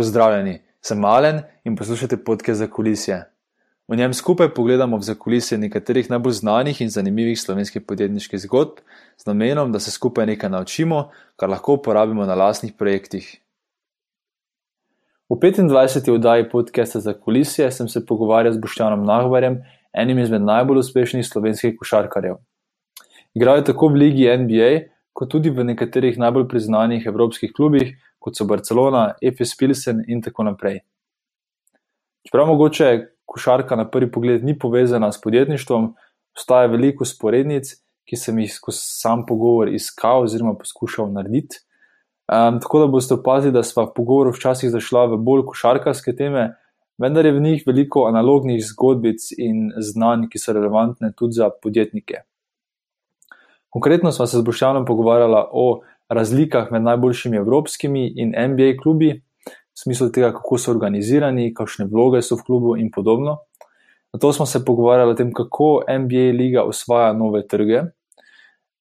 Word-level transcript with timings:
Pozdravljeni, 0.00 0.62
sem 0.80 0.98
Malen 0.98 1.42
in 1.64 1.74
poslušate 1.76 2.16
podke 2.24 2.54
za 2.54 2.66
kulisje. 2.72 3.18
V 3.88 3.96
njem 3.96 4.14
skupaj 4.16 4.48
pogledamo 4.56 4.96
v 4.96 5.04
zakulisje 5.04 5.58
nekaterih 5.58 6.08
najbolj 6.10 6.32
znanih 6.38 6.80
in 6.80 6.88
zanimivih 6.88 7.36
slovenskih 7.40 7.82
podjetniških 7.84 8.40
zgodb, 8.40 8.80
z 9.20 9.26
namenom, 9.28 9.72
da 9.72 9.80
se 9.80 9.92
skupaj 9.92 10.26
nekaj 10.26 10.50
naučimo, 10.50 11.10
kar 11.36 11.52
lahko 11.52 11.76
uporabimo 11.76 12.24
na 12.24 12.34
lastnih 12.34 12.72
projektih. 12.78 13.28
V 15.28 15.36
25. 15.36 16.08
oddaji 16.14 16.48
podcasta 16.48 17.00
za 17.00 17.12
kulisje 17.12 17.68
sem 17.70 17.88
se 17.88 18.06
pogovarjal 18.06 18.56
z 18.56 18.64
Boštjanom 18.64 19.04
Nahbarjem, 19.04 19.60
enim 19.92 20.18
izmed 20.18 20.48
najbolj 20.48 20.80
uspešnih 20.86 21.28
slovenskih 21.28 21.76
košarkarjev. 21.76 22.40
Igrajo 23.34 23.68
tako 23.68 23.92
v 23.92 24.06
ligi 24.06 24.32
NBA, 24.32 24.72
kot 25.12 25.28
tudi 25.28 25.50
v 25.50 25.74
nekaterih 25.74 26.16
najbolj 26.18 26.48
priznanih 26.48 27.04
evropskih 27.06 27.52
klubih, 27.52 27.98
kot 28.20 28.36
so 28.36 28.44
Barcelona, 28.44 29.14
Efes 29.22 29.56
Pilsen 29.58 30.04
in 30.08 30.22
tako 30.22 30.44
naprej. 30.46 30.82
Čeprav 32.28 32.46
mogoče 32.46 32.90
košarka 33.24 33.76
na 33.76 33.88
prvi 33.90 34.10
pogled 34.12 34.44
ni 34.44 34.58
povezana 34.58 35.12
s 35.12 35.20
podjetništvom, 35.20 35.94
obstaja 36.34 36.68
veliko 36.68 37.04
sporednic, 37.04 37.72
ki 38.04 38.16
sem 38.18 38.38
jih 38.42 38.52
skozi 38.52 38.82
sam 38.82 39.24
pogovor 39.26 39.70
iskal 39.72 40.26
oziroma 40.26 40.56
poskušal 40.58 41.12
narediti. 41.12 41.62
Um, 42.30 42.60
tako 42.62 42.78
da 42.78 42.86
boste 42.86 43.14
opazili, 43.14 43.52
da 43.52 43.62
smo 43.62 43.84
v 43.88 43.94
pogovoru 43.94 44.32
včasih 44.34 44.70
zašla 44.70 45.06
v 45.14 45.18
bolj 45.18 45.44
košarkarske 45.48 46.14
teme, 46.16 46.50
vendar 46.98 47.26
je 47.26 47.32
v 47.32 47.42
njih 47.42 47.62
veliko 47.66 48.04
analognih 48.06 48.60
zgodbic 48.66 49.30
in 49.38 49.70
znanj, 49.78 50.28
ki 50.30 50.38
so 50.38 50.54
relevantne 50.54 51.12
tudi 51.16 51.38
za 51.38 51.50
podjetnike. 51.62 52.22
Konkretno 53.70 54.12
smo 54.12 54.26
se 54.26 54.38
z 54.38 54.46
Boštjanom 54.46 54.86
pogovarjali 54.86 55.42
o 55.50 55.80
razlikah 56.10 56.72
med 56.72 56.82
najboljšimi 56.82 57.36
evropskimi 57.36 58.06
in 58.16 58.34
NBA 58.52 58.74
klubi, 58.82 59.12
v 59.46 59.82
smislu 59.82 60.10
tega, 60.12 60.32
kako 60.34 60.58
so 60.58 60.72
organizirani, 60.74 61.52
kakšne 61.54 61.86
vloge 61.88 62.22
so 62.22 62.36
v 62.36 62.44
klubu 62.46 62.74
in 62.76 62.90
podobno. 62.90 63.38
Na 64.12 64.18
to 64.18 64.32
smo 64.32 64.46
se 64.46 64.64
pogovarjali 64.64 65.12
o 65.12 65.14
tem, 65.14 65.32
kako 65.32 65.82
NBA 65.88 66.32
liga 66.34 66.64
osvaja 66.66 67.12
nove 67.12 67.46
trge, 67.46 67.82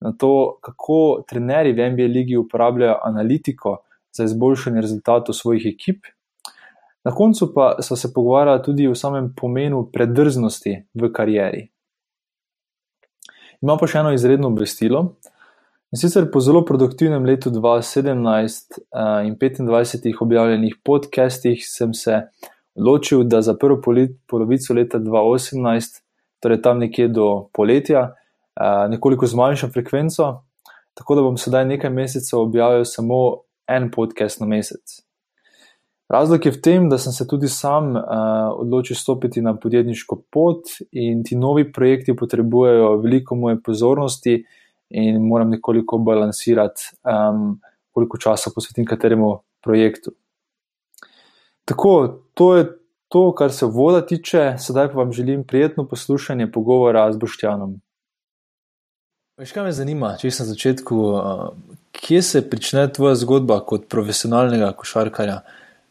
na 0.01 0.13
to, 0.17 0.57
kako 0.61 1.23
trenerji 1.27 1.73
v 1.73 1.89
NBA 1.91 2.07
ligi 2.07 2.37
uporabljajo 2.37 2.97
analitiko 3.03 3.77
za 4.11 4.23
izboljšanje 4.23 4.81
rezultatov 4.81 5.35
svojih 5.35 5.65
ekip. 5.73 6.05
Na 7.03 7.15
koncu 7.15 7.53
pa 7.53 7.75
smo 7.81 7.95
se 7.95 8.13
pogovarjali 8.13 8.63
tudi 8.63 8.87
o 8.87 8.95
samem 8.95 9.33
pomenu 9.35 9.89
predrznosti 9.93 10.83
v 10.93 11.11
karieri. 11.13 11.67
Imamo 13.61 13.79
pa 13.79 13.87
še 13.87 13.99
eno 13.99 14.13
izredno 14.15 14.47
obvestilo. 14.47 15.19
In 15.89 15.97
sicer 15.97 16.27
po 16.29 16.39
zelo 16.39 16.61
produktivnem 16.65 17.23
letu 17.25 17.49
2017 17.49 18.77
uh, 18.93 19.25
in 19.25 19.35
25 19.35 20.21
objavljenih 20.21 20.75
podcastih 20.85 21.63
sem 21.65 21.93
se 21.93 22.21
odločil, 22.75 23.23
da 23.23 23.41
za 23.41 23.55
prvo 23.57 23.81
polovico 24.27 24.73
leta 24.73 24.99
2018, 24.99 26.03
torej 26.39 26.61
tam 26.61 26.77
nekje 26.79 27.07
do 27.07 27.49
poletja, 27.53 28.03
uh, 28.03 28.85
nekoliko 28.89 29.25
zmanjšam 29.25 29.73
frekvenco, 29.73 30.29
tako 30.93 31.15
da 31.15 31.25
bom 31.25 31.41
sedaj 31.41 31.65
nekaj 31.65 31.89
mesecev 31.89 32.39
objavil 32.39 32.85
samo 32.85 33.41
en 33.67 33.89
podcast 33.91 34.39
na 34.39 34.45
mesec. 34.45 35.01
Razlog 36.09 36.45
je 36.45 36.51
v 36.51 36.61
tem, 36.61 36.89
da 36.89 36.97
sem 36.97 37.13
se 37.13 37.27
tudi 37.27 37.49
sam 37.49 37.95
uh, 37.95 38.05
odločil 38.61 38.95
stopiti 38.95 39.41
na 39.41 39.57
podjetniško 39.57 40.21
pot 40.29 40.69
in 40.91 41.23
ti 41.25 41.35
novi 41.35 41.71
projekti 41.73 42.15
potrebujejo 42.15 42.97
veliko 43.01 43.35
moje 43.35 43.57
pozornosti 43.65 44.43
in 44.89 45.21
moram 45.27 45.49
nekoliko 45.49 45.97
balansirati, 45.97 46.81
um, 47.03 47.59
koliko 47.91 48.17
časa 48.17 48.51
posvetim 48.55 48.85
kateremu 48.85 49.39
projektu. 49.63 50.11
Tako, 51.65 52.21
to 52.33 52.55
je 52.55 52.65
to, 53.07 53.31
kar 53.35 53.51
se 53.51 53.65
voda 53.65 54.05
tiče, 54.05 54.55
sedaj 54.57 54.87
pa 54.87 54.97
vam 54.97 55.11
želim 55.13 55.43
prijetno 55.43 55.87
poslušanje 55.87 56.51
pogovora 56.51 57.11
z 57.13 57.17
Boštjanom. 57.17 57.79
Veš, 59.37 59.51
kaj 59.51 59.63
me 59.63 59.71
zanima, 59.71 60.15
če 60.19 60.31
sem 60.31 60.45
na 60.45 60.53
začetku, 60.53 60.95
uh, 60.95 61.47
kje 61.91 62.21
se 62.21 62.41
začne 62.51 62.89
tvoja 62.93 63.15
zgodba 63.15 63.59
kot 63.65 63.87
profesionalnega 63.89 64.73
košarkarja? 64.77 65.41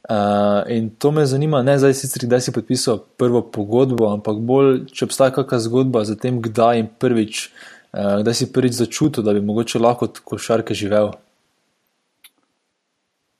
Uh, 0.09 0.65
in 0.73 0.91
to 0.91 1.11
me 1.13 1.27
zanima, 1.27 1.63
ne 1.63 1.79
zdaj 1.79 1.95
sicer, 1.95 2.27
kdaj 2.27 2.41
si 2.41 2.53
podpisal 2.53 3.01
prvo 3.17 3.43
pogodbo, 3.43 4.09
ampak 4.13 4.39
bolj, 4.41 4.87
če 4.93 5.09
obstaja 5.09 5.35
kakšna 5.37 5.59
zgodba 5.65 6.05
za 6.09 6.17
tem, 6.17 6.43
kdaj 6.45 6.81
in 6.81 6.89
prvič 7.01 7.49
uh, 7.49 7.78
Eh, 7.78 7.78
kdaj 7.93 8.35
si 8.35 8.53
prvič 8.53 8.73
začutil, 8.73 9.25
da 9.25 9.33
bi 9.33 9.41
mogoče 9.41 9.81
lahko 9.81 10.07
kot 10.07 10.21
košarke 10.25 10.75
živel? 10.75 11.13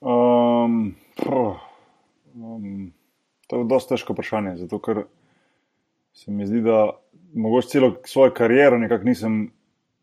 Um, 0.01 0.95
um, 2.35 2.91
to 3.47 3.59
je 3.59 3.67
dosta 3.69 3.95
težko 3.95 4.15
vprašanje, 4.15 4.57
zato 4.63 4.79
ker 4.79 5.03
se 6.13 6.31
mi 6.31 6.47
zdi, 6.47 6.61
da 6.65 6.89
mogoče 7.33 7.67
celo 7.67 7.91
svojo 8.05 8.33
kariero 8.33 8.79
nekako 8.79 9.05
nisem, 9.05 9.51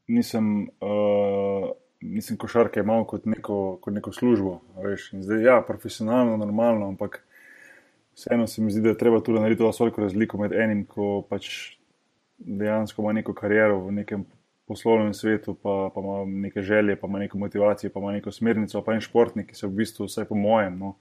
nisem, 0.09 0.69
uh, 0.85 1.71
nisem 2.01 2.37
košarke 2.37 2.81
imel 2.81 3.05
kot 3.09 3.27
neko, 3.27 3.79
kot 3.83 3.95
neko 3.95 4.13
službo. 4.13 4.61
Zdaj, 5.13 5.43
ja, 5.43 5.61
profesionalno, 5.67 6.37
normalno, 6.37 6.89
ampak 6.89 7.23
vseeno 8.15 8.47
se 8.47 8.63
mi 8.63 8.71
zdi, 8.71 8.85
da 8.85 8.95
je 8.95 8.99
treba 8.99 9.21
tudi 9.21 9.41
narediti 9.41 9.65
veliko 9.81 10.01
razliko 10.01 10.39
med 10.39 10.53
enim, 10.53 10.85
ko 10.87 11.25
pač 11.29 11.77
dejansko 12.39 13.03
ima 13.03 13.13
neko 13.13 13.35
kariero 13.35 13.81
v 13.87 13.93
nekem 13.93 14.25
poslovnem 14.67 15.15
svetu, 15.15 15.55
pa, 15.55 15.91
pa 15.95 16.01
ima 16.01 16.25
neke 16.27 16.63
želje, 16.63 16.97
pa 16.97 17.07
ima 17.07 17.19
neko 17.19 17.39
motivacijo, 17.39 17.91
pa 17.95 18.01
ima 18.01 18.13
neko 18.13 18.33
smernico, 18.33 18.83
pa 18.83 18.95
en 18.95 19.01
športnik, 19.01 19.51
ki 19.51 19.55
se 19.55 19.67
v 19.67 19.79
bistvu, 19.81 20.09
vsaj 20.11 20.27
po 20.27 20.35
mojem, 20.35 20.79
no, 20.79 20.95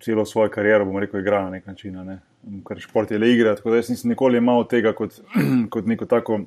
celo 0.00 0.24
svojo 0.24 0.50
kariero, 0.52 0.84
bom 0.84 0.98
rekel, 1.00 1.20
igra 1.20 1.42
na 1.44 1.50
nek 1.50 1.66
način. 1.66 1.98
Ne. 2.06 2.20
Ker 2.68 2.80
šport 2.80 3.10
je 3.10 3.18
le 3.18 3.32
igra, 3.32 3.54
tako 3.56 3.70
da 3.70 3.80
jaz 3.80 3.90
nisem 3.92 4.12
nikoli 4.12 4.40
imel 4.40 4.64
tega 4.68 4.92
kot, 4.96 5.20
kot 5.72 5.86
neko 5.86 6.08
tako 6.08 6.40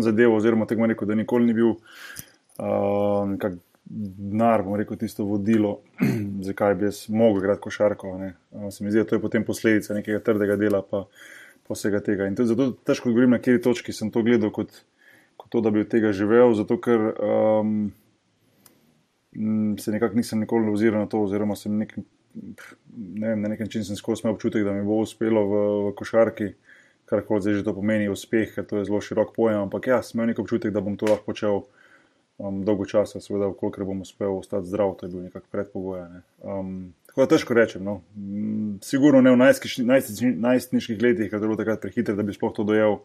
zadevo, 0.00 0.36
oziroma 0.36 0.66
tega 0.66 0.88
rekel, 0.88 1.08
da 1.08 1.14
nikoli 1.18 1.46
ni 1.46 1.58
bil 1.60 1.74
uh, 1.74 3.28
nekak. 3.34 3.60
Denar, 3.92 4.62
bom 4.62 4.76
rekel, 4.78 4.96
tisto 4.96 5.24
vodilo, 5.26 5.80
zakaj 6.48 6.76
bi 6.78 6.86
jaz 6.86 7.00
mogel 7.10 7.42
igrati 7.42 7.60
košarko. 7.60 8.12
Uh, 8.14 8.68
se 8.70 8.84
mi 8.84 8.92
zdi, 8.92 9.02
da 9.02 9.08
to 9.10 9.18
je 9.18 9.20
potem 9.20 9.44
posledica 9.44 9.92
nekega 9.94 10.20
trdega 10.24 10.56
dela, 10.56 10.80
pa, 10.86 11.02
pa 11.66 11.76
vsega 11.76 12.00
tega. 12.00 12.28
In 12.30 12.38
zato 12.38 12.70
težko 12.86 13.10
govorim, 13.10 13.34
na 13.34 13.40
kateri 13.42 13.60
točki 13.60 13.92
sem 13.92 14.12
to 14.14 14.22
gledal 14.24 14.54
kot, 14.54 14.78
to, 15.52 15.60
da 15.60 15.70
bi 15.70 15.84
od 15.84 15.90
tega 15.92 16.12
živel, 16.16 16.54
zato 16.56 16.78
ker 16.80 17.10
um, 17.12 17.90
se 19.78 19.92
nekako 19.92 20.16
nisem 20.16 20.40
nikoli 20.40 20.72
oziral 20.72 21.04
na 21.04 21.10
to, 21.12 21.20
oziroma 21.26 21.56
sem 21.56 21.76
nek, 21.76 21.92
ne 22.34 23.28
vem, 23.28 23.42
na 23.42 23.52
nek 23.52 23.60
način 23.60 23.84
sem 23.84 23.96
skozi 23.96 24.24
imel 24.24 24.34
občutek, 24.34 24.64
da 24.64 24.72
mi 24.72 24.84
bo 24.86 25.02
uspelo 25.04 25.44
v, 25.48 25.60
v 25.88 25.92
košarki, 25.98 26.48
kar 27.08 27.24
koli 27.28 27.44
zdaj 27.44 27.60
že 27.60 27.66
to 27.68 27.74
pomeni, 27.76 28.08
uspeh, 28.08 28.54
ker 28.54 28.64
to 28.64 28.80
je 28.80 28.88
zelo 28.88 29.00
širok 29.04 29.34
pojem. 29.36 29.66
Ampak 29.66 29.90
ja, 29.92 30.00
sem 30.00 30.16
imel 30.16 30.32
nek 30.32 30.40
občutek, 30.40 30.72
da 30.72 30.80
bom 30.84 30.96
to 30.96 31.10
lahko 31.10 31.28
počel 31.28 31.60
um, 32.40 32.62
dolgo 32.64 32.88
časa, 32.88 33.20
seveda, 33.20 33.50
koliko 33.60 33.88
bom 33.90 34.00
uspel 34.06 34.38
ostati 34.38 34.72
zdrav, 34.72 34.94
to 34.96 35.06
je 35.06 35.12
bil 35.12 35.26
nekako 35.28 35.52
predpogoj. 35.52 36.06
Ne. 36.14 36.22
Um, 36.40 36.72
tako 37.10 37.26
da 37.26 37.34
težko 37.34 37.58
rečem. 37.60 37.84
No. 37.84 37.98
Sigurno 38.80 39.20
ne 39.20 39.36
v 39.36 39.42
najstniških 39.42 41.04
letih, 41.04 41.28
ker 41.28 41.36
je 41.36 41.44
bilo 41.44 41.60
takrat 41.60 41.84
prehitro, 41.84 42.16
da 42.16 42.24
bi 42.24 42.36
sploh 42.36 42.56
to 42.56 42.64
dojel. 42.64 43.02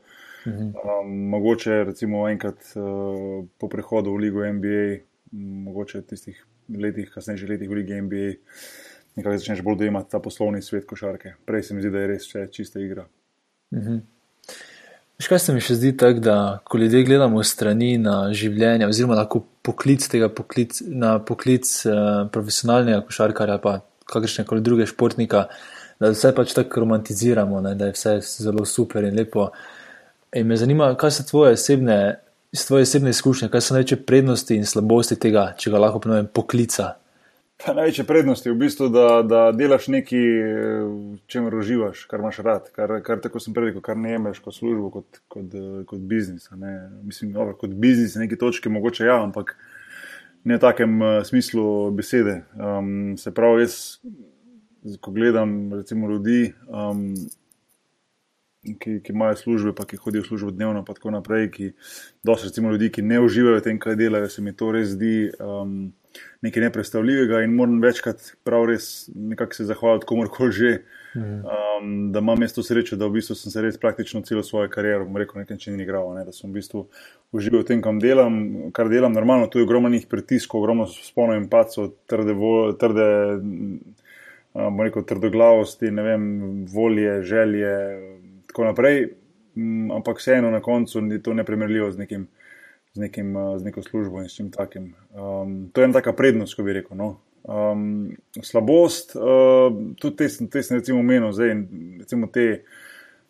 Um, 0.47 1.29
mogoče 1.29 1.83
recimo 1.83 2.29
enkrat 2.29 2.55
uh, 2.75 3.45
po 3.59 3.67
prehodu 3.69 4.13
v 4.13 4.17
Ligo 4.17 4.45
NBA, 4.45 4.99
mogoče 5.67 5.99
v 5.99 6.07
tistih 6.07 6.43
letih, 6.71 7.09
kasnejših 7.11 7.49
letih 7.49 7.69
v 7.69 7.79
Ligi 7.79 8.01
NBA, 8.01 8.29
nekaj 9.19 9.41
začneš 9.41 9.63
bolj 9.65 9.81
dojemati 9.81 10.11
ta 10.11 10.21
poslovni 10.23 10.61
svet 10.61 10.85
košarke. 10.87 11.33
Prej 11.45 11.63
se 11.63 11.75
mi 11.75 11.83
zdi, 11.83 11.91
da 11.91 12.03
je 12.03 12.11
res 12.13 12.27
vse 12.27 12.47
čista 12.51 12.79
igra. 12.79 13.07
Mhm. 13.75 14.03
Še 15.17 15.31
kaj 15.31 15.39
se 15.41 15.53
mi 15.55 15.63
še 15.65 15.75
zdi 15.79 15.95
tako, 15.97 16.21
da 16.21 16.35
ko 16.63 16.77
ljudje 16.77 17.01
gledamo 17.03 17.41
strani 17.43 17.95
na 17.97 18.29
življenje, 18.37 18.85
oziroma 18.85 19.17
na 19.17 19.25
poklic 19.25 20.05
tega 20.07 20.29
poklic, 20.29 20.77
na 20.87 21.15
poklic 21.19 21.65
uh, 21.89 22.27
profesionalnega 22.31 23.01
košarkarja, 23.07 23.57
pa 23.63 23.79
kakršne 24.07 24.45
koli 24.45 24.61
druge 24.61 24.85
športnika, 24.87 25.47
da 25.97 26.13
vse 26.13 26.31
pač 26.37 26.53
tako 26.53 26.85
romantiziramo, 26.85 27.63
ne, 27.65 27.73
da 27.75 27.89
je 27.89 27.97
vse 27.97 28.13
zelo 28.45 28.63
super 28.69 29.09
in 29.09 29.17
lepo. 29.17 29.49
Uh, 29.49 29.73
In 30.35 30.47
me 30.47 30.57
zanima, 30.57 30.91
kaj 30.99 31.11
so 31.11 31.23
tvoje 31.23 31.53
osebne, 31.55 32.19
tvoje 32.67 32.83
osebne 32.83 33.09
izkušnje, 33.09 33.49
kaj 33.49 33.61
so 33.61 33.75
največje 33.75 33.97
prednosti 34.05 34.55
in 34.55 34.65
slabosti 34.65 35.15
tega, 35.15 35.53
če 35.57 35.71
ga 35.71 35.79
lahko 35.79 36.01
pomenem, 36.03 36.27
poklica. 36.27 36.97
Pa 37.57 37.73
največje 37.73 38.03
prednosti 38.05 38.49
je 38.49 38.53
v 38.53 38.59
bistvu, 38.59 38.89
da, 38.93 39.05
da 39.25 39.39
delaš 39.55 39.87
nekaj, 39.89 40.27
čemer 41.31 41.55
uživaš, 41.57 42.03
kar 42.11 42.21
imaš 42.21 42.41
rad, 42.45 42.67
kar, 42.75 42.99
kar 43.05 43.23
tako 43.23 43.41
sem 43.41 43.55
prej 43.55 43.71
rekel, 43.71 43.81
kar 43.87 43.97
ne 43.97 44.11
jemliš 44.13 44.43
kot 44.45 44.57
službo, 44.59 44.91
kot, 44.93 45.21
kot, 45.31 45.55
kot 45.89 46.03
biznis. 46.11 46.51
Mislim, 47.01 47.31
dobro, 47.33 47.55
kot 47.57 47.73
biznis 47.73 48.13
na 48.15 48.27
neki 48.27 48.37
točki 48.37 48.69
mogoče 48.69 49.07
ja, 49.09 49.17
ampak 49.23 49.55
ne 50.43 50.59
v 50.59 50.61
takem 50.61 51.01
uh, 51.01 51.17
smislu 51.25 51.91
besede. 51.97 52.41
Um, 52.59 53.15
se 53.17 53.33
pravi, 53.33 53.65
jaz, 53.65 53.79
ko 55.01 55.11
gledam 55.11 55.73
recimo 55.73 56.11
ljudi. 56.11 56.53
Um, 56.67 57.15
ki, 58.75 58.97
ki 59.03 59.13
imajo 59.13 59.35
službe, 59.39 59.73
pa 59.75 59.85
ki 59.87 59.99
hodijo 60.01 60.25
v 60.25 60.27
službo 60.27 60.51
dnevno, 60.51 60.83
pa 60.85 60.93
tako 60.97 61.13
naprej, 61.15 61.49
ki 61.53 61.69
dosti 62.27 62.49
recimo 62.49 62.71
ljudi, 62.71 62.91
ki 62.91 63.05
ne 63.05 63.21
uživajo 63.23 63.61
v 63.61 63.63
tem, 63.63 63.79
kaj 63.79 63.95
delajo, 63.95 64.29
se 64.29 64.41
mi 64.41 64.55
to 64.55 64.71
res 64.75 64.91
zdi 64.95 65.29
um, 65.39 65.93
nekaj 66.41 66.63
neprestavljivega 66.63 67.41
in 67.45 67.53
moram 67.55 67.79
večkrat 67.81 68.31
prav 68.43 68.65
res 68.69 69.09
nekako 69.15 69.53
se 69.53 69.65
zahvaliti 69.69 70.07
komorkoli 70.09 70.51
že, 70.51 70.71
um, 71.15 72.11
da 72.11 72.19
imam 72.19 72.39
mesto 72.39 72.63
sreče, 72.63 72.97
da 72.97 73.07
v 73.07 73.17
bistvu 73.19 73.35
sem 73.37 73.53
se 73.53 73.61
res 73.61 73.77
praktično 73.77 74.21
celo 74.25 74.43
svojo 74.43 74.69
kariero, 74.73 75.05
bom 75.05 75.17
rekel, 75.21 75.41
nekaj 75.41 75.61
čini 75.61 75.83
igral, 75.83 76.09
ne, 76.17 76.25
da 76.25 76.33
sem 76.33 76.49
v 76.49 76.59
bistvu 76.59 76.87
užival 77.31 77.63
v 77.63 77.69
tem, 77.71 77.81
kam 77.85 78.01
delam, 78.01 78.37
kar 78.73 78.89
delam 78.89 79.13
normalno, 79.13 79.47
tu 79.51 79.61
je 79.61 79.67
ogromno 79.67 79.89
njih 79.93 80.07
pritiskov, 80.09 80.61
ogromno 80.61 80.87
spolno 80.89 81.37
in 81.37 81.49
pacov, 81.51 81.93
trde, 82.09 82.33
vo, 82.37 82.53
trde 82.79 83.07
bom 84.57 84.81
rekel, 84.81 85.05
trdoglavosti, 85.05 85.91
ne 85.91 86.03
vem, 86.03 86.23
volje, 86.73 87.21
želje, 87.23 87.73
tako 88.47 88.65
naprej, 88.69 89.13
um, 89.55 89.91
ampak 89.91 90.19
vseeno 90.21 90.51
na 90.51 90.61
koncu 90.61 91.01
ni 91.01 91.21
to 91.23 91.33
nepremerljivo 91.33 91.91
z 91.91 92.03
nekim 92.05 92.27
z, 92.97 92.99
nekim, 92.99 93.35
z 93.57 93.63
neko 93.63 93.81
službo 93.83 94.21
in 94.21 94.29
s 94.29 94.35
čim 94.35 94.49
takim. 94.51 94.95
Um, 95.13 95.69
to 95.73 95.81
je 95.81 95.85
ena 95.85 95.93
taka 95.93 96.13
prednost, 96.13 96.55
ko 96.57 96.65
bi 96.65 96.73
rekel. 96.73 96.97
No. 96.97 97.19
Um, 97.43 98.17
slabost, 98.41 99.13
uh, 99.15 99.69
tudi 100.01 100.17
te, 100.17 100.27
te 100.49 100.63
sem 100.65 100.81
recimo 100.81 100.99
omenil, 100.99 101.29
zdaj, 101.31 101.53
recimo 102.01 102.27
te, 102.33 102.63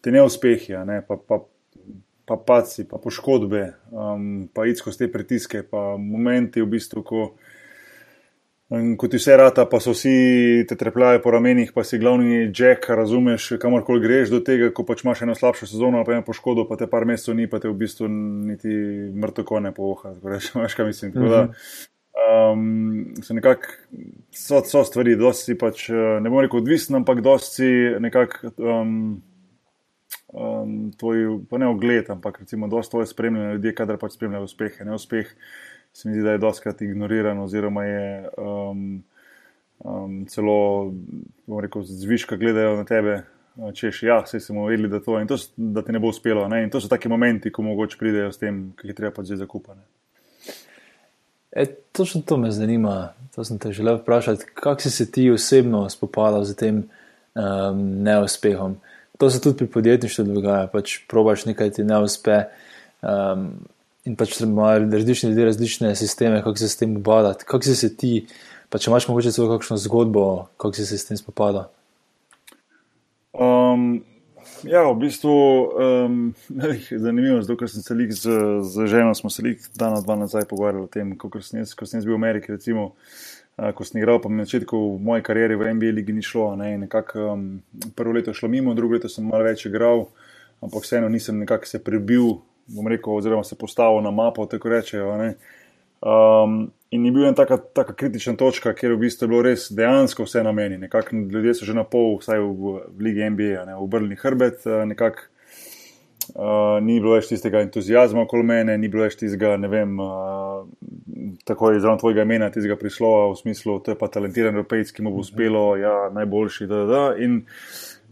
te 0.02 0.14
neuspehi, 0.16 0.80
ne, 0.88 1.02
pa, 1.06 1.20
pa, 1.20 1.42
pa 2.26 2.40
paci, 2.48 2.88
pa 2.88 2.98
poškodbe, 3.04 3.66
um, 3.92 4.48
pa 4.54 4.66
idsko 4.72 4.96
z 4.96 5.04
te 5.04 5.12
pritiske, 5.12 5.66
pa 5.68 5.98
momenti 6.00 6.64
v 6.64 6.72
bistvu, 6.78 7.04
ko. 7.04 7.28
In 8.76 8.98
kot 9.00 9.14
ti 9.14 9.20
vse 9.20 9.36
rata, 9.40 9.64
pa 9.72 9.80
so 9.80 9.94
vsi 9.94 10.66
te 10.68 10.76
trepljajo 10.76 11.22
po 11.24 11.32
ramenih, 11.32 11.70
pa 11.72 11.86
si 11.88 12.00
glavni 12.02 12.50
jack, 12.52 12.90
razumeš, 13.00 13.54
kamorkoli 13.62 14.04
greš 14.04 14.34
do 14.34 14.42
tega, 14.44 14.74
ko 14.76 14.84
pač 14.84 15.06
imaš 15.06 15.22
eno 15.24 15.36
slabšo 15.40 15.70
sezono, 15.70 16.02
pa 16.04 16.18
eno 16.18 16.26
poškodo, 16.28 16.66
pa 16.68 16.76
te 16.76 16.90
par 16.92 17.06
mesecev 17.08 17.38
ni, 17.38 17.48
pa 17.48 17.62
te 17.64 17.72
v 17.72 17.78
bistvu 17.80 18.10
niti 18.12 18.74
mrtvo 19.24 19.46
kone 19.48 19.72
povoha. 19.76 20.12
Veš, 20.34 20.76
kaj 20.76 20.90
mislim. 20.90 21.14
Tako 21.16 21.32
da 21.32 21.46
um, 22.28 23.16
so 23.24 23.34
nekako, 23.34 23.72
so, 24.36 24.62
so 24.66 24.84
stvari, 24.84 25.16
dosti 25.16 25.54
si 25.54 25.58
pač, 25.60 25.88
ne 26.22 26.28
bom 26.28 26.42
rekel 26.44 26.62
odvisen, 26.62 27.00
ampak 27.00 27.22
dosti 27.24 27.56
si 27.56 27.72
nekako 28.04 28.52
um, 28.58 29.00
um, 30.34 30.76
tvoj, 31.00 31.24
pa 31.50 31.62
ne 31.62 31.72
ogled, 31.72 32.12
ampak 32.14 32.42
recimo 32.44 32.68
dosti 32.68 32.98
tvoje 32.98 33.08
spremljanje 33.14 33.58
ljudi, 33.58 33.76
kadar 33.78 34.00
pač 34.02 34.18
spremljajo 34.18 34.52
uspehe, 34.52 34.88
ne 34.88 34.98
uspeh 34.98 35.32
se 35.98 36.10
mi 36.10 36.14
zdi, 36.14 36.24
da 36.24 36.32
je 36.32 36.38
doskrat 36.38 36.82
ignoriran, 36.82 37.40
oziroma 37.40 37.84
je 37.84 38.30
um, 38.38 39.04
um, 39.80 40.26
celo, 40.30 40.94
bomo 41.48 41.62
rekel, 41.62 41.82
zviška 41.84 42.38
gledajo 42.38 42.76
na 42.78 42.84
tebe, 42.86 43.16
češ, 43.74 44.04
ja, 44.04 44.20
vse 44.22 44.40
smo 44.40 44.68
vedeli, 44.68 44.92
da, 44.94 45.00
to, 45.02 45.18
to, 45.28 45.38
da 45.58 45.82
ti 45.82 45.92
ne 45.92 46.00
bo 46.00 46.12
uspelo. 46.14 46.44
Ne? 46.48 46.64
In 46.64 46.70
to 46.70 46.82
so 46.82 46.88
taki 46.88 47.10
momenti, 47.10 47.50
ko 47.52 47.66
mogoče 47.66 47.98
pridejo 47.98 48.30
s 48.32 48.38
tem, 48.38 48.60
ki 48.78 48.92
jih 48.92 48.98
treba 48.98 49.16
pač 49.16 49.32
zdaj 49.32 49.40
zakupati. 49.42 49.82
E, 51.52 51.66
točno 51.92 52.22
to 52.22 52.38
me 52.38 52.52
zanima. 52.52 53.16
To 53.36 53.46
sem 53.48 53.58
te 53.58 53.72
želel 53.74 53.98
vprašati, 53.98 54.46
kako 54.54 54.82
si 54.82 54.92
se 54.92 55.12
ti 55.12 55.26
osebno 55.32 55.88
spopadal 55.90 56.46
z 56.46 56.56
tem 56.56 56.84
um, 56.84 57.82
neuspehom. 58.06 58.78
To 59.18 59.30
se 59.30 59.42
tudi 59.42 59.58
pri 59.58 59.68
podjetništvu 59.80 60.28
dogaja, 60.30 60.68
pač 60.70 61.00
probaš 61.10 61.48
nekaj 61.50 61.74
ti 61.80 61.84
ne 61.84 61.98
uspe. 62.06 62.44
Um, 63.02 63.50
in 64.08 64.16
pač 64.16 64.40
imajo 64.42 64.88
različni 64.88 65.30
ljudje 65.30 65.46
različne 65.46 65.96
sisteme, 65.96 66.44
kako 66.44 66.58
se 66.58 66.70
s 66.70 66.78
tem 66.78 66.98
ubadati. 66.98 67.46
Kako 67.46 67.64
si 67.64 67.76
se 67.76 67.96
ti, 67.96 68.26
pa 68.70 68.80
če 68.80 68.92
imaš 68.92 69.08
morda 69.08 69.32
celo 69.36 69.50
kakšno 69.52 69.78
zgodbo, 69.84 70.48
kako 70.58 70.80
si 70.80 70.86
se 70.86 70.98
s 70.98 71.10
tem 71.10 71.20
spopadal? 71.20 71.68
Um, 73.38 74.06
ja, 74.64 74.86
v 74.88 74.96
bistvu 75.04 75.34
um, 75.36 76.22
je 76.90 77.00
zanimivo, 77.00 77.42
zato 77.44 77.60
ker 77.60 77.70
sem 77.70 77.84
se 77.84 77.98
lik 77.98 78.16
z, 78.16 78.40
z 78.64 78.88
ženo, 78.88 79.16
smo 79.16 79.30
se 79.30 79.44
lik 79.46 79.68
dan 79.76 80.00
dva 80.02 80.16
nazaj 80.16 80.48
pogovarjali 80.50 80.88
o 80.88 80.92
tem, 80.92 81.14
kako 81.20 81.44
sem 81.44 81.62
jaz, 81.62 81.76
ko 81.76 81.86
sem 81.86 82.02
bil 82.06 82.16
v 82.16 82.22
Ameriki, 82.22 82.56
recimo. 82.56 82.94
Uh, 83.58 83.74
ko 83.74 83.86
sem 83.86 84.00
igral, 84.00 84.22
pa 84.22 84.30
na 84.30 84.46
začetku 84.46 84.78
v 84.96 85.02
moji 85.04 85.26
karieri 85.26 85.58
v 85.58 85.74
NBA 85.76 85.94
ligi 86.00 86.14
ni 86.14 86.24
šlo. 86.24 86.52
Ne, 86.56 86.76
nekako, 86.78 87.34
um, 87.34 87.48
prvo 87.98 88.14
leto 88.16 88.32
je 88.32 88.40
šlo 88.40 88.50
mimo, 88.54 88.78
drugo 88.78 88.96
leto 88.96 89.10
sem 89.10 89.26
malo 89.26 89.44
več 89.46 89.66
igral, 89.66 90.08
ampak 90.62 90.86
vseeno 90.86 91.10
nisem 91.10 91.42
nekako 91.42 91.66
se 91.66 91.82
prebil 91.82 92.38
bom 92.68 92.88
rekel, 92.88 93.14
oziroma 93.14 93.44
se 93.44 93.56
postavil 93.56 94.02
na 94.02 94.12
mapo, 94.12 94.46
tako 94.46 94.70
rečejo. 94.70 95.14
Um, 96.02 96.72
in 96.92 97.02
ni 97.02 97.12
bil 97.12 97.26
en 97.26 97.36
taka, 97.36 97.58
taka 97.58 97.94
kritična 97.94 98.36
točka, 98.38 98.74
kjer 98.74 98.94
v 98.94 99.02
bistvu 99.02 99.26
je 99.26 99.32
bilo 99.32 99.42
res 99.42 99.72
dejansko 99.74 100.28
vse 100.28 100.44
na 100.46 100.52
meni. 100.52 100.78
Nekako 100.78 101.16
ljudje 101.16 101.56
so 101.58 101.66
že 101.66 101.74
na 101.74 101.84
pol, 101.84 102.20
vsaj 102.22 102.40
v, 102.40 102.78
v 102.94 103.08
Ligi 103.08 103.30
NBA, 103.30 103.66
ne, 103.66 103.76
obrnili 103.76 104.20
hrbet, 104.20 104.64
eh, 104.66 104.86
nekako. 104.86 105.34
Uh, 106.28 106.84
ni 106.84 106.98
bilo 107.00 107.14
več 107.16 107.30
tistega 107.30 107.62
entuzijazma 107.64 108.26
okoli 108.26 108.44
mene, 108.44 108.74
ni 108.78 108.90
bilo 108.92 109.06
več 109.06 109.14
tistega, 109.16 109.54
ne 109.56 109.70
vem, 109.72 109.94
uh, 110.04 110.66
tako 111.48 111.70
je 111.72 111.80
zraven 111.80 112.02
tvojega 112.02 112.26
imena, 112.28 112.50
tistega 112.52 112.76
prislova 112.76 113.30
v 113.32 113.38
smislu, 113.40 113.78
to 113.80 113.94
je 113.94 114.00
pa 114.00 114.10
talentiran 114.12 114.52
Evropejc, 114.52 114.92
ki 114.92 115.06
mu 115.06 115.14
bo 115.16 115.24
uspelo, 115.24 115.64
ja, 115.80 116.10
najboljši, 116.12 116.68
da, 116.68 116.82
da. 116.90 117.04
In 117.24 117.38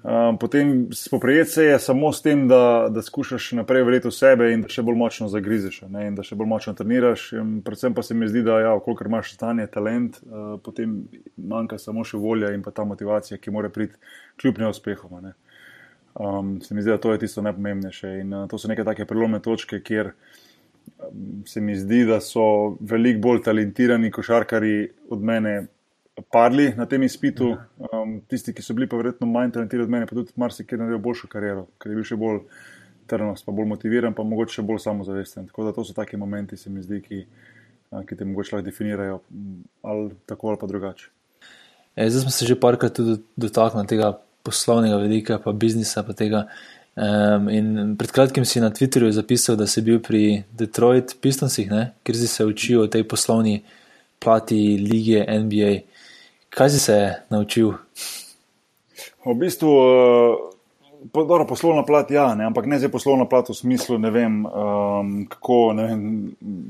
Um, 0.05 0.37
potem 0.37 0.87
spoprijeti 0.93 1.51
se 1.51 1.63
je 1.63 1.79
samo 1.79 2.13
s 2.13 2.21
tem, 2.21 2.47
da, 2.47 2.87
da 2.89 3.01
skušaš 3.01 3.51
naprej 3.51 3.83
verjeti 3.83 4.07
v 4.07 4.11
sebe 4.13 4.51
in 4.53 4.61
da 4.61 4.69
še 4.69 4.83
bolj 4.85 4.99
močno 4.99 5.25
zagrizeš, 5.33 5.79
ne, 5.89 6.03
in 6.11 6.17
da 6.19 6.21
še 6.21 6.35
bolj 6.37 6.49
močno 6.51 6.73
treniraš. 6.77 7.23
In 7.41 7.55
predvsem 7.65 7.95
pa 7.97 8.03
se 8.05 8.13
mi 8.13 8.27
zdi, 8.29 8.43
da 8.45 8.59
ja, 8.61 8.75
kolikor 8.85 9.09
imaš 9.09 9.31
stanje, 9.33 9.65
talent, 9.73 10.19
uh, 10.21 10.59
potem 10.61 10.93
manjka 11.41 11.79
samo 11.81 12.05
še 12.05 12.21
volja 12.21 12.53
in 12.53 12.61
pa 12.61 12.69
ta 12.69 12.85
motivacija, 12.85 13.39
ki 13.41 13.55
mora 13.55 13.71
priti 13.73 13.97
kljub 14.37 14.61
neuspehom. 14.61 15.15
Ne. 15.25 15.33
Um, 16.13 16.59
se 16.61 16.77
mi 16.77 16.85
zdi, 16.85 16.93
da 16.93 17.01
to 17.01 17.15
je 17.15 17.23
tisto 17.25 17.41
najpomembnejše. 17.41 18.13
In 18.21 18.35
uh, 18.43 18.47
to 18.51 18.61
so 18.61 18.69
neke 18.69 18.85
take 18.85 19.09
prelomne 19.09 19.41
točke, 19.41 19.81
kjer 19.81 20.11
um, 20.11 21.41
se 21.49 21.65
mi 21.65 21.79
zdi, 21.81 22.03
da 22.05 22.21
so 22.21 22.75
veliko 22.77 23.23
bolj 23.25 23.47
talentirani 23.49 24.13
košarkari 24.13 24.83
od 25.09 25.25
mene 25.33 25.63
padli 26.31 26.73
na 26.77 26.85
tem 26.85 27.03
izpitu. 27.03 27.55
Um, 27.91 28.19
tisti, 28.29 28.53
ki 28.55 28.63
so 28.63 28.75
bili 28.77 28.87
pa 28.87 28.99
verjetno 28.99 29.27
manj 29.27 29.55
talentirani 29.55 29.87
od 29.87 29.91
mene, 29.91 30.07
pa 30.07 30.15
tudi 30.15 30.35
marsikaj 30.39 30.79
naredijo 30.79 31.01
boljšo 31.03 31.29
kariero, 31.31 31.67
ker 31.81 31.91
je 31.91 31.99
bil 31.99 32.07
še 32.07 32.19
bolj 32.19 32.39
trnost, 33.09 33.45
pa 33.45 33.53
bolj 33.55 33.69
motiviran, 33.73 34.15
pa 34.17 34.23
mogoče 34.25 34.59
še 34.59 34.65
bolj 34.65 34.81
samozavesten. 34.85 35.49
Tako 35.51 35.67
da 35.67 35.75
to 35.75 35.85
so 35.85 35.95
taki 35.97 36.17
momenti, 36.17 36.57
se 36.57 36.71
mi 36.73 36.83
zdi, 36.83 37.01
ki, 37.03 37.25
ki 38.07 38.17
te 38.17 38.27
mogoče 38.27 38.55
lahko 38.55 38.69
definirajo 38.69 39.19
ali 39.85 40.15
tako 40.29 40.53
ali 40.53 40.61
pa 40.61 40.71
drugače. 40.71 41.11
E, 41.95 42.09
zdaj 42.09 42.25
smo 42.25 42.31
se 42.31 42.47
že 42.47 42.59
parkrat 42.59 42.95
tudi 42.95 43.19
dotaknili 43.39 43.87
tega 43.87 44.15
poslovnega 44.43 44.97
vidika, 45.03 45.39
pa 45.39 45.51
biznisa. 45.51 46.03
Pa 46.03 46.13
tega. 46.13 46.45
Um, 46.95 47.49
in 47.51 47.95
pred 47.99 48.11
kratkim 48.15 48.45
si 48.47 48.61
na 48.63 48.69
Twitterju 48.71 49.11
zapisal, 49.11 49.57
da 49.59 49.67
si 49.67 49.81
bil 49.83 49.99
pri 49.99 50.45
Detroit 50.55 51.17
Pistonsih, 51.21 51.67
ne? 51.71 51.89
kjer 52.07 52.17
si 52.17 52.27
se 52.31 52.45
učil 52.47 52.85
o 52.85 52.87
tej 52.87 53.03
poslovni 53.03 53.57
plati 54.19 54.77
lige 54.79 55.25
NBA. 55.27 55.73
Kaj 56.55 56.69
si 56.69 56.79
se 56.79 57.13
naučil? 57.29 57.73
V 59.25 59.33
bistvu, 59.35 59.69
uh, 59.69 61.25
dobro, 61.27 61.45
poslovna 61.47 61.83
plat, 61.83 62.11
ja, 62.11 62.35
ne, 62.35 62.45
ampak 62.45 62.65
ne 62.65 62.79
za 62.79 62.87
poslovna 62.89 63.25
plat 63.27 63.49
v 63.49 63.53
smislu, 63.53 63.97
ne 63.99 64.11
vem, 64.11 64.37
um, 64.45 65.09
kako 65.29 65.73
ne 65.75 65.87
vem, 65.87 66.05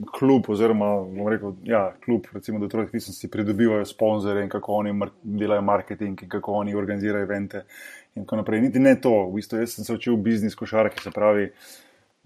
klub, 0.09 0.49
oziroma 0.49 0.89
rekel, 1.29 1.53
ja, 1.69 1.83
klub, 2.05 2.25
recimo, 2.33 2.59
da 2.59 2.71
trojki 2.71 2.99
si 2.99 3.29
pridobivajo 3.29 3.85
sponzorje 3.85 4.47
in 4.47 4.49
kako 4.49 4.81
oni 4.81 4.93
mar 4.93 5.13
delajo 5.21 5.61
marketing 5.61 6.23
in 6.23 6.33
kako 6.33 6.57
oni 6.63 6.75
organizirajo 6.75 7.29
evente. 7.29 7.65
In 8.15 8.25
tako 8.25 8.41
naprej. 8.41 8.65
Niti 8.65 8.79
ne 8.79 8.97
to, 9.01 9.13
v 9.29 9.37
bistvu, 9.37 9.61
jaz 9.61 9.77
sem 9.77 9.85
se 9.85 9.93
učil 9.93 10.17
biznis 10.17 10.57
košarke, 10.57 10.97
se 11.03 11.13
pravi, 11.13 11.51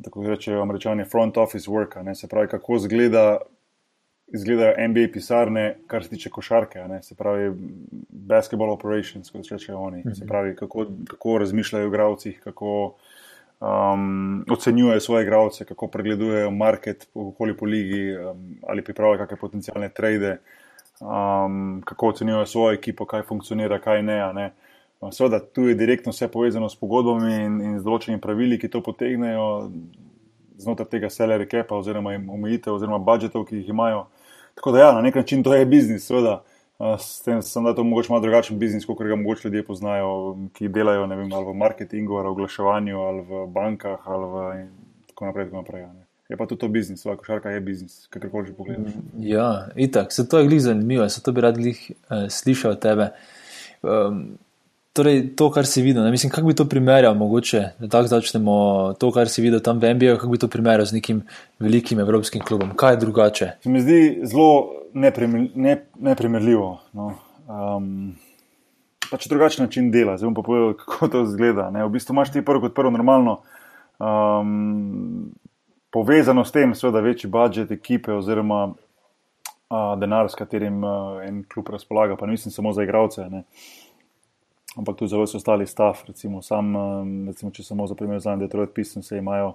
tako 0.04 0.24
rečejo 0.32 0.64
američani, 0.64 1.12
front 1.12 1.38
office 1.38 1.68
work, 1.68 2.00
ne, 2.08 2.16
se 2.16 2.32
pravi, 2.32 2.48
kako 2.48 2.80
zgleda 2.88 3.40
izgledajo 4.34 4.88
NBA 4.90 5.08
pisarne, 5.14 5.76
kar 5.88 6.04
se 6.04 6.10
tiče 6.10 6.30
košarke, 6.30 6.80
ne? 6.88 7.02
se 7.04 7.16
pravi, 7.16 7.52
basketball 8.10 8.72
operations, 8.72 9.32
kot 9.32 9.48
rečejo 9.52 9.80
oni. 9.80 10.04
Se 10.04 10.24
mhm. 10.24 10.28
pravi, 10.28 10.56
kako, 10.56 10.86
kako 11.08 11.38
razmišljajo 11.38 11.86
o 11.86 11.88
igravcih, 11.88 12.40
kako 12.44 12.96
um, 13.60 14.46
ocenjujejo 14.52 15.00
svoje 15.00 15.24
igravce, 15.24 15.66
kako 15.66 15.88
pregledujejo 15.88 16.52
market 16.52 17.08
okoli 17.14 17.58
po 17.58 17.66
ligi 17.66 18.18
um, 18.18 18.56
ali 18.68 18.84
pripravljajo 18.84 19.26
kakšne 19.26 19.38
potencijalne 19.38 19.90
trade, 19.90 20.38
um, 21.02 21.82
kako 21.86 22.08
ocenjujejo 22.08 22.46
svojo 22.46 22.74
ekipo, 22.74 23.06
kaj 23.06 23.24
funkcionira, 23.24 23.80
kaj 23.80 24.04
ne. 24.04 24.34
ne? 24.34 24.52
Seveda, 25.12 25.40
tu 25.40 25.62
je 25.62 25.76
direktno 25.76 26.12
vse 26.12 26.28
povezano 26.28 26.70
s 26.70 26.76
pogodbami 26.76 27.36
in, 27.36 27.62
in 27.62 27.78
z 27.80 27.84
določenimi 27.84 28.22
pravili, 28.22 28.60
ki 28.60 28.68
to 28.68 28.82
potegnejo 28.84 29.72
znotraj 30.60 30.90
tega 30.92 31.10
salary 31.10 31.48
capa 31.52 31.78
oziroma 31.80 32.18
omejitev 32.34 32.76
oziroma 32.76 33.00
budžetov, 33.00 33.46
ki 33.48 33.62
jih 33.62 33.70
imajo. 33.72 34.08
Tako 34.56 34.72
da, 34.72 34.80
ja, 34.80 34.92
na 34.94 35.02
nek 35.02 35.16
način 35.16 35.44
to 35.44 35.54
je 35.56 35.66
biznis, 35.66 36.08
seveda. 36.08 36.42
S 36.80 37.22
tem 37.22 37.42
sem 37.44 37.64
da 37.64 37.74
to 37.76 37.84
mogoče 37.84 38.14
malo 38.14 38.22
drugačen 38.24 38.60
biznis, 38.60 38.86
kot 38.88 39.02
ga 39.04 39.16
mogoče 39.16 39.48
ljudje 39.48 39.66
poznajo, 39.68 40.38
ki 40.56 40.70
delajo 40.72 41.08
vem, 41.08 41.34
ali 41.34 41.46
v 41.46 41.56
marketingu, 41.60 42.16
ali 42.16 42.30
v 42.30 42.32
oglaševanju, 42.32 43.00
ali 43.00 43.26
v 43.28 43.48
bankah, 43.52 44.06
ali 44.06 44.30
v 44.32 44.46
tako 45.08 45.26
naprej. 45.26 45.50
Tako 45.50 45.58
naprej 45.58 45.82
ja, 45.82 45.90
je 46.30 46.38
pa 46.38 46.46
tudi 46.46 46.62
to 46.62 46.68
biznis, 46.68 47.04
vsaka 47.04 47.26
šarka 47.26 47.50
je 47.50 47.62
biznis, 47.62 48.08
kakorkoli 48.14 48.48
že 48.48 48.54
pogledaš. 48.54 48.94
Ja, 49.20 49.68
itak, 49.76 50.14
se 50.14 50.28
to 50.30 50.40
je 50.40 50.48
glih 50.48 50.62
zanimivo, 50.62 51.10
se 51.10 51.24
to 51.24 51.32
bi 51.32 51.42
rad 51.42 51.58
glih 51.58 51.92
uh, 51.92 52.30
slišal 52.30 52.72
od 52.72 52.80
tebe. 52.80 53.10
Um, 53.82 54.38
torej, 54.94 55.36
to, 55.36 55.50
kar 55.54 55.66
si 55.66 55.82
videl, 55.82 56.04
ne? 56.04 56.12
mislim, 56.12 56.32
kako 56.32 56.48
bi 56.48 56.56
to 56.56 56.66
primerjal, 56.70 57.16
mogoče, 57.16 57.62
da 57.80 57.88
tako 57.88 58.08
začnemo, 58.08 58.56
to, 59.00 59.12
kar 59.12 59.30
si 59.30 59.42
videl 59.42 59.62
tam 59.64 59.80
v 59.80 59.94
MBA, 59.96 60.16
kako 60.18 60.32
bi 60.34 60.42
to 60.42 60.48
primerjal 60.48 60.86
z 60.86 60.98
nekim 60.98 61.22
velikim 61.60 62.00
evropskim 62.00 62.42
klubom, 62.46 62.74
kaj 62.76 62.94
je 62.94 63.02
drugače? 63.06 63.52
Se 63.64 63.70
mi 63.70 63.82
zdi 63.82 64.00
zelo 64.24 64.72
neprimer, 64.94 65.50
ne, 65.56 65.78
neprimerljivo. 66.00 66.72
No. 66.94 67.14
Um, 67.50 68.16
pač 69.12 69.28
drugačen 69.30 69.66
način 69.66 69.92
dela, 69.92 70.18
zdaj 70.18 70.30
bom 70.30 70.42
pa 70.42 70.46
povedal, 70.46 70.74
kako 70.78 71.08
to 71.08 71.24
izgleda. 71.30 71.70
Ne. 71.74 71.86
V 71.86 71.94
bistvu 71.94 72.14
imaš 72.14 72.34
ti 72.34 72.46
prvo 72.46 72.68
kot 72.68 72.76
prvo 72.76 72.94
normalno. 72.94 73.42
Um, 74.00 75.30
Povezano 75.90 76.44
s 76.46 76.54
tem, 76.54 76.76
seveda, 76.78 77.02
večji 77.02 77.30
budžet 77.34 77.72
ekipe 77.74 78.14
oziroma 78.14 78.60
uh, 78.70 79.96
denar, 79.98 80.28
s 80.30 80.38
katerim 80.38 80.84
uh, 80.86 81.18
en 81.26 81.40
klub 81.50 81.72
razpolaga, 81.74 82.14
pa 82.14 82.28
nisem 82.30 82.54
samo 82.54 82.74
za 82.78 82.86
igralce. 82.86 83.26
Uh, 83.26 83.42
ampak 84.80 84.96
tudi 84.96 85.12
za 85.12 85.20
vse 85.20 85.38
ostali 85.38 85.68
stav. 85.68 86.00
Recimo, 86.08 86.42
sam, 86.42 86.76
um, 86.76 87.28
recimo, 87.28 87.52
če 87.52 87.64
samo 87.64 87.88
za 87.88 87.96
primer 87.96 88.20
znam, 88.24 88.40
Detroit 88.40 88.72
Pistons 88.76 89.12
imajo, 89.12 89.54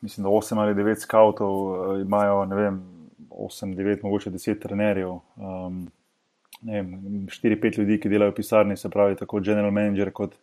mislim, 0.00 0.24
da 0.24 0.30
8 0.30 0.60
ali 0.60 0.74
9 0.74 1.00
skautov, 1.06 1.56
uh, 1.70 2.00
imajo 2.00 2.44
ne 2.44 2.56
vem, 2.56 2.82
8, 3.30 3.74
9, 3.76 4.04
mogoče 4.04 4.30
10 4.30 4.60
trenerjev. 4.62 5.18
Um, 5.36 5.86
4-5 6.62 7.78
ljudi, 7.78 7.98
ki 7.98 8.10
delajo 8.12 8.30
v 8.30 8.34
pisarni, 8.36 8.76
se 8.76 8.90
pravi, 8.90 9.16
tako 9.18 9.40
general 9.40 9.72
manager 9.74 10.12
kot 10.14 10.36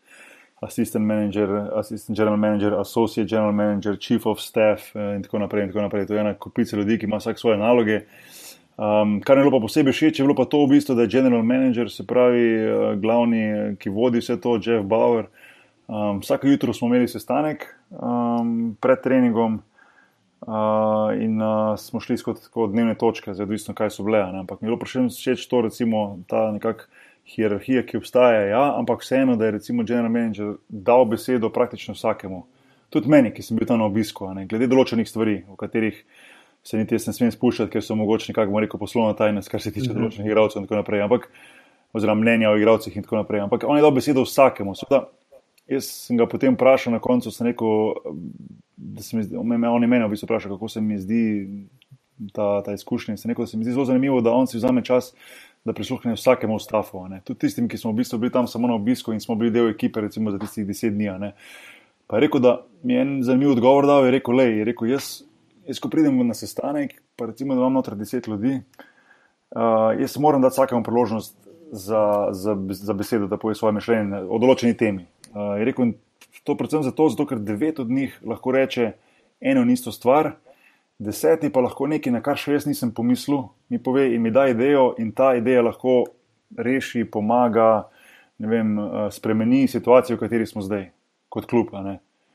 assistant 0.60 1.06
manager, 1.06 1.54
assistant 1.80 2.18
general 2.18 2.38
manager, 2.38 2.74
associate 2.82 3.30
general 3.30 3.54
manager, 3.54 3.96
chief 3.96 4.26
of 4.26 4.42
staff 4.44 4.92
uh, 4.96 5.14
in 5.16 5.24
tako 5.24 5.40
naprej. 5.40 5.64
In 5.64 5.72
tako 5.72 5.86
naprej. 5.86 6.10
To 6.10 6.18
je 6.18 6.20
ena 6.26 6.34
kupica 6.34 6.78
ljudi, 6.78 6.98
ki 7.00 7.08
ima 7.08 7.22
vsak 7.22 7.40
svoje 7.40 7.58
naloge. 7.58 8.02
Um, 8.80 9.18
kar 9.20 9.38
je 9.38 9.44
bilo 9.44 9.52
pa 9.58 9.64
posebej 9.66 9.92
všeč, 9.92 10.20
je 10.20 10.24
bilo 10.24 10.38
pa 10.38 10.46
to 10.48 10.64
v 10.64 10.78
bistvu, 10.78 10.96
da 10.96 11.04
je 11.04 11.12
general 11.12 11.44
manager, 11.44 11.90
se 11.92 12.06
pravi, 12.08 12.46
uh, 12.64 12.94
glavni, 13.02 13.76
ki 13.76 13.92
vodi 13.92 14.24
vse 14.24 14.38
to, 14.40 14.56
Jeff 14.56 14.88
Bauer. 14.88 15.28
Um, 15.90 16.22
vsako 16.24 16.48
jutro 16.48 16.74
smo 16.74 16.88
imeli 16.88 17.10
sestanek 17.12 17.66
um, 17.90 18.78
pred 18.80 19.02
treningom 19.04 19.60
uh, 19.60 21.12
in 21.18 21.42
uh, 21.42 21.76
smo 21.76 22.00
šli 22.00 22.18
skozi 22.22 22.48
dnevne 22.72 22.96
točke, 22.96 23.34
zdaj 23.34 23.50
odvisno, 23.50 23.76
kaj 23.76 23.92
so 23.92 24.08
bile. 24.08 24.24
Ne? 24.32 24.46
Ampak 24.46 24.62
mi 24.62 24.70
je 24.70 24.72
bilo 24.72 24.80
predvsem 24.80 25.12
všeč 25.12 25.44
to, 25.52 25.66
recimo, 25.68 26.24
ta 26.32 26.48
nekakšna 26.56 27.08
hierarhija, 27.36 27.84
ki 27.86 27.98
obstaja, 27.98 28.42
ja, 28.50 28.64
ampak 28.78 29.04
vseeno, 29.04 29.36
da 29.36 29.46
je 29.46 29.52
recimo 29.52 29.84
general 29.84 30.12
manager 30.12 30.56
dal 30.70 31.06
besedo 31.06 31.50
praktično 31.50 31.94
vsakemu. 31.94 32.44
Tudi 32.90 33.10
meni, 33.10 33.32
ki 33.34 33.44
sem 33.46 33.58
bil 33.58 33.68
tam 33.70 33.82
na 33.82 33.86
obisku, 33.86 34.32
ne? 34.34 34.48
glede 34.50 34.70
določenih 34.70 35.10
stvari, 35.10 35.36
v 35.46 35.58
katerih 35.60 36.00
se 36.64 36.78
niti 36.78 36.96
jaz 36.96 37.08
ne 37.08 37.14
smem 37.14 37.32
spuščati, 37.32 37.72
ker 37.72 37.84
so 37.84 37.96
mogoče 37.96 38.32
nekako 38.32 38.60
rekel 38.60 38.80
poslovna 38.80 39.16
tajnost, 39.18 39.50
kar 39.50 39.62
se 39.62 39.72
tiče 39.72 39.90
-hmm. 39.90 40.00
določenih 40.00 40.28
igralcev 40.28 40.62
in 40.62 40.68
tako 40.68 40.82
naprej. 40.82 41.02
Ampak, 41.02 41.30
oziroma 41.94 42.22
mnenja 42.22 42.52
o 42.52 42.58
igralcih 42.58 42.98
in 42.98 43.04
tako 43.04 43.16
naprej. 43.16 43.42
Ampak 43.42 43.64
on 43.68 43.78
je 43.78 43.82
dal 43.82 43.92
besedo 43.92 44.22
vsakemu. 44.22 44.76
Seveda, 44.76 45.08
jaz 45.68 45.90
sem 46.06 46.18
ga 46.18 46.28
potem 46.30 46.54
vprašal 46.54 46.94
na 46.94 47.00
koncu, 47.00 47.32
sem 47.32 47.48
rekel, 47.48 47.94
da 48.78 49.04
se 49.04 49.18
mi 49.18 49.24
zdi, 49.24 49.38
on 49.38 49.82
je 49.82 49.88
meni 49.88 50.06
v 50.06 50.10
bistvu 50.10 50.30
vprašal, 50.30 50.56
kako 50.58 50.70
se 50.70 50.82
mi 50.82 51.00
zdi 51.00 51.22
ta, 52.34 52.62
ta 52.66 52.74
izkušnja. 52.74 53.18
Sem 53.18 53.32
rekel, 53.32 53.46
da 53.46 53.52
se 53.52 53.58
mi 53.58 53.64
zdi 53.64 53.74
zelo 53.74 53.86
zanimivo, 53.86 54.22
da 54.22 54.32
on 54.32 54.48
si 54.48 54.58
vzame 54.58 54.84
čas. 54.86 55.14
Da 55.68 55.74
prisluhne 55.76 56.14
vsakemu 56.16 56.56
stafu, 56.60 57.02
tudi 57.28 57.40
tistim, 57.40 57.68
ki 57.68 57.78
smo 57.78 57.92
v 57.92 58.00
bistvu 58.00 58.18
bili 58.18 58.32
tam 58.32 58.46
samo 58.48 58.68
na 58.68 58.78
obisku 58.80 59.12
in 59.12 59.20
smo 59.20 59.36
bili 59.36 59.52
del 59.52 59.68
ekipe, 59.68 60.02
recimo 60.02 60.32
za 60.32 60.40
tistih 60.40 60.64
deset 60.66 60.94
dni. 60.94 61.34
Pa 62.08 62.16
je 62.16 62.22
rekel, 62.22 62.40
da 62.40 62.62
mi 62.84 62.94
je 62.94 63.02
en 63.02 63.12
zanimiv 63.24 63.52
odgovor 63.52 63.86
dal. 63.86 64.06
Je 64.06 64.12
rekel, 64.12 64.36
le, 64.36 64.46
je 64.46 64.66
rekel, 64.66 64.88
jaz 64.88 65.10
Jaz, 65.70 65.78
ko 65.78 65.90
pridem 65.94 66.18
na 66.26 66.34
sestanek, 66.34 66.96
pa 67.14 67.28
recimo, 67.30 67.54
da 67.54 67.62
imam 67.62 67.76
noter 67.78 67.94
deset 67.96 68.28
ljudi, 68.28 68.56
uh, 68.58 69.94
jaz 70.00 70.18
moram 70.18 70.42
dati 70.42 70.56
vsakemu 70.58 70.84
priložnost 70.84 71.36
za, 71.72 72.30
za, 72.32 72.56
za 72.70 72.94
besedo, 72.94 73.28
da 73.28 73.38
pove 73.38 73.56
svoje 73.56 73.76
mišljenje 73.78 74.24
o 74.26 74.40
določeni 74.42 74.74
temi. 74.78 75.06
Uh, 75.30 75.60
je 75.62 75.68
rekel, 75.70 75.94
to 76.42 76.58
predvsem 76.58 76.82
zato, 76.88 77.12
zato, 77.14 77.28
ker 77.30 77.38
devet 77.46 77.84
od 77.84 77.94
njih 77.94 78.18
lahko 78.26 78.56
reče 78.58 78.96
eno 79.40 79.62
in 79.62 79.70
isto 79.76 79.94
stvar, 79.94 80.32
deseti 80.98 81.54
pa 81.54 81.62
lahko 81.62 81.86
nekaj, 81.94 82.18
na 82.18 82.26
kar 82.26 82.42
še 82.42 82.58
jaz 82.58 82.66
nisem 82.66 82.90
pomislil, 82.90 83.46
mi 83.70 83.78
pove 83.78 84.10
in 84.10 84.26
mi 84.26 84.34
da 84.34 84.48
idejo, 84.50 84.96
in 84.98 85.14
ta 85.14 85.36
ideja 85.38 85.62
lahko 85.70 86.00
reši, 86.58 87.06
pomaga, 87.06 87.86
vem, 88.42 88.74
uh, 88.74 89.06
spremeni 89.14 89.68
situacijo, 89.70 90.18
v 90.18 90.26
kateri 90.26 90.50
smo 90.50 90.66
zdaj, 90.66 90.90
kot 91.30 91.46
klub. 91.46 91.70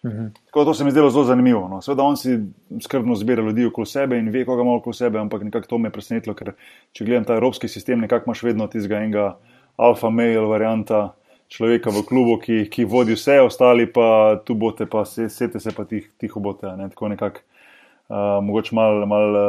Mhm. 0.05 0.27
Tako, 0.47 0.65
to 0.65 0.75
se 0.75 0.85
mi 0.85 0.91
zdelo 0.91 1.11
zelo 1.11 1.25
zanimivo. 1.25 1.69
No. 1.69 1.81
Seveda 1.83 2.03
on 2.03 2.17
si 2.17 2.39
skrbno 2.81 3.15
zbira 3.15 3.43
ljudi 3.43 3.67
okoli 3.67 3.87
sebe 3.87 4.19
in 4.19 4.29
ve, 4.29 4.45
koga 4.45 4.63
ima 4.63 4.75
okoli 4.75 4.95
sebe, 4.95 5.19
ampak 5.19 5.43
nekako 5.43 5.67
to 5.67 5.79
me 5.79 5.89
je 5.89 5.93
presenetilo, 5.93 6.35
ker 6.35 6.53
če 6.93 7.05
gledam 7.05 7.25
ta 7.25 7.39
evropski 7.39 7.69
sistem, 7.69 8.01
nekako 8.05 8.29
imaš 8.29 8.43
vedno 8.43 8.67
tistega 8.69 9.01
enega 9.01 9.31
alfa 9.77 10.11
mail 10.11 10.49
varianta 10.51 11.15
človeka 11.49 11.91
v 11.91 12.05
klubu, 12.09 12.37
ki, 12.43 12.67
ki 12.71 12.85
vodi 12.85 13.17
vse, 13.17 13.41
ostali 13.41 13.87
pa 13.93 14.41
tu 14.45 14.55
bote, 14.55 14.87
pa 14.87 15.05
se, 15.09 15.29
sete 15.33 15.61
se 15.61 15.73
pa 15.73 15.85
tih, 15.89 16.07
tiho 16.21 16.41
bote. 16.41 16.69
Ne. 16.77 16.89
Tako 16.93 17.09
nekako 17.09 17.41
uh, 17.41 18.39
mogoče 18.45 18.77
mal, 18.77 19.07
mal, 19.09 19.41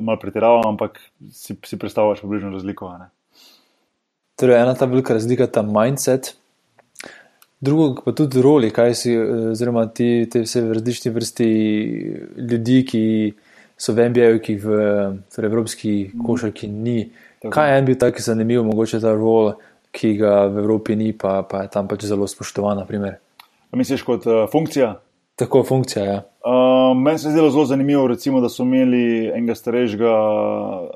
mal 0.00 0.20
pretiravam, 0.22 0.64
ampak 0.72 1.00
si, 1.32 1.58
si 1.64 1.78
predstavljaš 1.78 2.24
približno 2.24 2.54
razliko. 2.56 2.92
Torej, 4.40 4.62
ena 4.62 4.74
ta 4.74 4.88
velika 4.88 5.12
razlika, 5.12 5.46
ta 5.46 5.62
mindset, 5.66 6.39
drugo 7.60 8.02
pa 8.04 8.12
tudi 8.16 8.42
roli, 8.42 8.70
kaj 8.70 8.94
si, 8.94 9.14
oziroma 9.52 9.86
ti, 9.94 10.26
te 10.32 10.44
vse 10.44 10.62
različne 10.72 11.12
vrsti 11.12 11.48
ljudi, 12.50 12.78
ki 12.88 13.02
so 13.80 13.94
v 13.96 14.08
MBA-ju, 14.12 14.40
ki 14.44 14.56
v, 14.60 14.78
v 15.32 15.44
evropski 15.48 15.94
košarki 16.26 16.68
ni. 16.68 17.10
Kaj 17.40 17.72
je 17.72 17.78
en 17.80 17.88
bil 17.88 17.98
tako 18.00 18.24
zanimiv, 18.24 18.64
mogoče 18.68 19.00
ta 19.00 19.14
rol, 19.16 19.54
ki 19.96 20.14
ga 20.20 20.44
v 20.52 20.60
Evropi 20.62 20.96
ni, 20.96 21.12
pa, 21.16 21.40
pa 21.48 21.64
je 21.64 21.72
tam 21.72 21.88
pač 21.88 22.04
zelo 22.08 22.28
spoštovan. 22.28 22.84
Misliš 23.76 24.04
kot 24.06 24.26
uh, 24.28 24.44
funkcija? 24.52 24.94
Tako 25.40 25.62
funkcija. 25.64 26.04
Ja. 26.04 26.22
Uh, 26.44 26.96
meni 26.96 27.18
se 27.18 27.28
je 27.28 27.32
zdelo 27.32 27.50
zelo 27.50 27.64
zanimivo, 27.64 28.06
recimo, 28.06 28.40
da 28.40 28.48
so 28.48 28.62
imeli 28.62 29.28
enega 29.28 29.54
starejšega, 29.54 30.10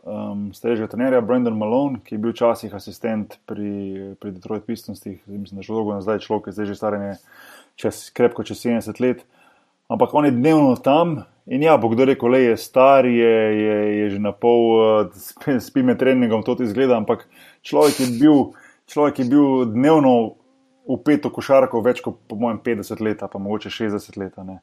um, 0.04 0.50
starejšega 0.52 0.88
trenerja, 0.92 1.20
Brendan 1.20 1.56
Malone, 1.56 2.02
ki 2.04 2.14
je 2.14 2.18
bil 2.20 2.34
včasih 2.34 2.74
asistent 2.76 3.38
pri, 3.48 3.70
pri 4.20 4.34
Detroit 4.36 4.66
Pistonsih, 4.66 5.22
mislim, 5.26 5.56
da 5.56 5.64
je 5.64 5.70
že 5.70 5.72
dolgo 5.72 5.96
nazaj 5.96 6.20
človek, 6.26 6.52
zdaj 6.52 6.68
že 6.68 6.76
star 6.76 6.98
je 7.00 7.14
čez, 7.80 8.02
krepko 8.12 8.44
čez 8.44 8.60
70 8.66 9.00
let. 9.00 9.24
Ampak 9.88 10.12
on 10.12 10.28
je 10.28 10.36
dnevno 10.36 10.76
tam 10.76 11.22
in 11.46 11.64
ja, 11.64 11.78
bo 11.80 11.88
kdo 11.88 12.04
rekel, 12.12 12.36
le 12.36 12.42
je 12.42 12.60
star, 12.60 13.08
je, 13.08 13.34
je, 13.64 13.80
je 13.96 14.10
že 14.10 14.20
na 14.20 14.36
pol, 14.36 14.76
uh, 14.76 15.58
spi 15.68 15.88
med 15.88 16.04
treningom, 16.04 16.44
to 16.44 16.60
ti 16.60 16.68
zgleda, 16.68 17.00
ampak 17.00 17.24
človek 17.64 18.00
je 18.00 18.12
bil, 18.20 18.52
človek 18.92 19.24
je 19.24 19.30
bil 19.32 19.64
dnevno 19.72 20.34
upet 20.84 21.24
v 21.24 21.32
košarko 21.32 21.80
več 21.84 22.02
kot 22.04 22.20
po 22.28 22.36
mojem 22.36 22.60
50 22.64 23.00
let, 23.04 23.22
pa 23.32 23.38
mogoče 23.38 23.70
60 23.72 24.18
let. 24.20 24.36
Ne. 24.44 24.60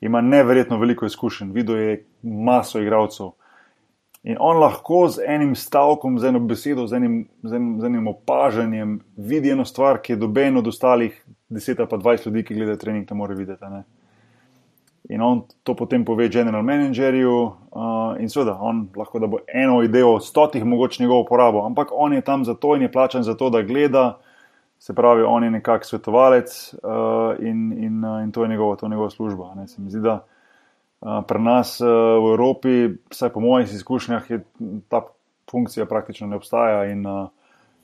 Ima 0.00 0.20
neverjetno 0.20 0.78
veliko 0.78 1.06
izkušenj, 1.06 1.52
videl 1.52 1.76
je 1.76 1.98
maso 2.22 2.80
igralcev. 2.80 3.34
In 4.28 4.36
on 4.40 4.58
lahko 4.58 5.06
z 5.08 5.22
enim 5.26 5.54
stavkom, 5.56 6.18
z 6.18 6.32
eno 6.32 6.40
besedo, 6.42 6.86
z 6.86 6.98
enim, 6.98 7.20
z 7.42 7.54
enim, 7.54 7.76
z 7.80 7.86
enim 7.86 8.08
opažanjem 8.10 8.98
vidi 9.16 9.52
eno 9.54 9.64
stvar, 9.64 10.00
ki 10.02 10.12
je 10.12 10.22
doben 10.24 10.58
od 10.58 10.66
ostalih 10.66 11.14
10 11.50 11.80
ali 11.80 12.02
20 12.02 12.26
ljudi, 12.26 12.42
ki 12.44 12.54
gledajo 12.58 12.82
trening, 12.82 13.06
ne 13.10 13.16
more 13.16 13.34
videti. 13.38 13.70
Ne. 13.70 13.84
In 15.08 15.22
on 15.22 15.42
to 15.64 15.74
potem 15.74 16.04
pove 16.04 16.28
general 16.28 16.62
managerju, 16.62 17.36
uh, 17.72 18.18
in 18.20 18.28
seveda, 18.28 18.58
on 18.60 18.88
lahko 18.96 19.22
da 19.22 19.26
bo 19.26 19.38
eno 19.48 19.80
idejo, 19.82 20.18
stotih 20.20 20.64
mogoče 20.64 21.02
njegovo 21.02 21.24
porabo, 21.24 21.64
ampak 21.66 21.88
on 21.92 22.12
je 22.12 22.20
tam 22.20 22.44
zato 22.44 22.74
in 22.76 22.82
je 22.82 22.92
plačan 22.92 23.22
za 23.22 23.34
to, 23.34 23.50
da 23.50 23.62
gleda, 23.62 24.18
Se 24.78 24.94
pravi, 24.94 25.22
on 25.26 25.44
je 25.44 25.50
nekakšen 25.50 25.88
svetovalec 25.88 26.74
uh, 26.82 27.34
in, 27.38 27.72
in, 27.72 28.04
uh, 28.04 28.22
in 28.22 28.32
to 28.32 28.42
je 28.42 28.48
njegova, 28.48 28.76
to 28.76 28.86
je 28.86 28.90
njegova 28.90 29.10
služba. 29.10 29.54
Ne. 29.54 29.66
Se 29.68 29.82
mi 29.82 29.90
zdi, 29.90 30.00
da 30.00 30.24
uh, 31.00 31.24
pri 31.28 31.42
nas 31.42 31.80
uh, 31.80 31.88
v 31.88 32.32
Evropi, 32.32 32.88
vsaj 33.10 33.32
po 33.34 33.40
mojih 33.40 33.72
izkušnjah, 33.74 34.30
je 34.30 34.44
ta 34.88 35.02
funkcija 35.50 35.86
praktično 35.86 36.26
ne 36.26 36.36
obstaja. 36.36 36.84
In 36.92 37.06
uh, 37.06 37.28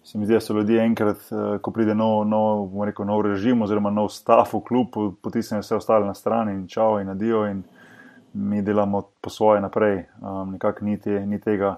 se 0.03 0.19
mi 0.19 0.27
zdi, 0.27 0.35
da 0.35 0.41
so 0.41 0.55
ljudje 0.55 0.85
enkrat, 0.85 1.17
uh, 1.31 1.59
ko 1.61 1.71
pride 1.71 1.95
nov, 1.95 2.29
nov, 2.29 2.85
rekel, 2.85 3.07
nov 3.07 3.27
režim 3.27 3.63
oziroma 3.63 3.91
nov 3.91 4.09
stav 4.15 4.47
v 4.53 4.63
klub, 4.69 4.95
potisnejo 5.23 5.67
vse 5.67 5.77
ostale 5.77 6.07
na 6.07 6.15
stran 6.15 6.49
in 6.49 6.67
čau 6.69 7.01
in 7.01 7.09
adijo 7.09 7.47
in 7.51 7.65
mi 8.35 8.63
delamo 8.63 9.03
po 9.21 9.31
svoje 9.31 9.61
naprej. 9.61 10.05
Um, 10.23 10.53
nekako 10.53 10.85
ni, 10.85 10.99
te, 11.01 11.27
ni 11.27 11.41
tega, 11.41 11.77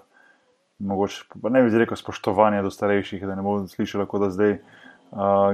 mogoče, 0.79 1.25
ne 1.51 1.63
bi 1.63 1.79
rekel, 1.79 1.97
spoštovanja 1.97 2.63
do 2.63 2.71
starejših, 2.71 3.25
da 3.27 3.35
ne 3.35 3.43
bo 3.43 3.63
slišalo, 3.69 4.07
kot 4.07 4.21
da 4.21 4.31
zdaj 4.31 4.59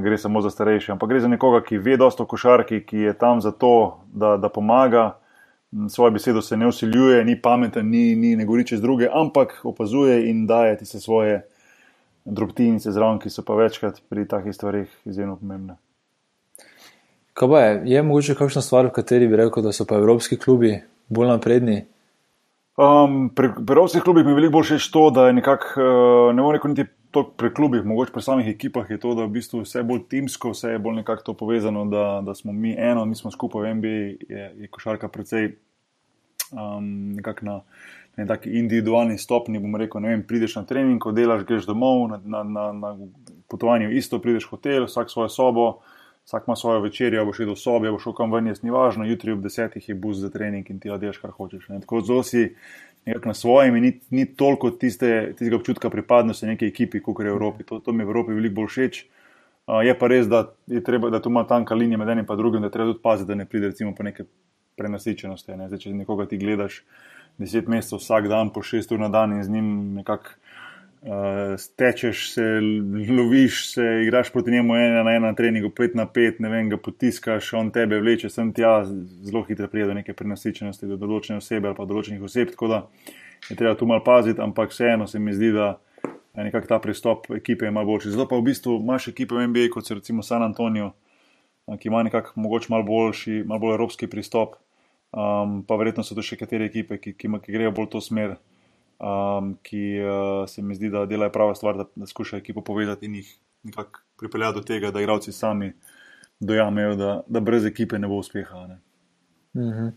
gre 0.02 0.19
samo 0.19 0.40
za 0.40 0.50
starejše, 0.50 0.92
ampak 0.92 1.09
gre 1.09 1.21
za 1.21 1.28
nekoga, 1.28 1.62
ki 1.62 1.78
ve 1.78 1.97
dosto 1.97 2.23
o 2.23 2.26
košarki, 2.26 2.83
ki 2.87 2.97
je 2.97 3.12
tam 3.19 3.40
zato, 3.40 4.00
da, 4.12 4.37
da 4.37 4.49
pomaga. 4.49 5.19
Svojo 5.88 6.11
besedo 6.11 6.42
se 6.42 6.57
ne 6.57 6.66
usiljuje, 6.66 7.25
ni 7.25 7.38
pameten, 7.42 7.88
ni, 7.88 8.16
ni 8.16 8.37
ne 8.37 8.45
govori 8.45 8.66
čez 8.66 8.81
druge, 8.81 9.09
ampak 9.12 9.61
opazuje 9.64 10.28
in 10.31 10.47
daje 10.47 10.76
ti 10.78 10.87
se 10.87 11.00
svoje 11.00 11.42
drobtinice 12.25 12.92
zraven, 12.92 13.19
ki 13.19 13.31
so 13.31 13.42
pa 13.47 13.54
večkrat 13.54 14.02
pri 14.09 14.26
takih 14.28 14.54
stvarih 14.54 14.90
izjemno 15.04 15.37
pomembne. 15.37 15.78
Kaj 17.33 17.49
pa 17.49 17.61
je, 17.61 17.81
je 17.95 18.02
mogoče 18.02 18.35
kakšna 18.35 18.62
stvar, 18.62 18.90
v 18.90 18.97
kateri 18.99 19.28
bi 19.28 19.38
rekel, 19.40 19.62
da 19.64 19.73
so 19.73 19.87
pa 19.88 19.97
evropski 19.97 20.37
klubi 20.37 20.75
bolj 21.09 21.33
napredni? 21.33 21.85
Um, 22.76 23.31
pri, 23.35 23.54
pri 23.57 23.73
evropskih 23.73 24.02
klubih 24.02 24.25
mi 24.25 24.33
je 24.33 24.40
veliko 24.42 24.59
bolj 24.59 24.69
všeč 24.69 24.90
to, 24.92 25.09
da 25.11 25.26
je 25.31 25.38
nekako, 25.38 25.73
uh, 25.81 26.35
ne 26.37 26.45
morem 26.45 26.76
reči, 26.76 26.90
to 27.12 27.23
pri 27.37 27.52
klubih, 27.54 27.85
mogoče 27.85 28.12
pri 28.12 28.23
samih 28.23 28.49
ekipah, 28.49 28.90
je 28.90 28.99
to, 29.00 29.14
da 29.14 29.26
v 29.28 29.35
bistvu 29.37 29.62
vse 29.66 29.83
bolj 29.85 30.07
timsko, 30.09 30.54
vse 30.57 30.75
je 30.75 30.78
bolj 30.83 31.02
nekako 31.02 31.23
to 31.23 31.35
povezano, 31.35 31.85
da, 31.85 32.23
da 32.25 32.35
smo 32.35 32.52
mi 32.52 32.73
eno, 32.78 33.04
mi 33.04 33.14
smo 33.14 33.31
skupaj 33.31 33.62
v 33.62 33.75
NBA, 33.75 33.99
je, 34.33 34.47
je 34.64 34.71
košarka 34.71 35.09
precej 35.09 35.52
um, 36.52 37.12
nekako 37.21 37.47
na. 37.47 37.61
Na 38.16 38.26
taki 38.28 38.50
individualni 38.61 39.16
stopni, 39.19 39.57
bom 39.57 39.73
rekel, 39.81 40.02
ne 40.04 40.11
vem, 40.11 40.23
prideš 40.28 40.59
na 40.59 40.66
trening, 40.69 40.99
ko 41.00 41.14
delaš, 41.16 41.47
greš 41.49 41.64
domov, 41.64 42.02
na, 42.11 42.19
na, 42.21 42.42
na, 42.45 42.64
na 42.76 42.90
potovanju 43.49 43.88
isto, 43.97 44.19
prideš 44.21 44.50
v 44.50 44.52
hotel, 44.52 44.85
vsak 44.85 45.09
svojo 45.09 45.31
sobo, 45.33 45.64
vsak 46.28 46.45
ima 46.47 46.57
svojo 46.57 46.83
večerjo, 46.85 47.25
boš 47.25 47.37
šel 47.37 47.47
do 47.47 47.57
sobe, 47.57 47.90
boš 47.90 48.02
šel 48.04 48.14
kam 48.19 48.33
ven, 48.37 48.52
jaz 48.52 48.61
ni 48.62 48.71
važno, 48.71 49.09
jutri 49.09 49.33
ob 49.33 49.40
desetih 49.40 49.88
je 49.88 49.95
bus 49.95 50.21
za 50.21 50.28
trening 50.31 50.69
in 50.71 50.81
ti 50.81 50.92
odiš, 50.92 51.23
kar 51.25 51.33
hočeš. 51.33 51.71
Ne. 51.73 51.81
Tako 51.81 52.00
zelo 52.04 52.23
si 52.23 52.50
nekako 53.06 53.28
na 53.28 53.35
svojem 53.35 53.76
in 53.76 53.82
ni, 53.82 53.92
ni 54.11 54.26
toliko 54.26 54.71
tiste, 54.71 55.32
tistega 55.38 55.56
občutka 55.56 55.90
pripadnosti 55.90 56.47
neki 56.47 56.66
ekipi, 56.66 57.00
kot 57.02 57.21
je 57.21 57.30
v 57.30 57.35
Evropi. 57.35 57.64
To, 57.64 57.80
to 57.80 57.92
mi 57.92 58.04
v 58.04 58.09
Evropi 58.09 58.37
veliko 58.37 58.61
bolj 58.61 58.71
všeč. 58.75 59.02
Uh, 59.66 59.80
je 59.87 59.94
pa 59.99 60.09
res, 60.11 60.26
da 60.26 60.49
je 60.66 60.82
treba, 60.82 61.11
da 61.11 61.21
tu 61.23 61.30
ima 61.30 61.44
tanka 61.47 61.75
linija 61.75 61.99
med 61.99 62.09
enim 62.09 62.26
in 62.28 62.37
drugim, 62.37 62.62
da 62.62 62.71
treba 62.71 62.92
tudi 62.92 63.02
paziti, 63.02 63.28
da 63.28 63.35
ne 63.35 63.47
pride 63.47 63.71
recimo 63.71 63.94
po 63.94 64.02
neke 64.02 64.25
prenasičenosti. 64.76 65.56
Ne. 65.56 65.68
Zdaj, 65.68 65.85
če 65.85 65.94
nekoga 65.94 66.26
ti 66.26 66.38
gledaš 66.38 66.82
deset 67.38 67.68
mesecev 67.68 67.99
vsak 67.99 68.28
dan 68.28 68.50
po 68.52 68.62
šest 68.62 68.92
ur 68.92 69.00
na 69.00 69.09
dan 69.09 69.32
in 69.32 69.44
z 69.44 69.50
njim 69.50 69.94
nekako 69.94 70.35
uh, 71.02 71.59
stečeš, 71.59 72.32
se 72.35 72.42
loviš, 73.16 73.75
se 73.75 73.82
igraš 74.02 74.32
proti 74.32 74.50
njemu 74.50 74.76
ena 74.76 75.02
na 75.02 75.11
ena, 75.11 75.35
treningu 75.35 75.71
pet 75.71 75.94
na 75.94 76.06
pet, 76.06 76.40
ne 76.40 76.49
vem, 76.49 76.68
ga 76.71 76.76
potiskaš, 76.76 77.52
on 77.59 77.71
tebe 77.71 78.00
vleče 78.00 78.30
sem 78.30 78.52
tja, 78.52 78.85
zelo 79.23 79.44
hitro 79.49 79.68
pride 79.68 79.90
do 79.90 79.99
neke 79.99 80.14
prenasičenosti, 80.14 80.87
do 80.87 80.97
določene 80.97 81.42
osebe 81.42 81.68
ali 81.68 81.78
pa 81.78 81.87
določenih 81.88 82.23
oseb, 82.23 82.54
tako 82.54 82.71
da 82.71 82.82
je 83.50 83.56
treba 83.56 83.75
tu 83.75 83.87
malo 83.87 84.04
paziti, 84.04 84.40
ampak 84.40 84.71
vseeno 84.71 85.06
se 85.06 85.18
mi 85.18 85.35
zdi, 85.35 85.52
da 85.52 85.75
je 86.37 86.44
nekako 86.44 86.66
ta 86.66 86.78
pristop 86.78 87.30
ekipe 87.35 87.71
malo 87.71 87.87
boljši. 87.87 88.14
Zato 88.14 88.28
pa 88.28 88.38
v 88.38 88.47
bistvu 88.47 88.78
imaš 88.80 89.09
ekipe 89.09 89.35
v 89.35 89.47
NBA, 89.50 89.68
kot 89.75 89.87
se 89.87 89.94
recimo 89.99 90.23
San 90.23 90.42
Antonijo, 90.42 90.92
ki 91.78 91.88
ima 91.88 92.02
nekako 92.02 92.40
mogoče 92.40 92.71
malo 92.71 92.87
boljši, 92.88 93.42
malo 93.47 93.61
bolj 93.61 93.75
evropski 93.75 94.06
pristop. 94.06 94.56
Um, 95.12 95.61
pa 95.68 95.76
verjetno 95.76 96.00
so 96.04 96.14
to 96.16 96.23
še 96.25 96.38
katere 96.40 96.71
ekipe, 96.71 96.97
ki, 96.97 97.12
ki, 97.12 97.28
ki 97.28 97.52
grejo 97.52 97.75
bolj 97.76 97.90
to 97.92 98.00
smer, 98.00 98.38
um, 99.02 99.56
ki 99.62 99.82
uh, 100.00 100.49
se 100.49 100.62
mi 100.62 100.75
zdi, 100.75 100.90
da 100.90 101.06
delajo 101.06 101.32
pravo 101.32 101.54
stvar, 101.54 101.76
da, 101.76 101.85
da 101.94 102.06
skušajo 102.06 102.40
ekipo 102.40 102.61
povedati 102.61 103.06
in 103.06 103.14
jih 103.14 103.35
nekako 103.62 104.00
pripeljati 104.18 104.59
do 104.59 104.62
tega, 104.62 104.90
da 104.90 105.00
igravci 105.00 105.32
sami 105.32 105.73
dojamejo, 106.40 106.94
da, 106.97 107.23
da 107.26 107.40
brez 107.40 107.66
ekipe 107.66 107.99
ne 107.99 108.09
bo 108.09 108.23
uspeha. 108.23 108.66
Ne. 108.66 108.78
Mhm. 109.54 109.88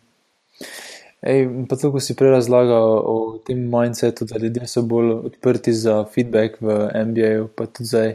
Ej, 1.25 1.47
pa 1.69 1.75
to, 1.75 1.89
ko 1.89 1.99
si 1.99 2.13
prej 2.13 2.35
razlagal 2.35 3.01
o 3.01 3.15
tem 3.45 3.63
mindsetu, 3.71 4.27
da 4.29 4.37
ljudje 4.37 4.67
so 4.69 4.83
bolj 4.85 5.11
odprti 5.25 5.73
za 5.73 6.03
feedback 6.13 6.61
v 6.61 6.75
MBA, 7.07 7.31
pa 7.57 7.65
tudi 7.65 7.89
zdaj, 7.89 8.11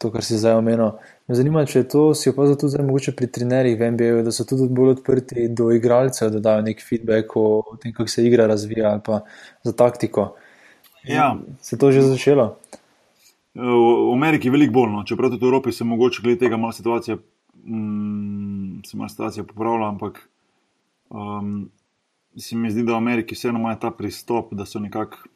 to, 0.00 0.08
kar 0.08 0.24
si 0.24 0.38
zdaj 0.40 0.56
omenil. 0.56 0.94
Me 1.30 1.36
zanima, 1.38 1.60
če 1.62 1.84
to 1.86 2.08
si 2.18 2.26
opazil 2.32 2.56
tudi 2.58 2.72
zdaj, 2.72 2.82
mogoče 2.88 3.12
pri 3.14 3.28
trenerjih 3.30 3.76
v 3.78 3.88
NBA, 3.94 4.22
da 4.26 4.32
so 4.34 4.42
tudi 4.50 4.64
bolj 4.74 4.96
odprti 4.96 5.44
do 5.54 5.68
igralcev, 5.70 6.32
da 6.34 6.40
dajo 6.42 6.64
nek 6.66 6.80
feedback 6.82 7.36
o, 7.38 7.44
o 7.62 7.76
tem, 7.78 7.92
kako 7.94 8.10
se 8.10 8.24
igra 8.26 8.48
razvija 8.50 8.88
ali 8.90 9.02
pa 9.06 9.20
za 9.62 9.70
taktiko. 9.78 10.24
Ja. 11.06 11.28
Se 11.62 11.76
je 11.76 11.78
to 11.78 11.92
že 11.94 12.02
začelo? 12.02 12.48
V 13.54 14.10
Ameriki 14.10 14.50
je 14.50 14.56
veliko 14.56 14.74
bolj, 14.80 14.90
no. 14.90 15.04
čeprav 15.06 15.30
tudi 15.30 15.46
v 15.46 15.52
Evropi 15.52 15.72
se 15.72 15.86
mogoče 15.86 16.24
glede 16.24 16.40
tega 16.42 16.58
malo 16.58 16.74
situacija, 16.74 17.16
mm, 17.62 18.82
se 18.90 18.98
malo 18.98 19.14
situacija 19.14 19.46
popravlja, 19.46 19.86
ampak 19.86 20.18
um, 21.14 21.68
se 22.34 22.58
mi 22.58 22.74
zdi, 22.74 22.82
da 22.82 22.98
v 22.98 23.04
Ameriki 23.04 23.38
vseeno 23.38 23.62
imajo 23.62 23.78
ta 23.86 23.92
pristop, 23.94 24.50
da 24.58 24.66
so 24.66 24.82
nekako 24.82 25.30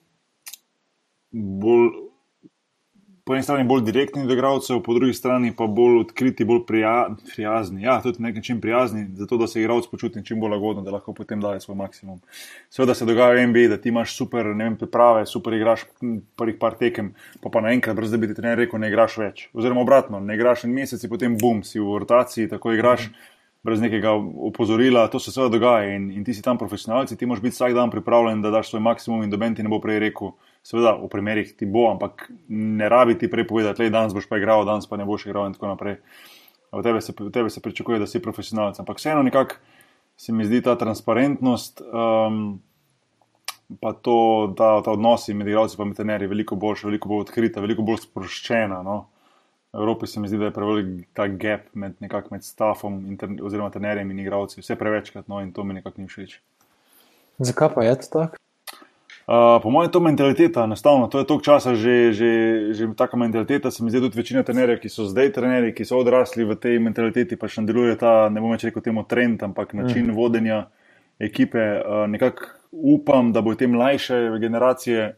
bolj 1.31 2.04
po 3.25 3.33
eni 3.35 3.43
strani 3.43 3.65
bolj 3.65 3.83
direktni 3.87 4.27
do 4.29 4.35
igralcev, 4.37 4.83
po 4.85 4.95
drugi 4.95 5.15
strani 5.17 5.53
pa 5.57 5.65
bolj 5.67 6.03
odkriti, 6.03 6.45
bolj 6.45 6.61
prija, 6.69 7.09
prijazni. 7.35 7.83
Ja, 7.83 7.97
tudi 8.05 8.21
na 8.21 8.29
nek 8.29 8.37
način 8.37 8.61
prijazni, 8.61 9.07
zato 9.17 9.39
da 9.41 9.47
se 9.47 9.61
igralec 9.61 9.87
počuti 9.91 10.25
čim 10.25 10.41
bolj 10.41 10.53
lagodno, 10.53 10.83
da 10.83 10.93
lahko 10.93 11.15
potem 11.17 11.41
daje 11.41 11.61
svoj 11.61 11.77
maksimum. 11.77 12.21
Seveda 12.71 12.95
se 12.95 13.09
dogaja 13.09 13.39
v 13.39 13.47
NBA, 13.49 13.69
da 13.73 13.81
ti 13.81 13.89
imaš 13.89 14.17
super 14.17 14.53
vem, 14.53 14.77
priprave, 14.77 15.25
super 15.27 15.57
igraš 15.57 15.87
prvih 16.37 16.59
par 16.61 16.77
tekem, 16.77 17.15
pa 17.41 17.49
pa 17.49 17.65
naenkrat, 17.65 17.97
brez 17.97 18.13
da 18.13 18.21
bi 18.21 18.29
ti 18.29 18.37
trener 18.37 18.61
rekel, 18.61 18.81
ne 18.81 18.93
igraš 18.93 19.17
več. 19.19 19.49
Oziroma 19.55 19.81
obratno, 19.81 20.21
ne 20.21 20.37
igraš 20.37 20.69
en 20.69 20.77
mesec 20.77 21.05
in 21.05 21.11
potem 21.17 21.39
bum, 21.41 21.65
si 21.65 21.81
v 21.81 22.05
rotaciji, 22.05 22.53
tako 22.53 22.77
igraš. 22.77 23.09
Mm. 23.09 23.31
Brez 23.65 23.81
nekega 23.81 24.11
opozorila, 24.45 25.07
to 25.09 25.17
se 25.17 25.33
seveda 25.33 25.55
dogaja, 25.55 25.95
in, 25.97 26.11
in 26.13 26.25
ti 26.25 26.35
si 26.37 26.43
tam 26.45 26.59
profesionalci, 26.61 27.17
ti 27.17 27.25
moraš 27.25 27.41
biti 27.41 27.57
vsak 27.57 27.73
dan 27.73 27.89
pripravljen, 27.89 28.43
da 28.45 28.51
daš 28.53 28.69
svoj 28.69 28.83
maksimum, 28.85 29.23
in 29.25 29.31
doben 29.33 29.57
ti 29.57 29.65
ne 29.65 29.73
bo 29.73 29.79
prej 29.81 30.03
rekel, 30.05 30.35
seveda 30.65 30.97
v 30.97 31.09
primerih 31.13 31.53
ti 31.53 31.69
bo, 31.69 31.91
ampak 31.93 32.31
ne 32.49 32.89
rabi 32.89 33.19
ti 33.21 33.29
prej 33.31 33.47
povedati, 33.47 33.91
da 33.91 34.01
danes 34.01 34.17
boš 34.17 34.29
pa 34.31 34.41
igral, 34.41 34.65
danes 34.65 34.89
pa 34.89 34.97
ne 34.97 35.05
boš 35.05 35.29
igral 35.29 35.47
in 35.51 35.57
tako 35.57 35.75
naprej. 35.75 36.01
V 36.73 36.83
tebe 36.83 37.01
se, 37.05 37.13
v 37.13 37.31
tebe 37.31 37.51
se 37.53 37.63
pričakuje, 37.63 38.01
da 38.03 38.07
si 38.07 38.23
profesionalec. 38.23 38.81
Ampak 38.81 38.99
vseeno 38.99 39.23
nekako 39.23 39.61
se 40.17 40.33
mi 40.33 40.45
zdi 40.45 40.63
ta 40.63 40.75
transparentnost, 40.79 41.83
um, 41.85 42.63
pa 43.81 43.93
to, 43.93 44.55
ta, 44.57 44.81
ta 44.83 44.95
odnosi 44.97 45.35
med 45.35 45.49
igralci 45.49 45.77
in 45.83 45.95
trenerji 45.95 46.29
veliko 46.29 46.57
boljša, 46.57 46.89
veliko 46.89 47.09
bolj 47.09 47.27
odkrita, 47.29 47.61
veliko 47.61 47.83
bolj 47.83 48.01
sproščena. 48.09 48.83
No? 48.83 49.05
V 49.75 49.83
Evropi 49.83 50.07
se 50.07 50.21
mi 50.21 50.29
zdi, 50.29 50.39
da 50.39 50.49
je 50.49 50.57
prevelik 50.57 51.09
ta 51.13 51.29
gap 51.29 51.69
med, 51.75 52.01
med 52.01 52.45
stafom 52.45 53.03
oziroma 53.43 53.71
trenerjem 53.71 54.11
in 54.11 54.25
igralci. 54.25 54.63
Vse 54.63 54.79
prevečkrat, 54.81 55.29
no 55.29 55.43
in 55.43 55.53
to 55.53 55.65
mi 55.65 55.77
nekako 55.77 56.01
ni 56.01 56.09
všeč. 56.09 56.41
Zakaj 57.39 57.75
pa 57.75 57.85
je 57.85 57.99
to 58.01 58.11
tako? 58.13 58.44
Uh, 59.25 59.57
po 59.63 59.71
mojem, 59.71 59.91
to 59.91 59.99
je 59.99 60.05
mentaliteta, 60.05 60.65
enostavno. 60.65 61.09
To 61.09 61.19
je 61.19 61.25
toliko 61.25 61.45
časa 61.45 61.73
že, 61.75 62.13
že, 62.13 62.31
že 62.77 62.89
taka 62.97 63.17
mentaliteta. 63.17 63.71
Se 63.71 63.85
mi 63.85 63.91
zdi 63.91 64.01
tudi 64.05 64.21
večina 64.21 64.43
trenerjev, 64.45 64.83
ki 64.83 64.89
so 64.93 65.09
zdaj 65.09 65.33
trenerji, 65.33 65.73
ki 65.73 65.85
so 65.89 65.97
odrasli 65.97 66.45
v 66.45 66.57
tej 66.61 66.77
mentaliteti, 66.79 67.39
pa 67.41 67.49
še 67.49 67.65
nadaljuje 67.65 67.97
ta, 67.97 68.29
ne 68.29 68.45
bom 68.45 68.53
več 68.53 68.69
rekel 68.69 68.85
temu 68.85 69.07
trend, 69.09 69.41
ampak 69.41 69.73
način 69.73 70.11
mm. 70.11 70.17
vodenja 70.17 70.67
ekipe. 71.17 71.57
Uh, 71.81 72.05
nekako 72.05 72.53
upam, 72.71 73.33
da 73.33 73.41
bo 73.41 73.55
te 73.57 73.65
mlajše 73.65 74.37
generacije, 74.45 75.15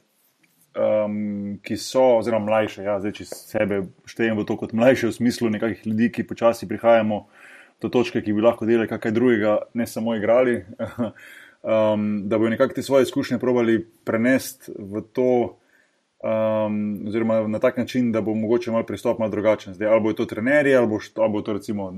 um, 0.79 1.59
ki 1.66 1.77
so, 1.77 2.21
oziroma 2.21 2.47
mlajše, 2.47 2.85
ja, 2.87 3.01
zdaj 3.03 3.16
če 3.19 3.27
sebe 3.27 3.81
štejem 4.07 4.38
v 4.38 4.47
to 4.47 4.55
kot 4.61 4.77
mlajše, 4.77 5.11
v 5.11 5.16
smislu 5.19 5.51
nekakšnih 5.57 5.87
ljudi, 5.90 6.12
ki 6.14 6.29
počasi 6.29 6.69
prihajamo 6.71 7.25
do 7.83 7.90
točke, 7.90 8.23
ki 8.23 8.37
bi 8.37 8.45
lahko 8.45 8.69
delali 8.69 8.87
kaj 8.87 9.11
drugega, 9.11 9.59
ne 9.75 9.87
samo 9.90 10.14
igrali. 10.14 10.62
um, 11.62 12.29
da 12.29 12.38
bodo 12.38 12.51
nekako 12.51 12.75
te 12.75 12.83
svoje 12.83 13.03
izkušnje 13.03 13.38
probali 13.38 13.87
prenesti 14.05 14.73
v 14.79 15.03
to, 15.12 15.59
um, 16.23 17.09
oziroma 17.09 17.49
na 17.49 17.59
tak 17.59 17.77
način, 17.77 18.12
da 18.12 18.21
bo 18.21 18.35
mogoče 18.35 18.71
malo 18.71 18.87
pristop 18.87 19.19
malo 19.19 19.31
drugačen. 19.31 19.75
Zdaj, 19.75 19.88
ali 19.88 20.01
bo 20.01 20.12
to 20.12 20.25
trenerji, 20.27 20.75
ali 20.75 20.87
bo, 20.87 20.99
ali 21.16 21.33
bo 21.33 21.42
to 21.42 21.53
recimo 21.53 21.95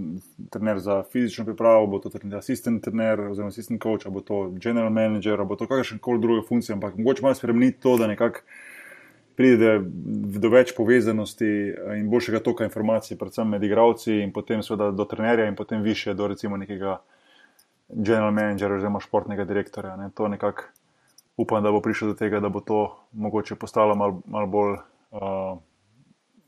trener 0.50 0.78
za 0.78 1.02
fizično 1.12 1.44
pripravo, 1.44 1.86
bo 1.86 1.98
to 1.98 2.08
trener, 2.08 2.38
asistent 2.38 2.84
trener, 2.84 3.20
oziroma 3.20 3.48
asistent 3.48 3.82
coach, 3.82 4.06
ali 4.06 4.14
bo 4.14 4.20
to 4.20 4.50
general 4.50 4.90
manager, 4.90 5.40
ali 5.40 5.48
bo 5.48 5.56
to 5.56 5.66
kakršen 5.66 5.98
koli 5.98 6.20
druga 6.20 6.46
funkcija, 6.48 6.74
ampak 6.74 6.96
mogoče 6.96 7.22
malo 7.22 7.34
spremeniti 7.34 7.80
to, 7.80 7.96
da 7.96 8.06
nekako. 8.06 8.40
Pride 9.38 9.76
do 10.42 10.48
več 10.50 10.72
povezanosti 10.74 11.46
in 11.94 12.08
boljšega 12.10 12.40
toka 12.42 12.64
informacij, 12.66 13.14
predvsem 13.16 13.46
med 13.48 13.62
igravci, 13.62 14.16
in 14.24 14.32
potem 14.34 14.64
seveda 14.66 14.90
do 14.90 15.04
trenerja, 15.06 15.46
in 15.46 15.54
potem 15.54 15.82
više 15.82 16.14
do 16.14 16.26
recimo 16.26 16.56
nekega 16.56 16.96
general 17.88 18.32
manager 18.32 18.72
oziroma 18.72 19.00
športnega 19.00 19.44
direktorja. 19.44 19.96
Ne. 19.96 20.10
To 20.14 20.28
nekako 20.28 20.62
upam, 21.36 21.62
da 21.62 21.72
bo 21.72 21.80
prišlo 21.80 22.12
do 22.12 22.18
tega, 22.18 22.40
da 22.40 22.48
bo 22.48 22.60
to 22.60 22.82
mogoče 23.12 23.54
postalo 23.54 23.94
malo 23.94 24.20
mal 24.26 24.46
bolj. 24.46 24.78
Uh, 25.10 25.58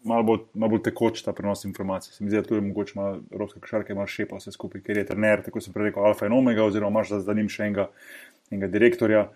Malo 0.00 0.24
bolj, 0.24 0.38
mal 0.57 0.70
bolj 0.72 0.81
tekoč 0.87 1.18
ta 1.20 1.35
prenos 1.37 1.66
informacij. 1.68 2.14
Se 2.14 2.24
mi 2.24 2.31
zdi, 2.31 2.38
da 2.40 2.48
tu 2.48 2.55
je 2.55 2.62
mogoče 2.64 2.94
malo 2.96 3.18
evropske 3.33 3.61
košarke, 3.61 3.92
malo 3.94 4.09
šepa 4.09 4.38
vse 4.38 4.48
skupaj, 4.55 4.81
ker 4.81 4.96
je 4.96 5.03
trener, 5.11 5.42
tako 5.44 5.61
sem 5.61 5.74
prej 5.74 5.90
rekel, 5.90 6.07
alfa 6.09 6.24
in 6.24 6.33
omega, 6.33 6.64
oziroma 6.64 7.03
imaš 7.03 7.20
za 7.20 7.35
njim 7.37 7.50
še 7.53 7.66
enega, 7.66 7.85
enega 8.48 8.70
direktorja. 8.72 9.26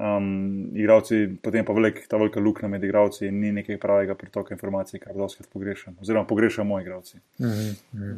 Um, 0.00 0.70
igravci, 0.80 1.28
potem 1.44 1.68
pa 1.68 1.76
velik, 1.76 2.00
ta 2.08 2.16
velika 2.16 2.40
luknja 2.40 2.72
med 2.72 2.88
igravci 2.88 3.28
in 3.28 3.36
ni 3.42 3.52
nekaj 3.52 3.76
pravega 3.84 4.16
pritoka 4.16 4.56
informacij, 4.56 5.02
kar 5.04 5.12
doskrat 5.12 5.52
pogrešam, 5.52 6.00
oziroma 6.00 6.24
pogrešam 6.26 6.72
moji 6.72 6.88
igravci. 6.88 7.20
Mm 7.38 7.52
-hmm. 7.52 8.16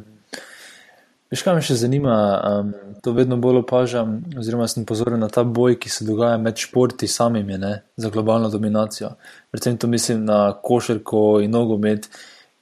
Veš, 1.27 1.41
kaj 1.43 1.57
me 1.57 1.61
še 1.65 1.75
zanima, 1.75 2.13
um, 2.39 2.71
to 3.03 3.11
vedno 3.11 3.35
bolj 3.43 3.59
opažam, 3.65 4.21
oziroma 4.39 4.63
sem 4.71 4.85
pozoren 4.87 5.19
na 5.19 5.27
ta 5.27 5.43
boj, 5.43 5.75
ki 5.75 5.91
se 5.91 6.05
dogaja 6.07 6.37
med 6.39 6.55
športi 6.55 7.09
samimi 7.11 7.57
ne, 7.59 7.73
za 7.99 8.11
globalno 8.13 8.47
dominacijo. 8.49 9.09
Predvsem 9.51 9.75
to 9.77 9.89
mislim 9.91 10.23
na 10.25 10.53
košarko 10.63 11.41
in 11.43 11.51
nogomet, 11.51 12.07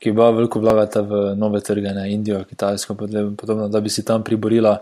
ki 0.02 0.16
oba 0.16 0.32
veliko 0.34 0.60
vlagata 0.64 1.06
v 1.06 1.22
nove 1.38 1.62
trge, 1.62 1.94
ne 1.94 2.08
Indijo, 2.14 2.42
Kitajsko 2.50 2.98
in 3.06 3.36
podobno, 3.38 3.68
da 3.70 3.82
bi 3.82 3.94
si 3.94 4.06
tam 4.06 4.24
priborila 4.26 4.80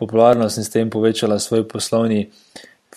popularnost 0.00 0.58
in 0.58 0.64
s 0.64 0.72
tem 0.72 0.90
povečala 0.90 1.38
svoj 1.38 1.68
poslovni 1.68 2.30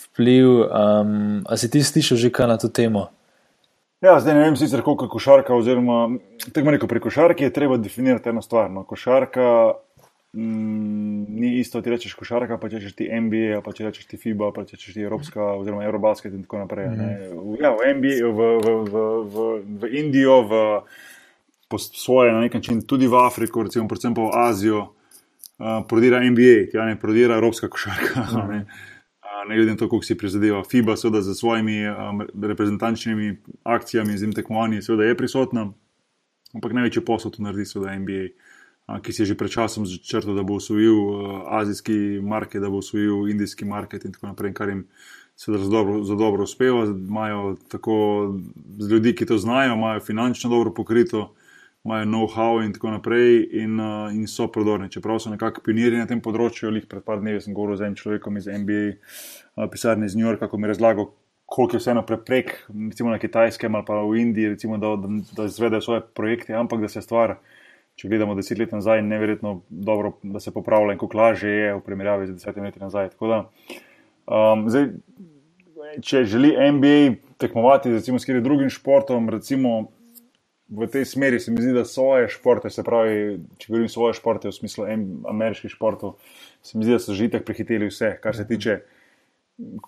vpliv. 0.05 0.47
Um, 0.71 1.43
a 1.47 1.57
si 1.57 1.69
ti 1.71 1.83
slišal 1.83 2.17
že 2.17 2.31
kaj 2.31 2.47
na 2.47 2.57
to 2.57 2.71
temo? 2.71 3.09
Ja, 3.99 4.15
zdaj 4.23 4.35
ne 4.35 4.47
vem 4.47 4.55
sicer, 4.55 4.79
koliko 4.81 5.05
je 5.05 5.11
košarka, 5.11 5.51
oziroma 5.55 6.07
tako 6.55 6.71
rekoč, 6.71 6.89
pri 6.89 6.99
košarki 7.03 7.43
je 7.43 7.53
treba 7.53 7.77
definirati 7.77 8.31
eno 8.31 8.41
stvar. 8.41 8.71
No. 8.71 8.85
Košarka 8.87 9.75
mm, 10.33 11.25
ni 11.39 11.59
isto, 11.59 11.81
ti 11.81 11.89
rečeš 11.89 12.13
košarka, 12.13 12.57
pa 12.61 12.69
če 12.69 12.79
rečeš 12.79 12.95
ti 12.97 13.07
NBA, 13.09 13.61
pa 13.65 13.73
če 13.73 13.89
rečeš 13.89 14.09
ti 14.09 14.19
FIBA, 14.21 14.51
pa 14.55 14.65
če 14.65 14.77
rečeš 14.77 14.97
ti 14.97 15.05
Evropska 15.05 15.41
oziroma 15.57 15.85
Eurobasket 15.87 16.33
in 16.33 16.43
tako 16.43 16.63
naprej. 16.65 16.87
Mm 16.87 16.99
-hmm. 16.99 17.61
Ja, 17.61 17.71
v 17.73 17.93
NBA, 17.95 18.15
v, 18.27 18.41
v, 18.63 18.67
v, 18.91 18.95
v, 19.23 19.47
v 19.81 19.93
Indijo, 20.03 20.41
v 20.41 21.77
svoje 21.77 22.31
na 22.31 22.41
nek 22.41 22.53
način, 22.53 22.81
tudi 22.81 23.07
v 23.07 23.15
Afriko, 23.15 23.63
recimo, 23.63 23.87
predvsem 23.87 24.13
pa 24.13 24.21
v 24.21 24.31
Azijo, 24.33 24.79
uh, 24.79 25.85
prodira 25.87 26.19
NBA, 26.19 26.71
tja 26.71 26.85
ne 26.85 26.99
prodira 26.99 27.35
Evropska 27.35 27.67
košarka. 27.67 28.19
Mm 28.33 28.49
-hmm. 28.49 28.65
Ne 29.47 29.55
glede 29.55 29.71
na 29.71 29.77
to, 29.77 29.87
kako 29.87 30.03
si 30.03 30.17
prizadeva. 30.17 30.63
FIBA, 30.63 30.97
seveda, 30.97 31.21
z 31.21 31.33
svojimi 31.33 31.87
um, 31.87 32.27
reprezentančnimi 32.43 33.37
akcijami, 33.63 34.17
z 34.17 34.33
tekmovanji, 34.35 34.81
seveda 34.81 35.03
je 35.03 35.17
prisotna, 35.17 35.73
ampak 36.53 36.73
največji 36.73 37.05
posel 37.05 37.31
to 37.31 37.43
naredi, 37.43 37.65
seveda, 37.65 37.99
NBA. 37.99 38.23
Uh, 38.23 38.48
ki 38.97 39.13
si 39.13 39.21
je 39.21 39.31
že 39.31 39.37
pred 39.37 39.51
časom 39.51 39.85
začrtal, 39.85 40.33
da 40.33 40.43
bo 40.43 40.57
usvojil 40.57 40.97
azijski 41.45 42.19
market, 42.23 42.61
da 42.61 42.69
bo 42.69 42.81
usvojil 42.81 43.29
indijski 43.29 43.65
market 43.65 44.05
in 44.05 44.15
tako 44.15 44.31
naprej, 44.33 44.53
kar 44.57 44.69
jim 44.69 44.87
seveda 45.39 45.63
za 45.63 45.69
dobro, 45.69 46.03
za 46.03 46.15
dobro 46.15 46.43
uspeva. 46.43 46.85
Imajo 46.85 47.55
tako 47.71 47.95
z 48.79 48.91
ljudi, 48.91 49.15
ki 49.15 49.25
to 49.25 49.37
znajo, 49.37 49.73
imajo 49.73 49.99
finančno 49.99 50.49
dobro 50.49 50.73
pokrito, 50.73 51.35
imajo 51.83 52.05
know-how 52.05 52.65
in 52.65 52.73
tako 52.73 52.91
naprej 52.91 53.47
in, 53.51 53.79
in 54.11 54.27
so 54.27 54.47
prodorni. 54.47 54.89
Čeprav 54.89 55.19
so 55.19 55.29
nekako 55.29 55.61
pionirji 55.61 56.01
na 56.01 56.09
tem 56.09 56.21
področju, 56.21 56.73
jih 56.75 56.89
pred 56.89 57.05
par 57.05 57.21
dnevi 57.21 57.41
sem 57.41 57.53
govoril 57.53 57.77
z 57.77 57.87
enim 57.87 57.95
človekom 57.95 58.37
iz 58.37 58.49
NBA, 58.49 58.83
pisarne 59.71 60.09
iz 60.09 60.17
New 60.17 60.27
Yorka, 60.27 60.49
ko 60.49 60.57
mi 60.57 60.67
je 60.67 60.73
razlagal. 60.73 61.13
Koliko 61.49 61.77
je 61.77 61.81
vseeno 61.81 62.03
preprek, 62.05 62.51
recimo 62.69 63.09
na 63.09 63.17
kitajskem 63.17 63.75
ali 63.75 63.85
pa 63.85 64.01
v 64.05 64.19
Indiji, 64.21 64.51
recimo, 64.51 64.77
da, 64.77 64.91
da, 65.01 65.09
da 65.37 65.47
izvedejo 65.49 65.81
svoje 65.81 66.03
projekte, 66.13 66.53
ampak 66.53 66.81
da 66.81 66.89
se 66.91 67.01
stvar 67.01 67.39
če 67.99 68.07
gledamo 68.07 68.35
deset 68.37 68.59
let 68.61 68.71
nazaj, 68.71 69.01
neverjetno 69.03 69.57
dobro, 69.69 70.13
da 70.23 70.39
se 70.39 70.53
popravlja 70.55 70.95
in 70.95 71.01
kako 71.01 71.19
lažje 71.19 71.51
je 71.51 71.73
v 71.75 71.81
primerjavi 71.83 72.29
z 72.29 72.37
desetimi 72.37 72.69
leti 72.69 72.79
nazaj. 72.79 73.09
Da, 73.19 73.39
um, 74.23 74.63
zdaj, 74.71 74.93
če 76.05 76.23
želi 76.23 76.53
NBA 76.77 76.99
tekmovati 77.43 77.91
recimo, 77.91 78.19
s 78.19 78.27
katerim 78.27 78.45
drugim 78.45 78.71
športom, 78.71 79.27
recimo 79.33 79.89
v 80.69 80.87
tej 80.87 81.05
smeri, 81.09 81.39
se 81.43 81.51
mi 81.51 81.61
zdi, 81.61 81.73
da 81.73 81.83
svoje 81.85 82.29
športe, 82.29 82.69
se 82.69 82.85
pravi, 82.85 83.39
če 83.57 83.71
govorim 83.71 83.89
svoje 83.89 84.15
športe 84.19 84.51
v 84.51 84.55
smislu 84.55 84.85
ameriških 85.27 85.73
športov, 85.73 86.15
se 86.61 86.77
mi 86.77 86.85
zdi, 86.85 86.95
da 86.95 87.03
so 87.03 87.17
že 87.17 87.27
itek 87.27 87.45
prehiteli 87.47 87.89
vse, 87.89 88.13
kar 88.21 88.37
se 88.37 88.45
tiče 88.47 88.79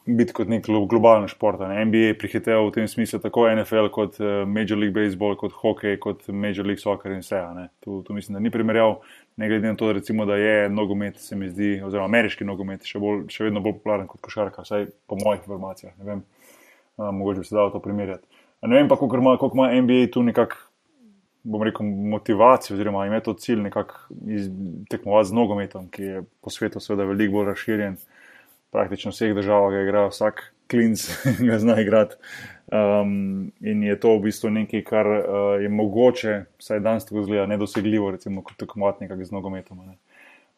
biti 0.06 0.34
kot 0.36 0.50
nek 0.52 0.66
globalen 0.68 1.28
šport. 1.32 1.62
Ne? 1.64 1.86
NBA 1.86 2.12
je 2.12 2.18
prihiteval 2.20 2.68
v 2.68 2.74
tem 2.76 2.88
smislu 2.92 3.22
tako 3.24 3.46
NFL 3.56 3.88
kot 3.94 4.18
uh, 4.20 4.44
Major 4.48 4.80
League 4.80 4.96
Baseball, 4.96 5.38
kot 5.40 5.56
hokej, 5.56 5.96
kot 6.04 6.28
Major 6.28 6.68
League 6.68 6.82
Soccer 6.82 7.14
in 7.16 7.24
vse. 7.24 7.40
Tu, 7.80 8.02
tu 8.08 8.14
mislim, 8.14 8.36
da 8.36 8.44
ni 8.44 8.52
primerjal, 8.52 8.98
ne 9.40 9.48
glede 9.48 9.72
na 9.72 9.80
to, 9.80 9.88
da, 9.88 9.96
recimo, 10.00 10.26
da 10.28 10.36
je 10.36 10.70
nogomet, 10.70 11.20
se 11.24 11.36
mi 11.40 11.50
zdi, 11.50 11.78
oziroma 11.86 12.10
ameriški 12.12 12.48
nogomet 12.48 12.88
še, 12.88 13.00
bolj, 13.00 13.24
še 13.32 13.48
vedno 13.48 13.64
bolj 13.64 13.80
popularen 13.80 14.10
kot 14.12 14.24
košarka, 14.28 14.66
vsaj 14.68 14.90
po 15.08 15.20
mojih 15.22 15.46
informacijah. 15.46 15.96
Ne 16.02 16.10
vem, 16.10 16.26
uh, 17.00 17.08
mogoče 17.16 17.46
bi 17.46 17.48
se 17.48 17.56
dalo 17.56 17.72
to 17.72 17.80
primerjati. 17.84 18.28
Ne 18.68 18.76
vem 18.76 18.92
pa, 18.92 19.00
koliko 19.00 19.24
ima, 19.24 19.38
koliko 19.40 19.62
ima 19.62 19.72
NBA 19.80 20.12
tu 20.12 20.26
nekako. 20.28 20.68
Bom 21.42 21.64
rekel, 21.66 21.88
motivacijo, 22.12 22.76
oziroma 22.76 23.08
ima 23.08 23.18
to 23.26 23.34
cilj 23.34 23.64
nekako 23.64 23.96
tekmovati 24.92 25.32
z 25.32 25.34
nogometom, 25.34 25.88
ki 25.90 26.04
je 26.04 26.20
po 26.38 26.52
svetu, 26.54 26.78
seveda, 26.78 27.08
veliko 27.10 27.40
bolj 27.40 27.48
razširjen. 27.48 27.96
Praktično 28.72 29.12
vseh 29.12 29.36
državah 29.36 29.76
igra, 29.84 30.08
vsak 30.08 30.54
klinc 30.72 31.04
ga 31.50 31.60
zna 31.60 31.82
igrati. 31.82 32.16
Um, 32.72 33.52
in 33.60 33.84
je 33.84 34.00
to 34.00 34.16
v 34.16 34.30
bistvu 34.30 34.50
nekaj, 34.50 34.84
kar 34.88 35.08
uh, 35.08 35.24
je 35.62 35.70
mogoče, 35.70 36.38
vsaj 36.62 36.80
danes 36.80 37.06
tako 37.06 37.26
zgleda, 37.26 37.46
nedosegljivo, 37.52 38.12
recimo, 38.16 38.44
kot 38.48 38.56
tekmovati 38.58 39.04
nekaj 39.04 39.26
z 39.28 39.36
nogometom. 39.36 39.82
Ne. 39.88 39.98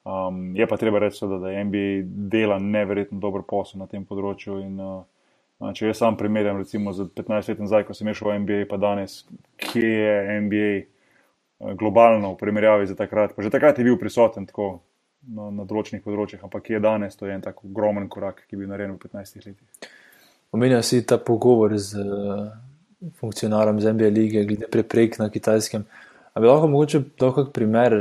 Um, 0.03 0.55
je 0.55 0.67
pa 0.67 0.77
treba 0.77 0.99
reči, 0.99 1.25
da, 1.25 1.39
da 1.41 1.63
NBA 1.63 2.03
dela 2.29 2.59
neverjetno 2.59 3.19
dober 3.19 3.41
posel 3.49 3.81
na 3.81 3.89
tem 3.89 4.05
področju. 4.05 4.59
In, 4.61 4.77
uh, 4.77 5.73
če 5.73 5.89
jaz 5.89 6.03
sam 6.03 6.19
primerjam, 6.19 6.61
recimo, 6.61 6.93
z 6.93 7.09
15 7.17 7.49
leti 7.49 7.65
nazaj, 7.65 7.87
ko 7.87 7.97
sem 7.97 8.13
šel 8.13 8.29
v 8.35 8.39
NBA, 8.45 8.63
pa 8.69 8.77
danes, 8.77 9.23
kje 9.57 9.89
je 9.89 10.39
NBA 10.45 10.71
uh, 10.77 11.73
globalno 11.79 12.35
v 12.35 12.41
primerjavi 12.45 12.93
z 12.93 12.99
takrat. 12.99 13.33
Pa 13.33 13.41
že 13.41 13.49
takrat 13.49 13.81
je 13.81 13.89
bil 13.89 13.97
prisoten 13.97 14.45
tako 14.45 14.83
na, 15.27 15.49
na 15.49 15.65
določenih 15.67 16.03
področjih, 16.03 16.43
ampak 16.43 16.69
je 16.73 16.81
danes 16.83 17.15
to 17.15 17.27
je 17.27 17.35
en 17.35 17.43
tako 17.43 17.69
ogromen 17.69 18.09
korak, 18.11 18.43
ki 18.49 18.59
bi 18.59 18.69
naredil 18.69 18.97
v 18.97 19.09
15 19.09 19.39
letih. 19.39 19.89
Omenja 20.53 20.83
si 20.85 21.01
ta 21.07 21.17
pogovor 21.17 21.73
z 21.81 22.03
uh, 22.03 22.51
funkcionarjem 23.19 23.79
ZMB 23.81 24.09
lige, 24.13 24.43
glede 24.45 24.69
preprek 24.71 25.17
na 25.19 25.29
kitajskem. 25.33 25.85
Ali 26.33 26.49
lahko 26.49 26.69
mogoče 26.69 27.01
lahko 27.21 27.47
primer, 27.53 27.95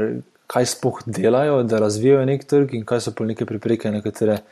kaj 0.53 0.69
spoh 0.75 1.01
delajo, 1.07 1.63
da 1.65 1.81
razvijajo 1.81 2.27
nek 2.29 2.45
trg 2.49 2.75
in 2.77 2.85
kaj 2.89 3.07
so 3.07 3.15
pa 3.17 3.25
neke 3.29 3.47
prepreke, 3.49 3.91
na 3.93 4.03
katere 4.05 4.43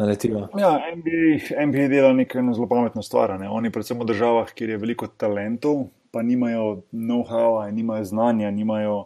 naletijo? 0.00 0.48
Ja, 0.58 0.78
MBA, 0.96 1.66
MBA 1.66 1.88
dela 1.92 2.12
nekaj 2.16 2.42
zelo 2.54 2.68
pametno 2.70 3.02
stvar. 3.04 3.36
Ne? 3.40 3.50
Oni, 3.50 3.72
predvsem 3.74 4.00
v 4.00 4.08
državah, 4.08 4.52
kjer 4.56 4.74
je 4.74 4.80
veliko 4.80 5.08
talentov, 5.08 5.88
pa 6.14 6.22
nimajo 6.22 6.84
know-how, 6.92 7.60
nimajo 7.72 8.04
znanja, 8.08 8.50
nimajo 8.50 9.04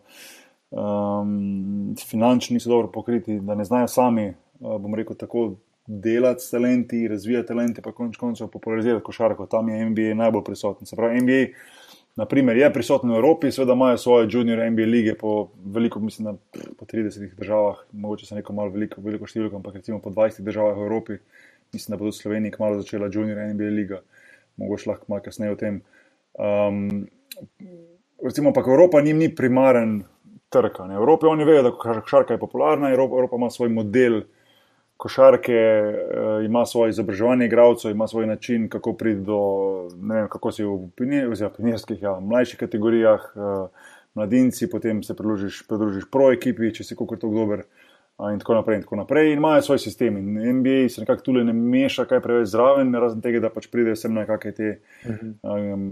um, 0.71 1.95
finančno 2.09 2.55
niso 2.55 2.71
dobro 2.71 2.91
pokriti, 2.93 3.41
da 3.41 3.55
ne 3.55 3.65
znajo 3.65 3.89
sami, 3.89 4.29
uh, 4.61 4.77
bom 4.81 4.95
rekel, 4.95 5.17
tako 5.17 5.55
delati 5.87 6.45
s 6.45 6.51
talenti, 6.51 7.09
razvijati 7.09 7.49
talente, 7.49 7.83
pa 7.83 7.93
konč 7.93 8.17
koncev 8.17 8.49
popularizirati 8.49 9.05
košarko. 9.05 9.47
Tam 9.47 9.69
je 9.69 9.91
NBA 9.91 10.15
najbolj 10.15 10.45
prisoten. 10.45 10.87
Se 10.87 10.97
pravi, 10.97 11.21
NBA. 11.21 11.45
Naprimer, 12.19 12.57
je 12.57 12.73
prisoten 12.73 13.11
v 13.11 13.17
Evropi, 13.17 13.53
seveda 13.55 13.73
imajo 13.73 13.99
svoje 13.99 14.27
junior 14.31 14.59
NBA 14.71 14.83
lige 14.83 15.15
po 15.15 15.49
veliko, 15.65 16.01
mislim, 16.01 16.25
da 16.25 16.63
po 16.79 16.85
30 16.85 17.35
državah, 17.37 17.77
mogoče 17.93 18.27
se 18.27 18.35
neko 18.35 18.53
malo 18.53 18.73
veliko, 18.75 19.01
veliko 19.01 19.27
številko, 19.27 19.57
ampak 19.57 19.79
recimo 19.79 20.01
po 20.03 20.11
20 20.11 20.43
državah 20.43 20.75
v 20.77 20.87
Evropi, 20.89 21.19
mislim, 21.73 21.95
da 21.95 22.01
bo 22.01 22.09
tudi 22.09 22.19
Slovenija 22.19 22.57
kmalo 22.57 22.81
začela 22.81 23.07
junior 23.07 23.39
NBA 23.53 23.71
liga, 23.71 24.01
mogoče 24.59 24.91
lahko 24.91 25.07
malo 25.09 25.23
kasneje 25.23 25.55
o 25.55 25.61
tem. 25.61 25.79
Um, 26.35 27.07
recimo, 28.25 28.51
ampak 28.51 28.67
Evropa 28.67 29.01
njim 29.01 29.23
ni 29.23 29.31
primaren 29.35 30.01
trg. 30.49 30.81
V 30.89 30.93
Evropi 30.93 31.27
oni 31.27 31.45
vejo, 31.45 31.63
da 31.63 31.73
košarka 31.73 32.35
je 32.35 32.41
popularna, 32.41 32.91
Evropa, 32.91 33.17
Evropa 33.17 33.37
ima 33.37 33.51
svoj 33.51 33.69
model 33.69 34.23
košarke, 34.97 35.53
eh, 35.53 36.45
ima 36.45 36.67
svoje 36.67 36.91
izobraževanje 36.91 37.47
igralcev, 37.47 37.91
ima 37.91 38.09
svoj 38.09 38.27
način, 38.27 38.69
kako 38.69 38.93
priti 38.93 39.21
do, 39.21 39.39
ne 39.97 40.15
vem, 40.15 40.29
kako 40.29 40.53
si 40.53 40.65
v 40.65 40.89
pionirskih, 40.97 42.03
ja, 42.03 42.19
mlajših 42.21 42.59
kategorijah, 42.59 43.33
eh, 43.37 43.69
mladinci, 44.15 44.71
potem 44.71 45.03
se 45.03 45.15
pridružiš, 45.17 45.63
pridružiš 45.69 46.11
pro 46.11 46.33
ekipi, 46.33 46.73
če 46.75 46.85
si 46.85 46.97
kako 46.97 47.17
tako 47.17 47.35
dober 47.35 47.63
in 48.33 48.39
tako 48.39 48.55
naprej. 48.55 48.77
In 48.77 48.83
tako 48.83 48.97
naprej. 48.97 49.33
In 49.33 49.39
imajo 49.39 49.63
svoj 49.63 49.79
sistem. 49.79 50.17
In 50.17 50.59
NBA 50.59 50.89
se 50.89 51.01
nekako 51.01 51.23
tu 51.23 51.33
ne 51.33 51.53
meša 51.53 52.05
kaj 52.05 52.21
preveč 52.21 52.49
zraven, 52.49 52.95
razen 52.95 53.23
tega, 53.23 53.41
da 53.41 53.51
pač 53.55 53.71
pridejo 53.71 53.97
sem 53.97 54.15
na 54.15 54.27
kakšne 54.27 54.53
te 54.53 54.71
um, 55.43 55.85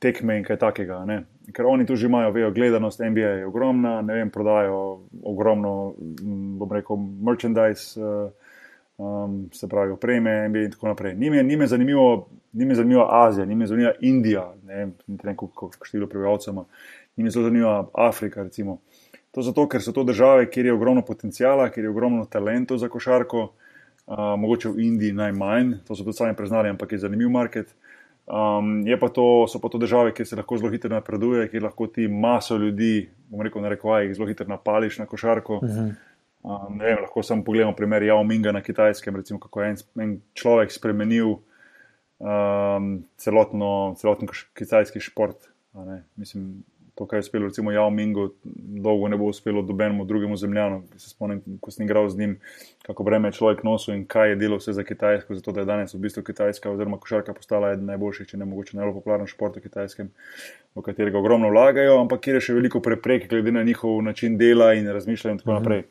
tekme 0.00 0.38
in 0.40 0.46
kaj 0.48 0.60
takega. 0.64 1.02
Ne? 1.04 1.22
Ker 1.52 1.68
oni 1.68 1.86
tu 1.86 1.96
že 1.96 2.08
imajo, 2.08 2.32
vejo, 2.32 2.52
gledanost 2.56 3.00
NBA 3.04 3.34
je 3.42 3.46
ogromna, 3.46 4.00
ne 4.02 4.20
vem, 4.20 4.30
prodajo 4.30 4.80
ogromno, 5.22 5.94
bom 6.60 6.72
rekel, 6.72 6.96
merchandise. 7.20 8.00
Uh, 8.00 8.30
Um, 9.00 9.48
se 9.52 9.64
pravi, 9.68 9.94
opreme, 9.94 10.48
MBA 10.48 10.58
in 10.58 10.72
tako 10.74 10.90
naprej. 10.90 11.14
Ni 11.16 11.56
me 11.56 11.66
zanimivo, 11.66 12.28
zanimivo 12.52 13.06
Azija, 13.10 13.46
ni 13.46 13.54
me 13.54 13.66
zanimiva 13.66 13.94
Indija, 14.00 14.42
ne 14.64 14.74
vem, 14.74 14.92
ne 15.06 15.16
vem 15.22 15.36
koliko 15.36 15.70
število 15.82 16.08
prebivalcev 16.08 16.52
ima, 16.52 16.64
ni 17.16 17.24
me 17.24 17.30
zelo 17.30 17.44
zanimiva 17.44 17.88
Afrika, 17.94 18.42
recimo. 18.42 18.78
To 19.30 19.42
zato, 19.42 19.68
ker 19.68 19.82
so 19.82 19.92
to 19.92 20.04
države, 20.04 20.50
kjer 20.50 20.66
je 20.66 20.72
ogromno 20.72 21.02
potencijala, 21.06 21.68
kjer 21.70 21.84
je 21.84 21.90
ogromno 21.90 22.24
talentov 22.26 22.78
za 22.78 22.88
košarko, 22.88 23.42
uh, 23.42 24.16
mogoče 24.38 24.68
v 24.68 24.86
Indiji 24.88 25.12
najmanj, 25.12 25.72
to 25.86 25.94
so 25.94 26.04
tudi 26.04 26.16
sami 26.18 26.34
priznali, 26.36 26.68
ampak 26.68 26.92
je 26.92 26.98
zanimiv 26.98 27.30
market. 27.30 27.74
Um, 28.30 28.84
pa 29.00 29.08
to, 29.08 29.46
so 29.48 29.58
pa 29.58 29.68
to 29.68 29.78
države, 29.78 30.14
kjer 30.14 30.26
se 30.26 30.36
lahko 30.36 30.58
zelo 30.58 30.70
hitro 30.70 30.90
napreduje, 30.90 31.48
kjer 31.50 31.62
lahko 31.62 31.86
ti 31.86 32.08
maso 32.08 32.56
ljudi, 32.56 33.08
bom 33.28 33.42
rekel, 33.42 33.62
na 33.62 33.68
rekovajih, 33.68 34.14
zelo 34.14 34.28
hitro 34.28 34.46
napališ 34.46 34.98
na 34.98 35.06
košarko. 35.06 35.56
Uh 35.56 35.62
-huh. 35.62 35.94
um, 36.42 36.78
vem, 36.78 36.98
lahko 37.00 37.22
samo 37.22 37.44
pogledamo 37.44 37.76
primer 37.76 38.02
Jao 38.02 38.24
Minga 38.24 38.52
na 38.52 38.62
kitajskem, 38.62 39.16
recimo, 39.16 39.40
kako 39.40 39.62
je 39.62 39.70
en, 39.70 39.76
en 40.00 40.20
človek 40.34 40.72
spremenil 40.72 41.36
um, 42.18 43.04
celotno, 43.16 43.94
celotno 43.98 44.28
kitajski 44.54 45.00
šport. 45.00 45.36
Mislim, 46.16 46.62
to, 47.00 47.06
kar 47.06 47.16
je 47.16 47.20
uspelo, 47.20 47.46
recimo, 47.46 47.72
Jao 47.72 47.90
Mingo, 47.90 48.28
dolgo 48.44 49.08
ne 49.08 49.16
bo 49.16 49.24
uspelo 49.24 49.62
dobenemu 49.62 50.04
drugemu 50.04 50.36
zemljanu. 50.36 50.82
Se 50.96 51.08
spomnim, 51.10 51.40
ko 51.60 51.70
sem 51.72 51.86
igral 51.86 52.08
z 52.08 52.18
njim, 52.18 52.34
kako 52.84 53.06
breme 53.08 53.28
je 53.28 53.38
človek 53.38 53.62
nosil 53.64 53.94
in 53.94 54.02
kaj 54.04 54.28
je 54.28 54.36
delo 54.36 54.58
vse 54.60 54.74
za 54.76 54.84
Kitajsko, 54.84 55.34
zato 55.34 55.54
da 55.56 55.64
je 55.64 55.70
danes 55.70 55.94
v 55.94 56.00
bistvu 56.02 56.22
Kitajska 56.22 56.70
oziroma 56.70 56.98
košarka 57.00 57.32
postala 57.32 57.70
eden 57.72 57.88
najboljših, 57.88 58.28
če 58.28 58.40
ne 58.42 58.50
mogoče 58.50 58.76
najbolj 58.76 58.98
popularen 58.98 59.30
šport 59.32 59.56
v 59.56 59.64
Kitajskem, 59.64 60.10
v 60.76 60.84
katerega 60.84 61.18
ogromno 61.18 61.48
vlagajo, 61.48 61.96
ampak 62.02 62.20
kjer 62.26 62.36
je 62.36 62.44
še 62.50 62.58
veliko 62.58 62.84
preprek, 62.84 63.30
glede 63.32 63.56
na 63.56 63.64
njihov 63.64 64.02
način 64.04 64.36
dela 64.36 64.74
in 64.76 64.92
razmišljanja 64.92 65.38
in 65.38 65.40
tako 65.40 65.54
mhm. 65.54 65.62
naprej. 65.62 65.84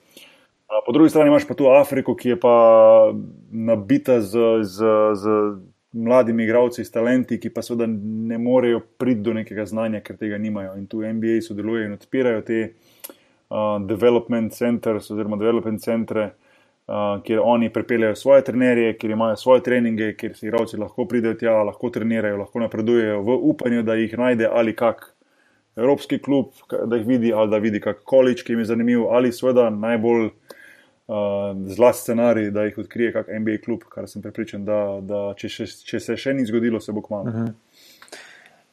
Po 0.85 0.93
drugi 0.93 1.09
strani 1.09 1.33
imaš 1.33 1.47
pa 1.49 1.57
tu 1.57 1.71
Afriko, 1.73 2.13
ki 2.13 2.35
je 2.35 2.39
pa 2.39 2.53
nabita 3.49 4.21
z, 4.21 4.61
z, 4.61 4.93
z 5.17 5.39
mladimi 5.91 6.43
igravci 6.43 6.84
s 6.86 6.91
talenti, 6.91 7.39
ki 7.39 7.49
pa 7.54 7.62
seveda 7.65 7.88
ne 7.89 8.38
morejo 8.38 8.82
priti 8.97 9.21
do 9.25 9.34
nekega 9.34 9.65
znanja, 9.65 10.02
ker 10.06 10.17
tega 10.17 10.38
nimajo. 10.38 10.75
In 10.78 10.88
tu 10.88 11.02
NBA 11.02 11.41
sodelujejo 11.41 11.89
in 11.89 11.95
odpirajo 11.97 12.41
te 12.45 12.60
uh, 12.69 13.80
development 13.88 14.54
centers 14.54 15.10
oziroma 15.12 15.39
development 15.41 15.82
centre, 15.82 16.30
uh, 16.88 17.21
kjer 17.25 17.41
oni 17.43 17.71
pripeljajo 17.73 18.15
svoje 18.15 18.45
trenerje, 18.45 18.97
kjer 18.97 19.15
imajo 19.15 19.39
svoje 19.41 19.63
treninge, 19.65 20.13
kjer 20.17 20.36
si 20.38 20.47
igralci 20.47 20.78
lahko 20.78 21.08
pridejo 21.10 21.39
tja, 21.41 21.56
lahko 21.63 21.89
trenirajo, 21.89 22.38
lahko 22.43 22.62
napredujejo 22.65 23.23
v 23.25 23.39
upanju, 23.54 23.84
da 23.84 23.97
jih 23.97 24.17
najde 24.17 24.49
ali 24.52 24.75
kak 24.75 25.15
evropski 25.80 26.19
klub, 26.19 26.54
da 26.86 26.97
jih 26.99 27.08
vidi 27.08 27.34
ali 27.34 27.49
da 27.49 27.58
vidi 27.58 27.82
kak 27.82 28.04
količ, 28.06 28.43
ki 28.43 28.54
jim 28.54 28.65
je 28.65 28.71
zanimiv 28.73 29.08
ali 29.10 29.34
seveda 29.34 29.69
najbolj. 29.73 30.30
Uh, 30.30 30.58
zlasti 31.65 32.01
scenarij, 32.01 32.51
da 32.51 32.63
jih 32.63 32.77
odkrije 32.77 33.13
kak 33.13 33.27
NBA 33.39 33.57
klub, 33.65 33.83
kar 33.89 34.07
sem 34.07 34.21
prepričan, 34.21 34.65
da, 34.65 34.99
da 35.01 35.21
če, 35.37 35.49
še, 35.49 35.65
če 35.85 35.99
se 35.99 36.17
še 36.17 36.33
ni 36.37 36.45
zgodilo, 36.45 36.81
se 36.81 36.93
bo 36.93 37.01
kmalo. 37.01 37.23
Uh 37.23 37.35
-huh. 37.35 37.53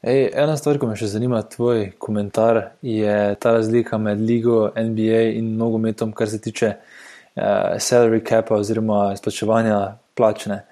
Ej, 0.02 0.30
ena 0.34 0.56
stvar, 0.56 0.78
ki 0.78 0.86
me 0.86 0.96
še 0.96 1.06
zanima, 1.06 1.42
tvoj 1.42 1.92
komentar, 1.98 2.60
je 2.82 3.34
ta 3.40 3.52
razlika 3.52 3.98
med 3.98 4.20
ligo 4.20 4.70
NBA 4.76 5.22
in 5.38 5.56
nogometom, 5.56 6.12
kar 6.12 6.28
se 6.28 6.40
tiče 6.40 6.66
uh, 6.76 7.42
salary 7.78 8.20
capa 8.28 8.54
oziroma 8.54 9.12
izplačevanja 9.12 9.96
plačne. 10.14 10.64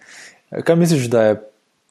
Kaj 0.65 0.77
misliš, 0.77 1.09
da 1.11 1.23
je, 1.23 1.41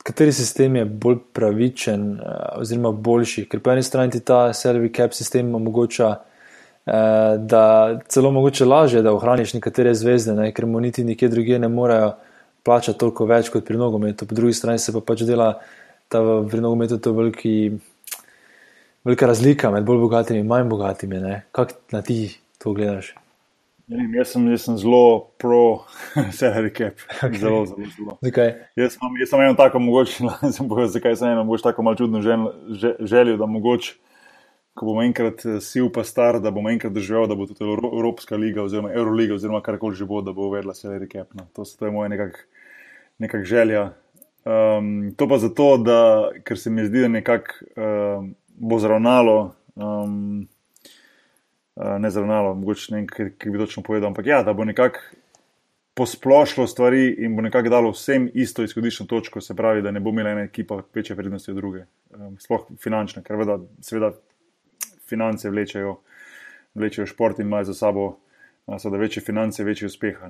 kateri 0.03 0.31
sistem 0.31 0.75
je 0.75 0.85
bolj 0.85 1.17
pravičen 1.33 2.11
uh, 2.11 2.61
oziroma 2.61 2.91
boljši? 2.91 3.45
Ker 3.49 3.59
po 3.59 3.71
eni 3.71 3.83
strani 3.83 4.11
ti 4.11 4.19
ta 4.19 4.53
salary 4.53 4.95
cap 4.95 5.13
sistem 5.13 5.55
omogoča, 5.55 6.09
uh, 6.09 6.32
da 6.85 7.99
celo 8.07 8.31
mogoče 8.31 8.65
lažje, 8.65 9.01
da 9.01 9.13
ohraniš 9.13 9.53
nekatere 9.53 9.93
zvezde, 9.95 10.33
ne? 10.35 10.51
ker 10.51 10.65
mu 10.65 10.79
niti 10.83 11.03
nikjer 11.03 11.31
drugje 11.31 11.59
ne 11.59 11.69
morejo 11.71 12.13
plačati 12.63 12.99
toliko 12.99 13.25
več 13.25 13.49
kot 13.49 13.65
pri 13.65 13.77
nogometu, 13.79 14.27
po 14.27 14.35
drugi 14.35 14.53
strani 14.53 14.79
se 14.79 14.93
pa 14.93 14.99
pač 15.03 15.23
dela 15.27 15.53
ta 16.11 16.21
v 16.21 16.61
nogometu 16.61 16.99
to 16.99 17.13
veliki, 17.15 17.73
velika 19.07 19.27
razlika 19.27 19.71
med 19.71 19.87
bolj 19.87 20.03
bogatimi 20.03 20.43
in 20.43 20.47
manj 20.47 20.69
bogatimi. 20.69 21.21
Kako 21.51 21.79
na 21.95 22.01
ti 22.01 22.35
to 22.59 22.75
gledaš? 22.75 23.13
Ja, 23.91 23.99
jaz 24.15 24.31
sem, 24.31 24.45
jaz 24.47 24.63
sem 24.63 24.77
zelo 24.79 25.33
pro 25.37 25.83
salary 26.37 26.71
cap. 26.71 26.99
Okay. 27.19 27.39
Zelo, 27.39 27.65
zelo, 27.67 27.89
zelo. 27.97 28.17
Zakaj? 28.23 28.53
Jaz 28.79 28.95
sem, 28.95 29.17
jaz 29.19 29.33
sem 29.33 29.43
eno 29.43 29.57
tako 29.59 29.79
mogoče, 29.83 30.31
sem 30.55 30.69
povedal, 30.69 30.91
zakaj 30.95 31.19
sem 31.19 31.33
eno 31.33 31.43
mogoče 31.43 31.67
tako 31.67 31.83
malo 31.83 31.99
čudno 31.99 32.21
žel, 32.23 32.47
želel, 32.99 33.35
da 33.37 33.47
mogoče, 33.47 33.95
ko 34.73 34.85
bomo 34.85 35.03
enkrat 35.03 35.45
eh, 35.45 35.59
sil 35.61 35.89
pa 35.93 36.03
star, 36.03 36.39
da 36.41 36.51
bomo 36.51 36.71
enkrat 36.73 36.93
doživel, 36.93 37.27
da 37.29 37.35
bo 37.35 37.47
tudi 37.49 37.65
Evropska 37.65 38.37
liga 38.37 38.63
oziroma 38.63 38.93
Euroliga 38.93 39.37
oziroma 39.37 39.61
karkoli 39.61 39.95
že 39.95 40.05
bo, 40.05 40.21
da 40.21 40.33
bo 40.33 40.49
uvedla 40.49 40.73
salary 40.73 41.09
cap. 41.11 41.33
No. 41.33 41.47
To, 41.53 41.63
to 41.63 41.85
je 41.85 41.91
moja 41.91 42.09
nekak, 42.09 42.45
nekak 43.21 43.45
želja. 43.45 43.91
Um, 44.43 45.13
to 45.17 45.27
pa 45.27 45.37
zato, 45.37 45.77
da, 45.77 46.31
ker 46.43 46.59
se 46.59 46.69
mi 46.69 46.85
zdi, 46.85 47.05
da 47.05 47.07
nekako 47.07 47.53
um, 47.77 48.33
bo 48.59 48.79
zravnalo, 48.79 49.53
um, 49.75 50.47
ne 51.75 52.09
zravnalo, 52.11 52.53
mogoče 52.59 52.91
ne 52.93 52.97
vem, 52.99 53.07
kaj 53.07 53.51
bi 53.51 53.61
točno 53.61 53.83
povedal, 53.83 54.11
ampak 54.11 54.27
ja, 54.27 54.43
da 54.43 54.53
bo 54.53 54.65
nekako 54.65 54.99
posplošilo 55.93 56.67
stvari 56.67 57.07
in 57.23 57.35
bo 57.37 57.41
nekako 57.45 57.69
dalo 57.69 57.93
vsem 57.93 58.27
isto 58.33 58.63
izhodiščno 58.63 59.05
točko, 59.05 59.41
se 59.41 59.55
pravi, 59.55 59.81
da 59.81 59.91
ne 59.91 60.01
bo 60.01 60.09
imela 60.09 60.33
ena 60.33 60.43
ekipa 60.43 60.81
večje 60.93 61.15
prednosti 61.15 61.51
od 61.51 61.57
druge, 61.57 61.85
um, 62.17 62.35
sploh 62.41 62.67
finančne, 62.83 63.23
ker 63.23 63.39
veda, 63.39 63.59
seveda 63.81 64.11
finance 65.13 65.49
vlečejo, 65.49 65.95
vlečejo 66.75 67.07
šport 67.07 67.39
in 67.39 67.47
imajo 67.47 67.69
za 67.71 67.73
sabo, 67.85 68.09
da 68.67 68.97
večje 68.97 69.23
finance, 69.23 69.63
večje 69.63 69.85
uspeha. 69.85 70.29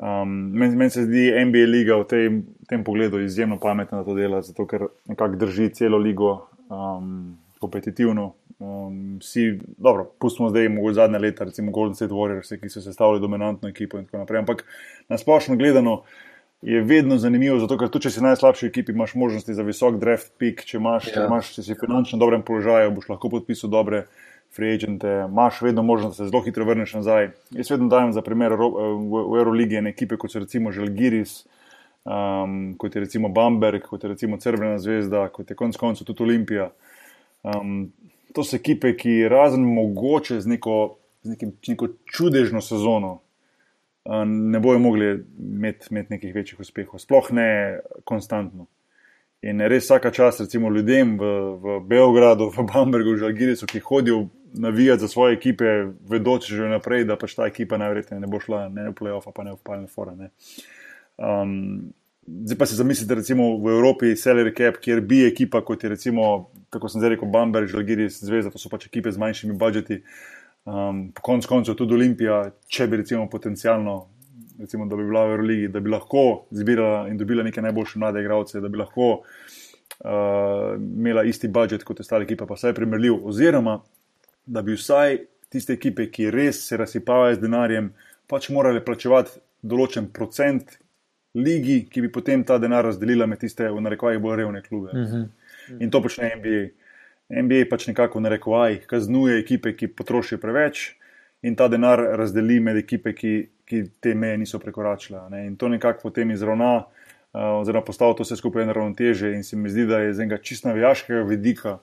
Um, 0.00 0.50
Meni 0.56 0.76
men 0.76 0.90
se 0.90 1.04
zdi 1.04 1.28
NBA 1.44 1.66
liga 1.68 1.98
v 2.00 2.06
tem, 2.08 2.42
tem 2.68 2.84
pogledu 2.84 3.20
izjemno 3.20 3.58
pametna, 3.60 4.00
da 4.00 4.04
to 4.04 4.14
dela, 4.16 4.40
zato 4.42 4.64
ker 4.66 4.86
nekako 5.10 5.36
drži 5.42 5.68
celo 5.76 5.98
ligo 5.98 6.30
um, 6.72 7.36
kompetitivno. 7.60 8.30
Um, 8.60 9.18
vsi, 9.20 9.58
dobro, 9.76 10.06
pustimo 10.20 10.48
zdaj, 10.48 10.68
mogoče 10.72 10.94
zadnje 10.94 11.18
leta, 11.18 11.44
recimo 11.44 11.72
Golden 11.72 11.94
State 11.94 12.16
Warriors, 12.16 12.52
ki 12.60 12.68
so 12.68 12.80
sestavljali 12.80 13.20
dominantno 13.20 13.68
ekipo 13.68 13.98
in 13.98 14.08
tako 14.08 14.22
naprej. 14.24 14.40
Ampak 14.40 14.64
na 15.08 15.18
splošno 15.18 15.56
gledano 15.56 16.02
je 16.62 16.80
vedno 16.84 17.16
zanimivo, 17.18 17.58
zato 17.58 17.78
ker 17.80 17.88
tudi 17.88 18.08
če 18.08 18.16
si 18.16 18.24
najslabši 18.24 18.66
ekipi, 18.68 18.92
imaš 18.92 19.14
možnosti 19.16 19.54
za 19.56 19.64
visok 19.64 19.96
draft 20.00 20.34
pick, 20.38 20.66
če, 20.68 20.76
imaš, 20.76 21.06
ja. 21.08 21.14
če, 21.14 21.22
imaš, 21.28 21.52
če 21.56 21.64
si 21.64 21.76
finančno 21.80 22.20
dobrem 22.20 22.44
položaju, 22.44 22.92
boš 22.96 23.08
lahko 23.14 23.30
podpisal 23.32 23.72
dobre 23.72 24.04
free 24.52 24.74
agente, 24.76 25.08
imaš 25.28 25.62
vedno 25.64 25.82
možnost, 25.86 26.18
da 26.18 26.24
se 26.24 26.28
zelo 26.28 26.42
hitro 26.44 26.66
vrneš 26.68 26.92
nazaj. 26.98 27.30
Jaz 27.56 27.70
vedno 27.70 27.88
dajem 27.88 28.12
za 28.12 28.22
primer 28.26 28.52
v 28.58 29.22
Euroligi 29.40 29.80
ene 29.80 29.94
ekipe, 29.94 30.18
kot 30.20 30.34
so 30.34 30.42
recimo 30.42 30.72
Žalgiris, 30.74 31.38
um, 32.04 32.74
kot 32.78 32.96
je 32.96 33.06
recimo 33.06 33.30
Bamberg, 33.32 33.86
kot 33.86 34.04
je 34.04 34.12
recimo 34.12 34.36
Crvena 34.42 34.76
zvezda, 34.82 35.28
kot 35.32 35.50
je 35.50 35.56
konec 35.56 35.80
koncev 35.80 36.10
tudi 36.10 36.26
Olimpija. 36.26 36.68
Um, 37.46 37.88
to 38.36 38.44
so 38.44 38.58
ekipe, 38.58 38.92
ki 38.98 39.22
razen 39.32 39.64
mogoče 39.64 40.42
z 40.42 40.50
neko, 40.58 40.76
z 41.22 41.36
nekim, 41.36 41.56
neko 41.72 41.94
čudežno 42.04 42.60
sezono. 42.60 43.20
Ne 44.10 44.58
bojo 44.58 44.78
mogli 44.82 45.06
imeti, 45.38 45.86
imeti 45.90 46.16
nekih 46.16 46.34
večjih 46.34 46.60
uspehov, 46.60 46.98
sploh 46.98 47.30
ne 47.36 47.48
konstantno. 48.04 48.66
In 49.46 49.62
res 49.64 49.86
vsaka 49.86 50.10
čas, 50.12 50.40
recimo 50.42 50.68
ljudem 50.68 51.14
v, 51.16 51.28
v 51.62 51.76
Beogradu, 51.88 52.50
v 52.52 52.64
Bambergu, 52.68 53.14
v 53.14 53.22
Žalgirisu, 53.22 53.68
ki 53.70 53.80
hodijo 53.80 54.26
navijati 54.52 55.00
za 55.00 55.08
svoje 55.08 55.38
ekipe, 55.38 55.64
vedoč 56.10 56.50
že 56.50 56.68
naprej, 56.68 57.06
da 57.08 57.16
pač 57.16 57.38
ta 57.38 57.46
ekipa 57.48 57.78
najverjetneje 57.80 58.20
ne 58.20 58.28
bo 58.28 58.40
šla 58.42 58.66
ne 58.68 58.90
v 58.90 58.96
playoff, 58.98 59.30
pa 59.32 59.46
ne 59.46 59.54
v 59.54 59.62
palne 59.64 59.88
fore. 59.88 60.12
Um, 61.16 61.94
zdaj 62.26 62.58
pa 62.58 62.68
si 62.68 62.76
zamislite, 62.76 63.14
recimo 63.14 63.56
v 63.62 63.72
Evropi, 63.78 64.12
Seller 64.16 64.52
Cap, 64.56 64.76
kjer 64.82 65.00
bi 65.00 65.22
ekipa, 65.24 65.62
kot 65.64 65.84
je 65.84 65.94
recimo, 65.94 66.50
tako 66.68 66.90
sem 66.90 67.00
zdaj 67.00 67.14
rekel, 67.16 67.30
Bamberg, 67.32 67.70
Žalgiris, 67.70 68.20
Zvezda, 68.20 68.52
to 68.52 68.60
so 68.60 68.68
pač 68.68 68.90
ekipe 68.90 69.12
z 69.12 69.22
manjšimi 69.22 69.56
budžeti, 69.56 70.02
um, 70.64 71.12
po 71.12 71.22
koncu 71.22 71.48
koncev 71.48 71.76
tudi 71.78 71.94
Olimpija, 71.94 72.42
če 72.68 72.86
bi 72.86 73.02
recimo 73.02 73.28
potencialno. 73.30 74.00
Recimo, 74.60 74.84
da 74.86 74.96
bi 74.96 75.06
bila 75.08 75.22
v 75.24 75.32
Euroligi, 75.32 75.68
da 75.72 75.80
bi 75.80 75.88
lahko 75.88 76.44
zbirala 76.52 77.06
in 77.08 77.16
dobila 77.16 77.40
neke 77.46 77.62
najboljše 77.64 77.98
mlade 77.98 78.20
igralce, 78.20 78.60
da 78.60 78.68
bi 78.68 78.76
lahko 78.76 79.06
uh, 79.14 80.74
imela 80.76 81.24
isti 81.24 81.48
budžet 81.48 81.86
kot 81.88 82.02
ostale 82.04 82.26
ekipe, 82.28 82.44
pa 82.44 82.58
vsaj 82.58 82.74
primerljiv, 82.76 83.22
oziroma 83.24 83.78
da 84.46 84.60
bi 84.62 84.76
vsaj 84.76 85.16
tiste 85.48 85.72
ekipe, 85.72 86.10
ki 86.12 86.28
res 86.30 86.60
se 86.68 86.76
razsipavajo 86.76 87.38
z 87.38 87.44
denarjem, 87.46 87.88
pač 88.28 88.50
morali 88.52 88.84
plačevati 88.84 89.40
določen 89.62 90.10
procent 90.12 90.76
ligi, 91.34 91.84
ki 91.90 92.04
bi 92.04 92.12
potem 92.12 92.44
ta 92.44 92.58
denar 92.58 92.84
razdelila 92.84 93.26
med 93.30 93.40
tiste, 93.40 93.64
v 93.70 93.80
narekovajih, 93.86 94.20
bolj 94.22 94.36
revne 94.42 94.62
klube. 94.62 94.92
Uh 94.92 95.08
-huh. 95.08 95.26
In 95.80 95.90
to 95.90 96.02
počne 96.02 96.32
NBA. 96.36 96.68
NBA 97.30 97.68
pač 97.70 97.86
nekako 97.86 98.18
v 98.18 98.26
narekovajih 98.26 98.86
kaznuje 98.90 99.38
ekipe, 99.40 99.74
ki 99.76 99.92
potrošijo 99.94 100.40
preveč. 100.42 100.96
In 101.42 101.54
ta 101.56 101.70
denar 101.72 102.02
razdeli 102.20 102.58
med 102.60 102.76
ekipe, 102.76 103.14
ki, 103.16 103.34
ki 103.64 103.84
te 104.02 104.14
meje 104.14 104.38
niso 104.42 104.58
prekoračile. 104.60 105.22
Ne? 105.32 105.46
In 105.46 105.54
to 105.56 105.70
nekako 105.72 106.10
potem 106.10 106.34
izravna, 106.34 106.72
uh, 106.84 107.60
oziroma 107.60 107.86
postavlja 107.86 108.18
to 108.18 108.26
vse 108.26 108.36
skupaj 108.36 108.66
na 108.68 108.74
ravnoteže. 108.76 109.32
In 109.36 109.46
se 109.46 109.56
mi 109.56 109.70
zdi, 109.72 109.86
da 109.88 110.02
je 110.02 110.14
z 110.14 110.26
enega 110.26 110.40
čisto 110.42 110.68
navijaškega 110.68 111.22
vidika 111.28 111.78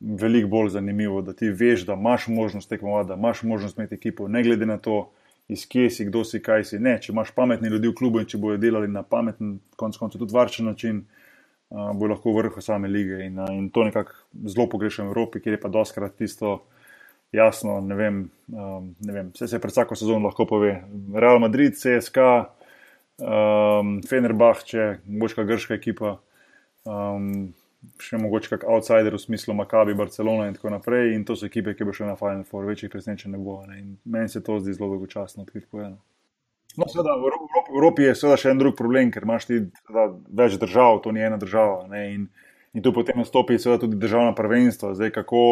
veliko 0.00 0.48
bolj 0.48 0.68
zanimivo, 0.76 1.22
da 1.22 1.32
ti 1.32 1.50
veš, 1.50 1.82
da 1.86 1.92
imaš 1.92 2.28
možnost 2.28 2.68
tekmovati, 2.68 3.08
da 3.08 3.14
imaš 3.14 3.42
možnost 3.42 3.78
imeti 3.78 3.94
ekipo, 3.94 4.28
ne 4.28 4.42
glede 4.42 4.66
na 4.66 4.78
to, 4.78 5.10
iz 5.48 5.66
kje 5.68 5.90
si, 5.90 6.04
kdo 6.04 6.24
si, 6.24 6.40
kaj 6.42 6.64
si. 6.64 6.78
Ne, 6.78 6.94
če 7.02 7.12
imaš 7.12 7.32
pametne 7.34 7.68
ljudi 7.68 7.90
v 7.90 7.94
klubu 7.98 8.20
in 8.20 8.28
če 8.30 8.38
bojo 8.38 8.58
delali 8.60 8.88
na 8.88 9.02
pameten, 9.02 9.58
konec 9.76 9.98
koncev 9.98 10.22
tudi 10.22 10.34
varčen 10.34 10.70
način, 10.70 11.02
bo 11.70 12.06
lahko 12.10 12.34
vrh 12.34 12.58
same 12.60 12.88
lige. 12.88 13.24
In, 13.26 13.38
uh, 13.38 13.50
in 13.54 13.70
to 13.70 13.84
nekako 13.84 14.12
zelo 14.46 14.66
pogrešam 14.68 15.06
v 15.06 15.14
Evropi, 15.14 15.40
kjer 15.40 15.54
je 15.54 15.60
pa 15.60 15.68
doskrat 15.68 16.16
tisto. 16.18 16.60
Jasno, 17.32 17.78
ne 17.80 17.94
vem, 17.94 18.16
um, 18.50 18.88
ne 19.06 19.12
vem, 19.14 19.28
vse 19.30 19.46
se 19.46 19.60
pred 19.62 19.70
vsako 19.70 19.94
sezono 19.94 20.26
lahko 20.26 20.48
pove. 20.50 20.72
Real 21.14 21.38
Madrid, 21.38 21.76
CSK, 21.78 22.18
um, 23.22 24.00
Fenerbahče, 24.02 24.96
boška 25.06 25.44
grška 25.46 25.76
ekipa, 25.78 26.16
um, 26.82 27.52
še 28.02 28.18
mogoče 28.18 28.56
kak 28.56 28.66
outsider 28.66 29.14
v 29.14 29.22
smislu 29.22 29.54
Makabi, 29.54 29.94
Barcelona 29.94 30.48
in 30.50 30.58
tako 30.58 30.74
naprej. 30.74 31.14
In 31.14 31.22
to 31.24 31.38
so 31.38 31.46
ekipe, 31.46 31.76
ki 31.78 31.86
bo 31.86 31.94
šle 31.94 32.10
na 32.10 32.18
Final 32.18 32.42
Four, 32.50 32.66
večjih 32.66 32.90
presenečenj 32.90 33.36
ne 33.36 33.38
bo. 33.38 33.60
Ne. 33.70 33.84
Meni 34.10 34.28
se 34.28 34.42
to 34.42 34.58
zdi 34.58 34.74
zelo 34.74 34.90
dolgočasno, 34.96 35.46
odkrit 35.46 35.70
povedano. 35.70 36.02
No, 36.76 36.86
seveda, 36.86 37.16
v 37.18 37.30
Evropi 37.74 38.06
je 38.06 38.14
seveda 38.14 38.38
še 38.38 38.52
en 38.52 38.60
drug 38.60 38.76
problem, 38.78 39.10
ker 39.10 39.26
imaš 39.26 39.48
ti 39.48 39.58
seveda, 39.58 40.06
več 40.42 40.56
držav, 40.60 41.00
to 41.04 41.12
ni 41.14 41.24
ena 41.26 41.38
država. 41.40 41.88
In, 42.06 42.28
in 42.76 42.84
tu 42.84 42.92
potem 42.94 43.18
nastopi 43.18 43.58
seveda 43.58 43.82
tudi 43.86 43.98
državna 44.00 44.36
prvenstva. 44.38 44.92
Zdaj, 44.98 45.10
kako, 45.18 45.42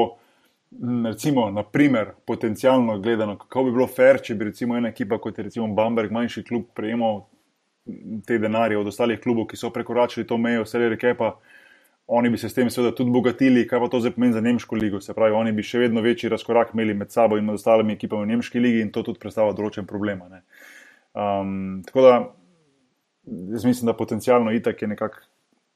recimo, 1.09 1.49
naprimer, 1.55 2.15
potencialno 2.29 3.01
gledano, 3.03 3.39
kako 3.41 3.67
bi 3.67 3.75
bilo 3.75 3.89
fair, 3.91 4.23
če 4.23 4.39
bi 4.39 4.53
recimo 4.53 4.79
ena 4.79 4.93
ekipa 4.95 5.19
kot 5.19 5.39
je 5.39 5.49
recimo 5.49 5.67
Bamberg, 5.75 6.15
manjši 6.15 6.47
klub, 6.47 6.71
prejemal 6.77 7.25
te 8.29 8.39
denarje 8.39 8.79
od 8.79 8.91
ostalih 8.91 9.19
klubov, 9.21 9.49
ki 9.51 9.57
so 9.57 9.73
prekoračili 9.75 10.27
to 10.29 10.37
mejo, 10.39 10.67
vse 10.67 10.87
reke 10.93 11.15
pa 11.19 11.39
oni 12.09 12.31
bi 12.31 12.39
se 12.39 12.49
s 12.49 12.55
tem 12.57 12.71
seveda 12.73 12.95
tudi 12.97 13.13
bogatili, 13.13 13.67
kaj 13.69 13.81
pa 13.81 13.89
to 13.93 14.01
zdaj 14.01 14.15
pomeni 14.15 14.33
za 14.33 14.41
Nemško 14.41 14.77
ligo. 14.77 15.01
Se 15.01 15.13
pravi, 15.15 15.35
oni 15.37 15.53
bi 15.53 15.65
še 15.65 15.83
vedno 15.83 16.01
večji 16.01 16.31
razkorak 16.33 16.71
imeli 16.73 16.95
med 16.97 17.13
sabo 17.13 17.37
in 17.37 17.45
med 17.45 17.59
ostalimi 17.61 17.93
ekipami 17.99 18.25
v 18.25 18.31
Nemški 18.31 18.61
ligi 18.65 18.81
in 18.81 18.93
to 18.93 19.03
tudi 19.05 19.21
predstavlja 19.21 19.57
določen 19.59 19.89
problem. 19.89 20.23
Um, 21.19 21.83
tako 21.87 22.03
da 22.03 22.35
jaz 23.53 23.65
mislim, 23.65 23.87
da 23.87 23.93
potencialno 23.93 24.53
itak 24.53 24.83
je 24.83 24.89
nekako, 24.89 25.17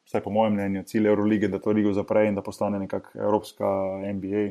vsaj 0.04 0.20
po 0.20 0.30
mojem 0.30 0.52
mnenju, 0.52 0.82
cilj 0.82 1.06
Eurolige, 1.06 1.48
da 1.48 1.58
to 1.58 1.70
ligo 1.70 1.92
zapre 1.92 2.26
in 2.28 2.34
da 2.34 2.42
postane 2.42 2.78
nekakšna 2.78 3.22
Evropska 3.22 3.66
NBA. 4.14 4.50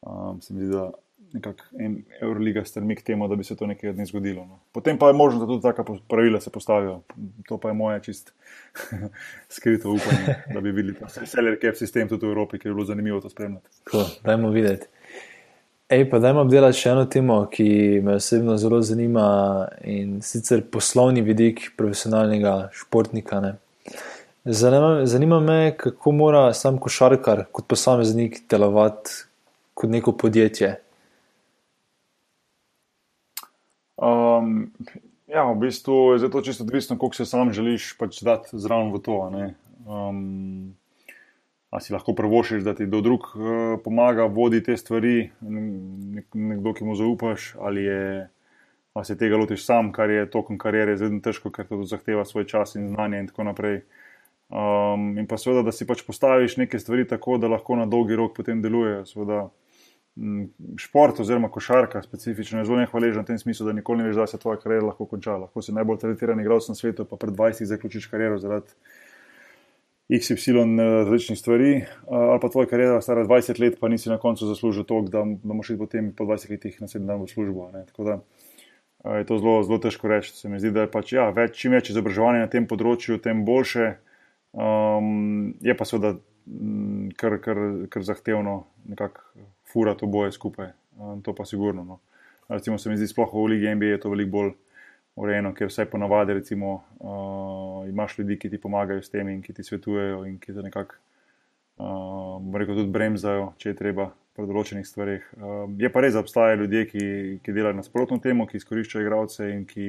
Um, 0.00 0.42
se 0.42 0.54
mi 0.54 0.64
zdi, 0.64 0.72
da 0.72 0.90
nekako 1.32 1.64
Euroliga 2.20 2.64
strmi 2.64 2.96
k 2.96 3.02
temu, 3.02 3.28
da 3.28 3.36
bi 3.36 3.44
se 3.44 3.56
to 3.56 3.66
nekaj 3.66 3.92
dni 3.92 4.06
zgodilo. 4.06 4.44
No. 4.44 4.58
Potem 4.72 4.98
pa 4.98 5.08
je 5.08 5.12
možno, 5.12 5.40
da 5.40 5.46
tudi 5.46 5.62
taka 5.62 5.84
pravila 6.08 6.40
se 6.40 6.50
postavijo. 6.50 7.00
To 7.48 7.58
pa 7.58 7.68
je 7.68 7.74
moje 7.74 8.02
čist 8.02 8.32
skrito 9.56 9.90
upanje, 9.90 10.34
da 10.54 10.60
bi 10.60 10.72
videli 10.72 10.96
vse 11.06 11.42
LRK 11.42 11.76
sistem 11.76 12.08
tudi 12.08 12.26
v 12.26 12.30
Evropi, 12.30 12.58
ker 12.58 12.70
je 12.70 12.74
bilo 12.74 12.84
zanimivo 12.84 13.20
to 13.20 13.30
spremljati. 13.30 13.68
Cool. 13.90 14.04
Dajmo 14.24 14.50
videti. 14.50 14.86
Ej, 15.88 16.08
pa 16.10 16.18
dajmo 16.18 16.42
obdelati 16.42 16.80
še 16.80 16.88
eno 16.90 17.04
temo, 17.06 17.34
ki 17.46 17.64
me 18.02 18.16
osebno 18.18 18.56
zelo 18.58 18.80
zanima 18.82 19.26
in 19.86 20.16
sicer 20.18 20.64
poslovni 20.66 21.22
vidik 21.22 21.60
profesionalnega 21.78 22.54
športnika. 22.74 23.38
Ne? 23.44 23.52
Zanima, 24.50 25.04
zanima 25.06 25.38
me, 25.40 25.60
kako 25.78 26.12
mora 26.12 26.40
sam 26.58 26.80
košarkar 26.82 27.44
kot 27.54 27.68
posameznik 27.70 28.40
delovati 28.50 29.14
kot 29.78 29.92
neko 29.94 30.16
podjetje. 30.18 30.72
Um, 34.02 34.72
ja, 35.30 35.44
v 35.52 35.54
bistvu 35.60 36.16
je 36.16 36.32
to 36.34 36.42
čisto 36.42 36.66
odvisno, 36.66 36.98
koliko 36.98 37.20
se 37.20 37.28
sam 37.30 37.54
želiš 37.54 37.92
pač 38.00 38.24
dati 38.26 38.58
zraven 38.58 38.90
v 38.90 39.04
to. 39.06 39.20
Um, 39.86 40.74
a 41.70 41.80
si 41.80 41.92
lahko 41.92 42.14
prvošiš, 42.14 42.62
da 42.64 42.74
ti 42.74 42.86
kdo 42.86 43.00
drug 43.00 43.26
uh, 43.34 43.76
pomaga, 43.84 44.24
vodi 44.30 44.62
te 44.62 44.76
stvari, 44.76 45.30
nek, 45.40 46.26
nekdo, 46.34 46.72
ki 46.72 46.86
mu 46.86 46.94
zaupaš, 46.96 47.54
ali, 47.60 47.84
je, 47.84 48.28
se 49.04 49.18
tega 49.18 49.36
lotiš 49.36 49.64
sam, 49.66 49.90
kar 49.92 50.10
je 50.10 50.30
tokom 50.30 50.58
karijere 50.58 50.96
zelo 50.96 51.20
težko, 51.20 51.50
ker 51.50 51.66
to 51.68 51.82
zahteva 51.84 52.24
svoj 52.24 52.46
čas 52.46 52.76
in 52.78 52.88
znanje 52.88 53.20
in 53.20 53.30
tako 53.32 53.48
naprej. 53.50 53.82
Um, 54.46 55.16
in 55.18 55.26
pa 55.26 55.36
seveda, 55.42 55.64
da 55.66 55.74
si 55.74 55.88
pač 55.88 56.04
postaviš 56.06 56.56
neke 56.60 56.78
stvari 56.78 57.06
tako, 57.08 57.34
da 57.42 57.50
lahko 57.50 57.76
na 57.76 57.86
dolgi 57.90 58.16
rok 58.16 58.36
potem 58.36 58.62
deluje. 58.62 59.00
Seveda, 59.10 59.48
šport 60.78 61.18
oziroma 61.20 61.50
košarka 61.52 62.00
specifično 62.02 62.62
je 62.62 62.64
zelo 62.64 62.78
nehvaležen 62.78 63.24
v 63.24 63.32
tem 63.32 63.38
smislu, 63.38 63.66
da 63.66 63.74
nikoli 63.76 64.00
ne 64.00 64.08
veš, 64.08 64.16
da 64.16 64.26
se 64.30 64.38
tvoja 64.38 64.60
karijera 64.62 64.86
lahko 64.86 65.04
konča. 65.10 65.34
Lahko 65.42 65.62
si 65.62 65.74
najbolj 65.74 65.98
talentiran 66.04 66.40
igralec 66.40 66.68
na 66.70 66.78
svetu, 66.78 67.04
pa 67.04 67.18
pred 67.20 67.34
20 67.34 67.68
zaključiš 67.74 68.06
kariero 68.12 68.38
zaradi 68.38 68.72
XY 70.08 70.78
različnih 70.78 71.38
stvari, 71.38 71.84
ali 72.06 72.40
pa 72.40 72.48
tvoja 72.48 72.68
karijera 72.70 73.00
stara 73.00 73.24
20 73.26 73.60
let, 73.60 73.78
pa 73.80 73.88
nisi 73.88 74.08
na 74.08 74.18
koncu 74.18 74.46
zaslužil 74.46 74.84
to, 74.84 75.00
da, 75.02 75.24
da 75.44 75.54
moš 75.54 75.70
iti 75.70 75.78
potem 75.78 76.12
po 76.14 76.24
20 76.24 76.50
letih 76.50 76.80
naslednji 76.80 77.08
dan 77.08 77.22
v 77.22 77.26
službo. 77.26 77.70
Ne. 77.74 77.82
Tako 77.86 78.04
da 78.04 78.20
je 79.18 79.26
to 79.26 79.38
zelo, 79.38 79.62
zelo 79.62 79.78
težko 79.78 80.08
reči. 80.08 80.30
Se 80.36 80.48
mi 80.48 80.60
zdi, 80.62 80.70
da 80.70 80.86
je 80.86 80.90
pač, 80.90 81.12
ja, 81.12 81.26
več, 81.34 81.58
čim 81.58 81.74
več 81.74 81.90
izobraževanja 81.90 82.46
na 82.46 82.50
tem 82.50 82.68
področju, 82.70 83.18
tem 83.22 83.42
boljše. 83.46 83.96
Um, 84.56 85.56
je 85.60 85.74
pa 85.76 85.84
seveda 85.84 86.14
kar, 87.18 87.38
kar, 87.42 87.62
kar 87.90 88.06
zahtevno 88.06 88.60
nekako 88.86 89.46
furati 89.66 90.06
oboje 90.06 90.32
skupaj. 90.38 90.70
Um, 90.96 91.18
to 91.22 91.34
pa 91.34 91.44
sigurno. 91.44 91.84
No. 91.84 92.00
Recimo 92.48 92.78
se 92.78 92.90
mi 92.90 92.96
zdi, 92.96 93.10
sploh 93.10 93.34
v 93.34 93.48
Ligi 93.56 93.74
NBA 93.74 93.96
je 93.96 94.02
to 94.06 94.14
veliko 94.14 94.36
bolj 94.38 94.54
urejeno, 95.16 95.52
ker 95.56 95.70
vse 95.70 95.86
ponavadi, 95.90 96.36
recimo, 96.36 96.74
uh, 97.00 97.88
imaš 97.88 98.18
ljudi, 98.18 98.38
ki 98.38 98.50
ti 98.52 98.60
pomagajo 98.60 99.02
s 99.02 99.10
tem 99.10 99.28
in 99.32 99.42
ki 99.42 99.54
ti 99.56 99.64
svetujejo 99.64 100.24
in 100.28 100.36
ki 100.38 100.54
te 100.54 100.64
nekako, 100.64 100.98
uh, 101.80 102.58
rekel, 102.60 102.76
tudi 102.76 102.92
bremzajo, 102.92 103.52
če 103.62 103.72
je 103.72 103.78
treba 103.78 104.10
pri 104.36 104.48
določenih 104.50 104.84
stvarih. 104.86 105.28
Uh, 105.36 105.64
je 105.80 105.90
pa 105.92 106.04
res, 106.04 106.16
da 106.16 106.24
obstajajo 106.24 106.60
ljudje, 106.64 106.84
ki, 106.92 107.04
ki 107.44 107.56
delajo 107.56 107.78
nasprotno 107.80 108.20
temu, 108.22 108.48
ki 108.48 108.60
izkoriščajo 108.60 109.06
igralce 109.06 109.48
in 109.54 109.64
ki, 109.68 109.88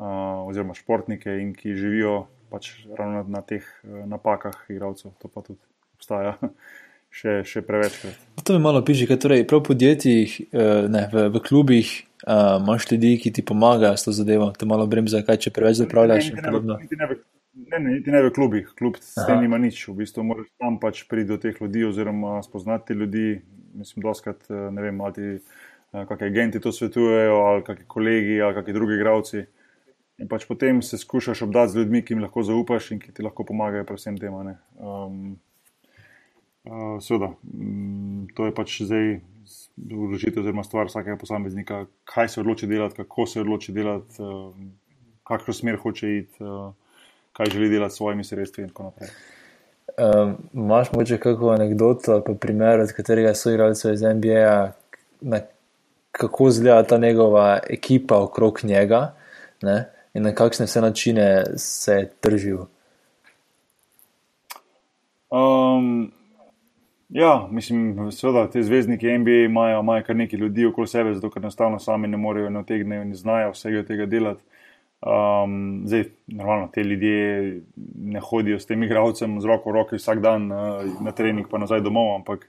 uh, 0.00 0.42
oziroma 0.48 0.74
športnike 0.74 1.38
in 1.40 1.54
ki 1.54 1.76
živijo 1.78 2.24
pač 2.50 2.72
ravno 2.90 3.22
na, 3.22 3.38
na 3.38 3.44
teh 3.46 3.62
uh, 3.62 4.02
napakah 4.10 4.66
igralcev. 4.68 5.14
To 5.22 5.30
pa 5.30 5.46
tudi 5.46 5.62
obstaja. 5.94 6.34
Še, 7.14 7.34
še 7.46 7.62
prevečkrat. 7.62 8.16
To 8.42 8.56
mi 8.56 8.60
malo 8.64 8.80
piše, 8.82 9.06
kaj 9.06 9.20
torej 9.22 9.44
prav 9.46 9.62
v 9.62 9.68
podjetjih, 9.68 10.32
ne, 10.90 11.04
v, 11.12 11.28
v 11.30 11.42
klubih, 11.46 11.92
uh, 12.26 12.58
imaš 12.58 12.88
ljudi, 12.90 13.12
ki 13.22 13.30
ti 13.36 13.44
pomagajo 13.46 13.94
s 13.94 14.08
to 14.08 14.14
zadevo, 14.16 14.50
te 14.58 14.66
malo 14.66 14.88
bremza, 14.90 15.22
kaj 15.22 15.38
če 15.46 15.52
preveč 15.54 15.78
zapravljaš. 15.84 16.32
Ne, 16.34 16.42
ne, 17.54 17.78
ne, 17.78 17.78
niti 17.86 18.10
ne 18.10 18.24
v 18.26 18.32
klubih, 18.34 18.72
klub 18.74 18.98
s 18.98 19.14
tem 19.28 19.44
nima 19.46 19.60
nič. 19.62 19.78
V 19.86 19.94
bistvu 20.02 20.26
moraš 20.26 20.50
tam 20.58 20.80
pač 20.82 21.04
priti 21.06 21.30
do 21.30 21.38
teh 21.38 21.54
ljudi 21.62 21.86
oziroma 21.86 22.40
spoznati 22.42 22.98
ljudi. 22.98 23.38
Mislim, 23.78 24.02
doskrat, 24.02 24.42
ne 24.50 24.82
vem, 24.82 24.98
ali 25.02 25.14
ti 25.14 25.30
kakšni 25.94 26.26
agenti 26.26 26.60
to 26.62 26.74
svetujejo, 26.74 27.38
ali 27.46 27.64
kakšni 27.66 27.86
kolegi, 27.90 28.42
ali 28.42 28.58
kakšni 28.58 28.74
drugi 28.74 28.98
igravci. 28.98 29.46
In 30.18 30.30
pač 30.30 30.46
potem 30.46 30.82
se 30.82 30.98
skušaš 30.98 31.42
obdati 31.46 31.72
z 31.72 31.82
ljudmi, 31.82 32.02
ki 32.02 32.14
jim 32.14 32.22
lahko 32.22 32.42
zaupaš 32.46 32.92
in 32.94 33.00
ki 33.02 33.14
ti 33.14 33.22
lahko 33.22 33.46
pomagajo 33.46 33.86
pri 33.86 33.98
vsem 33.98 34.18
tem. 34.18 34.34
Um, 34.34 35.36
Seveda, 37.00 37.34
um, 37.54 38.26
to 38.34 38.46
je 38.46 38.54
pač 38.56 38.78
zdaj 38.88 39.18
odločitev, 39.92 40.40
oziroma 40.40 40.64
stvar 40.64 40.88
vsakega 40.88 41.18
posameznika, 41.20 41.82
kaj 42.08 42.28
se 42.32 42.40
odloči 42.40 42.66
delati, 42.66 42.96
kako 43.02 43.26
se 43.28 43.40
odloči 43.42 43.72
delati, 43.76 44.22
uh, 44.22 44.54
kakšno 45.28 45.54
smer 45.54 45.76
hoče 45.82 46.16
iti, 46.18 46.44
uh, 46.44 46.72
kaj 47.36 47.52
želi 47.52 47.68
delati 47.68 47.94
s 47.94 47.96
svojimi 47.96 48.24
sredstvi 48.24 48.64
in 48.64 48.72
tako 48.72 48.88
naprej. 48.88 49.12
Um, 49.94 50.36
Máš 50.52 50.92
morda 50.92 51.18
kakšno 51.20 51.52
anegdoto 51.52 52.12
ali 52.12 52.22
pa 52.26 52.34
primer, 52.34 52.80
od 52.80 52.92
katerega 52.96 53.34
so 53.34 53.52
igralci 53.52 53.92
iz 53.92 54.02
NBA, 54.02 54.72
na, 55.20 55.40
kako 56.10 56.48
izgleda 56.48 56.82
ta 56.82 56.98
njegova 56.98 57.60
ekipa 57.70 58.22
okrog 58.22 58.60
njega 58.62 59.14
ne, 59.62 59.84
in 60.14 60.22
na 60.22 60.32
kakšne 60.34 60.66
vse 60.66 60.80
načine 60.80 61.44
se 61.56 61.92
je 61.92 62.10
držil? 62.22 62.58
Um, 65.30 66.12
Ja, 67.14 67.48
mislim, 67.50 68.10
seveda, 68.10 68.48
te 68.50 68.62
zvezdniki 68.62 69.18
NBA 69.18 69.30
imajo, 69.30 69.80
imajo 69.80 70.02
kar 70.02 70.16
nekaj 70.16 70.38
ljudi 70.38 70.64
okoli 70.66 70.88
sebe, 70.90 71.12
zato 71.14 71.28
ker 71.30 71.42
enostavno 71.42 71.78
sami 71.78 72.08
ne 72.08 72.16
morejo 72.16 72.48
in 72.50 72.56
otegnejo 72.56 73.02
in 73.02 73.12
znajo 73.14 73.52
vsega 73.52 73.82
tega 73.86 74.06
delati. 74.06 74.42
Um, 75.00 75.82
zdaj, 75.86 76.08
normalno, 76.26 76.66
te 76.74 76.82
ljudje 76.82 77.60
ne 77.94 78.20
hodijo 78.20 78.58
s 78.58 78.66
tem 78.66 78.82
igravcem 78.82 79.36
z 79.40 79.46
roko 79.46 79.70
v 79.70 79.74
roki 79.74 79.98
vsak 80.00 80.18
dan 80.24 80.48
uh, 80.52 80.80
na 81.06 81.12
trening, 81.12 81.46
pa 81.50 81.60
nazaj 81.62 81.84
domov, 81.86 82.08
ampak 82.16 82.48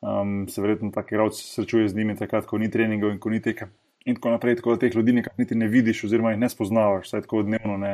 um, 0.00 0.46
se 0.48 0.62
verjetno 0.64 0.88
tak 0.94 1.12
igravc 1.12 1.36
srečuje 1.36 1.88
z 1.88 1.96
njimi 1.96 2.16
takrat, 2.16 2.46
ko 2.46 2.58
ni 2.58 2.70
treningov 2.70 3.12
in 3.12 3.18
ko 3.20 3.30
ni 3.30 3.42
teka. 3.44 3.68
In 4.06 4.16
tako 4.16 4.30
naprej, 4.30 4.56
tako 4.62 4.72
da 4.76 4.86
teh 4.86 4.96
ljudi 4.96 5.12
nekako 5.18 5.42
niti 5.42 5.54
ne 5.54 5.68
vidiš, 5.68 6.00
oziroma 6.08 6.32
jih 6.32 6.40
ne 6.40 6.48
spoznavaš, 6.48 7.10
vsaj 7.10 7.26
tako 7.26 7.42
dnevno. 7.42 7.76
Ne. 7.76 7.92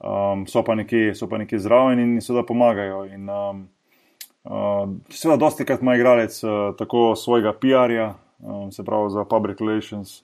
Um, 0.00 0.46
so 0.48 0.64
pa 0.64 0.74
nekje, 0.74 1.12
so 1.14 1.28
pa 1.28 1.38
nekje 1.38 1.60
zraven 1.60 2.00
in 2.00 2.16
seveda 2.24 2.46
pomagajo. 2.48 3.04
In, 3.12 3.28
um, 3.28 3.60
Uh, 4.44 4.88
Seveda, 5.08 5.36
dosti 5.36 5.64
krat 5.64 5.82
ima 5.82 5.94
igralec 5.96 6.44
uh, 6.44 6.50
tako 6.78 7.16
svojega 7.16 7.52
PR-ja, 7.52 8.14
um, 8.38 8.72
se 8.72 8.84
pravi 8.84 9.10
za 9.10 9.24
public 9.24 9.60
relations, 9.60 10.22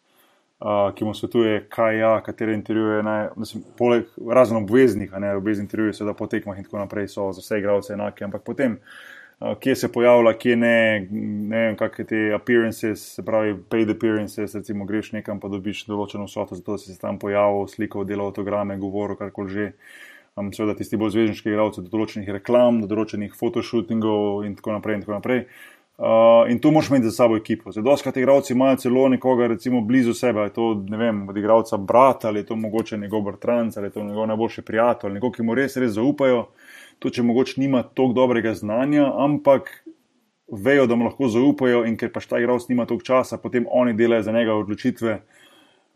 uh, 0.60 0.94
ki 0.94 1.04
mu 1.04 1.14
svetuje, 1.14 1.66
kaj 1.68 1.98
ja, 1.98 2.20
katere 2.24 2.54
intervjuje. 2.54 3.02
Naj, 3.02 3.28
mislim, 3.36 3.64
poleg 3.78 4.08
razno 4.32 4.62
obveznih, 4.64 5.12
ne 5.18 5.34
obveznih 5.36 5.64
intervjujev, 5.64 5.92
seveda 5.92 6.16
po 6.16 6.26
tekmah 6.26 6.58
in 6.58 6.64
tako 6.64 6.78
naprej 6.78 7.12
so 7.12 7.28
za 7.32 7.44
vse 7.44 7.58
igralce 7.60 7.92
enake, 7.92 8.24
ampak 8.24 8.42
potem, 8.46 8.78
uh, 9.40 9.52
kje 9.60 9.76
se 9.76 9.92
pojavlja, 9.92 10.32
kje 10.32 10.56
ne, 10.56 10.80
ne 11.12 11.62
vem, 11.66 11.76
kakšne 11.76 12.08
te 12.08 12.24
appearances, 12.34 13.04
se 13.18 13.24
pravi 13.24 13.52
paid 13.68 13.92
appearances, 13.92 14.54
recimo 14.56 14.88
greš 14.88 15.12
nekam 15.12 15.44
pa 15.44 15.52
dobiš 15.52 15.84
določeno 15.90 16.24
vsoto, 16.24 16.56
zato 16.56 16.78
da 16.78 16.80
si 16.80 16.94
se 16.94 17.00
tam 17.04 17.20
pojavil, 17.20 17.68
slikal, 17.68 18.08
delal 18.08 18.32
autograme, 18.32 18.80
govoril, 18.80 19.20
karkoli 19.20 19.52
že 19.52 19.72
um, 20.36 20.52
seveda 20.52 20.76
tisti 20.76 20.98
bolj 21.00 21.14
zvezdniški 21.14 21.50
igralci, 21.50 21.84
do 21.84 21.92
določenih 21.92 22.28
reklam, 22.38 22.82
do 22.82 22.90
določenih 22.90 23.34
fotoshootingov 23.36 24.44
in 24.46 24.56
tako 24.58 24.76
naprej. 24.76 24.98
In, 24.98 25.04
tako 25.06 25.16
naprej. 25.16 25.42
Uh, 25.96 26.44
in 26.52 26.58
tu 26.60 26.68
moraš 26.76 26.90
imeti 26.90 27.08
za 27.08 27.14
sabo 27.22 27.38
ekipo. 27.40 27.72
Zdaj, 27.72 27.84
doskrat 27.86 28.18
igralci 28.20 28.52
imajo 28.52 28.76
celo 28.82 29.06
nekoga, 29.08 29.46
recimo, 29.48 29.80
blizu 29.80 30.12
sebe, 30.14 30.44
je 30.44 30.52
to, 30.52 30.66
ne 30.92 30.98
vem, 31.00 31.22
od 31.28 31.38
igralca 31.40 31.78
brat, 31.80 32.26
ali 32.28 32.42
je 32.42 32.50
to 32.50 32.56
mogoče 32.60 32.98
njegov 33.00 33.24
bratranc, 33.30 33.76
ali 33.76 33.88
je 33.88 33.94
to 33.94 34.04
njegov 34.04 34.28
najboljši 34.28 34.64
prijatelj, 34.68 35.16
nekdo, 35.16 35.32
ki 35.32 35.46
mu 35.48 35.56
res, 35.56 35.78
res 35.80 35.96
zaupajo. 35.96 36.50
To, 37.00 37.12
če 37.12 37.24
mogoče 37.24 37.60
nima 37.60 37.82
toliko 37.82 38.16
dobrega 38.20 38.52
znanja, 38.56 39.08
ampak 39.24 39.72
vejo, 40.52 40.84
da 40.86 41.00
mu 41.00 41.08
lahko 41.08 41.32
zaupajo, 41.32 41.86
in 41.88 41.96
ker 41.96 42.12
pač 42.12 42.28
ta 42.28 42.40
igralec 42.40 42.68
nima 42.68 42.84
toliko 42.84 43.08
časa, 43.08 43.40
potem 43.40 43.64
oni 43.64 43.96
delajo 43.96 44.28
za 44.28 44.36
njega 44.36 44.52
odločitve, 44.60 45.18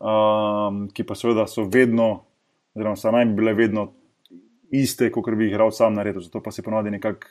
um, 0.01 0.87
ki 0.89 1.05
pa 1.05 1.17
seveda 1.17 1.45
so 1.45 1.69
vedno, 1.69 2.23
oziroma 2.73 3.17
naj 3.19 3.29
bi 3.29 3.37
bile 3.37 3.53
vedno 3.53 3.91
iste, 4.71 5.11
kot 5.11 5.29
bi 5.35 5.45
jih 5.45 5.53
igral 5.53 5.71
sam 5.71 5.93
na 5.93 6.03
redu. 6.03 6.21
Zato 6.21 6.41
pa 6.43 6.51
se 6.51 6.63
ponovadi 6.63 6.91
nekako 6.91 7.27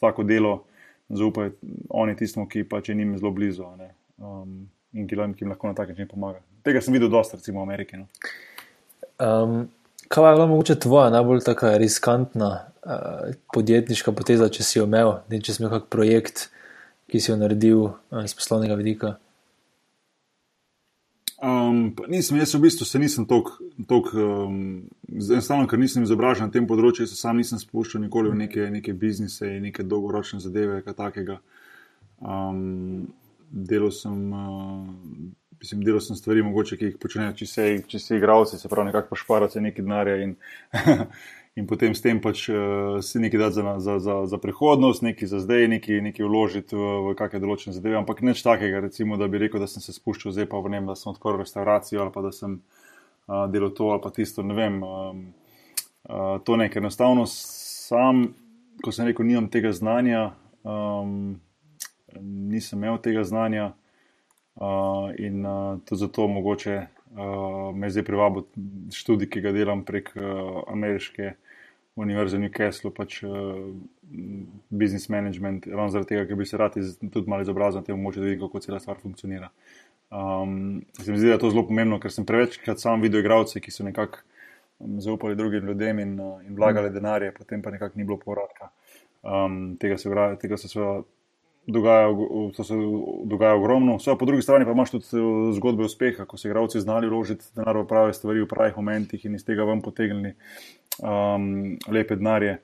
tako 0.00 0.22
delo 0.22 0.64
zaupajo 1.08 1.52
oni 1.90 2.16
tistemu, 2.16 2.46
ki 2.48 2.64
pa 2.68 2.80
če 2.80 2.94
njim 2.94 3.16
zelo 3.18 3.30
blizu 3.30 3.66
um, 3.66 4.62
in 4.92 5.06
ki, 5.08 5.16
ki 5.16 5.44
jim 5.44 5.52
lahko 5.52 5.68
na 5.68 5.74
tak 5.74 5.92
način 5.92 6.08
pomaga. 6.08 6.40
Tega 6.64 6.80
sem 6.80 6.94
videl 6.94 7.10
dosta, 7.12 7.36
recimo 7.36 7.60
v 7.60 7.68
Ameriki. 7.68 8.00
No. 8.00 8.06
Um, 9.18 9.68
kaj 10.08 10.30
je 10.30 10.36
bila 10.36 10.46
mogoče 10.46 10.78
tvoja 10.80 11.10
najbolj 11.10 11.44
taka 11.44 11.76
riskantna 11.78 12.50
uh, 12.84 13.34
podjetniška 13.54 14.12
poteza, 14.12 14.48
če 14.48 14.64
si 14.64 14.78
jo 14.78 14.86
imel, 14.88 15.18
ne, 15.28 15.40
če 15.42 15.54
si 15.54 15.62
imel 15.62 15.74
kak 15.76 15.90
projekt, 15.92 16.48
ki 17.10 17.20
si 17.20 17.32
jo 17.32 17.36
naredil 17.40 17.84
uh, 17.90 18.22
iz 18.24 18.34
poslovnega 18.38 18.78
vidika? 18.80 19.16
Um, 21.42 21.90
nisem, 22.06 22.36
jaz 22.38 22.54
v 22.54 22.60
bistvu 22.62 22.86
se 22.86 22.98
nisem 23.02 23.24
tako, 23.26 23.56
um, 24.14 24.84
enostavno, 25.10 25.66
ker 25.66 25.80
nisem 25.80 26.04
izobražen 26.06 26.46
na 26.46 26.54
tem 26.54 26.68
področju, 26.70 27.08
se 27.10 27.18
sam 27.18 27.40
nisem 27.40 27.58
spuščal 27.58 28.04
nikoli 28.04 28.30
v 28.30 28.38
neke, 28.44 28.68
neke 28.70 28.94
biznise 28.94 29.50
in 29.56 29.66
neke 29.66 29.82
dolgoročne 29.82 30.38
zadeve, 30.38 30.78
kaj 30.86 30.94
takega. 31.00 31.40
Um, 32.22 33.08
delal 33.50 33.90
sem, 33.90 34.20
uh, 34.30 34.86
mislim, 35.58 35.82
delal 35.82 36.04
sem 36.06 36.20
stvari, 36.20 36.46
mogoče, 36.46 36.78
ki 36.78 36.92
jih 36.92 37.02
počnejo, 37.02 37.34
če 37.40 37.50
se, 37.50 37.66
če 37.90 38.02
se 38.06 38.20
igralci, 38.22 38.60
se 38.62 38.70
pravi, 38.70 38.92
nekako 38.92 39.16
pošparati 39.16 39.66
nekaj 39.66 39.88
denarja 39.88 40.16
in, 40.22 40.36
in 41.56 41.66
potem 41.68 41.92
s 41.94 42.00
tem 42.00 42.20
pač 42.20 42.46
uh, 42.48 43.00
si 43.04 43.20
nekaj 43.20 43.40
dati 43.40 43.54
za, 43.54 43.74
za, 43.78 43.98
za, 44.00 44.14
za 44.26 44.38
prihodnost, 44.40 45.04
nekaj 45.04 45.28
za 45.28 45.40
zdaj, 45.42 45.68
nekaj, 45.68 46.00
nekaj 46.00 46.24
vložiti 46.24 46.76
v, 46.76 47.12
v 47.12 47.14
kakšne 47.18 47.42
določene 47.44 47.76
zadeve, 47.76 47.98
ampak 48.00 48.24
nič 48.24 48.40
takega, 48.40 48.80
recimo, 48.80 49.20
da 49.20 49.28
bi 49.28 49.42
rekel, 49.42 49.60
da 49.60 49.68
sem 49.68 49.84
se 49.84 49.92
spuščal 49.92 50.32
zdaj 50.32 50.48
pa 50.48 50.62
v 50.64 50.72
nem, 50.72 50.88
da 50.88 50.96
sem 50.96 51.12
odprl 51.12 51.42
restauracijo 51.42 52.00
ali 52.06 52.14
pa 52.14 52.24
da 52.24 52.32
sem 52.32 52.56
uh, 53.28 53.44
delal 53.52 53.76
to 53.76 53.92
ali 53.92 54.00
pa 54.00 54.14
tisto, 54.16 54.40
ne 54.40 54.56
vem. 54.56 54.80
Um, 54.80 55.22
uh, 56.08 56.40
to 56.40 56.56
nekaj 56.56 56.80
enostavno 56.80 57.28
sam, 57.28 58.32
ko 58.80 58.88
sem 58.88 59.12
rekel, 59.12 59.28
nimam 59.28 59.52
tega 59.52 59.74
znanja. 59.76 60.32
Um, 60.64 61.36
nisem 62.20 62.80
imel 62.80 62.98
tega 62.98 63.24
znanja 63.24 63.72
uh, 64.56 65.12
in 65.18 65.46
uh, 65.46 65.78
tudi 65.84 66.00
zato 66.00 66.26
mogoče 66.28 66.80
uh, 66.80 67.76
me 67.76 67.90
zdaj 67.90 68.04
privabi 68.04 68.44
študij, 68.92 69.28
ki 69.28 69.40
ga 69.40 69.52
delam 69.52 69.84
prek 69.84 70.12
uh, 70.16 70.62
ameriške 70.72 71.34
univerze 71.94 72.36
v 72.36 72.46
Newcastlu, 72.46 72.90
pač 72.96 73.20
uh, 73.22 73.32
business 74.70 75.08
management, 75.12 75.66
ravno 75.66 75.90
zaradi 75.92 76.14
tega, 76.14 76.26
ker 76.28 76.38
bi 76.38 76.46
se 76.48 76.60
rad 76.60 76.76
tudi 77.12 77.30
malo 77.30 77.44
izobrazil 77.44 77.82
na 77.82 77.86
tem 77.86 77.96
območju, 77.96 78.22
da 78.22 78.28
vidim, 78.30 78.42
kako 78.46 78.62
cela 78.64 78.80
stvar 78.80 79.00
funkcionira. 79.02 79.50
Um, 80.12 80.82
se 80.98 81.12
mi 81.12 81.18
zdi, 81.18 81.30
da 81.30 81.36
je 81.36 81.42
to 81.44 81.52
zelo 81.52 81.66
pomembno, 81.68 82.00
ker 82.00 82.12
sem 82.12 82.26
prevečkrat 82.28 82.80
sam 82.80 83.04
videl 83.04 83.22
igralce, 83.22 83.60
ki 83.60 83.72
so 83.72 83.84
nekako 83.84 84.20
um, 84.80 84.98
zaupali 85.04 85.36
drugim 85.36 85.68
ljudem 85.68 86.00
in, 86.04 86.14
uh, 86.20 86.40
in 86.44 86.56
vlagali 86.56 86.92
denarje, 86.92 87.32
potem 87.36 87.64
pa 87.64 87.72
nekako 87.72 88.00
ni 88.00 88.08
bilo 88.08 88.20
povratka. 88.20 88.72
Um, 89.22 89.76
tega 89.80 89.96
se, 90.00 90.10
tega 90.40 90.58
se 90.58 90.68
seveda 90.68 91.02
dogaja, 91.66 92.08
to 92.56 92.64
se 92.64 92.74
dogaja 93.24 93.54
ogromno. 93.54 93.96
Vse, 93.96 94.16
po 94.18 94.26
drugi 94.26 94.42
strani 94.42 94.64
pa 94.64 94.70
imaš 94.70 94.90
tudi 94.90 95.04
zgodbe 95.54 95.84
uspeha, 95.84 96.24
ko 96.24 96.36
so 96.36 96.48
igralci 96.48 96.80
znali 96.80 97.08
vložiti 97.08 97.44
denar 97.56 97.76
v 97.78 97.86
prave 97.86 98.12
stvari 98.12 98.42
v 98.42 98.48
pravih 98.50 98.76
momentih 98.76 99.24
in 99.24 99.34
iz 99.34 99.44
tega 99.44 99.64
vam 99.64 99.82
potegnili 99.82 100.34
um, 100.98 101.78
lepe 101.88 102.16
denarje. 102.16 102.58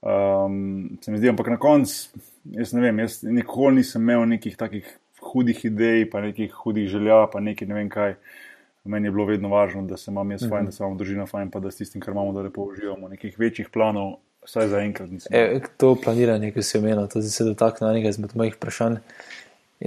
Um, 0.00 0.98
se 1.00 1.12
mi 1.12 1.18
zdi, 1.18 1.28
ampak 1.28 1.48
na 1.52 1.58
koncu, 1.60 2.22
jaz 2.56 2.72
ne 2.72 2.82
vem, 2.82 2.98
jaz 3.04 3.22
nikoli 3.22 3.82
nisem 3.82 4.02
imel 4.02 4.26
nekih 4.28 4.56
takih 4.56 4.88
hudih 5.20 5.64
idej, 5.64 6.06
pa 6.10 6.20
nekih 6.24 6.52
hudih 6.64 6.88
želja, 6.88 7.26
pa 7.32 7.40
nekaj 7.40 7.68
ne 7.68 7.74
vem 7.74 7.88
kaj. 7.92 8.16
Meni 8.84 9.06
je 9.06 9.12
bilo 9.12 9.26
vedno 9.28 9.50
važno, 9.52 9.82
da 9.84 9.96
se 10.00 10.10
imam 10.10 10.30
jaz 10.30 10.40
fajn, 10.40 10.50
mm 10.50 10.56
-hmm. 10.56 10.66
da 10.66 10.72
se 10.72 10.82
imam 10.82 10.96
družina 10.96 11.26
fajn, 11.26 11.50
pa 11.50 11.60
da 11.60 11.70
s 11.70 11.76
tistim, 11.76 12.00
kar 12.00 12.12
imamo, 12.12 12.32
da 12.32 12.40
lepo 12.40 12.62
uživamo. 12.62 13.08
Nekih 13.08 13.38
večjih 13.38 13.68
planov 13.68 14.14
vsaj 14.46 14.68
za 14.68 14.82
enkrat 14.82 15.10
nisem. 15.10 15.34
E, 15.34 15.60
to 15.80 15.94
planiranje, 16.00 16.52
ki 16.54 16.64
si 16.64 16.78
omenil, 16.78 17.06
to 17.12 17.22
se 17.22 17.46
dotakne 17.46 17.90
enega 17.92 18.12
izmed 18.12 18.34
mojih 18.38 18.56
vprašanj. 18.56 19.00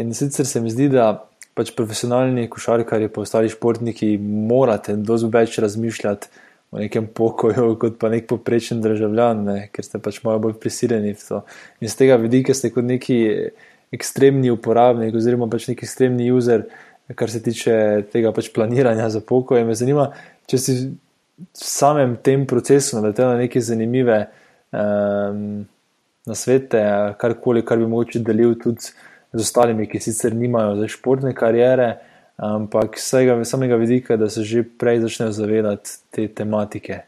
In 0.02 0.14
sicer 0.18 0.48
se 0.50 0.62
mi 0.62 0.72
zdi, 0.74 0.90
da 0.94 1.12
pač 1.54 1.74
profesionalni 1.78 2.48
košarkari, 2.50 3.12
pa 3.14 3.22
ostali 3.22 3.52
športniki, 3.52 4.16
morate 4.22 4.96
dosti 4.98 5.30
več 5.34 5.60
razmišljati 5.62 6.32
o 6.74 6.82
nekem 6.82 7.06
pokoju, 7.14 7.76
kot 7.82 8.00
pa 8.02 8.10
nek 8.10 8.26
poprečen 8.30 8.82
državljan, 8.82 9.44
ne? 9.46 9.58
ker 9.74 9.86
ste 9.86 10.02
pač 10.02 10.24
malo 10.26 10.42
bolj 10.48 10.58
prisiljeni 10.62 11.14
v 11.14 11.22
to. 11.22 11.44
In 11.82 11.92
z 11.92 12.00
tega 12.00 12.18
vidika 12.22 12.56
ste 12.58 12.72
kot 12.74 12.88
neki 12.88 13.20
ekstremni 13.94 14.50
uporabnik, 14.50 15.14
oziroma 15.14 15.46
pač 15.52 15.68
neki 15.70 15.86
ekstremni 15.86 16.32
user, 16.34 16.66
kar 17.14 17.30
se 17.30 17.44
tiče 17.46 17.76
tega 18.10 18.34
pač 18.34 18.50
planiranja 18.56 19.12
za 19.14 19.22
pokoj. 19.22 19.62
Me 19.68 19.78
zanima, 19.78 20.10
če 20.50 20.58
si 20.58 20.78
v 20.90 21.44
samem 21.54 22.16
tem 22.26 22.48
procesu 22.50 22.98
naletel 22.98 23.30
na 23.30 23.44
neke 23.44 23.62
zanimive 23.62 24.24
um, 24.74 25.66
na 26.26 26.36
svete, 26.36 26.82
karkoli, 27.18 27.66
kar 27.66 27.78
bi 27.78 27.88
mogoče 27.88 28.20
delil 28.20 28.56
tudi 28.60 28.92
z 29.34 29.42
ostalimi, 29.42 29.88
ki 29.90 30.00
sicer 30.00 30.36
nimajo 30.36 30.76
za 30.82 30.88
športne 30.88 31.34
karijere, 31.36 31.96
ampak 32.38 32.98
vsega 32.98 33.38
samega 33.46 33.76
vidika, 33.82 34.18
da 34.18 34.30
se 34.30 34.44
že 34.44 34.64
prej 34.64 35.04
začnejo 35.06 35.32
zavedati 35.32 35.98
te 36.12 36.28
tematike. 36.28 37.02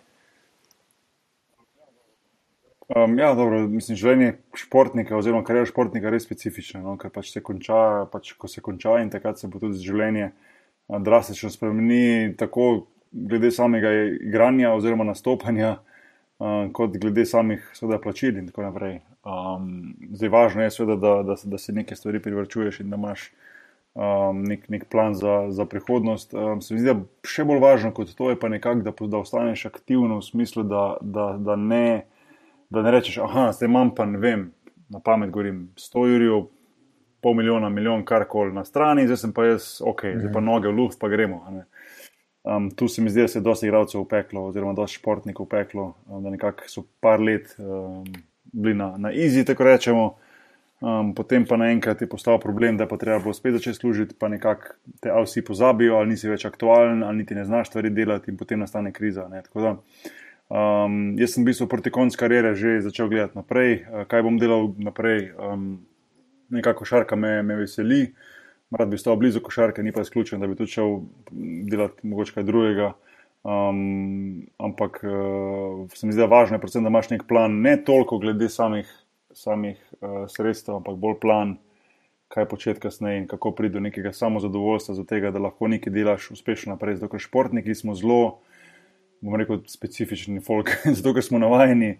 Um, 2.95 3.18
ja, 3.18 3.32
dobro, 3.34 3.63
mislim, 3.68 3.97
življenje 3.97 4.36
športnika, 4.61 5.16
oziroma 5.18 5.43
karijera 5.43 5.66
športnika, 5.66 6.05
je 6.05 6.11
res 6.13 6.26
specifično. 6.28 6.84
No? 6.84 6.97
Ker 7.01 7.09
pač 7.09 7.32
se 7.34 7.41
konča, 7.41 8.05
pač 8.11 8.36
ko 8.38 8.49
se 8.51 8.61
konča, 8.61 8.99
in 9.01 9.09
takrat 9.09 9.41
se 9.41 9.49
bo 9.49 9.61
tudi 9.61 9.82
življenje 9.82 10.30
drastično 10.86 11.49
spremenilo, 11.49 12.36
tako 12.38 12.68
glede 13.09 13.49
samega 13.49 13.89
igranja 14.20 14.76
oziroma 14.76 15.07
nastopanja, 15.07 15.72
uh, 15.80 15.95
kot 16.74 16.98
glede 16.98 17.26
samih 17.26 17.70
seveda, 17.74 18.00
plačil 18.02 18.38
in 18.38 18.48
tako 18.48 18.66
naprej. 18.66 19.00
Um, 19.24 19.96
zdaj, 20.12 20.30
važno 20.30 20.64
je, 20.64 20.72
seveda, 20.72 20.96
da, 21.00 21.14
da, 21.24 21.36
da 21.44 21.58
se 21.58 21.74
nekaj 21.74 21.98
stvari 21.98 22.20
privrčuješ 22.22 22.80
in 22.80 22.90
da 22.90 23.00
imaš 23.00 23.30
um, 23.96 24.44
nek, 24.44 24.68
nek 24.70 24.90
plan 24.92 25.16
za, 25.16 25.46
za 25.50 25.66
prihodnost. 25.66 26.34
Um, 26.34 26.62
se 26.62 26.74
mi 26.74 26.84
zdi, 26.84 26.92
da 26.94 27.30
še 27.30 27.46
bolj 27.48 27.62
važno 27.64 27.94
kot 27.96 28.12
to 28.18 28.30
je 28.30 28.40
pa 28.40 28.52
nekako, 28.52 28.84
da, 28.84 28.94
da 29.08 29.24
ostaneš 29.24 29.66
aktivno 29.72 30.20
v 30.20 30.28
smislu, 30.28 30.66
da, 30.68 30.84
da, 31.02 31.32
da, 31.40 31.56
ne, 31.56 32.04
da 32.70 32.84
ne 32.84 32.94
rečeš, 32.98 33.22
ah, 33.24 33.50
zdaj 33.56 33.72
imam 33.72 33.96
pa 33.96 34.06
ne 34.10 34.20
vem, 34.20 34.50
na 34.92 35.00
pamet 35.00 35.32
govorim, 35.32 35.70
100 35.80 36.06
jurjev. 36.12 36.46
Pol 37.26 37.34
milijona, 37.34 37.72
milijon, 37.74 38.04
kar 38.06 38.28
koli 38.30 38.52
na 38.54 38.62
strani, 38.68 39.08
zdaj 39.10 39.32
pa 39.34 39.48
jaz, 39.48 39.80
ok, 39.82 40.04
zdaj 40.20 40.30
pa 40.30 40.44
mhm. 40.44 40.46
noge 40.46 40.70
v 40.70 40.76
luft, 40.78 41.00
pa 41.02 41.10
gremo. 41.10 41.40
Um, 42.46 42.70
tu 42.72 42.88
se 42.88 43.02
mi 43.02 43.10
zdi, 43.10 43.22
da 43.22 43.28
se 43.28 43.39
je 43.39 43.43
dosti 43.43 43.66
igralcev 43.66 44.02
upeklo, 44.02 44.43
oziroma 44.46 44.74
dosti 44.74 45.00
športnikov 45.00 45.43
upeklo, 45.43 45.93
um, 46.08 46.24
da 46.24 46.30
nekako 46.30 46.70
so 46.70 46.84
par 47.02 47.22
let 47.22 47.56
um, 47.58 48.06
bili 48.43 48.76
na, 48.76 48.98
na 48.98 49.12
izi, 49.12 49.46
tako 49.46 49.64
rečemo. 49.64 50.16
Um, 50.82 51.14
potem 51.16 51.46
pa 51.46 51.58
naenkrat 51.58 52.02
je 52.02 52.10
postal 52.10 52.38
problem, 52.39 52.78
da 52.78 52.86
pa 52.88 52.98
treba 53.02 53.18
bo 53.24 53.34
spet 53.34 53.56
začeti 53.56 53.80
služiti, 53.80 54.16
pa 54.20 54.28
nekako 54.30 54.76
te 55.02 55.10
ali 55.10 55.26
vsi 55.26 55.41
pozabijo, 55.41 55.96
ali 55.98 56.14
nisi 56.14 56.30
več 56.30 56.46
aktualen, 56.46 57.02
ali 57.04 57.24
niti 57.24 57.36
ne 57.36 57.46
znaš 57.46 57.72
stvari 57.72 57.89
delati, 57.89 58.30
in 58.32 58.38
potem 58.38 58.60
nastane 58.60 58.93
kriza. 58.93 59.26
Da, 59.56 59.74
um, 60.50 61.16
jaz 61.18 61.34
sem 61.34 61.46
bil 61.48 61.68
proti 61.70 61.89
koncu 61.89 62.20
karijere 62.20 62.54
že 62.56 62.82
začel 62.86 63.10
gledati 63.10 63.39
naprej, 63.39 63.86
kaj 64.08 64.22
bom 64.22 64.38
delal 64.38 64.70
naprej. 64.78 65.32
Um, 65.39 65.80
nekako 66.54 66.86
šarka 66.86 67.16
me, 67.16 67.41
me 67.41 67.56
veseli. 67.64 68.04
Uh, 68.04 68.35
rad 68.72 68.89
bi 68.89 68.97
stal 68.97 69.16
blizu 69.16 69.41
košarke, 69.41 69.84
ni 69.84 69.91
pa 69.91 70.01
izključen, 70.01 70.39
da 70.39 70.47
bi 70.47 70.55
tudi 70.55 70.72
šel 70.72 70.97
delati 71.70 72.07
mogoče 72.07 72.34
kaj 72.34 72.43
drugega. 72.43 72.93
Um, 73.45 74.47
ampak 74.57 75.03
uh, 75.03 75.91
se 75.93 76.07
mi 76.07 76.13
zdi, 76.13 76.20
da 76.20 76.26
je 76.26 76.32
važno, 76.32 76.57
predvsem, 76.59 76.84
da 76.84 76.89
imaš 76.89 77.11
nek 77.11 77.28
plan, 77.30 77.59
ne 77.61 77.76
toliko 77.86 78.18
glede 78.18 78.49
samih, 78.49 78.89
samih 79.38 79.78
uh, 80.01 80.24
sredstev, 80.34 80.80
ampak 80.80 80.97
bolj 80.97 81.20
plan, 81.22 81.53
kaj 82.34 82.47
početi 82.49 82.82
kasneje 82.82 83.22
in 83.22 83.28
kako 83.30 83.51
priti 83.55 83.74
do 83.74 83.84
nekega 83.86 84.13
samozadovoljstva, 84.13 85.05
tega, 85.05 85.30
da 85.32 85.43
lahko 85.45 85.70
nekaj 85.70 85.93
delaš 85.93 86.32
uspešno 86.34 86.74
naprej. 86.74 86.97
Zato, 86.97 87.11
ker 87.13 87.22
športniki 87.22 87.76
smo 87.78 87.93
zelo, 87.95 88.39
bomo 89.22 89.38
rekel, 89.38 89.61
specifični 89.70 90.41
folk, 90.41 90.74
zato 90.97 91.13
ker 91.13 91.24
smo 91.24 91.39
navajeni 91.39 91.99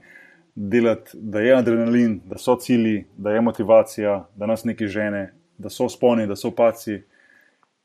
delati, 0.56 1.14
da 1.14 1.46
je 1.46 1.56
adrenalin, 1.56 2.20
da 2.26 2.42
so 2.42 2.58
cilji, 2.58 3.04
da 3.18 3.38
je 3.38 3.46
motivacija, 3.46 4.24
da 4.36 4.50
nas 4.50 4.66
nekaj 4.66 4.88
žene, 4.88 5.28
da 5.58 5.70
so 5.70 5.90
sponi, 5.90 6.28
da 6.28 6.36
so 6.36 6.52
paci 6.52 7.00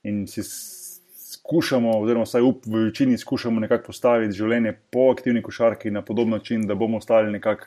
in 0.03 0.27
si 0.27 0.43
skušamo, 0.45 1.99
oziroma 2.01 2.25
vsaj 2.25 2.43
v 2.43 2.85
večini 2.87 3.19
skušamo 3.19 3.61
nekako 3.61 3.87
postaviti 3.93 4.37
življenje 4.37 4.73
po 4.91 5.11
aktivni 5.11 5.43
košarki 5.43 5.91
na 5.91 6.03
podoben 6.03 6.35
način, 6.39 6.67
da 6.67 6.75
bomo 6.75 6.99
ostali 6.99 7.33
nekako. 7.33 7.67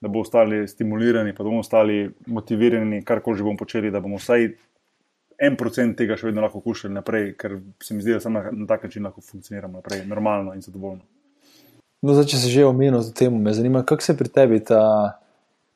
Da 0.00 0.10
bomo 0.12 0.26
ostali 0.26 0.68
stimulirani, 0.68 1.32
pa 1.32 1.40
da 1.40 1.48
bomo 1.48 1.62
ostali 1.64 2.10
motivirani, 2.26 2.98
kar 3.04 3.22
koli 3.24 3.38
že 3.38 3.44
bomo 3.46 3.56
počeli, 3.56 3.90
da 3.90 4.00
bomo 4.04 4.18
vsaj 4.20 4.50
en 5.38 5.56
procent 5.56 5.96
tega 5.96 6.16
še 6.16 6.28
vedno 6.28 6.44
lahko 6.44 6.60
kušali 6.64 6.94
naprej, 6.94 7.30
ker 7.40 7.58
se 7.82 7.94
mi 7.94 8.04
zdi, 8.04 8.12
da 8.16 8.20
samo 8.20 8.42
na, 8.44 8.66
tak 8.68 8.84
način 8.84 9.04
lahko 9.08 9.24
funkcioniramo 9.24 9.80
naprej, 9.80 10.04
normalno 10.08 10.54
in 10.54 10.60
zadovoljno. 10.60 11.04
No, 12.04 12.12
zdaj, 12.12 12.28
če 12.32 12.40
se 12.42 12.52
že 12.52 12.66
omenil 12.68 13.00
za 13.02 13.12
tem, 13.16 13.34
me 13.42 13.52
zanima, 13.56 13.82
kako 13.88 14.04
se 14.04 14.16
pri 14.16 14.28
tebi 14.32 14.60
ta, 14.64 14.82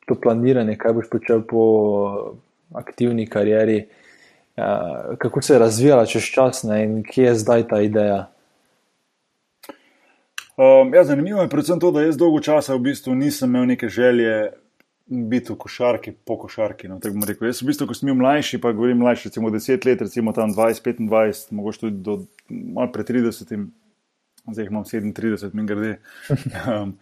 to 0.09 0.17
planiranje, 0.21 0.77
kaj 0.81 0.97
boš 1.01 1.11
počel 1.13 1.43
po 1.49 1.65
aktivni 2.75 3.27
karieri, 3.27 3.85
uh, 4.57 5.17
kako 5.19 5.43
se 5.43 5.55
je 5.55 5.59
razvijala 5.59 6.07
čez 6.07 6.23
čas 6.23 6.63
ne, 6.63 6.85
in 6.85 7.03
kje 7.03 7.25
je 7.25 7.35
zdaj 7.35 7.69
ta 7.69 7.81
ideja? 7.81 8.31
Um, 10.61 10.95
ja, 10.95 11.05
zanimivo 11.05 11.43
je 11.43 11.49
predvsem 11.49 11.81
to, 11.81 11.91
da 11.91 12.03
jaz 12.03 12.19
dolgo 12.21 12.41
časa 12.41 12.75
v 12.75 12.91
bistvu 12.91 13.15
nisem 13.15 13.49
imel 13.49 13.67
neke 13.67 13.89
želje 13.89 14.51
biti 15.11 15.53
v 15.53 15.57
košarki, 15.57 16.13
po 16.13 16.37
košarki. 16.39 16.89
No, 16.89 16.99
jaz 17.03 17.59
sem 17.59 17.67
v 17.67 17.71
bistvu, 17.71 17.87
ko 17.89 17.97
sem 17.97 18.11
bil 18.11 18.19
mlajši, 18.21 18.61
pa 18.63 18.75
govorim 18.77 19.01
mlajši, 19.03 19.31
recimo 19.31 19.51
10 19.51 19.87
let, 19.89 20.03
recimo 20.07 20.35
tam 20.37 20.53
20, 20.55 21.01
25, 21.01 21.55
mogoče 21.57 21.81
tudi 21.81 22.03
do 22.07 22.19
malo 22.49 22.91
pred 22.93 23.09
30, 23.11 23.57
zdaj 24.53 24.69
imam 24.71 24.85
37, 24.85 25.55
mi 25.55 25.67
grede. 25.67 25.97
Um, 26.69 26.95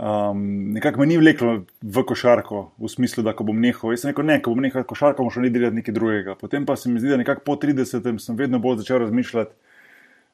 Um, 0.00 0.72
nekako 0.72 1.00
me 1.00 1.06
ni 1.06 1.18
vleklo 1.20 1.66
v 1.82 2.02
košarko, 2.08 2.60
v 2.80 2.88
smislu, 2.88 3.20
da 3.20 3.34
ko 3.36 3.44
bom 3.44 3.58
nehal. 3.60 3.92
Jaz 3.92 4.00
sem 4.00 4.14
rekel, 4.14 4.24
ne, 4.24 4.38
ko 4.40 4.54
bom 4.54 4.64
nehal 4.64 4.86
košarko, 4.88 5.26
bom 5.26 5.34
šel 5.34 5.50
delati 5.52 5.76
nekaj 5.76 5.92
drugega. 5.92 6.36
Potem 6.40 6.64
pa 6.64 6.76
se 6.80 6.88
mi 6.88 7.02
zdi, 7.02 7.10
da 7.12 7.18
nekako 7.20 7.44
po 7.44 7.58
30. 7.60 8.08
sem 8.24 8.38
vedno 8.38 8.62
bolj 8.64 8.78
začel 8.80 9.02
razmišljati, 9.04 9.52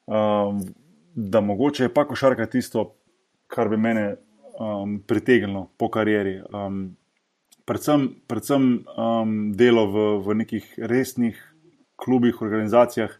um, 0.06 0.60
da 1.16 1.42
mogoče 1.42 1.88
je 1.88 1.94
pa 1.94 2.06
košarka 2.06 2.46
tisto, 2.52 2.92
kar 3.50 3.72
bi 3.72 3.80
mene 3.80 4.06
um, 4.60 5.00
pritegnilo 5.02 5.66
po 5.76 5.90
karieri. 5.90 6.36
Um, 6.46 6.94
predvsem 7.66 8.06
predvsem 8.30 8.70
um, 8.86 9.36
delo 9.58 9.88
v, 9.90 10.06
v 10.22 10.40
nekih 10.44 10.72
resnih 10.78 11.42
klubih, 11.98 12.38
organizacijah, 12.42 13.18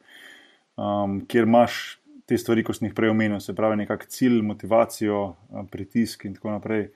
um, 0.79 1.25
kjer 1.27 1.51
imaš 1.51 1.97
te 2.27 2.39
stvari, 2.39 2.65
kot 2.67 2.79
sem 2.79 2.89
jih 2.89 2.97
prej 2.97 3.13
omenil, 3.13 3.41
se 3.41 3.55
pravi, 3.57 3.79
nekakšen 3.83 4.13
cilj, 4.13 4.41
motivacijo, 4.47 5.21
pritisk 5.71 6.27
in 6.27 6.35
tako 6.35 6.57
naprej. 6.57 6.89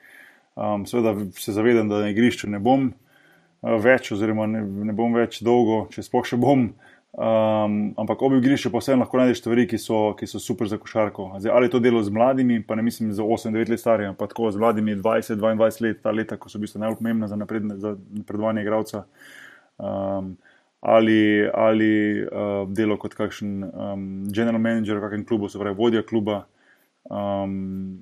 Um, 0.58 0.84
seveda 0.86 1.14
se 1.38 1.54
zavedam, 1.54 1.88
da 1.88 2.02
na 2.02 2.10
igrišču 2.10 2.50
ne 2.50 2.58
bom 2.58 2.90
uh, 2.90 3.76
več, 3.80 4.10
oziroma 4.12 4.48
ne, 4.50 4.64
ne 4.90 4.94
bom 4.96 5.14
več 5.14 5.38
dolgo, 5.46 5.84
če 5.94 6.04
spoh 6.04 6.26
še 6.26 6.38
bom. 6.40 6.72
Um, 7.10 7.76
ampak 7.98 8.20
ob 8.22 8.36
igrišču 8.36 8.70
pa 8.70 8.78
vseeno 8.78 9.02
lahko 9.02 9.18
najdeš 9.18 9.40
stvari, 9.42 9.64
ki 9.70 9.78
so, 9.82 10.00
ki 10.18 10.28
so 10.30 10.38
super 10.42 10.68
za 10.70 10.78
košarko. 10.78 11.32
Zdaj, 11.42 11.54
ali 11.56 11.66
je 11.66 11.74
to 11.74 11.80
delo 11.82 12.02
z 12.06 12.14
mladimi, 12.14 12.60
pa 12.62 12.76
ne 12.78 12.84
mislim 12.86 13.10
za 13.14 13.26
8-9 13.26 13.72
let 13.72 13.82
starimi, 13.82 14.14
pa 14.18 14.28
tako 14.30 14.50
z 14.54 14.62
mladimi 14.62 14.94
20-22 14.98 15.82
let, 15.86 16.02
ta 16.04 16.14
leta, 16.14 16.38
ko 16.38 16.50
so 16.50 16.58
v 16.58 16.66
bistvu 16.66 16.82
najbolj 16.82 17.00
pomembna 17.02 17.30
za, 17.30 17.38
napred, 17.38 17.66
za 17.82 17.96
napredovanje 18.14 18.62
igralca. 18.62 19.02
Um, 19.78 20.36
ali 20.80 21.48
ali 21.54 22.22
uh, 22.24 22.68
delo 22.68 22.96
kot 22.96 23.14
kakšen 23.14 23.64
um, 23.64 24.06
general 24.32 24.60
manager 24.60 24.96
v 24.96 25.04
kakšnem 25.04 25.26
klubu, 25.28 25.48
se 25.48 25.58
pravi 25.58 25.76
vodja 25.76 26.02
kluba. 26.02 26.44
Um, 27.04 28.00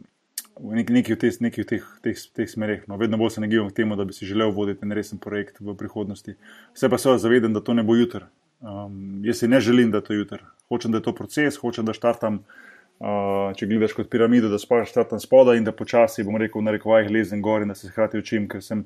Nek, 0.58 0.88
nekaj 0.90 1.14
v, 1.14 1.18
teh, 1.22 1.36
nekaj 1.38 1.62
v 1.62 1.66
teh, 1.70 1.82
teh, 2.02 2.20
teh 2.34 2.48
smerih. 2.50 2.80
No, 2.90 2.96
vedno 2.98 3.14
bolj 3.14 3.36
se 3.36 3.40
nagibam 3.40 3.68
k 3.70 3.76
temu, 3.76 3.94
da 3.94 4.02
bi 4.02 4.10
si 4.10 4.26
želel 4.26 4.50
voditi 4.50 4.82
en 4.82 4.90
resen 4.90 5.20
projekt 5.22 5.60
v 5.62 5.70
prihodnosti. 5.78 6.34
Vse 6.74 6.88
pa 6.90 6.98
se 6.98 7.14
zavedam, 7.22 7.54
da 7.54 7.62
to 7.62 7.76
ne 7.78 7.84
bo 7.86 7.94
jutri. 7.94 8.26
Um, 8.58 9.22
jaz 9.22 9.38
si 9.38 9.46
ne 9.46 9.60
želim, 9.62 9.92
da 9.94 10.02
je 10.02 10.08
to 10.08 10.16
jutri. 10.18 10.42
Hočem, 10.66 10.90
da 10.90 10.98
je 10.98 11.06
to 11.06 11.14
proces, 11.14 11.60
hočem, 11.62 11.86
da 11.86 11.94
štartam, 11.94 12.42
uh, 12.42 12.68
če 12.99 13.66
gledaš 13.70 13.92
kot 13.94 14.09
piramido, 14.11 14.49
da 14.51 14.59
štartam 14.59 15.20
spodaj 15.22 15.61
in 15.61 15.66
da 15.66 15.72
počasi, 15.72 16.24
bom 16.26 16.36
rekel, 16.40 16.64
na 16.66 16.74
rekovajih 16.74 17.11
lezem 17.14 17.42
gor 17.42 17.62
in 17.62 17.70
da 17.70 17.76
se 17.78 17.90
hkrati 17.92 18.18
učim, 18.18 18.49
ker 18.51 18.62
sem 18.64 18.82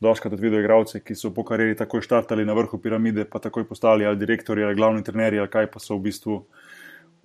doskrat 0.00 0.38
videl 0.38 0.60
igralce, 0.60 1.00
ki 1.02 1.16
so 1.18 1.32
po 1.34 1.42
karieri 1.44 1.74
takoj 1.74 2.04
štartali 2.06 2.46
na 2.46 2.54
vrhu 2.54 2.78
piramide, 2.78 3.24
pa 3.26 3.42
takoj 3.42 3.66
postali 3.66 4.06
ali 4.06 4.20
direktori 4.20 4.62
ali 4.64 4.78
glavni 4.78 5.02
trenerji 5.02 5.42
ali 5.42 5.50
kaj 5.50 5.70
pa 5.72 5.82
so 5.82 5.98
v 5.98 6.06
bistvu. 6.06 6.44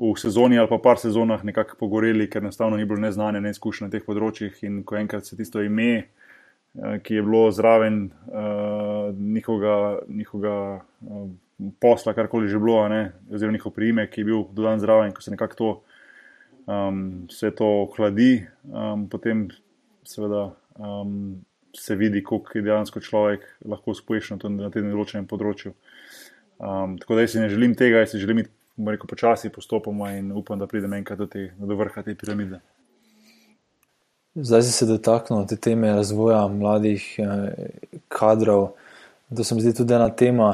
V 0.01 0.15
sezoni 0.17 0.57
ali 0.57 0.69
pa 0.71 0.79
par 0.81 0.97
sezonah 0.97 1.43
nekako 1.45 1.77
pogoreli, 1.77 2.25
ker 2.25 2.41
enostavno 2.41 2.77
ni 2.79 2.87
bilo 2.89 3.03
neznanja, 3.03 3.43
neizkušnja 3.43 3.85
na 3.85 3.93
teh 3.93 4.01
področjih. 4.01 4.55
In 4.65 4.81
ko 4.87 4.97
enkrat 4.97 5.29
se 5.29 5.37
tisto 5.37 5.61
ime, 5.61 6.07
ki 7.05 7.19
je 7.19 7.21
bilo 7.21 7.51
zraven 7.53 8.07
uh, 8.09 9.11
njihovega, 9.13 10.81
uh, 11.05 11.29
posla, 11.83 12.15
karkoli 12.17 12.49
že 12.49 12.57
bilo, 12.57 12.87
ne, 12.89 13.11
oziroma 13.29 13.59
njihov 13.59 13.75
priimek, 13.75 14.09
ki 14.09 14.23
je 14.23 14.29
bil 14.31 14.45
dodan 14.57 14.81
zraven, 14.81 15.13
ko 15.13 15.21
se 15.21 15.35
nekako 15.35 15.59
to, 15.59 15.69
um, 16.67 17.27
vse 17.29 17.51
to 17.57 17.69
hladi, 17.95 18.47
um, 18.69 19.07
potem 19.09 19.47
seveda 20.07 20.51
um, 20.77 21.41
se 21.77 21.95
vidi, 21.95 22.23
koliko 22.23 22.57
je 22.57 22.65
dejansko 22.65 22.99
človek 22.99 23.45
lahko 23.65 23.95
uspešen 23.95 24.41
na 24.57 24.69
tem 24.73 24.89
določenem 24.91 25.27
področju. 25.27 25.73
Um, 26.61 26.97
tako 27.01 27.17
da 27.17 27.25
jaz 27.25 27.35
si 27.35 27.41
ne 27.41 27.49
želim 27.49 27.73
tega, 27.77 28.03
jaz 28.03 28.13
si 28.13 28.21
želim 28.21 28.43
iti, 28.43 28.51
rekel, 28.77 29.07
počasi 29.09 29.49
postopoma 29.49 30.11
in 30.17 30.31
upam, 30.31 30.59
da 30.59 30.67
pridem 30.67 30.93
enkrat 30.93 31.19
do, 31.19 31.27
te, 31.27 31.49
do 31.57 31.77
vrha 31.79 32.03
te 32.05 32.15
piramide. 32.15 32.61
Zdaj 34.35 34.61
si 34.63 34.71
se 34.71 34.85
dotaknil 34.87 35.43
te 35.47 35.57
teme 35.59 35.89
razvoja 35.91 36.45
mladih 36.47 37.03
eh, 37.19 37.71
kadrov. 38.07 38.69
To 39.35 39.43
se 39.43 39.55
mi 39.55 39.63
zdi 39.63 39.73
tudi 39.75 39.93
ena 39.93 40.07
tema, 40.09 40.53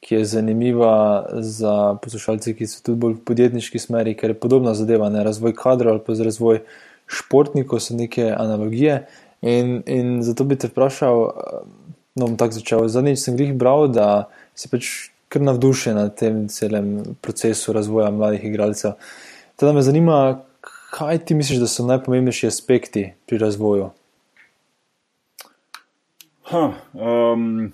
ki 0.00 0.14
je 0.14 0.24
zanimiva 0.24 1.26
za 1.42 1.96
poslušalce, 2.02 2.54
ki 2.54 2.66
so 2.70 2.82
tudi 2.82 3.00
bolj 3.02 3.16
v 3.18 3.24
podjetniški 3.30 3.80
smeri, 3.82 4.14
ker 4.16 4.30
je 4.30 4.40
podobna 4.40 4.74
zadeva, 4.78 5.10
ne 5.10 5.24
razvoj 5.26 5.56
kadrov 5.58 5.96
ali 5.96 6.04
pa 6.06 6.14
za 6.14 6.24
razvoj 6.24 6.62
športnikov, 7.08 7.82
so 7.82 7.96
neke 7.96 8.30
analogije. 8.30 9.06
In, 9.42 9.82
in 9.86 10.18
zato 10.22 10.44
bi 10.44 10.58
te 10.58 10.70
vprašal, 10.70 11.22
no, 12.14 12.26
bom 12.26 12.36
tako 12.36 12.58
začel. 12.58 12.88
Zadnjič 12.88 13.22
sem 13.22 13.38
jih 13.38 13.54
bral, 13.58 13.88
da 13.90 14.28
si 14.58 14.70
pač 14.70 15.10
kar 15.28 15.42
navdušen 15.44 15.96
nad 15.98 16.14
tem 16.16 16.46
celem 16.48 17.16
procesu 17.20 17.72
razvoja 17.72 18.10
mladih 18.10 18.44
igralcev. 18.44 18.96
Teda 19.56 19.72
me 19.72 19.82
zanima, 19.82 20.40
kaj 20.94 21.18
ti 21.24 21.34
misliš, 21.34 21.60
da 21.60 21.68
so 21.68 21.86
najpomembnejši 21.86 22.46
aspekti 22.46 23.10
pri 23.26 23.38
razvoju? 23.38 23.90
Ha, 26.48 26.64
um... 26.94 27.72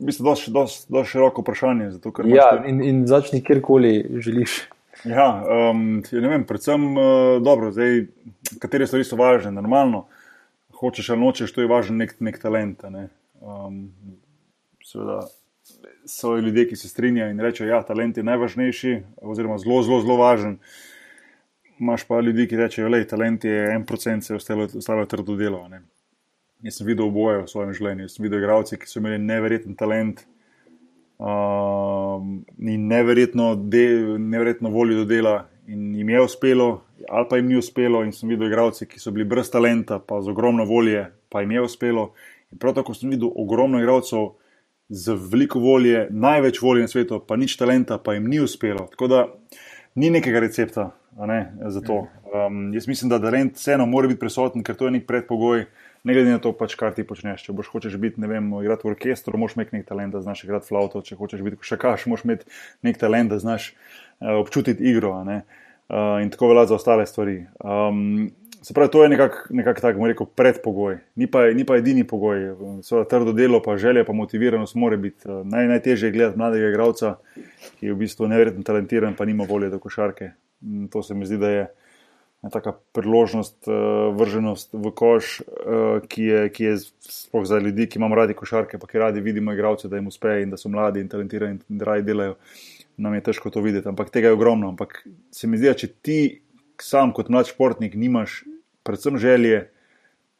Mislim, 0.00 0.24
da 0.24 0.62
je 0.62 0.66
to 0.88 1.04
široko 1.04 1.42
vprašanje. 1.44 1.90
Zato, 1.90 2.12
ja, 2.24 2.48
te... 2.50 2.68
in, 2.70 2.82
in 2.84 3.06
začni 3.06 3.42
kjerkoli 3.44 4.06
želiš. 4.18 4.62
Ja, 5.04 5.44
um, 5.70 6.02
ja, 6.12 6.28
vem, 6.28 6.44
predvsem, 6.44 6.96
uh, 6.96 7.42
dobro, 7.42 7.70
zdaj, 7.72 8.06
katere 8.60 8.86
stvari 8.86 9.04
so 9.04 9.16
važne. 9.16 9.52
Normalno, 9.52 10.06
hočeš 10.80 11.10
ali 11.14 11.20
nočeš, 11.20 11.52
to 11.52 11.64
je 11.64 11.68
važen 11.68 12.00
nek, 12.00 12.16
nek 12.20 12.40
talent. 12.40 12.84
Ne? 12.92 13.08
Um, 13.40 13.86
seveda, 14.84 15.22
so 16.08 16.36
ljudje, 16.36 16.66
ki 16.68 16.76
se 16.76 16.88
strinjajo 16.88 17.30
in 17.30 17.40
rečejo, 17.40 17.68
da 17.68 17.76
ja, 17.76 17.82
talent 17.82 18.16
je 18.16 18.26
najvažnejši, 18.26 18.96
oziroma 19.22 19.58
zelo, 19.58 19.82
zelo, 19.82 20.00
zelo 20.00 20.16
važen. 20.20 20.58
Imáš 21.80 22.04
pa 22.08 22.20
ljudi, 22.20 22.48
ki 22.48 22.56
rečejo, 22.56 22.90
da 22.92 23.00
je 23.00 23.08
talent 23.08 23.44
je 23.44 23.70
en 23.74 23.86
procent, 23.86 24.24
vse 24.24 24.36
ostalo, 24.36 24.68
ostalo 24.76 25.06
je 25.06 25.12
trdo 25.12 25.36
delo. 25.36 25.62
Ne? 25.68 25.82
Jaz 26.62 26.76
sem 26.76 26.86
videl 26.86 27.06
oboje 27.08 27.40
v 27.40 27.48
svojem 27.48 27.72
življenju. 27.76 28.04
Jaz 28.04 28.16
sem 28.16 28.26
videl 28.26 28.42
igralce, 28.42 28.76
ki 28.76 28.88
so 28.88 29.00
imeli 29.00 29.16
neverjeten 29.22 29.76
talent 29.80 30.20
uh, 31.16 32.20
in 32.60 32.84
neverjetno, 32.90 33.54
de, 33.72 33.84
neverjetno 34.20 34.72
voljo 34.74 35.00
do 35.00 35.06
dela, 35.08 35.46
in 35.70 35.94
jim 35.96 36.12
je 36.12 36.20
uspelo, 36.26 36.68
ali 37.08 37.28
pa 37.30 37.38
jim 37.40 37.48
ni 37.48 37.56
uspelo. 37.56 38.02
In 38.04 38.12
sem 38.12 38.28
videl 38.28 38.50
igralce, 38.50 38.84
ki 38.90 39.00
so 39.00 39.12
bili 39.14 39.24
brez 39.28 39.48
talenta, 39.52 40.02
pa 40.04 40.20
z 40.20 40.34
ogromno 40.34 40.68
volje, 40.68 41.06
pa 41.32 41.40
jim 41.40 41.56
je 41.56 41.64
uspelo. 41.64 42.10
In 42.52 42.60
prav 42.60 42.76
tako 42.76 42.92
sem 42.98 43.12
videl 43.14 43.32
ogromno 43.32 43.80
igralcev 43.80 44.34
z 44.90 45.16
veliko 45.32 45.62
volje, 45.62 46.08
največ 46.10 46.60
volje 46.60 46.84
na 46.84 46.92
svetu, 46.92 47.22
pa 47.24 47.40
nič 47.40 47.56
talenta, 47.56 47.96
pa 48.02 48.18
jim 48.18 48.28
ni 48.28 48.42
uspelo. 48.42 48.88
Tako 48.92 49.08
da 49.08 49.26
ni 49.96 50.10
nekega 50.12 50.42
recepta 50.44 50.90
ne, 51.16 51.52
za 51.72 51.80
to. 51.80 52.06
Um, 52.34 52.74
jaz 52.74 52.88
mislim, 52.88 53.08
da 53.08 53.18
talent 53.22 53.56
vseeno 53.56 53.86
mora 53.86 54.08
biti 54.08 54.20
prisoten, 54.20 54.62
ker 54.62 54.76
to 54.76 54.86
je 54.86 54.98
nek 54.98 55.06
predpogoj 55.06 55.64
ne 56.04 56.14
glede 56.14 56.32
na 56.32 56.40
to, 56.42 56.52
pač, 56.56 56.74
kar 56.80 56.94
ti 56.96 57.04
počneš. 57.06 57.44
Če 57.46 57.54
boš 57.56 57.70
hočeš 57.72 57.96
biti, 58.00 58.20
ne 58.22 58.30
vem, 58.30 58.48
igrati 58.62 58.86
v 58.86 58.92
orkestru, 58.94 59.40
moš 59.40 59.56
imeti 59.56 59.76
nek 59.76 59.88
talent, 59.88 60.14
da 60.14 60.22
znaš 60.24 60.44
igrati 60.46 60.70
flauto, 60.70 61.02
če 61.04 61.18
hočeš 61.18 61.44
biti 61.46 61.60
še 61.66 61.78
kaš, 61.80 62.06
moš 62.10 62.24
imeti 62.26 62.48
nek 62.86 63.00
talent, 63.00 63.32
da 63.32 63.40
znaš 63.42 63.72
uh, 63.72 64.38
občutiti 64.40 64.84
igro. 64.90 65.18
Uh, 65.20 66.20
in 66.22 66.30
tako 66.32 66.52
velja 66.52 66.68
za 66.70 66.78
ostale 66.78 67.06
stvari. 67.06 67.42
Um, 67.64 68.30
se 68.62 68.74
pravi, 68.76 68.92
to 68.92 69.02
je 69.02 69.08
nekako 69.12 69.56
nekak 69.56 69.80
tak, 69.80 69.96
rekel, 70.06 70.28
predpogoj, 70.36 70.98
ni 71.16 71.26
pa, 71.26 71.46
ni 71.56 71.64
pa 71.64 71.80
edini 71.80 72.04
pogoj. 72.04 72.54
Seveda, 72.86 73.08
trdo 73.08 73.34
delo, 73.36 73.62
pa 73.64 73.76
želja, 73.80 74.04
pa 74.04 74.16
motiviranost 74.16 74.78
mora 74.78 74.96
biti. 75.00 75.28
Uh, 75.28 75.42
naj, 75.44 75.68
najtežje 75.76 76.08
je 76.08 76.16
gledati 76.16 76.38
mladega 76.38 76.70
igralca, 76.72 77.16
ki 77.80 77.90
je 77.90 77.92
v 77.92 78.00
bistvu 78.04 78.30
neverjetno 78.30 78.64
talentiran, 78.64 79.16
pa 79.18 79.28
nima 79.28 79.44
volje 79.48 79.72
do 79.72 79.82
košarke. 79.82 80.32
Um, 80.62 80.88
to 80.92 81.02
se 81.02 81.14
mi 81.14 81.26
zdi, 81.26 81.40
da 81.40 81.50
je 81.50 81.68
taka 82.48 82.72
priložnost, 82.96 83.68
uh, 83.68 84.16
vrženost 84.16 84.72
v 84.72 84.92
koš, 84.96 85.40
uh, 85.40 86.00
ki, 86.08 86.22
je, 86.24 86.44
ki 86.48 86.64
je 86.64 86.76
sploh 87.04 87.44
za 87.44 87.58
ljudi, 87.60 87.84
ki 87.86 88.00
imamo 88.00 88.16
radi 88.16 88.34
košarke, 88.34 88.78
pa 88.80 88.88
ki 88.88 89.02
radi 89.02 89.20
vidimo 89.20 89.52
igralce, 89.52 89.88
da 89.88 90.00
jim 90.00 90.08
uspe 90.08 90.38
in 90.40 90.50
da 90.50 90.56
so 90.56 90.72
mladi 90.72 91.04
in 91.04 91.10
talentirani 91.12 91.60
in 91.68 91.82
da 91.82 91.90
radi 91.92 92.06
delajo. 92.08 92.38
Nam 92.96 93.14
je 93.14 93.26
težko 93.28 93.52
to 93.52 93.60
videti, 93.64 93.88
ampak 93.88 94.08
tega 94.10 94.32
je 94.32 94.38
ogromno. 94.38 94.72
Ampak 94.72 95.02
se 95.32 95.48
mi 95.48 95.60
zdi, 95.60 95.68
da 95.68 95.76
če 95.76 95.92
ti 96.00 96.18
sam 96.80 97.12
kot 97.16 97.28
mlad 97.28 97.48
športnik 97.48 97.94
nimaš 97.96 98.40
predvsem 98.88 99.18
želje 99.20 99.60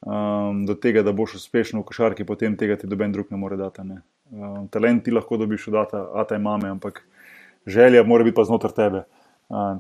um, 0.00 0.64
do 0.66 0.74
tega, 0.74 1.04
da 1.04 1.12
boš 1.12 1.36
uspešen 1.36 1.80
v 1.80 1.84
košarki, 1.88 2.24
potem 2.24 2.56
tega 2.56 2.80
ti 2.80 2.88
doben 2.88 3.12
drug 3.12 3.28
ne 3.32 3.40
more 3.40 3.60
dati. 3.60 3.84
Ne. 3.84 4.00
Um, 4.32 4.68
talent 4.72 5.04
ti 5.04 5.12
lahko 5.12 5.36
dobiš 5.36 5.68
od 5.68 5.76
data, 5.82 6.04
ata 6.16 6.40
in 6.40 6.48
mame, 6.48 6.72
ampak 6.72 7.04
želja 7.66 8.04
mora 8.08 8.24
biti 8.24 8.40
pa 8.40 8.48
znotraj 8.48 8.76
tebe 8.76 9.04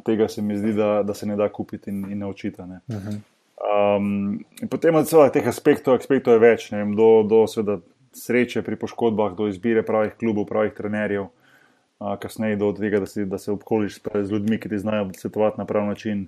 tega 0.04 0.28
se 0.28 0.42
mi 0.42 0.56
zdi, 0.56 0.72
da, 0.72 1.02
da 1.02 1.14
se 1.14 1.26
ne 1.26 1.36
da 1.36 1.48
kupiti 1.48 1.90
in, 1.90 2.10
in 2.10 2.18
naučiti. 2.18 2.62
Um, 2.62 4.40
potem 4.70 4.94
je 4.94 5.04
seveda 5.04 5.30
teh 5.30 5.46
aspektov, 5.46 5.98
aspektov 6.00 6.34
je 6.34 6.42
več, 6.42 6.70
vem, 6.72 6.94
do, 6.96 7.22
do 7.28 7.44
seveda, 7.50 7.78
sreče 8.16 8.64
pri 8.66 8.78
poškodbah, 8.80 9.36
do 9.38 9.46
izbire 9.46 9.84
pravih 9.86 10.16
klubov, 10.18 10.48
pravih 10.48 10.74
trenerjev, 10.74 11.28
uh, 11.28 12.16
kasneje 12.18 12.58
do 12.58 12.72
tega, 12.74 13.02
da, 13.04 13.06
si, 13.06 13.26
da 13.28 13.38
se 13.38 13.52
obkoliš 13.52 14.00
z 14.02 14.26
ljudmi, 14.32 14.58
ki 14.58 14.72
ti 14.72 14.82
znajo 14.82 15.10
svetovati 15.18 15.62
na 15.62 15.68
prav 15.68 15.86
način. 15.86 16.26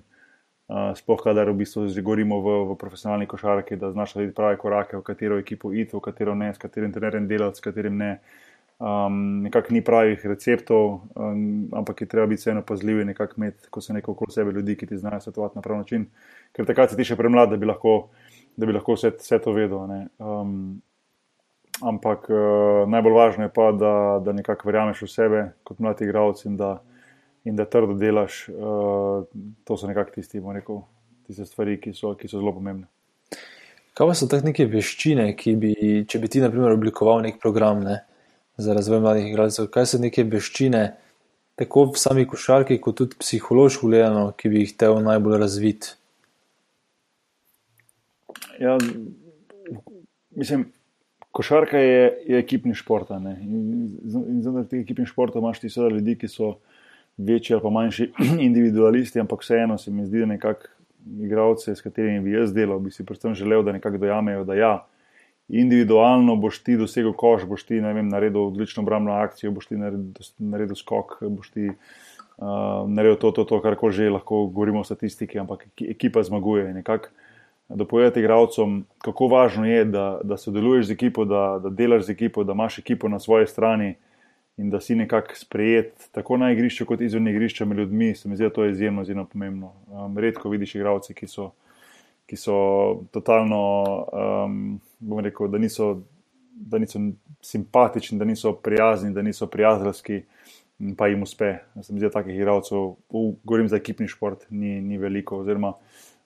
Uh, 0.71 0.93
sploh, 0.95 1.19
kadar 1.19 1.49
v 1.51 1.57
bistvu 1.59 1.89
že 1.91 2.01
govorimo 2.01 2.37
v, 2.39 2.53
v 2.69 2.75
profesionalni 2.79 3.27
košarki, 3.27 3.75
da 3.75 3.91
znaš 3.91 4.15
narediti 4.15 4.37
prave 4.37 4.55
korake, 4.57 4.95
v 4.95 5.03
katero 5.03 5.35
ekipo 5.37 5.73
iti, 5.73 5.91
v 5.91 5.99
katero 5.99 6.37
ne, 6.39 6.53
s 6.53 6.61
katerim 6.61 6.93
trenerjem 6.93 7.27
delati, 7.27 7.59
s 7.59 7.65
katerim 7.65 7.99
ne. 7.99 8.11
Uh, 8.13 8.52
um, 8.79 9.41
nekako 9.43 9.73
ni 9.73 9.81
pravih 9.83 10.25
receptov, 10.25 11.01
um, 11.15 11.69
ampak 11.73 12.01
je 12.01 12.07
treba 12.07 12.27
biti 12.27 12.41
vseeno 12.41 12.61
pazljiv 12.61 13.01
in 13.01 13.07
nekako 13.07 13.33
imeti, 13.37 13.67
ko 13.69 13.81
se 13.81 13.93
neko 13.93 14.11
okoli 14.11 14.31
sebe 14.31 14.51
ljudi, 14.51 14.77
ki 14.77 14.87
ti 14.87 14.97
znajo 14.97 15.19
svetovati 15.19 15.57
na 15.57 15.61
prav 15.61 15.77
način, 15.77 16.05
ker 16.51 16.65
takrat 16.65 16.91
si 16.91 16.97
ti 16.97 17.05
še 17.07 17.17
premlad, 17.19 17.49
da 17.49 17.57
bi 17.57 17.69
lahko, 17.69 18.09
da 18.57 18.65
bi 18.65 18.73
lahko 18.73 18.97
vse, 18.97 19.13
vse 19.19 19.39
to 19.43 19.53
vedel. 19.53 19.85
Um, 20.19 20.81
ampak 21.81 22.29
uh, 22.29 22.87
najbolj 22.89 23.13
važno 23.13 23.47
je 23.47 23.53
pa, 23.53 23.71
da, 23.71 23.93
da 24.25 24.33
nekako 24.33 24.69
verjameš 24.69 25.05
v 25.05 25.11
sebe 25.11 25.45
kot 25.63 25.79
mlad 25.79 26.01
igralec 26.01 26.45
in 26.45 26.57
da, 26.57 26.75
in 27.43 27.55
da 27.59 27.65
trdo 27.65 27.97
delaš. 27.99 28.47
Uh, 28.49 29.29
to 29.63 29.77
so 29.77 29.87
nekako 29.87 30.17
tisti, 30.17 30.41
rekel, 30.53 30.83
tiste 31.27 31.45
stvari, 31.45 31.79
ki 31.81 31.93
so, 31.95 32.15
ki 32.19 32.27
so 32.27 32.39
zelo 32.39 32.53
pomembne. 32.55 32.87
Kaj 33.93 34.09
pa 34.09 34.13
so 34.17 34.25
te 34.25 34.39
neke 34.41 34.65
veščine, 34.65 35.27
ki 35.37 35.51
bi, 35.61 35.73
če 36.09 36.17
bi 36.17 36.29
ti, 36.31 36.41
na 36.41 36.49
primer, 36.49 36.73
oblikoval 36.73 37.21
nek 37.21 37.37
program, 37.41 37.83
ne, 37.85 37.99
za 38.57 38.73
razvoj 38.73 38.99
mladih 38.99 39.27
igralcev, 39.27 39.67
kaj 39.73 39.89
so 39.89 39.99
neke 40.01 40.23
veščine, 40.23 40.83
tako 41.59 41.87
v 41.91 42.01
sami 42.01 42.25
košarki, 42.29 42.79
kot 42.81 42.97
tudi 43.01 43.17
psihološko 43.19 43.89
gledano, 43.89 44.31
ki 44.37 44.49
bi 44.49 44.63
jih 44.63 44.73
hotel 44.73 44.99
najbolj 45.05 45.39
razviti? 45.41 45.95
Ja, 48.61 48.77
mislim, 50.35 50.67
košarka 51.31 51.77
je, 51.77 52.05
je 52.27 52.39
ekipni 52.39 52.75
šport. 52.77 53.09
In 53.09 53.89
znotraj 54.05 54.69
tega 54.69 54.83
ekipnega 54.83 55.09
športa 55.09 55.41
imaš 55.41 55.63
ti 55.63 55.69
seveda 55.73 55.95
ljudi, 55.95 56.17
ki 56.21 56.29
so 56.29 56.55
večji 57.17 57.55
ali 57.55 57.63
pa 57.63 57.69
manjši 57.73 58.11
individualisti, 58.47 59.19
ampak 59.19 59.41
vseeno 59.41 59.77
se 59.77 59.91
mi 59.91 60.05
zdi, 60.05 60.19
da 60.19 60.25
nekako 60.25 60.69
igravce, 61.25 61.75
s 61.75 61.81
katerimi 61.81 62.21
bi 62.23 62.37
jaz 62.37 62.53
delal, 62.53 62.79
bi 62.79 62.91
si 62.91 63.05
predvsem 63.05 63.35
želel, 63.35 63.63
da 63.63 63.71
nekako 63.71 63.97
dojamejo, 63.97 64.43
da 64.43 64.55
ja. 64.55 64.73
Individualno 65.49 66.35
boš 66.39 66.61
ti 66.63 66.77
dosegel 66.79 67.13
koš, 67.13 67.43
boš 67.45 67.65
ti 67.67 67.79
vem, 67.83 68.07
naredil 68.09 68.47
odlično 68.47 68.83
obrambno 68.83 69.13
akcijo, 69.13 69.51
boš 69.51 69.67
ti 69.67 69.77
naredil, 69.77 70.29
naredil 70.39 70.75
skok, 70.79 71.17
boš 71.21 71.49
ti 71.51 71.67
uh, 71.67 72.87
naredil 72.87 73.19
to, 73.19 73.31
to, 73.31 73.43
to 73.43 73.59
kar 73.61 73.75
koli 73.75 73.93
že 73.93 74.09
lahko 74.09 74.45
govorimo 74.47 74.79
o 74.79 74.87
statistiki, 74.87 75.39
ampak 75.39 75.67
ekipa 75.81 76.23
zmaguje. 76.23 76.73
Nekako 76.73 77.11
dopovedati 77.69 78.19
igralcem, 78.19 78.85
kako 78.97 79.27
važno 79.27 79.65
je, 79.65 79.85
da, 79.85 80.19
da 80.23 80.37
sodeluješ 80.37 80.85
z 80.85 80.91
ekipo, 80.91 81.25
da, 81.25 81.59
da 81.63 81.69
delaš 81.69 82.05
z 82.07 82.15
ekipo, 82.15 82.43
da 82.43 82.53
imaš 82.53 82.79
ekipo 82.79 83.09
na 83.09 83.19
svoji 83.19 83.47
strani 83.47 83.95
in 84.57 84.69
da 84.69 84.79
si 84.79 84.95
nekako 84.95 85.35
sprejet, 85.35 86.09
tako 86.11 86.37
na 86.37 86.51
igrišču, 86.51 86.85
kot 86.85 87.01
izven 87.01 87.27
igrišča 87.27 87.65
med 87.65 87.77
ljudmi. 87.77 88.15
Se 88.15 88.29
mi 88.29 88.35
zdi, 88.35 88.45
da 88.45 88.53
to 88.53 88.63
je 88.63 88.71
izjemno, 88.71 89.01
izjemno 89.01 89.25
pomembno. 89.25 89.73
Um, 89.87 90.17
redko 90.17 90.49
vidiš 90.49 90.75
igralce, 90.75 91.13
ki 91.13 91.27
so, 91.27 91.51
ki 92.29 92.39
so 92.39 92.55
totalno, 93.11 93.61
um, 94.13 94.57
bom 94.99 95.19
rekel, 95.23 95.51
da 95.51 95.59
niso, 95.61 95.93
da 96.53 96.79
niso 96.79 96.99
simpatični, 97.43 98.17
da 98.19 98.25
niso 98.25 98.53
prijazni, 98.55 99.13
da 99.13 99.21
niso 99.21 99.47
prijateljski. 99.47 100.23
Pa 100.97 101.07
jim 101.07 101.21
uspe. 101.23 101.53
Se 101.81 101.93
mi 101.93 102.01
zdi, 102.01 102.09
da 102.09 102.17
takih 102.17 102.35
igralcev, 102.35 102.95
govorim 103.43 103.67
za 103.71 103.77
ekipni 103.77 104.07
šport, 104.09 104.41
ni, 104.49 104.81
ni 104.81 104.97
veliko. 104.97 105.37
Oziroma, 105.39 105.75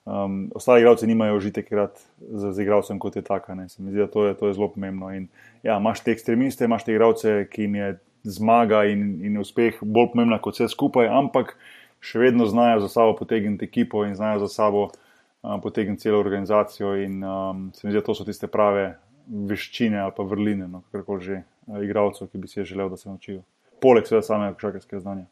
Um, 0.08 0.50
ostali 0.54 0.80
igralci 0.80 1.06
nimajo 1.06 1.36
užitek 1.36 1.66
igrati 1.66 2.00
z, 2.20 2.52
z 2.52 2.62
igralcem 2.62 2.98
kot 2.98 3.16
je 3.16 3.22
taka. 3.22 3.68
Se 3.68 3.82
mi 3.82 3.90
zdi, 3.90 3.98
da 3.98 4.06
to 4.06 4.26
je, 4.26 4.34
to 4.34 4.46
je 4.48 4.54
zelo 4.54 4.68
pomembno. 4.72 5.10
In, 5.14 5.26
ja, 5.62 5.76
imaš 5.76 6.00
te 6.00 6.12
ekstremiste, 6.12 6.64
imaš 6.64 6.84
te 6.84 6.92
igralce, 6.92 7.48
ki 7.52 7.62
jim 7.62 7.74
je 7.74 7.98
zmaga 8.22 8.84
in, 8.88 9.18
in 9.24 9.36
uspeh 9.38 9.76
bolj 9.82 10.12
pomembna 10.14 10.38
kot 10.40 10.56
vse 10.56 10.70
skupaj, 10.72 11.10
ampak 11.12 11.52
še 12.00 12.22
vedno 12.22 12.46
znajo 12.48 12.80
za 12.86 12.88
sabo 12.88 13.16
potegniti 13.18 13.68
ekipo 13.68 14.06
in 14.06 14.14
znajo 14.16 14.46
za 14.46 14.48
sabo 14.48 14.86
um, 14.86 14.96
potegniti 15.42 16.02
celo 16.02 16.18
organizacijo. 16.20 16.96
In 16.96 17.24
um, 17.24 17.70
se 17.74 17.86
mi 17.86 17.92
zdi, 17.92 18.00
da 18.00 18.06
to 18.06 18.14
so 18.14 18.24
tiste 18.24 18.46
prave 18.46 18.98
veščine 19.28 20.00
ali 20.00 20.12
pa 20.16 20.24
vrline, 20.24 20.68
no, 20.68 20.82
kako 20.92 21.18
že 21.20 21.42
igralcev, 21.82 22.30
ki 22.32 22.38
bi 22.38 22.48
si 22.48 22.64
želel, 22.64 22.88
da 22.88 22.96
se 22.96 23.08
naučijo. 23.08 23.42
Poleg 23.82 24.08
seveda 24.08 24.24
samega 24.26 24.56
košarkarskega 24.56 25.00
znanja. 25.00 25.26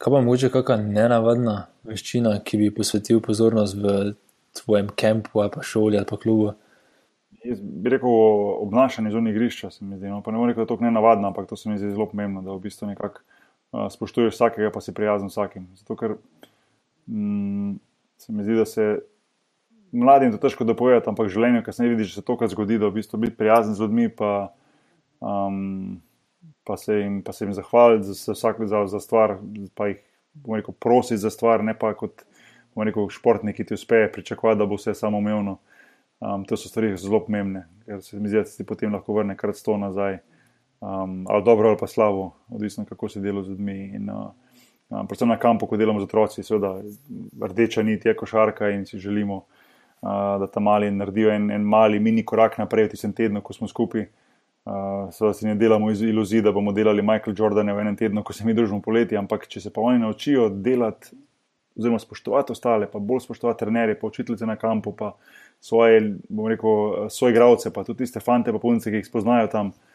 Kaj 0.00 0.14
pa 0.14 0.20
mogoče 0.24 0.48
kakšna 0.48 0.76
nenavadna 0.80 1.54
veščina, 1.84 2.38
ki 2.44 2.56
bi 2.56 2.70
posvetil 2.74 3.20
pozornost 3.20 3.76
v 3.76 4.14
tvojem 4.56 4.88
kampu, 4.96 5.42
ali 5.42 5.52
pa 5.52 5.62
šoli, 5.62 5.98
ali 6.00 6.08
pa 6.08 6.16
klubu? 6.16 6.54
Jaz 7.44 7.60
bi 7.60 7.92
rekel 7.92 8.08
obnašanje 8.64 9.12
zunaj 9.12 9.32
igrišča, 9.32 9.70
se 9.70 9.84
mi 9.84 9.98
zdi. 9.98 10.08
No, 10.08 10.22
pa 10.24 10.32
ne 10.32 10.40
morem 10.40 10.50
reči, 10.50 10.60
da 10.60 10.64
je 10.64 10.72
to 10.72 10.78
nenavadno, 10.80 11.28
ampak 11.28 11.48
to 11.48 11.56
se 11.56 11.68
mi 11.68 11.76
zdi 11.78 11.92
zelo 11.92 12.08
pomembno, 12.08 12.42
da 12.44 12.56
v 12.56 12.64
bistvu 12.64 12.88
nekako 12.88 13.20
spoštuješ 13.92 14.34
vsakega, 14.34 14.72
pa 14.72 14.80
si 14.80 14.94
prijazen 14.96 15.30
vsakim. 15.30 15.68
Zato, 15.78 15.96
ker 16.00 16.16
mm, 17.06 17.76
se 18.20 18.32
mi 18.32 18.44
zdi, 18.44 18.58
da 18.58 18.66
se 18.68 18.86
mladim 19.92 20.32
to 20.32 20.38
težko 20.38 20.64
dopovedati, 20.68 21.08
ampak 21.10 21.30
življenje, 21.32 21.64
ki 21.66 21.74
se 21.74 21.82
ne 21.82 21.90
vidi, 21.92 22.06
da 22.06 22.20
se 22.20 22.24
to, 22.26 22.36
kar 22.38 22.50
zgodi, 22.52 22.78
da 22.78 22.90
v 22.90 22.98
bistvu 23.00 23.20
biti 23.24 23.38
prijazen 23.38 23.74
z 23.74 23.84
ljudmi. 23.84 24.08
Pa, 24.16 24.32
um, 25.24 26.00
pa 26.64 26.76
se 26.76 27.00
jim, 27.00 27.20
pa 27.26 27.32
se 27.32 27.44
jim 27.44 27.54
zahvaliti 27.56 28.14
za 28.14 28.36
vsak 28.36 28.62
za, 28.70 28.84
za 28.86 29.00
stvar, 29.00 29.38
pa 29.74 29.90
jih 29.90 30.02
rekel, 30.48 30.74
prositi 30.78 31.18
za 31.18 31.30
stvar, 31.30 31.64
ne 31.64 31.74
pa 31.78 31.94
kot 31.98 32.24
rekel, 32.76 33.08
športnik, 33.10 33.56
ki 33.56 33.66
ti 33.66 33.74
uspe 33.74 34.06
pričakovati, 34.12 34.60
da 34.60 34.68
bo 34.68 34.78
vse 34.78 34.94
samoumevno. 34.94 35.58
Um, 36.20 36.44
to 36.44 36.56
so 36.60 36.68
stvari, 36.68 36.92
ki 36.92 37.00
so 37.00 37.08
zelo 37.08 37.22
pomembne, 37.24 37.64
ker 37.86 38.02
se 38.04 38.20
mi 38.20 38.28
zdi, 38.28 38.38
da 38.38 38.44
se 38.44 38.60
ti 38.60 38.66
potem 38.68 38.92
lahko 38.92 39.16
vrne 39.16 39.34
krat 39.40 39.56
sto 39.56 39.78
nazaj, 39.80 40.18
um, 40.84 41.24
ali 41.28 41.44
dobro 41.44 41.72
ali 41.72 41.80
pa 41.80 41.88
slabo, 41.88 42.30
odvisno 42.52 42.84
kako 42.84 43.08
se 43.08 43.20
dela 43.24 43.42
z 43.42 43.54
ljudmi. 43.54 43.78
In, 43.96 44.10
uh, 44.12 44.30
um, 44.90 45.06
predvsem 45.06 45.28
na 45.28 45.38
kampu, 45.38 45.66
ko 45.66 45.76
delamo 45.76 46.00
z 46.00 46.08
otroci, 46.08 46.42
seveda 46.42 46.74
rdeča 47.40 47.82
nit 47.82 48.04
je 48.06 48.14
košarka 48.16 48.70
in 48.74 48.84
si 48.86 48.98
želimo, 48.98 49.36
uh, 50.02 50.10
da 50.42 50.46
ta 50.46 50.60
mali 50.60 50.90
naredijo 50.90 51.32
en, 51.32 51.50
en 51.50 51.62
mali 51.62 52.00
mini 52.00 52.24
korak 52.24 52.58
naprej 52.58 52.88
v 52.88 52.92
tistem 52.94 53.12
tednu, 53.12 53.42
ko 53.42 53.56
smo 53.56 53.68
skupaj. 53.68 54.06
Uh, 54.64 55.08
Seveda 55.14 55.34
si 55.34 55.46
ne 55.46 55.54
delamo 55.56 55.90
iz 55.90 56.02
iluzij, 56.02 56.42
da 56.44 56.52
bomo 56.52 56.72
delali 56.72 57.02
Michael 57.02 57.34
Jordan 57.38 57.72
v 57.72 57.80
enem 57.80 57.96
tednu, 57.96 58.22
ko 58.22 58.36
se 58.36 58.44
mi 58.44 58.54
družimo 58.54 58.82
poleti, 58.84 59.16
ampak 59.16 59.48
če 59.48 59.60
se 59.64 59.72
pa 59.72 59.80
oni 59.80 60.02
naučijo 60.02 60.50
delati, 60.52 61.16
oziroma 61.78 61.98
spoštovati 61.98 62.52
ostale, 62.52 62.86
pa 62.90 62.98
bolj 62.98 63.24
spoštovati 63.24 63.58
trenerje, 63.64 63.96
pa 64.00 64.06
učiteljice 64.06 64.46
na 64.46 64.56
kampu, 64.60 64.92
pa 64.92 65.14
svoje, 65.60 66.02
bom 66.28 66.48
rekel, 66.48 67.08
svoje 67.10 67.34
gradce, 67.34 67.72
pa 67.72 67.84
tudi 67.84 68.04
tiste 68.04 68.20
fante, 68.20 68.52
pa 68.52 68.60
punce, 68.60 68.92
ki 68.92 69.00
jih 69.00 69.08
spoznajo 69.08 69.48
tam. 69.48 69.72
Um, 69.72 69.89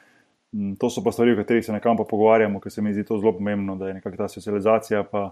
to 0.80 0.90
so 0.90 1.04
pa 1.04 1.12
stvari, 1.12 1.34
o 1.34 1.40
katerih 1.40 1.66
se 1.66 1.74
na 1.74 1.80
kampu 1.80 2.06
pogovarjamo, 2.10 2.60
ker 2.60 2.72
se 2.72 2.82
mi 2.82 2.94
zdi 2.94 3.04
to 3.04 3.18
zelo 3.20 3.34
pomembno, 3.38 3.76
da 3.76 3.88
je 3.88 3.98
nekakšna 4.00 4.26
ta 4.26 4.28
socializacija, 4.32 5.04
pa, 5.12 5.30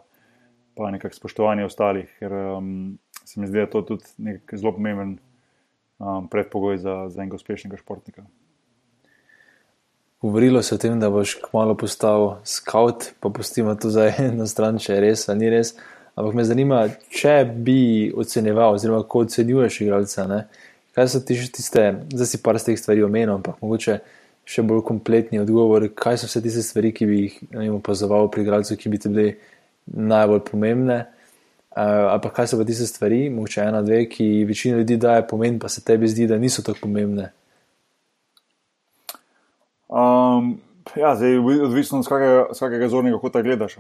pa 0.76 0.91
nekakšno 0.91 1.22
spoštovanje 1.22 1.66
ostalih, 1.66 2.09
ker 2.20 2.34
um, 2.57 2.97
se 3.26 3.39
mi 3.39 3.47
zdi, 3.47 3.57
da 3.57 3.68
je 3.68 3.72
to 3.76 3.82
tudi 3.93 4.16
nek 4.18 4.55
zelo 4.55 4.74
pomemben 4.76 5.18
um, 5.99 6.28
predpogoj 6.28 6.78
za, 6.78 6.97
za 7.09 7.22
enega 7.22 7.39
uspešnega 7.39 7.78
športnika. 7.78 8.26
Govorilo 10.24 10.61
se 10.61 10.76
o 10.76 10.78
tem, 10.78 10.99
da 10.99 11.09
boš 11.09 11.36
kmalo 11.43 11.76
postal 11.76 12.38
scout, 12.43 13.09
pa 13.20 13.30
pustimo 13.30 13.76
to 13.76 13.89
zdaj 13.91 14.14
na 14.39 14.47
stran, 14.47 14.80
če 14.80 14.93
je 14.93 15.01
res 15.03 15.28
ali 15.30 15.43
ni 15.43 15.49
res. 15.51 15.74
Ampak 16.16 16.36
me 16.38 16.45
zanima, 16.45 16.84
če 17.11 17.41
bi 17.66 18.11
ocenjeval, 18.16 18.78
oziroma 18.78 19.01
kako 19.01 19.26
ocenjuješ 19.26 19.82
igralca. 19.82 20.28
Ne? 20.30 20.43
Kaj 20.95 21.09
so 21.09 21.22
ti 21.26 21.36
še 21.39 21.49
tiste, 21.57 21.84
zdaj 22.14 22.30
si 22.30 22.39
par 22.45 22.59
teh 22.61 22.78
stvari 22.80 23.03
omenil, 23.03 23.34
ampak 23.39 23.57
mogoče 23.66 23.97
še 24.46 24.64
bolj 24.68 24.84
kompletni 24.88 25.39
odgovor, 25.39 25.88
kaj 25.96 26.22
so 26.22 26.30
vse 26.30 26.41
tiste 26.44 26.64
stvari, 26.66 26.91
ki 26.96 27.08
bi 27.08 27.20
jih 27.22 27.38
opazoval 27.78 28.30
pri 28.32 28.44
igralcu, 28.44 28.78
ki 28.80 28.91
bi 28.91 29.00
ti 29.00 29.12
bile 29.12 29.28
najbolj 29.88 30.44
pomembne. 30.50 31.04
Uh, 31.74 32.12
ali 32.12 32.22
pa 32.22 32.30
kaj 32.30 32.52
so 32.52 32.60
pa 32.60 32.68
tiste 32.68 32.86
stvari, 32.86 33.32
mogoče 33.34 33.64
ena, 33.64 33.82
dve, 33.82 34.04
ki 34.06 34.44
večina 34.46 34.78
ljudi 34.78 35.00
daje 35.02 35.24
pomen, 35.28 35.58
pa 35.60 35.72
se 35.74 35.82
tebi 35.82 36.08
zdi, 36.12 36.28
da 36.30 36.38
niso 36.38 36.62
tako 36.62 36.86
pomembne. 36.86 37.32
Um, 39.89 40.60
ja, 40.96 41.16
zdaj, 41.18 41.39
odvisno 41.66 42.00
od 42.00 42.06
vsakega 42.52 42.89
zornega 42.89 43.18
kota 43.22 43.41
gledaš. 43.41 43.80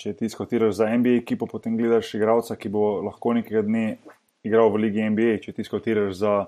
Če 0.00 0.14
ti 0.16 0.28
skotiraš 0.32 0.78
za 0.78 0.88
NBA 0.88 1.18
ekipo, 1.20 1.48
potem 1.50 1.76
gledaš 1.76 2.14
igralca, 2.16 2.56
ki 2.56 2.72
bo 2.72 3.02
lahko 3.04 3.34
nekega 3.36 3.66
dne 3.66 3.84
igral 4.46 4.72
v 4.72 4.86
Ligi 4.86 5.04
NBA. 5.10 5.42
Če 5.44 5.58
ti 5.58 5.66
skotiraš 5.66 6.16
za. 6.22 6.38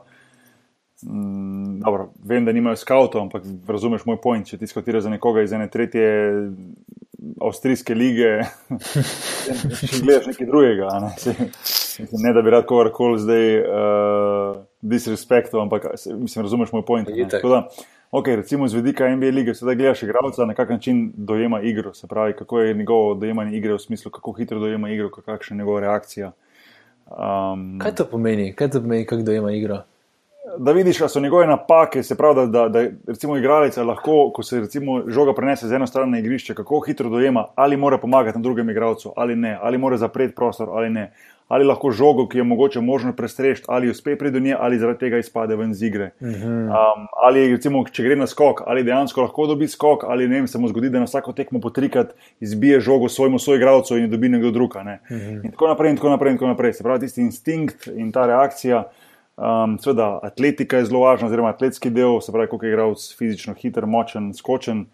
Mm, 1.06 1.80
dobro, 1.80 2.10
vem, 2.24 2.44
da 2.44 2.52
nimajo 2.52 2.76
skavtov, 2.76 3.22
ampak 3.22 3.42
razumeš 3.66 4.04
moj 4.04 4.20
point. 4.22 4.46
Če 4.46 4.58
ti 4.58 4.66
skotiraš 4.66 5.06
za 5.06 5.10
nekoga 5.10 5.42
iz 5.42 5.52
ene 5.52 5.68
tretje 5.70 6.08
avstrijske 7.42 7.94
lige, 7.94 8.40
če 9.90 10.00
gledaš 10.02 10.26
nekaj 10.32 10.46
drugega. 10.46 10.88
Ne, 11.02 11.12
Se, 11.18 12.06
ne 12.12 12.32
da 12.32 12.42
bi 12.42 12.50
rad 12.50 12.66
kogarkoli 12.66 13.18
zdaj 13.18 13.46
uh, 13.58 14.58
disrespektoval, 14.82 15.66
ampak 15.66 15.86
mislim, 16.18 16.42
razumeš 16.46 16.72
moj 16.72 16.84
point. 16.86 17.08
Ok, 18.10 18.26
recimo 18.26 18.68
z 18.68 18.78
vidika 18.78 19.08
NBA 19.10 19.32
lige, 19.36 19.54
sedaj 19.54 19.76
gledaš 19.76 20.02
igralca, 20.02 20.46
na 20.46 20.54
kak 20.54 20.70
način 20.70 21.12
dojema 21.16 21.60
igro, 21.60 21.94
se 21.94 22.06
pravi, 22.06 22.32
kako 22.38 22.60
je 22.60 22.74
njegovo 22.74 23.14
dojemanje 23.14 23.56
igre 23.56 23.74
v 23.74 23.78
smislu, 23.78 24.10
kako 24.10 24.32
hitro 24.32 24.58
dojema 24.58 24.90
igro, 24.90 25.10
kakšna 25.10 25.54
je 25.54 25.58
njegova 25.58 25.80
reakcija. 25.80 26.32
Um, 27.06 27.78
kaj 27.78 27.94
to 27.94 28.04
pomeni, 28.04 28.52
kaj 28.52 28.70
to 28.70 28.80
pomeni, 28.80 29.06
kako 29.06 29.22
dojema 29.22 29.52
igro? 29.52 29.82
Da 30.58 30.72
vidiš, 30.72 30.98
da 30.98 31.08
so 31.08 31.20
njegove 31.20 31.46
napake, 31.46 32.02
se 32.02 32.16
pravi, 32.16 32.34
da, 32.34 32.46
da, 32.46 32.68
da 32.68 32.86
recimo 33.06 33.36
igralec 33.36 33.76
lahko, 33.76 34.30
ko 34.34 34.42
se 34.42 34.60
recimo 34.60 35.02
žoga 35.10 35.34
prenese 35.34 35.68
z 35.68 35.72
eno 35.72 35.86
stran 35.86 36.10
na 36.10 36.18
igrišče, 36.18 36.54
kako 36.54 36.80
hitro 36.86 37.10
dojema, 37.10 37.44
ali 37.54 37.76
mora 37.76 37.98
pomagati 37.98 38.38
na 38.38 38.42
drugem 38.42 38.70
igralcu, 38.70 39.12
ali 39.16 39.36
ne, 39.36 39.58
ali 39.62 39.78
mora 39.78 39.96
zapreti 39.96 40.34
prostor, 40.34 40.68
ali 40.72 40.90
ne 40.90 41.12
ali 41.48 41.64
lahko 41.64 41.90
žogo, 41.90 42.26
ki 42.28 42.38
je 42.38 42.44
mogoče 42.44 42.80
možno 42.80 43.12
prestrešiti, 43.16 43.66
ali 43.68 43.90
uspe 43.90 44.16
priti 44.18 44.32
do 44.32 44.40
nje, 44.40 44.56
ali 44.60 44.78
zaradi 44.78 44.98
tega 44.98 45.18
izpade 45.18 45.56
ven 45.56 45.74
z 45.74 45.86
igre. 45.86 46.10
Mhm. 46.22 46.68
Um, 46.68 47.06
ali 47.24 47.48
recimo, 47.52 47.84
če 47.84 48.04
gre 48.04 48.16
na 48.16 48.26
skok, 48.26 48.62
ali 48.66 48.84
dejansko 48.84 49.24
lahko 49.24 49.46
dobi 49.46 49.68
skok, 49.68 50.04
ali 50.04 50.28
ne 50.28 50.42
vem, 50.42 50.46
se 50.48 50.58
mu 50.58 50.68
zgodi, 50.68 50.90
da 50.92 51.00
na 51.00 51.08
vsako 51.08 51.32
tekmo 51.32 51.60
po 51.60 51.70
trikrat 51.70 52.12
izbije 52.40 52.80
žogo 52.80 53.08
svojemu 53.08 53.38
soigravcu 53.38 53.96
in 53.96 54.04
jo 54.04 54.12
dobi 54.12 54.28
nekdo 54.28 54.50
drug. 54.50 54.76
Ne? 54.84 55.00
Mhm. 55.10 55.44
In 55.44 55.50
tako 55.50 55.72
naprej, 55.72 55.90
in 55.90 55.96
tako 55.96 56.14
naprej, 56.14 56.32
in 56.32 56.38
tako 56.38 56.52
naprej. 56.52 56.72
Se 56.72 56.84
pravi, 56.84 57.06
tisti 57.06 57.24
instinkt 57.24 57.88
in 57.96 58.12
ta 58.12 58.26
reakcija. 58.26 58.84
Um, 59.38 59.78
Sveda, 59.78 60.18
atletika 60.22 60.80
je 60.80 60.88
zelo 60.88 61.04
važna, 61.04 61.28
oziroma 61.28 61.52
atletski 61.54 61.92
del, 61.94 62.16
se 62.20 62.32
pravi, 62.34 62.48
koliko 62.50 62.66
je 62.66 62.72
igralec 62.72 63.02
fizično 63.18 63.54
hiter, 63.54 63.86
močen, 63.86 64.32
skočen. 64.34 64.86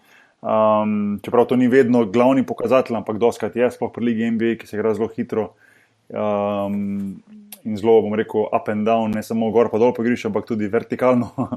Um, 0.44 1.20
čeprav 1.24 1.46
to 1.48 1.56
ni 1.56 1.68
vedno 1.72 2.04
glavni 2.04 2.44
pokazatelj, 2.46 2.98
ampak 2.98 3.16
doskrat 3.18 3.56
je, 3.56 3.70
sploh 3.72 3.92
pri 3.94 4.04
Ligi 4.04 4.28
NBA, 4.34 4.58
ki 4.60 4.68
se 4.68 4.76
igra 4.76 4.92
zelo 4.94 5.08
hitro 5.16 5.46
um, 6.12 6.76
in 7.64 7.78
zelo, 7.80 8.02
bom 8.04 8.12
rekel, 8.20 8.44
up 8.52 8.68
and 8.68 8.84
down, 8.84 9.16
ne 9.16 9.22
samo 9.24 9.48
gor 9.54 9.72
pa 9.72 9.80
dol 9.80 9.94
po 9.96 10.04
igrišču, 10.04 10.28
ampak 10.28 10.44
tudi 10.52 10.68
vertikalno. 10.68 11.32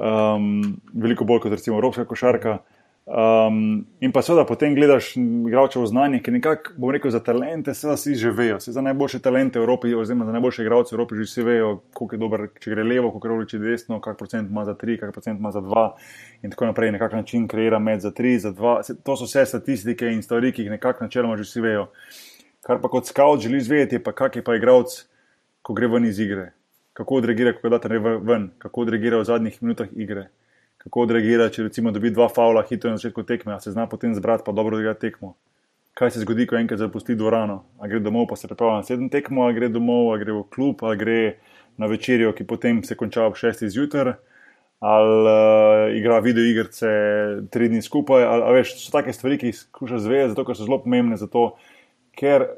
um, 0.00 0.48
veliko 0.96 1.28
bolj 1.28 1.44
kot 1.44 1.58
recimo 1.58 1.76
evropska 1.76 2.08
košarka. 2.08 2.62
Um, 3.10 3.86
in 3.98 4.12
pa 4.14 4.22
seveda 4.22 4.44
potem 4.46 4.74
gledaš 4.74 5.16
igralčevo 5.16 5.82
znanje, 5.86 6.20
ki 6.22 6.30
nekako, 6.30 6.76
bom 6.78 6.92
rekel, 6.94 7.10
za 7.10 7.18
talente, 7.26 7.72
seveda 7.74 7.96
si 7.98 8.14
že 8.14 8.30
vejo. 8.30 8.60
Se 8.62 8.70
za 8.72 8.84
najboljše 8.86 9.18
talente 9.18 9.58
v 9.58 9.62
Evropi, 9.62 9.94
oziroma 9.98 10.28
za 10.28 10.32
najboljše 10.36 10.62
igralce 10.62 10.94
v 10.94 10.96
Evropi, 10.98 11.16
že 11.18 11.26
vsi 11.26 11.42
vejo, 11.42 11.72
koliko 11.94 12.14
je 12.14 12.20
dober, 12.22 12.46
če 12.62 12.70
gre 12.70 12.84
levo, 12.86 13.10
koliko 13.10 13.40
gre 13.40 13.48
če 13.50 13.58
desno, 13.58 13.98
kak 14.00 14.14
procent 14.18 14.50
ima 14.50 14.62
za 14.64 14.76
tri, 14.78 14.94
kak 15.00 15.10
procent 15.10 15.42
ima 15.42 15.50
za 15.50 15.58
dva 15.60 15.88
in 16.46 16.54
tako 16.54 16.70
naprej. 16.70 16.94
Nekak 16.94 17.18
način 17.18 17.48
kreira 17.50 17.82
med 17.82 18.06
za 18.06 18.14
tri, 18.14 18.38
za 18.38 18.54
dva. 18.54 18.78
To 19.02 19.18
so 19.18 19.26
vse 19.26 19.42
statistike 19.56 20.06
in 20.06 20.22
stvari, 20.22 20.52
ki 20.54 20.68
jih 20.68 20.76
nekako 20.78 21.10
načeloma 21.10 21.34
že 21.36 21.50
vsi 21.50 21.66
vejo. 21.66 21.88
Kar 22.62 22.78
pa 22.78 22.88
kot 22.94 23.10
scout 23.10 23.42
želiš 23.42 23.72
vedeti, 23.74 23.98
pa 23.98 24.14
kak 24.14 24.38
je 24.38 24.46
pa 24.46 24.54
igralec, 24.54 25.00
ko 25.66 25.74
gre 25.74 25.90
ven 25.90 26.06
iz 26.06 26.22
igre. 26.22 26.52
Kako 26.94 27.24
odreagira, 27.24 27.58
ko 27.58 27.74
date 27.74 27.90
ven, 27.98 28.52
kako 28.62 28.86
odreagira 28.86 29.18
v 29.18 29.26
zadnjih 29.26 29.58
minutah 29.64 29.90
igre 29.98 30.30
kako 30.80 31.04
odreagira, 31.04 31.50
če 31.52 31.68
recimo 31.68 31.92
dobi 31.92 32.12
dva 32.14 32.30
faula 32.32 32.62
hitro 32.64 32.92
na 32.92 33.00
začetku 33.00 33.26
tekme, 33.28 33.52
a 33.52 33.60
se 33.60 33.74
zna 33.74 33.84
potem 33.90 34.14
zbrati, 34.16 34.46
pa 34.46 34.54
dobro 34.56 34.78
odigra 34.78 34.94
tekmo. 34.96 35.34
Kaj 35.98 36.14
se 36.14 36.22
zgodi, 36.22 36.46
ko 36.48 36.56
enkrat 36.56 36.80
zapusti 36.80 37.16
dvorano? 37.18 37.58
A 37.82 37.88
gre 37.90 38.00
domov, 38.00 38.30
pa 38.30 38.38
se 38.38 38.48
pripravlja 38.48 38.80
na 38.80 38.86
sedem 38.88 39.10
tekmo, 39.12 39.44
a 39.44 39.52
gre 39.52 39.68
domov, 39.68 40.14
a 40.14 40.16
gre 40.22 40.32
v 40.32 40.46
klub, 40.54 40.80
a 40.86 40.94
gre 40.96 41.36
na 41.80 41.90
večerjo, 41.90 42.32
ki 42.36 42.46
potem 42.48 42.80
se 42.86 42.96
konča 42.96 43.26
ob 43.28 43.36
šestih 43.36 43.68
zjutraj, 43.74 44.14
ali 44.80 45.20
uh, 45.28 45.92
igra 45.98 46.22
video 46.24 46.46
igrice 46.48 46.88
tri 47.52 47.68
dni 47.68 47.82
skupaj. 47.84 48.24
Ali, 48.24 48.46
a 48.48 48.56
veš, 48.56 48.78
so 48.80 48.94
take 48.94 49.12
stvari, 49.12 49.36
ki 49.36 49.52
jih 49.52 49.58
skuša 49.60 50.00
zvezati, 50.00 50.32
zato 50.32 50.46
ker 50.48 50.56
so 50.56 50.64
zelo 50.64 50.80
pomembne, 50.80 51.20
zato 51.20 51.50
ker 52.16 52.48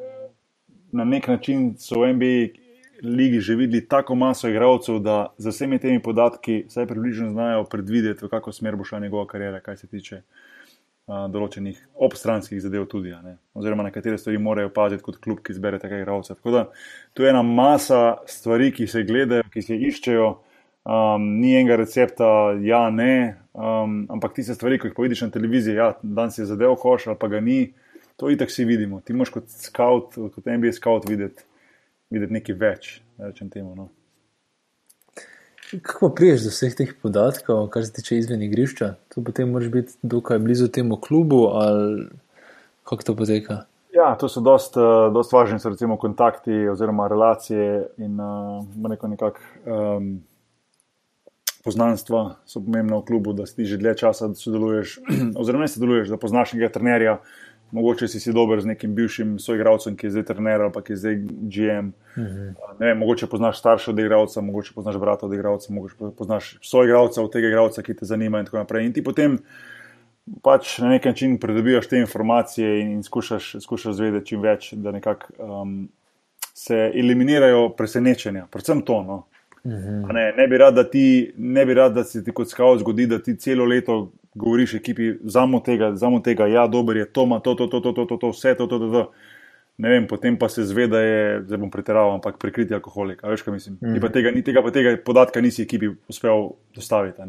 na 0.94 1.08
nek 1.08 1.26
način 1.32 1.72
so 1.80 2.04
v 2.04 2.12
NBA 2.14 2.61
ligi 3.02 3.40
že 3.40 3.54
videli 3.54 3.88
tako 3.88 4.14
maso 4.14 4.48
igralcev, 4.48 4.98
da 4.98 5.34
z 5.38 5.50
vsemi 5.50 5.78
temi 5.78 6.02
podatki 6.02 6.64
vsaj 6.68 6.86
približno 6.86 7.30
znajo 7.30 7.64
predvideti, 7.64 8.24
v 8.24 8.30
kakšno 8.30 8.52
smer 8.52 8.76
bo 8.76 8.84
šla 8.84 9.00
njegova 9.00 9.26
karijera, 9.26 9.60
kaj 9.60 9.76
se 9.76 9.86
tiče 9.86 10.20
uh, 10.22 11.26
določenih 11.32 11.80
obstranskih 11.94 12.62
zadev, 12.62 12.86
tudi, 12.86 13.14
oziroma 13.54 13.82
na 13.82 13.90
katere 13.90 14.18
stvari 14.18 14.38
morajo 14.38 14.70
paziti 14.74 15.02
kot 15.02 15.18
klub, 15.22 15.42
ki 15.42 15.58
zbere 15.58 15.82
tega 15.82 15.98
igralca. 15.98 16.38
Tako 16.38 16.54
da 16.54 16.64
to 17.12 17.26
je 17.26 17.34
ena 17.34 17.42
masa 17.42 18.22
stvari, 18.26 18.70
ki 18.72 18.86
se 18.86 19.04
gledajo, 19.08 19.50
ki 19.52 19.62
se 19.62 19.78
iščejo. 19.90 20.32
Um, 20.82 21.28
ni 21.38 21.52
enega 21.54 21.76
recepta, 21.78 22.26
ja, 22.58 22.88
ne, 22.90 23.36
um, 23.54 24.00
ampak 24.10 24.32
tiste 24.34 24.56
stvari, 24.56 24.80
ki 24.82 24.88
jih 24.90 24.96
povidiš 24.96 25.20
na 25.22 25.28
televiziji, 25.30 25.76
ja, 25.78 25.92
danes 26.02 26.40
je 26.40 26.46
zadev 26.48 26.74
koš 26.82 27.06
ali 27.06 27.20
pa 27.20 27.28
ga 27.30 27.38
ni, 27.38 27.68
to 28.18 28.32
itak 28.34 28.50
vsi 28.50 28.66
vidimo. 28.66 28.98
Ti 28.98 29.14
moš 29.14 29.30
kot 29.30 29.46
scout, 29.46 30.18
kot 30.34 30.50
NBA 30.50 30.74
scout 30.74 31.06
videti 31.06 31.46
videti 32.12 32.36
nekaj 32.38 32.58
več, 32.58 32.92
rečem 33.18 33.50
temu. 33.50 33.74
No. 33.76 33.88
Kako 35.80 36.10
priješ 36.12 36.44
do 36.44 36.50
vseh 36.52 36.74
teh 36.76 36.90
podatkov, 37.02 37.66
kar 37.72 37.84
se 37.86 37.92
tiče 37.96 38.18
izven 38.20 38.42
igrišča? 38.44 38.94
To 39.14 39.24
potem 39.24 39.50
moraš 39.50 39.70
biti 39.72 39.94
dokaj 40.02 40.38
blizu 40.44 40.68
temu 40.68 40.98
klubu, 41.00 41.46
ali 41.56 42.08
kako 42.84 43.08
to 43.08 43.16
poteka? 43.16 43.62
Ja, 43.92 44.14
to 44.20 44.28
so 44.28 44.40
dost, 44.40 44.76
uh, 44.76 45.08
dost 45.12 45.32
važni, 45.32 45.60
so 45.60 45.72
recimo 45.72 45.96
kontakti 46.00 46.68
oziroma 46.68 47.08
relacije 47.12 47.86
in 48.00 48.20
uh, 48.20 49.08
nekak 49.08 49.40
um, 49.64 50.14
poznanstva 51.64 52.22
so 52.48 52.60
pomembna 52.60 52.98
v 52.98 53.06
klubu, 53.06 53.32
da 53.36 53.46
si 53.46 53.64
že 53.68 53.78
dlje 53.78 53.94
časa 54.00 54.32
sodeluješ, 54.34 54.98
oziroma 55.40 55.68
ne 55.68 55.72
sodeluješ, 55.72 56.08
da 56.08 56.20
poznaš 56.20 56.52
nekega 56.56 56.72
trenerja, 56.72 57.18
mogoče 57.72 58.08
si, 58.08 58.20
si 58.20 58.32
dober 58.32 58.60
z 58.60 58.68
nekim 58.68 58.94
bivšim 58.94 59.38
soigralcem, 59.40 59.96
ki 59.96 60.06
je 60.06 60.10
zdaj 60.16 60.26
trener 60.28 60.60
ali 60.60 60.72
pa 60.72 60.82
ki 60.84 60.92
je 60.92 60.96
zdaj 60.96 61.16
GM. 61.24 61.92
Mhm. 62.18 62.48
Ne, 62.80 62.94
mogoče 63.00 63.26
poznaš 63.26 63.58
starša 63.58 63.90
od 63.90 63.98
igralca, 63.98 64.40
mogoče 64.40 64.74
poznaš 64.74 64.98
brata 65.00 65.26
od 65.26 65.34
igralca, 65.34 65.72
mogoče 65.72 66.12
poznaš 66.18 66.56
soigralca 66.62 67.22
od 67.22 67.32
tega 67.32 67.48
igralca, 67.48 67.82
ki 67.82 67.96
te 67.96 68.06
zanima 68.06 68.40
in 68.40 68.48
tako 68.48 68.60
naprej. 68.60 68.86
In 68.86 68.92
ti 68.92 69.04
potem 69.04 69.38
pač 70.42 70.78
na 70.78 70.92
nek 70.92 71.04
način 71.04 71.38
pridobivaš 71.40 71.88
te 71.88 71.98
informacije 71.98 72.80
in, 72.80 72.92
in 72.92 73.02
skušaš, 73.02 73.56
skušaš 73.64 73.96
zvedeti 73.98 74.34
čim 74.34 74.44
več, 74.44 74.72
da 74.72 74.92
nekako 74.92 75.32
um, 75.42 75.76
se 76.54 76.90
eliminirajo 76.94 77.70
presenečenja, 77.76 78.46
predvsem 78.50 78.82
to. 78.82 79.02
No. 79.02 79.22
Mhm. 79.66 80.12
Ne, 80.12 80.32
ne 80.36 80.48
bi 80.48 80.58
rad, 80.58 80.74
da, 80.74 80.84
ti, 80.90 81.32
ne 81.36 81.66
bi 81.66 81.74
rad, 81.74 81.94
da 81.94 82.04
se 82.04 82.24
ti 82.24 82.32
kot 82.34 82.50
skavt 82.50 82.80
zgodi, 82.80 83.06
da 83.06 83.18
ti 83.22 83.36
celo 83.36 83.64
leto 83.64 84.12
govoriš 84.34 84.74
ekipi, 84.74 85.12
zamo 85.24 85.60
tega, 85.60 85.92
zamo 85.96 86.20
tega, 86.20 86.46
ja, 86.48 86.66
dober 86.68 86.96
je, 86.96 87.06
to 87.12 87.24
ima 87.28 87.40
to, 87.40 87.54
to, 87.54 87.66
to, 87.66 87.80
to, 87.80 87.92
to, 87.92 88.06
to, 88.06 88.16
to, 88.16 88.30
vse 88.32 88.54
to, 88.58 88.66
to, 88.66 88.78
to, 88.78 88.90
to. 88.92 89.04
Ne 89.82 89.88
vem, 89.88 90.06
potem 90.06 90.36
pa 90.38 90.48
se 90.52 90.64
zve, 90.68 90.84
da 90.86 91.00
je, 91.00 91.22
zdaj 91.46 91.58
bom 91.58 91.70
pretiraval, 91.72 92.18
ampak 92.18 92.36
prikriti 92.38 92.74
alkoholik. 92.76 93.22
A 93.24 93.32
veš, 93.32 93.42
kaj 93.42 93.56
mislim? 93.56 93.78
Mm. 93.80 94.02
Pa 94.04 94.10
tega, 94.12 94.30
ni 94.30 94.44
tega, 94.44 94.62
pa 94.62 94.70
tega 94.70 94.92
podatka 95.04 95.40
nisi 95.40 95.64
ekipi 95.64 95.88
uspel 96.12 96.52
dostaviti. 96.76 97.24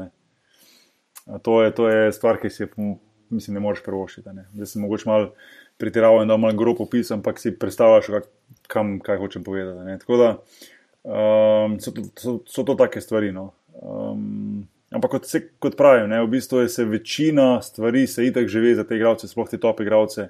To 1.48 1.62
je, 1.64 1.72
to 1.72 1.88
je 1.90 2.12
stvar, 2.12 2.38
ki 2.42 2.52
si 2.52 2.68
mislim, 3.34 3.54
ne 3.54 3.60
moreš 3.60 3.84
prvošiti. 3.84 4.30
Zdaj 4.54 4.66
sem 4.66 4.82
mogoče 4.82 5.10
mal 5.10 5.30
pretiraval 5.78 6.22
in 6.22 6.28
da 6.28 6.38
mal 6.38 6.56
grob 6.58 6.82
opis, 6.82 7.12
ampak 7.12 7.40
si 7.40 7.56
predstavljaš, 7.60 8.12
kak, 8.12 8.30
kam, 8.68 9.00
kaj 9.04 9.18
hočem 9.18 9.44
povedati. 9.44 9.86
Ne? 9.88 9.98
Tako 10.00 10.18
da 10.18 10.30
um, 11.04 11.80
so, 11.80 11.92
to, 11.92 12.04
so, 12.20 12.38
so 12.46 12.64
to 12.64 12.76
take 12.76 13.02
stvari. 13.02 13.32
No? 13.32 13.54
Um, 13.82 14.68
Ampak 14.94 15.12
kot, 15.12 15.26
se, 15.26 15.42
kot 15.60 15.76
pravim, 15.78 16.10
ne, 16.12 16.22
v 16.22 16.30
bistvu 16.36 16.64
je 16.64 16.70
se 16.70 16.86
večina 16.86 17.62
stvari 17.62 18.08
se 18.08 18.26
itak 18.28 18.48
že 18.48 18.62
ve 18.62 18.76
za 18.76 18.84
te 18.84 18.96
igralce, 18.96 19.28
sploh 19.28 19.50
te 19.50 19.58
top 19.58 19.82
igralce. 19.82 20.30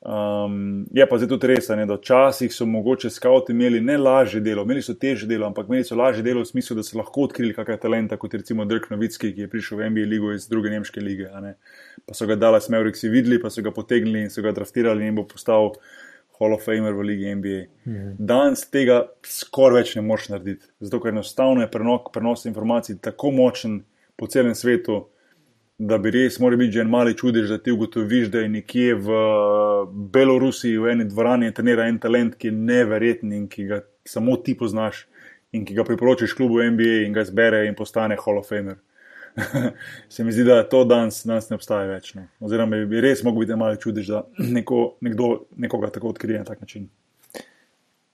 Um, 0.00 0.86
je 0.96 1.04
pa 1.04 1.18
zdaj 1.20 1.28
tudi 1.28 1.48
res, 1.50 1.66
ne, 1.76 1.84
da 1.84 1.98
včasih 1.98 2.54
so 2.54 2.64
mogoče 2.64 3.10
skavti 3.12 3.52
imeli 3.52 3.82
ne 3.84 3.98
lažje 4.00 4.40
delo, 4.40 4.62
imeli 4.64 4.80
so 4.80 4.94
težje 4.96 5.28
delo, 5.28 5.44
ampak 5.50 5.68
imeli 5.68 5.84
so 5.84 5.98
lažje 5.98 6.24
delo 6.24 6.40
v 6.40 6.48
smislu, 6.48 6.78
da 6.78 6.84
so 6.86 6.96
lahko 6.96 7.26
odkrili 7.26 7.52
kakšne 7.52 7.76
talente, 7.82 8.16
kot 8.16 8.38
recimo 8.38 8.64
Dirk 8.64 8.88
Novitski, 8.88 9.34
ki 9.36 9.44
je 9.44 9.50
prišel 9.52 9.82
v 9.82 9.90
NBA 9.90 10.06
ligo 10.08 10.32
iz 10.32 10.48
druge 10.48 10.72
nemške 10.72 11.04
lige. 11.04 11.28
Pa 12.06 12.16
so 12.16 12.30
ga 12.30 12.38
dali 12.40 12.62
Smevriksi 12.64 13.12
videli, 13.12 13.42
pa 13.42 13.52
so 13.52 13.60
ga 13.60 13.74
potegnili 13.76 14.24
in 14.24 14.32
so 14.32 14.40
ga 14.40 14.54
draftirali 14.56 15.04
in 15.04 15.20
bo 15.20 15.26
postal. 15.28 15.74
Hall 16.40 16.54
of 16.54 16.64
Famer 16.64 16.92
v 16.92 17.02
Ligi 17.02 17.34
NBA. 17.34 17.60
Mhm. 17.86 18.16
Danes 18.18 18.64
tega 18.70 19.02
skoraj 19.26 19.82
več 19.82 19.94
ne 19.96 20.02
moreš 20.02 20.30
narediti, 20.32 20.66
zato 20.80 21.00
ker 21.00 21.12
enostavno 21.12 21.60
je 21.60 21.70
prenok, 21.70 22.12
prenos 22.12 22.46
informacij 22.48 22.98
tako 23.00 23.30
močen 23.30 23.82
po 24.16 24.26
celem 24.26 24.54
svetu, 24.54 25.04
da 25.78 25.98
bi 25.98 26.10
res 26.12 26.38
moral 26.40 26.58
biti 26.60 26.76
že 26.76 26.80
en 26.84 26.90
mali 26.92 27.14
čudež, 27.16 27.48
da 27.48 27.58
ti 27.58 27.72
ugotoviš, 27.72 28.28
da 28.28 28.40
je 28.40 28.48
nekje 28.48 28.94
v 28.94 29.20
Belorusiji 30.12 30.78
v 30.78 30.90
eni 30.92 31.06
dvorani 31.08 31.54
trenira 31.56 31.86
en 31.88 31.98
talent, 31.98 32.36
ki 32.36 32.48
je 32.48 32.52
neverjeten 32.52 33.32
in 33.32 33.46
ki 33.48 33.64
ga 33.64 33.80
samo 34.04 34.36
ti 34.36 34.56
poznaš 34.56 35.06
in 35.52 35.64
ki 35.64 35.74
ga 35.74 35.84
priporočiš 35.84 36.34
klubu 36.36 36.60
NBA 36.62 37.06
in 37.06 37.16
ga 37.16 37.24
zbere 37.24 37.66
in 37.66 37.74
postane 37.74 38.16
Hall 38.20 38.38
of 38.38 38.48
Famer. 38.48 38.76
se 40.08 40.24
mi 40.24 40.32
zdi, 40.32 40.44
da 40.44 40.62
to 40.68 40.84
danes, 40.84 41.22
danes 41.24 41.50
ne 41.50 41.58
obstaja 41.58 41.86
več. 41.90 42.14
No. 42.14 42.26
Oziroma, 42.40 42.80
bi 42.88 43.00
res 43.00 43.22
mogel 43.26 43.44
biti 43.44 43.58
malo 43.58 43.76
čudež, 43.80 44.10
da 44.10 44.24
neko, 44.38 44.80
nekdo 45.00 45.30
nekoga 45.56 45.90
tako 45.94 46.14
odkrije 46.14 46.42
na 46.42 46.48
tak 46.48 46.60
način. 46.60 46.88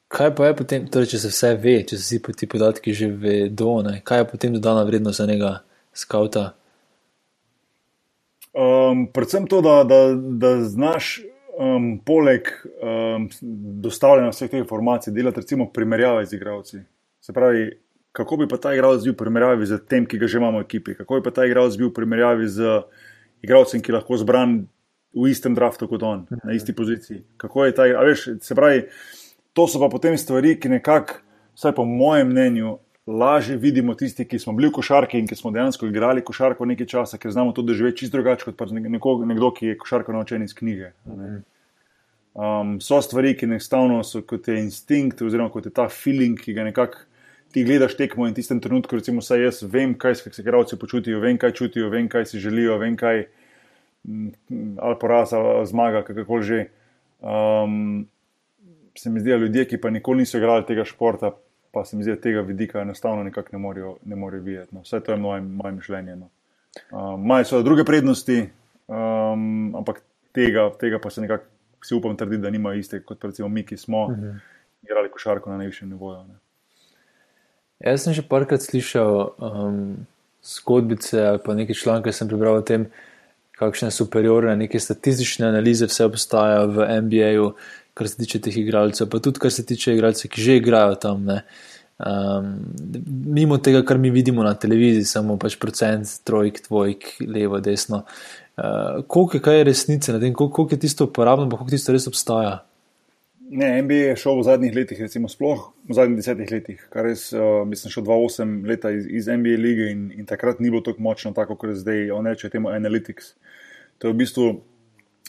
Kaj 0.09 0.35
pa 0.39 0.47
je 0.47 0.57
potem, 0.57 0.85
torej, 0.87 1.11
če 1.15 1.19
se 1.25 1.33
vse 1.33 1.55
ve, 1.61 1.81
če 1.83 1.99
se 1.99 2.05
vsi 2.05 2.37
ti 2.39 2.47
podatki 2.47 2.95
že 2.95 3.09
vedo, 3.11 3.81
ne? 3.83 3.99
kaj 4.07 4.23
je 4.23 4.29
potem 4.31 4.55
dodana 4.55 4.85
vrednost 4.87 5.19
za 5.19 5.27
njega, 5.27 5.57
skauta? 5.93 6.53
Um, 8.57 9.09
predvsem 9.13 9.49
to, 9.51 9.61
da, 9.61 9.83
da, 9.85 9.99
da 10.15 10.53
znaš 10.65 11.19
um, 11.59 11.99
poleg 12.07 12.49
um, 12.81 13.27
dostavljanja 13.83 14.31
vseh 14.31 14.51
teh 14.53 14.63
informacij 14.63 15.13
delati, 15.13 15.43
recimo, 15.43 15.69
primerjave 15.73 16.25
z 16.27 16.39
igravci. 16.39 16.81
Se 17.21 17.35
pravi, 17.37 17.67
kako 18.17 18.37
bi 18.37 18.49
pa 18.49 18.57
ta 18.57 18.73
igralec 18.73 19.05
bil 19.05 19.13
v 19.13 19.21
primerjavi 19.21 19.67
z 19.69 19.79
tem, 19.85 20.07
ki 20.09 20.17
ga 20.17 20.29
že 20.31 20.41
imamo 20.41 20.63
v 20.63 20.65
ekipi, 20.65 20.97
kako 20.97 21.21
bi 21.21 21.27
pa 21.29 21.35
ta 21.37 21.45
igralec 21.45 21.77
bil 21.77 21.91
v 21.93 21.97
primerjavi 21.99 22.49
z 22.49 22.81
igralcem, 23.45 23.85
ki 23.85 23.93
lahko 23.93 24.17
zbran 24.17 24.65
v 25.13 25.29
istem 25.29 25.53
draftu 25.57 25.89
kot 25.89 26.03
on, 26.03 26.25
na 26.41 26.57
isti 26.57 26.73
poziciji. 26.73 27.23
Kako 27.37 27.69
je 27.69 27.77
ta, 27.77 27.85
veš, 28.09 28.41
se 28.41 28.57
pravi, 28.57 28.87
to 29.53 29.69
so 29.69 29.81
pa 29.81 29.89
potem 29.93 30.17
stvari, 30.17 30.57
ki 30.61 30.73
nekako, 30.73 31.21
vsaj 31.57 31.77
po 31.77 31.85
mojem 31.89 32.33
mnenju, 32.33 32.79
lažje 33.07 33.57
vidimo 33.61 33.95
tisti, 33.95 34.25
ki 34.25 34.39
smo 34.41 34.57
bili 34.57 34.69
v 34.69 34.77
košarki 34.81 35.21
in 35.21 35.29
ki 35.29 35.37
smo 35.39 35.53
dejansko 35.55 35.87
igrali 35.87 36.25
košarko 36.25 36.67
nekaj 36.67 36.89
časa, 36.91 37.21
ker 37.21 37.31
znamo 37.33 37.53
to 37.53 37.63
doživeti 37.63 38.03
čisto 38.03 38.17
drugače 38.17 38.49
kot 38.49 38.73
nekdo, 38.73 39.13
nekdo, 39.29 39.53
ki 39.55 39.73
je 39.73 39.79
košarko 39.79 40.17
naučen 40.17 40.43
iz 40.43 40.57
knjige. 40.57 40.91
Um, 42.37 42.77
so 42.81 42.99
stvari, 43.01 43.37
ki 43.37 43.47
enostavno 43.47 44.03
so 44.05 44.25
kot 44.27 44.49
je 44.49 44.59
instinkt, 44.61 45.23
oziroma 45.23 45.53
kot 45.53 45.69
je 45.69 45.73
ta 45.73 45.87
feeling, 45.89 46.41
ki 46.41 46.57
ga 46.57 46.67
nekako 46.67 47.07
ti 47.53 47.65
gledaš 47.65 47.97
tekmo 47.97 48.27
in 48.27 48.33
v 48.33 48.41
tistem 48.41 48.61
trenutku, 48.61 48.97
recimo, 48.97 49.23
saj 49.23 49.45
jaz 49.45 49.63
vem, 49.63 49.95
kaj 49.99 50.15
se 50.15 50.43
igralci 50.43 50.79
počutijo, 50.79 51.21
vem, 51.21 51.39
kaj 51.39 51.53
čutijo, 51.53 51.91
vem, 51.91 52.09
kaj 52.09 52.27
si 52.27 52.39
želijo, 52.39 52.79
vem, 52.79 52.97
kaj 52.97 53.27
mm, 54.05 54.77
ali 54.79 54.99
poraz 55.01 55.33
ali 55.33 55.67
zmaga, 55.67 56.03
kako 56.03 56.43
že. 56.43 56.67
Um, 57.21 58.07
se 58.99 59.11
mi 59.11 59.21
zdi, 59.21 59.31
da 59.31 59.37
ljudje, 59.37 59.65
ki 59.65 59.81
pa 59.81 59.91
nikoli 59.91 60.19
niso 60.19 60.39
igrali 60.39 60.67
tega 60.67 60.85
športa, 60.85 61.31
pa 61.73 61.85
se 61.85 61.97
mi 61.97 62.03
zdi, 62.03 62.15
da 62.15 62.21
tega 62.21 62.41
vidika 62.41 62.81
enostavno 62.81 63.25
nekako 63.25 63.49
ne 63.53 63.59
morejo, 63.59 63.97
ne 64.05 64.17
morejo 64.17 64.43
videti. 64.43 64.75
No. 64.75 64.81
Vse 64.81 65.01
to 65.01 65.13
je 65.13 65.19
moje, 65.19 65.41
moje 65.41 65.73
mišljenje. 65.73 66.17
No. 66.17 66.29
Um, 66.93 67.25
Imajo 67.25 67.45
so 67.45 67.63
druge 67.63 67.85
prednosti, 67.85 68.49
um, 68.89 69.77
ampak 69.77 70.03
tega, 70.33 70.71
tega 70.81 70.99
pa 71.03 71.11
se 71.11 71.21
nekako, 71.21 71.45
si 71.85 71.95
upam 71.95 72.17
trditi, 72.17 72.43
da 72.43 72.51
nimajo 72.51 72.79
iste 72.79 73.03
kot 73.05 73.25
recimo 73.25 73.49
mi, 73.49 73.63
ki 73.67 73.77
smo 73.77 74.05
uh 74.07 74.13
mhm. 74.13 74.27
-huh. 74.27 74.39
igrali 74.83 75.11
košarko 75.11 75.51
na 75.51 75.57
najvišjem 75.57 75.91
nivoju. 75.91 76.25
Ne. 76.25 76.35
Jaz 77.85 78.07
sem 78.07 78.15
že 78.17 78.25
parkrat 78.25 78.65
slišal 78.65 79.37
um, 79.37 80.07
zgodbice 80.41 81.21
ali 81.21 81.41
pa 81.45 81.55
nekaj 81.55 81.77
članke, 81.77 82.13
sem 82.13 82.29
prebral 82.29 82.61
o 82.61 82.65
tem, 82.65 82.89
kakšne 83.57 83.91
superiorne, 83.91 84.57
neke 84.57 84.81
statistične 84.81 85.49
analize, 85.49 85.89
vse 85.89 86.07
obstajajo 86.09 86.69
v 86.77 86.89
NBA-ju, 87.05 87.51
kar 87.97 88.09
se 88.09 88.21
tiče 88.21 88.41
teh 88.45 88.59
igralcev, 88.61 89.09
pa 89.13 89.21
tudi 89.25 89.41
kar 89.41 89.53
se 89.53 89.65
tiče 89.67 89.97
igralcev, 89.97 90.31
ki 90.33 90.45
že 90.45 90.59
igrajo 90.61 90.99
tam. 91.01 91.31
Um, 91.97 92.51
mimo 93.33 93.57
tega, 93.57 93.81
kar 93.85 93.99
mi 93.99 94.13
vidimo 94.13 94.45
na 94.45 94.53
televiziji, 94.55 95.09
samo 95.09 95.39
pač 95.41 95.57
procent, 95.57 96.19
trojk, 96.29 96.61
dvojk, 96.69 97.09
levo, 97.25 97.61
desno. 97.65 98.05
Uh, 98.57 99.05
koliko 99.09 99.53
je 99.53 99.65
resnice 99.65 100.13
na 100.13 100.21
tem, 100.21 100.37
koliko 100.37 100.69
je 100.71 100.81
tisto 100.81 101.09
uporabno, 101.09 101.49
pa 101.49 101.57
koliko 101.57 101.77
tisto 101.77 101.97
res 101.97 102.09
obstaja? 102.09 102.59
Ne, 103.49 103.83
NBA 103.83 103.95
je 103.95 104.17
šel 104.19 104.41
v 104.41 104.43
zadnjih 104.43 104.73
letih, 104.75 105.01
recimo 105.01 105.29
sploh 105.31 105.69
v 105.87 105.95
zadnjih 105.95 106.19
desetih 106.19 106.51
letih, 106.51 106.81
kar 106.91 107.07
res, 107.07 107.29
uh, 107.31 107.63
mislim, 107.69 107.93
šel 107.95 108.03
2-8 108.09 108.55
leta 108.67 108.91
iz, 108.91 109.07
iz 109.07 109.29
NBA 109.31 109.55
lige 109.61 109.91
in, 109.93 110.09
in 110.19 110.27
takrat 110.27 110.59
ni 110.59 110.71
bilo 110.71 110.83
tako 110.83 111.05
močno, 111.07 111.31
tako 111.37 111.55
kot 111.55 111.71
je 111.71 111.77
zdaj, 111.79 112.11
on 112.11 112.27
reče 112.27 112.51
temu 112.51 112.73
Analytics. 112.75 113.37
To 113.99 114.09
je 114.09 114.17
v 114.17 114.19
bistvu 114.19 114.49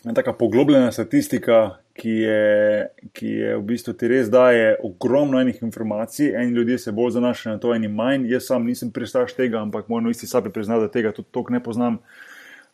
ena 0.05 0.33
poglobljena 0.33 0.91
statistika, 0.91 1.77
ki 1.93 2.09
je, 2.09 2.87
ki 3.13 3.27
je 3.27 3.55
v 3.57 3.63
bistvu 3.65 3.93
ti 3.93 4.09
res 4.09 4.29
daje 4.33 4.75
ogromno 4.83 5.39
enih 5.41 5.61
informacij, 5.61 6.33
eni 6.35 6.57
ljudje 6.57 6.77
se 6.77 6.91
bolj 6.91 7.17
zanašajo 7.17 7.55
na 7.55 7.61
to, 7.61 7.73
eni 7.75 7.87
manj. 7.87 8.27
Jaz 8.31 8.49
sam 8.49 8.65
nisem 8.65 8.91
pristaš 8.91 9.33
tega, 9.37 9.61
ampak 9.61 9.89
moram 9.89 10.09
isti 10.09 10.27
sabi 10.27 10.49
priznati, 10.53 10.85
da 10.85 10.91
tega 10.93 11.11
tudi 11.11 11.29
toliko 11.31 11.53
ne 11.53 11.63
poznam. 11.63 11.97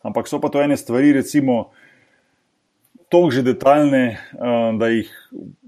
Ampak 0.04 0.28
so 0.28 0.40
pa 0.40 0.48
to 0.48 0.60
ene 0.62 0.76
stvari, 0.76 1.12
recimo 1.12 1.70
tako 3.14 3.30
že 3.30 3.42
detaljne, 3.42 4.18
da 4.78 4.86
jih 4.90 5.10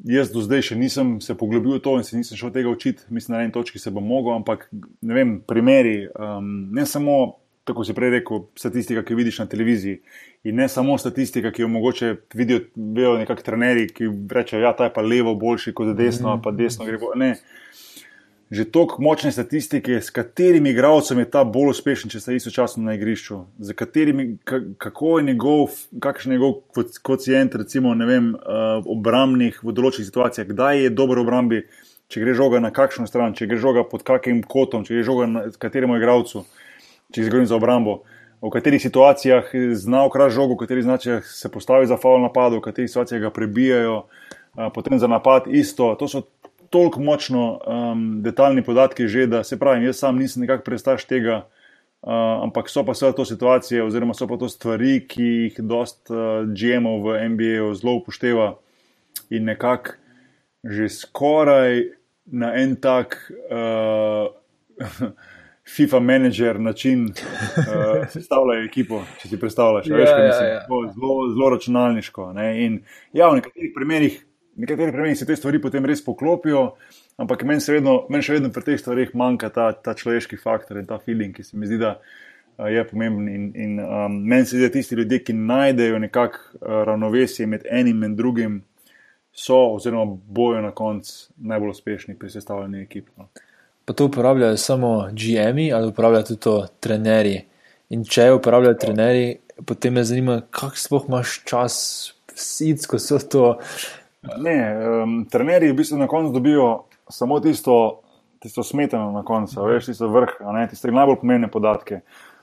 jaz 0.05 0.33
do 0.35 0.43
zdaj 0.43 0.65
še 0.67 0.77
nisem 0.79 1.21
se 1.23 1.37
poglobil 1.39 1.77
v 1.77 1.83
to 1.85 1.93
in 1.95 2.03
se 2.03 2.19
nisem 2.19 2.35
šel 2.35 2.51
tega 2.51 2.73
učiti. 2.73 3.07
Mislim, 3.09 3.37
na 3.37 3.45
eni 3.45 3.55
točki 3.55 3.79
se 3.79 3.93
bom 3.95 4.03
mogel, 4.03 4.35
ampak 4.35 4.67
ne 4.75 5.15
vem, 5.15 5.41
primeri, 5.47 6.09
ne 6.75 6.87
samo. 6.87 7.37
Tako 7.67 7.83
si 7.83 7.95
prej 7.99 8.13
rekel, 8.13 8.45
statistika, 8.55 9.03
ki 9.03 9.11
jo 9.11 9.19
vidiš 9.19 9.41
na 9.43 9.49
televiziji. 9.51 9.97
In 10.47 10.55
ne 10.55 10.69
samo 10.71 10.95
statistika, 11.03 11.51
ki 11.51 11.65
jo 11.65 11.69
mogoče 11.75 12.13
vidijo 12.39 13.17
nekakšni 13.19 13.43
trenerji, 13.43 13.89
ki 13.91 14.11
rečejo, 14.31 14.61
da 14.61 14.69
ja, 14.69 14.71
je 14.71 14.79
ta 14.79 14.87
pa 14.95 15.03
levo 15.03 15.33
boljši 15.35 15.75
kot 15.75 15.91
desno, 15.99 16.37
pa 16.45 16.53
desno 16.55 16.87
gre 16.87 17.01
bolj. 17.03 17.19
Ne, 17.19 17.33
že 18.51 18.65
toliko 18.71 19.03
močne 19.03 19.33
statistike, 19.33 19.99
s 20.01 20.11
katerimi 20.11 20.71
igralcem 20.71 21.19
je 21.19 21.31
ta 21.31 21.43
bolj 21.45 21.73
uspešen, 21.75 22.11
če 22.11 22.21
sta 22.23 22.35
istočasno 22.37 22.85
na 22.87 22.95
igrišču, 22.95 23.41
katerimi, 23.75 24.37
kako 24.79 25.19
je 25.19 25.25
njegov, 25.27 25.75
kakšen 26.01 26.33
je 26.33 26.39
njegov 26.39 26.85
kocijent, 27.03 27.55
recimo, 27.59 27.95
vem, 28.07 28.35
uh, 28.39 28.87
obrambnih 28.87 29.59
v 29.65 29.75
določenih 29.75 30.07
situacijah, 30.07 30.47
kdaj 30.47 30.85
je 30.85 30.95
dober 30.95 31.19
v 31.19 31.27
obrambi, 31.27 31.63
če 32.07 32.23
gre 32.23 32.37
žoga 32.39 32.63
na 32.63 32.71
kakšno 32.71 33.09
stran, 33.11 33.35
če 33.35 33.49
gre 33.51 33.59
žoga 33.59 33.83
pod 33.83 34.07
kakim 34.07 34.45
kotom, 34.47 34.87
če 34.87 34.95
gre 34.95 35.07
žoga 35.07 35.27
na 35.27 35.43
kateremu 35.51 35.99
igralcu, 35.99 36.45
če 37.11 37.27
gre 37.27 37.43
za 37.51 37.59
obrambo. 37.59 38.05
V 38.45 38.53
katerih 38.53 38.79
situacijah 38.79 39.49
zna 39.75 40.05
ukraditi 40.07 40.37
žogo, 40.37 40.55
v 40.55 40.63
katerih 40.63 40.85
situacijah 40.87 41.27
se 41.27 41.51
postavi 41.51 41.89
za 41.91 41.99
faul 41.99 42.23
napad, 42.23 42.55
v 42.55 42.63
katerih 42.63 42.91
situacijah 42.93 43.27
ga 43.27 43.31
prebijajo, 43.35 44.05
potem 44.75 44.99
za 44.99 45.09
napad 45.11 45.49
isto. 45.51 45.95
To 45.99 46.09
so 46.09 46.23
toliko 46.71 47.01
močno 47.01 47.45
um, 47.59 48.23
detaljni 48.23 48.65
podatki, 48.65 49.09
že, 49.09 49.27
da 49.27 49.45
se 49.45 49.59
pravi, 49.59 49.85
jaz 49.87 49.99
sam 50.03 50.19
nisem 50.19 50.45
nekako 50.45 50.65
prestaš 50.65 51.05
tega, 51.05 51.37
uh, 52.03 52.13
ampak 52.45 52.71
so 52.71 52.85
pa 52.85 52.95
vse 52.97 53.13
to 53.17 53.25
situacije, 53.25 53.85
oziroma 53.85 54.15
so 54.15 54.29
pa 54.29 54.39
to 54.41 54.49
stvari, 54.49 55.01
ki 55.09 55.29
jih 55.29 55.61
dost 55.61 56.11
uh, 56.11 56.45
GM-ov 56.49 57.07
v 57.07 57.29
NBA 57.29 57.71
zelo 57.79 57.99
upošteva 58.01 58.55
in 59.31 59.49
nekako 59.53 59.97
že 60.67 60.89
skoraj 60.91 61.85
na 62.27 62.55
en 62.59 62.77
tak. 62.77 63.21
Uh, 63.51 64.35
FIFA 65.67 66.01
menedžer 66.01 66.61
način 66.61 67.05
uh, 67.05 68.09
sestavljajo 68.09 68.65
ekipo, 68.65 69.01
če 69.19 69.29
si 69.29 69.39
predstavljaš. 69.41 69.89
Ja, 69.91 69.99
ja, 69.99 70.27
ja. 70.47 70.61
Zelo, 70.69 71.17
zelo 71.33 71.51
računalniško. 71.51 72.29
Ne? 72.33 72.47
In 72.65 72.77
ja, 73.13 73.27
v 73.31 73.41
nekaterih 73.41 73.73
primerih 73.75 74.21
nekateri 74.57 74.93
primerih 74.93 75.19
se 75.19 75.27
te 75.27 75.37
stvari 75.37 75.61
potem 75.63 75.85
res 75.87 76.05
poklopijo, 76.05 76.63
ampak 77.21 77.45
meni, 77.49 77.63
vedno, 77.69 77.99
meni 78.13 78.25
še 78.25 78.39
vedno 78.39 78.53
pri 78.53 78.65
teh 78.71 78.81
stvarih 78.81 79.15
manjka 79.17 79.51
ta, 79.55 79.71
ta 79.73 79.95
človeški 79.97 80.39
faktor 80.41 80.81
in 80.81 80.89
ta 80.89 80.99
feeling, 81.03 81.35
ki 81.37 81.45
se 81.45 81.59
mi 81.59 81.69
zdi, 81.69 81.79
da 81.83 81.97
uh, 81.99 82.69
je 82.73 82.85
pomemben. 82.89 83.29
In, 83.29 83.51
in 83.55 83.81
um, 83.85 84.21
meni 84.23 84.47
se 84.47 84.57
zdi, 84.57 84.65
da 84.67 84.73
tisti 84.75 84.99
ljudje, 85.01 85.23
ki 85.29 85.37
najdejo 85.37 86.01
nekakšno 86.07 86.61
uh, 86.63 86.81
ravnovesje 86.89 87.49
med 87.51 87.69
enim 87.71 88.05
in 88.07 88.17
drugim, 88.17 88.63
so 89.37 89.59
oziroma 89.75 90.17
bojo 90.27 90.63
na 90.65 90.71
koncu 90.73 91.13
najbolj 91.37 91.75
uspešni 91.75 92.15
pri 92.17 92.31
sestavljanju 92.33 92.81
ekip. 92.87 93.11
No. 93.21 93.29
Pa 93.85 93.93
to 93.93 94.07
uporabljajo 94.09 94.57
samo 94.57 95.09
GM-i 95.13 95.73
ali 95.73 95.89
uporabljajo 95.93 96.25
tudi 96.31 96.41
to 96.41 96.55
trenerji. 96.81 97.43
In 97.93 98.05
če 98.05 98.31
uporabljajo 98.33 98.79
trenerji, 98.81 99.37
potem 99.69 99.95
me 99.95 100.05
zanima, 100.05 100.41
kako 100.51 100.81
sploh 100.81 101.05
imaš 101.09 101.37
čas, 101.45 101.77
sit, 102.35 102.87
ko 102.89 102.99
so 102.99 103.19
to 103.19 103.45
Ne, 104.39 104.57
um, 105.03 105.19
trenerji 105.31 105.73
v 105.73 105.77
bistvu 105.77 105.99
na 105.99 106.07
koncu 106.07 106.33
dobijo 106.33 106.85
samo 107.09 107.41
tisto, 107.41 108.01
tisto 108.43 108.63
smetano 108.63 109.13
na 109.13 109.23
koncu, 109.25 109.63
veš, 109.65 109.93
tisto 109.93 110.09
vrh, 110.09 110.39
tiste 110.71 110.91
najbolj 110.91 111.21
pomembne 111.23 111.51
podatke. 111.53 112.01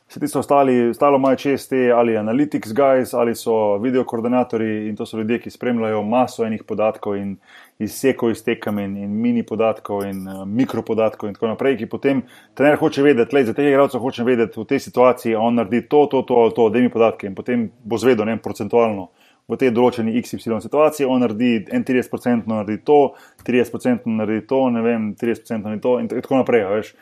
Vse 0.08 0.20
tisto 0.20 0.40
ostali, 0.40 0.90
ostalo 0.90 1.18
imajo 1.18 1.36
čez 1.36 1.64
te 1.68 1.92
ali 1.92 2.18
analytics 2.18 2.74
guys 2.76 3.14
ali 3.14 3.36
so 3.36 3.78
video 3.78 4.04
koordinatorji 4.04 4.90
in 4.90 4.96
to 4.96 5.06
so 5.06 5.18
ljudje, 5.18 5.40
ki 5.40 5.50
spremljajo 5.50 6.04
maso 6.04 6.46
enih 6.46 6.64
podatkov 6.64 7.16
in 7.18 7.38
izsekov 7.80 8.32
iz 8.32 8.44
tekem 8.44 8.80
in, 8.80 8.98
in 8.98 9.16
mini 9.22 9.44
podatkov 9.44 10.04
in 10.06 10.28
uh, 10.28 10.44
mikropodatkov 10.46 11.30
in 11.30 11.34
tako 11.34 11.48
naprej, 11.48 11.78
ki 11.78 11.90
potem 11.90 12.22
trener 12.54 12.78
hoče 12.78 13.04
vedeti, 13.04 13.36
le 13.36 13.46
za 13.46 13.54
tega 13.54 13.70
igralca 13.70 14.00
hoče 14.00 14.24
vedeti 14.24 14.60
v 14.60 14.68
tej 14.70 14.80
situaciji, 14.80 15.36
on 15.36 15.56
naredi 15.56 15.82
to, 15.88 16.06
to, 16.12 16.22
to, 16.22 16.50
to, 16.56 16.70
da 16.70 16.80
imi 16.80 16.92
podatke 16.94 17.28
in 17.28 17.36
potem 17.36 17.70
bo 17.84 17.98
zvedel, 17.98 18.26
ne 18.26 18.36
vem, 18.36 18.44
procentualno 18.44 19.10
v 19.50 19.60
tej 19.60 19.74
določeni 19.76 20.16
XY 20.22 20.62
situaciji, 20.64 21.08
on 21.10 21.24
naredi 21.26 21.66
31% 21.68 22.48
naredi 22.48 22.80
to, 22.88 23.00
30% 23.44 24.08
naredi 24.08 24.48
to, 24.48 24.64
ne 24.72 24.82
vem, 24.86 25.12
30% 25.20 25.66
naredi 25.66 25.84
to 25.84 26.00
in 26.00 26.10
tako 26.12 26.40
naprej. 26.40 26.94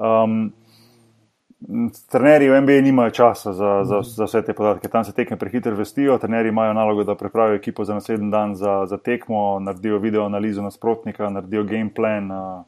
Um, 0.00 0.52
trenerji 2.10 2.48
v 2.48 2.60
MBA 2.64 2.80
nimajo 2.82 3.10
časa 3.10 3.52
za, 3.52 3.84
za, 3.84 4.00
za 4.02 4.26
vse 4.26 4.42
te 4.42 4.56
podatke, 4.56 4.88
tam 4.88 5.04
se 5.04 5.12
tekme 5.14 5.36
prehitro 5.38 5.76
vestijo, 5.76 6.18
trenerji 6.18 6.48
imajo 6.48 6.72
nalogo, 6.74 7.04
da 7.04 7.14
pripravijo 7.14 7.60
ekipo 7.60 7.84
za 7.84 7.94
naslednji 7.94 8.30
dan 8.30 8.54
za, 8.54 8.86
za 8.86 8.98
tekmo, 8.98 9.60
naredijo 9.60 9.98
video 9.98 10.24
analizo 10.26 10.62
nasprotnika, 10.62 11.30
naredijo 11.30 11.64
game 11.64 11.90
plan. 11.94 12.30
Uh, 12.30 12.62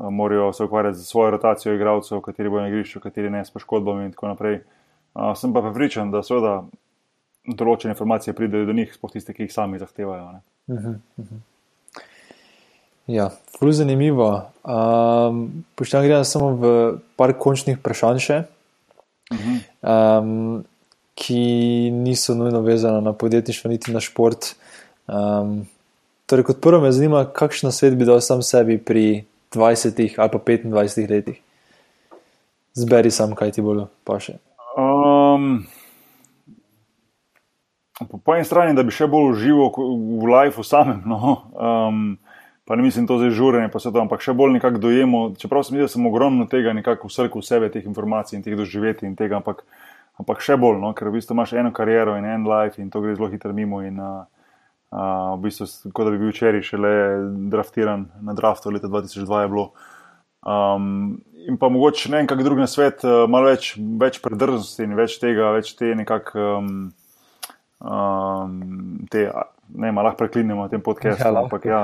Morajo 0.00 0.52
se 0.52 0.64
ukvarjati 0.64 0.98
z 0.98 1.04
svojo 1.04 1.30
rotacijo 1.30 1.74
igralcev, 1.74 2.20
kateri 2.24 2.48
bojo 2.48 2.62
na 2.62 2.68
igrišču, 2.68 3.00
kateri 3.00 3.30
ne 3.30 3.44
s 3.44 3.50
poškodbami, 3.50 4.04
in 4.04 4.12
tako 4.14 4.30
naprej. 4.30 4.62
Uh, 5.14 5.34
sem 5.36 5.52
pa 5.52 5.60
prepričan, 5.60 6.10
da 6.10 6.22
seveda 6.22 6.62
določene 7.56 7.94
informacije 7.94 8.34
pridejo 8.36 8.68
do 8.68 8.76
njih, 8.76 8.92
sploh 8.94 9.12
tiste, 9.12 9.34
ki 9.34 9.46
jih 9.46 9.52
sami 9.52 9.78
zahtevajo. 9.78 10.40
Uh 10.66 10.76
-huh, 10.76 10.98
uh 11.16 11.24
-huh. 11.24 11.40
Ja, 13.06 13.30
zelo 13.58 13.72
zanimivo. 13.72 14.50
Um, 14.62 15.64
Pošteno 15.74 16.04
gre 16.04 16.24
samo 16.24 16.50
v 16.54 16.98
par 17.16 17.32
končnih 17.38 17.78
vprašanj, 17.78 18.18
še, 18.18 18.44
uh 19.30 19.38
-huh. 19.38 19.58
um, 20.22 20.64
ki 21.14 21.90
niso 21.90 22.34
nujno 22.34 22.60
vezane 22.60 23.00
na 23.00 23.12
podjetništvo, 23.12 23.70
niti 23.70 23.92
na 23.92 24.00
šport. 24.00 24.54
Um, 25.06 25.66
torej, 26.26 26.44
kot 26.44 26.60
prvo 26.60 26.80
me 26.80 26.92
zanima, 26.92 27.24
kakšen 27.24 27.72
svet 27.72 27.96
bi 27.98 28.04
dal 28.04 28.20
sam 28.20 28.42
sebi 28.42 28.78
pri 28.78 29.24
20 29.52 30.14
ali 30.16 30.30
pa 30.30 30.38
25 30.38 31.10
letih. 31.10 31.40
Zberi 32.74 33.10
sam, 33.10 33.34
kaj 33.34 33.50
ti 33.50 33.62
bolj 33.62 33.84
paše. 34.04 34.38
Um, 34.78 35.66
Po, 38.08 38.18
po 38.18 38.34
eni 38.34 38.44
strani, 38.48 38.72
da 38.76 38.84
bi 38.86 38.94
še 38.94 39.08
bolj 39.10 39.34
užival 39.34 39.72
v 39.76 40.28
lifeu 40.30 40.64
samem, 40.64 41.02
no, 41.04 41.36
um, 41.52 42.16
pa 42.64 42.78
ne 42.78 42.84
mislim 42.86 43.04
to 43.06 43.18
zdaj 43.20 43.34
žurenje, 43.36 43.68
pa 43.72 43.82
se 43.82 43.92
to, 43.92 44.00
ampak 44.00 44.24
še 44.24 44.32
bolj 44.36 44.54
nekako 44.56 44.80
dojemo. 44.80 45.22
Čeprav 45.36 45.66
sem 45.66 45.76
videl, 45.76 45.90
da 45.90 45.92
sem 45.92 46.06
ogromno 46.08 46.46
tega 46.48 46.72
nekako 46.76 47.10
vsrkal 47.10 47.44
v 47.44 47.48
sebe, 47.48 47.68
teh 47.74 47.84
informacij 47.84 48.38
in 48.38 48.44
teh 48.46 48.56
doživeti 48.56 49.04
in 49.04 49.18
tega, 49.18 49.42
ampak, 49.42 49.66
ampak 50.22 50.40
še 50.44 50.56
bolj, 50.60 50.80
no, 50.80 50.94
ker 50.96 51.10
v 51.10 51.18
bistvu 51.18 51.36
imaš 51.36 51.52
eno 51.60 51.74
kariero 51.76 52.16
in 52.16 52.24
en 52.24 52.46
life 52.48 52.80
in 52.80 52.88
to 52.94 53.02
gre 53.04 53.16
zelo 53.18 53.28
hitro 53.32 53.52
mimo. 53.52 53.82
In, 53.84 54.00
uh, 54.00 54.24
uh, 54.94 55.36
v 55.36 55.42
bistvu, 55.48 55.68
kot 55.92 56.08
da 56.08 56.14
bi 56.14 56.22
bil 56.22 56.32
včeraj 56.32 56.64
šele 56.66 56.92
draftiran 57.52 58.06
na 58.24 58.36
draftu 58.38 58.72
leta 58.72 58.88
2002 58.88 59.42
je 59.44 59.50
bilo. 59.52 59.66
Um, 60.40 61.20
in 61.44 61.58
pa 61.60 61.68
mogoče 61.68 62.14
ne 62.14 62.22
en 62.22 62.30
kak 62.30 62.40
drug 62.46 62.62
na 62.62 62.70
svet, 62.70 63.04
uh, 63.04 63.26
malo 63.28 63.50
več, 63.50 63.74
več 63.76 64.22
predrznosti 64.24 64.88
in 64.88 64.96
več 64.96 65.18
tega, 65.20 65.52
več 65.58 65.74
te 65.76 65.92
nekako. 65.94 66.48
Um, 66.62 66.80
um, 67.80 68.60
te, 69.10 69.30
ne 69.74 69.92
lahko 69.92 70.16
preklinjamo 70.18 70.68
tem 70.68 70.82
podkastu, 70.82 71.28
ja, 71.28 71.42
ampak 71.42 71.64
ja, 71.64 71.82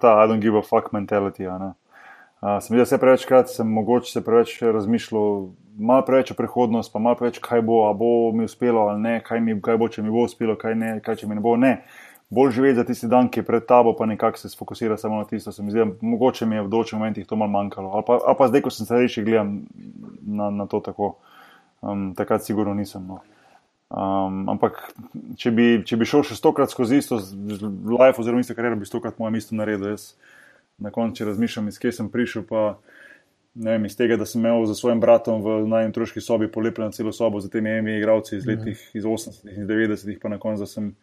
ta 0.00 0.24
I 0.24 0.28
don't 0.28 0.40
give 0.40 0.58
a 0.58 0.62
fuck 0.62 0.92
mentality. 0.92 1.46
Uh, 1.46 2.58
sem 2.60 2.74
videl, 2.74 2.84
da 2.84 2.86
se 2.86 2.98
prevečkrat 2.98 3.50
sem 3.50 3.68
mogoče 3.68 4.12
se 4.12 4.24
preveč 4.24 4.58
razmišljal, 4.62 5.48
malo 5.78 6.04
preveč 6.04 6.30
o 6.30 6.34
prihodnosti, 6.34 6.92
pa 6.92 6.98
malo 6.98 7.16
preveč, 7.16 7.38
kaj 7.38 7.62
bo, 7.62 7.82
a 7.88 7.92
bo 7.92 8.32
mi 8.32 8.44
uspelo 8.44 8.88
ali 8.88 9.00
ne, 9.00 9.20
kaj, 9.24 9.40
mi, 9.40 9.60
kaj 9.60 9.76
bo, 9.76 9.88
če 9.88 10.02
mi 10.02 10.10
bo 10.10 10.24
uspelo, 10.24 10.56
kaj 10.56 10.74
ne, 10.74 10.94
kaj 11.04 11.20
če 11.20 11.28
mi 11.28 11.36
ne 11.36 11.44
bo. 11.44 11.56
Ne. 11.56 11.82
Bolj 12.30 12.52
živeti 12.54 12.78
za 12.78 12.84
tisti 12.86 13.08
dan, 13.10 13.28
ki 13.28 13.40
je 13.40 13.44
pred 13.44 13.64
tabo, 13.66 13.92
pa 13.98 14.06
nekako 14.06 14.38
se 14.38 14.48
fokusira 14.58 14.96
samo 14.96 15.18
na 15.18 15.26
tisto. 15.26 15.52
Se 15.52 15.62
mi 15.62 15.72
zdi, 15.74 15.82
mogoče 16.00 16.46
mi 16.46 16.56
je 16.56 16.62
v 16.62 16.70
določenih 16.70 17.00
momentih 17.00 17.26
to 17.26 17.36
malo 17.36 17.50
manjkalo. 17.50 17.90
Ali 17.90 18.06
pa, 18.06 18.20
ali 18.22 18.38
pa 18.38 18.48
zdaj, 18.52 18.62
ko 18.62 18.70
sem 18.70 18.86
starejši, 18.86 19.24
gledam 19.26 19.50
na, 20.22 20.50
na 20.54 20.66
to 20.70 20.78
tako. 20.84 21.16
Um, 21.82 22.12
takrat 22.14 22.44
sigurno 22.46 22.74
nisem. 22.76 23.02
No. 23.08 23.18
Um, 23.90 24.44
ampak, 24.52 24.76
če 25.34 25.50
bi, 25.50 25.64
če 25.82 25.96
bi 25.98 26.06
šel 26.06 26.22
še 26.28 26.36
stokrat 26.38 26.70
skozi 26.70 27.00
isto 27.02 27.18
life, 27.18 28.20
oziroma 28.22 28.44
isto 28.44 28.54
kariero, 28.54 28.78
bi 28.78 28.86
stokrat 28.86 29.18
mojem 29.18 29.40
isto 29.40 29.58
naredil. 29.58 29.96
Jaz 29.96 30.12
na 30.80 30.90
koncu 30.90 31.24
razmišljam, 31.24 31.68
iz 31.68 31.78
kje 31.78 31.92
sem 31.92 32.08
prišel. 32.08 32.46
Pa, 32.48 32.78
vem, 33.54 33.84
iz 33.84 33.96
tega, 33.98 34.16
da 34.16 34.26
sem 34.26 34.40
imel 34.40 34.64
za 34.70 34.74
svojim 34.78 35.02
bratom 35.02 35.42
v 35.42 35.56
najmanj 35.68 35.92
troški 35.96 36.22
sobi 36.22 36.48
polepljeno 36.52 36.94
celo 36.96 37.12
sobo 37.12 37.40
z 37.40 37.50
temi 37.50 37.74
emi 37.80 37.98
igravci 37.98 38.36
iz, 38.38 38.46
letih, 38.46 38.80
iz 38.94 39.04
80-ih 39.04 39.58
in 39.58 39.68
90-ih, 39.68 40.20
pa 40.22 40.30
na 40.32 40.38
koncu 40.38 40.66
sem 40.70 40.94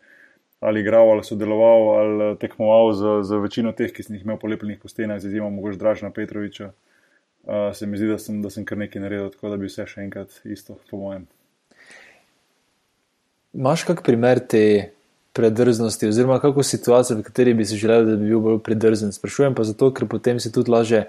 ali 0.59 0.81
igral, 0.81 1.11
ali 1.11 1.23
sodeloval, 1.23 1.87
ali 1.99 2.35
tekmoval 2.41 2.93
z, 2.93 3.17
z 3.29 3.41
večino 3.43 3.75
teh, 3.77 3.91
ki 3.93 4.03
sem 4.03 4.15
jih 4.15 4.25
imel 4.25 4.39
polepljenih 4.41 4.79
po 4.81 4.89
stenah, 4.89 5.19
z 5.21 5.29
izjemo 5.29 5.51
mogoče 5.53 5.77
Dražna 5.77 6.09
Petroviča. 6.09 6.71
Uh, 7.47 7.69
se 7.77 7.85
mi 7.85 7.99
zdi, 7.99 8.09
da 8.09 8.17
sem, 8.17 8.41
da 8.41 8.49
sem 8.49 8.65
kar 8.65 8.79
nekaj 8.81 9.03
naredil, 9.03 9.29
tako 9.35 9.53
da 9.53 9.59
bi 9.61 9.69
vse 9.69 9.85
še 9.87 10.01
enkrat 10.07 10.33
isto, 10.49 10.79
po 10.89 10.97
mojem. 11.03 11.27
Imáš 13.53 13.83
kak 13.83 14.03
primer 14.03 14.39
te 14.39 14.91
predrznosti, 15.33 16.07
oziroma 16.07 16.39
kako 16.39 16.63
situacijo, 16.63 17.19
v 17.19 17.23
kateri 17.23 17.53
bi 17.53 17.65
si 17.65 17.77
želel, 17.77 18.05
da 18.05 18.15
bi 18.15 18.31
bil 18.31 18.39
bolj 18.39 18.59
predrzen? 18.65 19.13
Sprašujem 19.13 19.55
pa 19.55 19.63
zato, 19.63 19.91
ker 19.93 20.07
potem 20.09 20.39
si 20.39 20.51
tudi 20.51 20.71
laže 20.71 21.05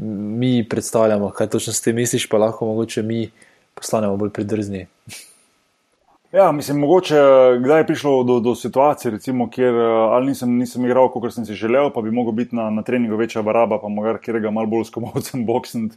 mi 0.00 0.68
predstavljamo, 0.68 1.30
kaj 1.30 1.48
točno 1.54 1.72
s 1.72 1.84
tem 1.84 1.96
misliš, 1.96 2.28
pa 2.28 2.38
lahko 2.38 2.66
mogoče 2.66 3.02
mi 3.02 3.30
postanemo 3.74 4.16
bolj 4.16 4.30
predrzni. 4.30 4.86
Ja, 6.32 6.52
mislim, 6.52 6.78
mogoče 6.78 7.16
kdaj 7.64 7.80
je 7.80 7.86
prišlo 7.86 8.22
do, 8.22 8.40
do 8.40 8.54
situacije, 8.54 9.12
recimo, 9.12 9.50
kjer 9.50 9.74
ali 10.12 10.26
nisem, 10.26 10.58
nisem 10.58 10.84
igral, 10.84 11.08
kot 11.08 11.32
sem 11.34 11.46
si 11.46 11.56
želel, 11.56 11.88
pa 11.94 12.02
bi 12.04 12.10
mogel 12.10 12.32
biti 12.32 12.56
na, 12.56 12.70
na 12.70 12.82
treningu 12.82 13.16
večja 13.16 13.42
baraba, 13.42 13.78
pa 13.80 13.88
morda 13.88 14.18
kjer 14.20 14.40
ga 14.44 14.50
malo 14.50 14.68
bolj 14.68 14.84
skomovcem 14.90 15.46
boksent, 15.48 15.96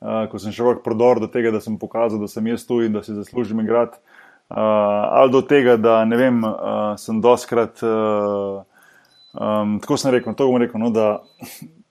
uh, 0.00 0.26
ko 0.28 0.38
sem 0.38 0.52
šel 0.52 0.82
prodor 0.84 1.20
do 1.20 1.30
tega, 1.32 1.50
da 1.50 1.60
sem 1.64 1.78
pokazal, 1.78 2.20
da 2.20 2.28
sem 2.28 2.46
jaz 2.46 2.66
tu 2.68 2.82
in 2.84 2.92
da 2.92 3.02
si 3.02 3.16
zaslužim 3.16 3.60
igrati. 3.64 3.96
Uh, 4.50 4.56
ali 5.14 5.30
do 5.30 5.42
tega, 5.46 5.76
da 5.78 6.00
ne 6.04 6.16
vem, 6.18 6.42
uh, 6.42 6.96
sem 6.98 7.20
doskrat, 7.22 7.78
uh, 7.86 8.64
um, 9.30 9.76
tako 9.78 9.98
sem 10.00 10.10
rekel, 10.10 10.34
to 10.34 10.48
bom 10.50 10.58
rekel, 10.58 10.82
no, 10.82 10.90
da 10.90 11.22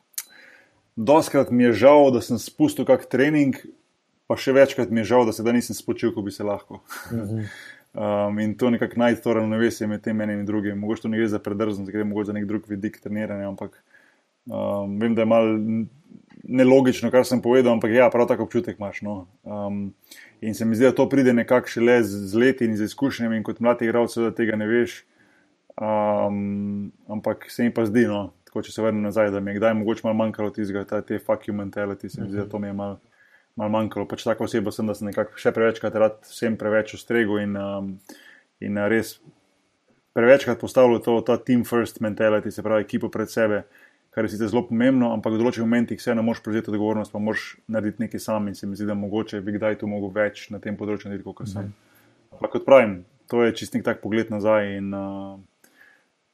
doskrat 1.11 1.53
mi 1.55 1.69
je 1.69 1.77
žal, 1.85 2.09
da 2.11 2.19
sem 2.19 2.35
spustil 2.35 2.83
kak 2.89 3.05
trening, 3.07 3.55
pa 4.27 4.35
še 4.35 4.51
večkrat 4.57 4.91
mi 4.91 5.05
je 5.05 5.11
žal, 5.13 5.23
da 5.29 5.31
se 5.31 5.45
da 5.45 5.55
nisem 5.55 5.77
spočil, 5.77 6.11
kot 6.11 6.27
bi 6.27 6.35
se 6.35 6.43
lahko. 6.43 6.81
um, 7.95 8.43
in 8.43 8.57
to 8.59 8.73
nekako 8.75 8.99
najti 9.05 9.23
to 9.23 9.39
ravnovesje 9.39 9.87
med 9.87 10.03
tem 10.03 10.19
enim 10.27 10.43
in 10.43 10.49
drugim. 10.49 10.83
Mogoče 10.83 11.07
to 11.07 11.13
ne 11.15 11.21
gre 11.21 11.31
za 11.31 11.39
predrznost, 11.39 11.87
gre 11.95 12.03
mogoče 12.03 12.33
za 12.33 12.37
nek 12.41 12.49
drug 12.49 12.67
vidik 12.67 12.99
treniranja, 12.99 13.47
ampak 13.47 13.79
um, 14.49 14.97
vem, 14.99 15.15
da 15.15 15.23
je 15.23 15.29
mal 15.29 15.53
nelogično, 16.49 17.11
kar 17.13 17.25
sem 17.25 17.41
povedal, 17.41 17.75
ampak 17.77 17.93
ja, 17.93 18.09
prav 18.09 18.27
tako 18.27 18.49
občutek 18.49 18.79
imaš. 18.79 19.03
No. 19.05 19.21
Um, 19.45 19.93
In 20.41 20.55
se 20.55 20.65
mi 20.65 20.75
zdi, 20.75 20.85
da 20.87 20.95
to 20.95 21.03
pride 21.09 21.33
nekako 21.33 21.67
šele 21.67 21.97
z 22.03 22.35
leti 22.35 22.65
in 22.65 22.77
z 22.77 22.85
izkušnjami, 22.87 23.37
in 23.37 23.43
kot 23.43 23.59
mladi 23.59 23.89
igralci, 23.89 24.21
da 24.23 24.31
tega 24.31 24.55
ne 24.55 24.67
veš. 24.67 25.01
Um, 25.75 26.91
ampak 27.11 27.49
se 27.51 27.63
mi 27.63 27.73
pa 27.75 27.83
zdi, 27.87 28.05
no, 28.07 28.29
tako 28.47 28.63
če 28.63 28.71
se 28.71 28.83
vrnem 28.83 29.03
nazaj, 29.03 29.33
da 29.35 29.39
mi 29.43 29.51
je 29.51 29.59
kdaj 29.59 29.75
mogoče 29.81 30.07
malo 30.07 30.15
manjkalo 30.21 30.53
tistega, 30.55 30.85
ta, 30.87 31.01
te 31.03 31.19
fuck 31.19 31.47
you 31.47 31.55
mentality, 31.55 32.07
se 32.07 32.21
mi 32.21 32.29
zdi, 32.31 32.39
da 32.39 32.47
to 32.47 32.59
mi 32.59 32.71
je 32.71 32.73
malo 32.73 32.99
mal 33.59 33.71
manjkalo. 33.73 34.07
Pač 34.07 34.23
tako 34.23 34.47
oseba 34.47 34.71
sem, 34.71 34.87
da 34.87 34.95
sem 34.95 35.09
nekako 35.09 35.39
še 35.39 35.51
prevečkrat 35.55 35.95
rad 35.99 36.21
vsem 36.29 36.55
preveč 36.59 36.93
ustregu 36.95 37.41
in, 37.41 37.57
um, 37.59 37.91
in 38.63 38.79
res 38.91 39.17
prevečkrat 40.15 40.59
postavljal 40.61 41.01
to, 41.03 41.17
ta 41.27 41.35
team 41.37 41.65
first 41.67 41.99
mentality, 42.03 42.51
se 42.51 42.63
pravi 42.63 42.87
ekipo 42.87 43.11
pred 43.11 43.31
sebe 43.31 43.65
kar 44.09 44.25
je 44.25 44.33
sicer 44.33 44.49
zelo 44.49 44.65
pomembno, 44.67 45.11
ampak 45.13 45.35
v 45.35 45.41
določenih 45.41 45.67
momentih 45.67 45.99
vseeno 46.01 46.23
moš 46.25 46.41
prevzeti 46.45 46.71
odgovornost, 46.73 47.13
pa 47.13 47.21
moš 47.21 47.53
narediti 47.69 48.05
nekaj 48.05 48.23
sam 48.23 48.49
in 48.49 48.57
se 48.57 48.67
mi 48.67 48.79
zdi, 48.79 48.87
da 48.89 48.97
mogoče 48.97 49.41
bi 49.45 49.53
kdaj 49.57 49.79
tu 49.81 49.89
mogel 49.91 50.11
več 50.15 50.47
na 50.53 50.61
tem 50.63 50.77
področju 50.79 51.11
narediti, 51.11 51.29
kot 51.29 51.51
sem. 51.51 51.69
Mhm. 51.69 52.35
Ampak 52.39 52.57
kot 52.57 52.65
pravim, 52.65 52.99
to 53.29 53.43
je 53.45 53.53
čist 53.61 53.77
nek 53.77 53.85
tak 53.85 54.01
pogled 54.01 54.31
nazaj 54.33 54.77
in 54.77 54.93
uh, 54.95 55.37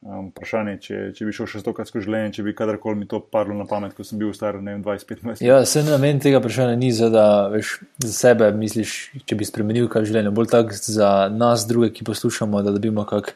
um, 0.06 0.30
vprašanje, 0.30 0.76
če, 0.86 1.02
če 1.18 1.28
bi 1.28 1.36
šel 1.36 1.50
še 1.50 1.62
stokrat 1.64 1.90
skozi 1.90 2.08
življenje, 2.08 2.34
če 2.38 2.46
bi 2.48 2.56
kadarkoli 2.58 3.02
mi 3.02 3.10
to 3.12 3.20
padlo 3.20 3.58
na 3.58 3.68
pamet, 3.70 3.96
ko 3.98 4.06
sem 4.08 4.22
bil 4.22 4.32
star, 4.38 4.60
ne 4.64 4.78
vem, 4.78 4.84
25 4.86 5.28
let. 5.28 5.44
Ja, 5.44 5.60
se 5.70 5.84
namen 5.86 6.22
tega 6.24 6.42
vprašanja 6.44 6.80
ni 6.80 6.92
za, 6.96 7.10
da 7.14 7.28
veš 7.54 7.78
za 8.06 8.14
sebe 8.14 8.52
misliš, 8.56 8.98
če 9.28 9.40
bi 9.40 9.48
spremenil 9.48 9.90
kaj 9.92 10.08
življenje, 10.10 10.34
bolj 10.36 10.52
tak 10.54 10.76
za 10.78 11.30
nas 11.34 11.68
druge, 11.70 11.92
ki 11.96 12.08
poslušamo, 12.08 12.64
da 12.66 12.76
dobimo 12.76 13.08
kak. 13.10 13.34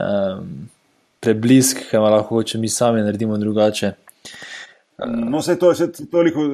Um, 0.00 0.70
preblisk, 1.22 1.84
ki 1.88 1.98
ga 1.98 2.16
lahko 2.16 2.42
če 2.42 2.58
mi 2.58 2.70
sami 2.72 3.04
naredimo 3.06 3.38
drugače. 3.38 3.92
No, 5.06 5.38
vse 5.38 5.56
to 5.58 5.72
je 5.72 5.88
toliko, 6.10 6.46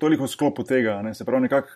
toliko 0.00 0.28
sklopu 0.30 0.64
tega. 0.66 1.00
Ne? 1.02 1.14
Se 1.14 1.24
pravi, 1.24 1.46
nekako 1.46 1.68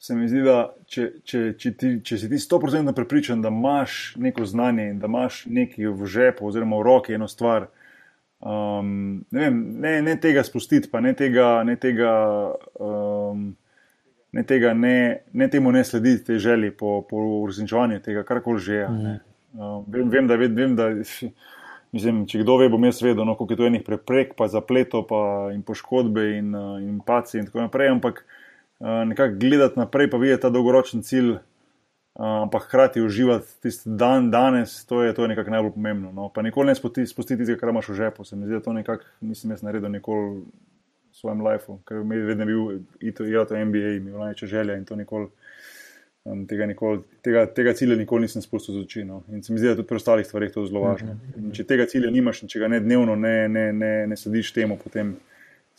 se 0.00 0.14
mi 0.14 0.28
zdi, 0.28 0.40
da 0.44 0.70
če, 0.88 1.06
če, 1.28 1.42
če, 1.60 1.72
ti, 1.76 1.90
če 2.04 2.18
si 2.22 2.28
ti 2.30 2.40
100% 2.40 2.94
prepričan, 2.96 3.42
da 3.44 3.52
imaš 3.52 4.14
neko 4.20 4.46
znanje 4.48 4.88
in 4.94 4.98
da 5.00 5.10
imaš 5.10 5.44
nekaj 5.46 5.90
v 5.92 6.08
žepu 6.08 6.48
oziroma 6.48 6.78
v 6.80 6.86
roki 6.86 7.16
eno 7.18 7.28
stvar, 7.28 7.68
um, 8.40 9.20
ne, 9.30 9.42
vem, 9.42 9.58
ne, 9.84 9.96
ne 10.06 10.16
tega 10.20 10.44
spustiti, 10.46 10.88
pa 10.90 11.02
ne 11.04 11.14
tega. 11.16 11.60
Ne 11.66 11.78
tega 11.80 12.12
um, 12.80 13.50
Ne, 14.30 14.44
tega, 14.46 14.70
ne, 14.78 15.24
ne 15.34 15.48
temu 15.50 15.72
ne 15.74 15.80
slediti, 15.82 16.22
te 16.28 16.36
želji 16.38 16.68
po, 16.78 17.00
po 17.02 17.18
uresničevanju 17.42 17.96
tega, 18.04 18.22
kar 18.22 18.38
koli 18.44 18.60
že 18.62 18.76
je. 18.76 18.84
Mm. 18.88 19.14
Uh, 19.54 19.82
vem, 19.88 20.08
vem, 20.10 20.26
da, 20.30 20.36
vem, 20.38 20.54
vem, 20.54 20.76
da 20.78 20.90
mislim, 21.92 22.22
če 22.30 22.44
kdo 22.44 22.56
ve, 22.60 22.68
bom 22.70 22.84
jaz 22.86 23.00
vedel, 23.02 23.24
no, 23.26 23.34
koliko 23.38 23.56
je 23.56 23.60
to 23.60 23.66
enih 23.66 23.84
preprek, 23.86 24.36
pa 24.38 24.46
zapletov, 24.50 25.08
pa 25.10 25.22
in 25.54 25.64
poškodbe 25.66 26.26
in, 26.36 26.54
uh, 26.54 26.76
in 26.82 27.00
paci 27.06 27.40
in 27.40 27.48
tako 27.48 27.64
naprej. 27.64 27.90
Ampak 27.96 28.22
uh, 28.22 29.02
nekako 29.10 29.40
gledati 29.42 29.80
naprej, 29.80 30.10
pa 30.12 30.20
videti 30.22 30.44
ta 30.44 30.52
dolgoročen 30.54 31.02
cilj, 31.06 31.34
uh, 31.34 32.46
pa 32.52 32.62
hkrati 32.62 33.02
uživati 33.02 33.58
tisti 33.66 33.90
dan, 33.98 34.30
danes, 34.30 34.84
to 34.86 35.02
je, 35.02 35.14
to 35.18 35.26
je 35.26 35.34
nekako 35.34 35.56
najbolj 35.56 35.74
pomembno. 35.74 36.14
No. 36.14 36.30
Pa 36.34 36.46
nikoli 36.46 36.70
ne 36.70 36.78
spustiti 36.78 37.42
tistega, 37.42 37.58
kar 37.58 37.74
imaš 37.74 37.90
v 37.90 38.00
žepu. 38.04 38.24
Se 38.24 38.38
mi 38.38 38.46
zdi, 38.46 38.60
da 38.60 38.64
to 38.64 38.76
nekako 38.76 39.10
nisem 39.26 39.50
jaz 39.50 39.66
naredil 39.66 39.90
nikoli 39.90 40.44
v 41.10 41.18
svojem 41.18 41.42
lifeu, 41.42 41.80
ker 41.88 42.04
mi 42.06 42.16
je 42.16 42.26
vedno 42.28 42.46
bil, 42.46 42.84
ja, 43.02 43.42
to 43.44 43.58
MBA, 43.58 43.98
mi 43.98 44.14
je 44.14 44.18
največja 44.22 44.48
želja 44.48 44.78
in 44.78 44.86
to 44.86 44.96
nikoli. 44.96 45.26
Um, 46.24 46.42
tega, 46.44 46.66
nikoli, 46.68 47.00
tega, 47.24 47.46
tega 47.48 47.72
cilja 47.72 47.96
nikoli 47.96 48.26
nisem 48.26 48.42
spustil 48.44 48.74
z 48.76 48.82
oči. 48.84 49.02
No. 49.08 49.22
In 49.32 49.40
se 49.42 49.54
mi 49.54 49.58
zdi, 49.58 49.70
da 49.70 49.78
tudi 49.78 49.88
pri 49.88 49.96
ostalih 49.96 50.26
stvarih 50.26 50.52
to 50.52 50.66
zelo 50.68 50.82
važno. 50.84 51.14
In 51.40 51.54
če 51.56 51.64
tega 51.64 51.86
cilja 51.88 52.10
nimaš, 52.12 52.42
če 52.44 52.60
ga 52.60 52.68
ne 52.68 52.80
dnevno 52.84 53.14
ne, 53.16 53.48
ne, 53.48 53.62
ne, 53.72 53.92
ne 54.10 54.18
slediš 54.20 54.52
temu, 54.52 54.76
potem 54.76 55.14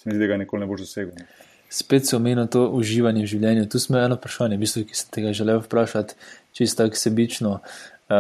se 0.01 0.09
mi 0.09 0.15
zdi, 0.15 0.23
da 0.23 0.31
ga 0.33 0.39
nikoli 0.41 0.63
ne 0.63 0.69
boš 0.71 0.87
dosegel. 0.87 1.13
No. 1.13 1.27
Spet 1.71 2.09
se 2.09 2.17
omenja 2.17 2.47
to 2.51 2.65
uživanje 2.73 3.21
v 3.21 3.31
življenju. 3.35 3.67
Tu 3.69 3.83
smo 3.83 4.01
eno 4.01 4.17
vprašanje, 4.17 4.57
v 4.57 4.65
bistvu, 4.65 4.83
ki 4.89 4.97
sem 4.97 5.13
tega 5.13 5.35
želel 5.37 5.61
vprašati, 5.61 6.17
čisto 6.57 6.81
tako 6.81 7.03
sebično, 7.03 7.53
uh, 7.61 8.17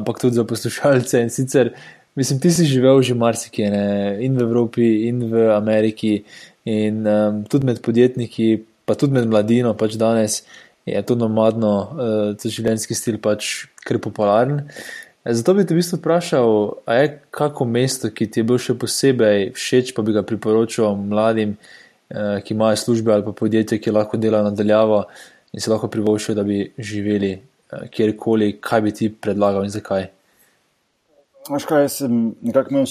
ampak 0.00 0.24
tudi 0.24 0.40
za 0.40 0.48
poslušalce. 0.48 1.20
In 1.20 1.30
sicer, 1.36 1.74
mislim, 2.18 2.40
ti 2.40 2.50
si 2.50 2.66
živel 2.72 3.04
že 3.04 3.14
marsikje, 3.14 3.68
ne? 3.70 3.86
in 4.24 4.40
v 4.40 4.48
Evropi, 4.48 4.88
in 5.12 5.20
v 5.28 5.46
Ameriki, 5.52 6.24
in 6.64 7.04
um, 7.04 7.44
tudi 7.44 7.68
med 7.68 7.84
podjetniki, 7.84 8.54
pa 8.88 8.96
tudi 8.96 9.20
med 9.20 9.28
mladino, 9.28 9.76
pač 9.78 10.00
danes 10.00 10.40
je 10.86 11.02
to 11.06 11.14
nomadno, 11.14 11.72
uh, 12.34 12.50
življenjski 12.50 12.96
stil 12.96 13.18
pač 13.22 13.68
kar 13.86 14.00
popularen. 14.02 14.64
Eh, 15.22 15.34
zato 15.34 15.54
bi 15.54 15.66
te 15.66 15.74
v 15.74 15.78
bistvu 15.78 16.00
vprašal, 16.00 16.48
a 16.86 16.98
je 16.98 17.12
kako 17.30 17.66
mesto, 17.68 18.10
ki 18.10 18.26
ti 18.26 18.42
je 18.42 18.48
bil 18.48 18.58
še 18.58 18.74
posebej 18.78 19.52
všeč, 19.54 19.94
pa 19.94 20.02
bi 20.02 20.14
ga 20.16 20.24
priporočal 20.26 20.96
mladim, 20.98 21.54
uh, 21.54 22.40
ki 22.42 22.56
imajo 22.56 22.80
službe 22.82 23.14
ali 23.14 23.26
pa 23.26 23.34
podjetje, 23.36 23.78
ki 23.78 23.94
lahko 23.94 24.18
delajo 24.18 24.50
nadaljavo 24.50 25.04
in 25.52 25.62
se 25.62 25.70
lahko 25.70 25.90
privoščijo, 25.92 26.34
da 26.34 26.46
bi 26.48 26.64
živeli 26.78 27.36
uh, 27.38 27.86
kjerkoli, 27.92 28.56
kaj 28.58 28.82
bi 28.82 28.94
ti 28.98 29.12
predlagal 29.12 29.68
in 29.68 29.70
zakaj. 29.70 30.10
Veš 31.42 31.64
kaj, 31.66 31.80
jaz 31.82 31.94
sem 31.98 32.12
nekako 32.46 32.70
imel 32.70 32.84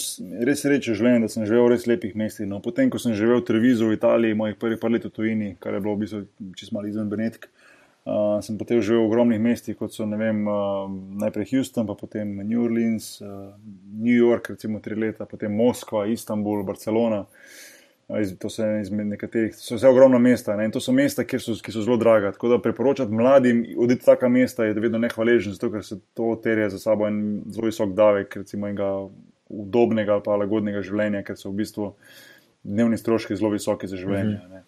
res 0.47 0.63
srečo 0.63 0.95
življenje, 0.95 1.23
da 1.23 1.31
sem 1.31 1.45
živel 1.47 1.69
v 1.69 1.71
res 1.71 1.85
lepih 1.87 2.15
mestih. 2.19 2.47
No, 2.47 2.59
potem, 2.63 2.89
ko 2.91 2.99
sem 2.99 3.15
živel 3.15 3.39
v 3.39 3.47
Trevizu 3.47 3.87
v 3.87 3.95
Italiji, 3.95 4.35
mojih 4.35 4.57
prvih 4.59 4.79
par 4.79 4.91
let 4.91 5.07
v 5.07 5.11
tujini, 5.15 5.53
kar 5.59 5.75
je 5.75 5.83
bilo 5.83 5.95
v 5.95 6.03
bistvu 6.03 6.51
čist 6.59 6.75
malo 6.75 6.91
izven 6.91 7.07
Benetk, 7.11 7.47
uh, 7.47 7.60
Uh, 8.01 8.39
sem 8.41 8.57
potem 8.57 8.81
živel 8.81 9.03
v 9.03 9.09
ogromnih 9.11 9.41
mestih, 9.41 9.75
kot 9.77 9.93
so 9.93 10.07
vem, 10.09 10.39
uh, 10.49 10.89
najprej 11.21 11.51
Houston, 11.53 11.85
pa 11.85 11.93
potem 11.93 12.33
New 12.41 12.63
Orleans, 12.63 13.21
uh, 13.21 13.53
New 13.93 14.15
York, 14.15 14.49
recimo 14.55 14.81
tri 14.81 14.97
leta, 14.97 15.29
potem 15.29 15.53
Moskva, 15.53 16.07
Istanbul, 16.09 16.63
Barcelona. 16.65 17.27
Uh, 17.29 17.61
to 18.39 18.49
so, 18.49 18.63
nekaterih, 18.91 19.55
so 19.55 19.75
vse 19.75 19.87
ogromna 19.87 20.17
mesta 20.19 20.55
ne? 20.55 20.65
in 20.65 20.71
to 20.71 20.79
so 20.79 20.91
mesta, 20.91 21.23
so, 21.39 21.55
ki 21.63 21.71
so 21.71 21.81
zelo 21.81 21.97
draga. 21.97 22.31
Tako 22.31 22.49
da 22.49 22.59
priporočati 22.61 23.11
mladim 23.11 23.65
oditi 23.77 24.01
v 24.01 24.05
taka 24.05 24.29
mesta 24.29 24.65
je 24.65 24.73
vedno 24.73 24.99
nehvaležen, 24.99 25.53
zato 25.53 25.71
ker 25.71 25.85
se 25.85 25.99
to 26.13 26.35
terja 26.43 26.69
za 26.69 26.79
sabo 26.79 27.07
en 27.07 27.41
zelo 27.49 27.69
visok 27.69 27.93
davek, 27.95 28.35
recimo 28.35 28.67
enega 28.67 29.07
udobnega 29.49 30.13
ali 30.13 30.23
pa 30.25 30.35
lagodnega 30.35 30.81
življenja, 30.81 31.23
ker 31.23 31.37
so 31.37 31.51
v 31.51 31.61
bistvu 31.61 31.93
dnevni 32.63 32.97
stroški 32.97 33.35
zelo 33.35 33.51
visoki 33.55 33.87
za 33.87 33.97
življenje. 33.97 34.35
Uh 34.35 34.51
-huh. 34.51 34.67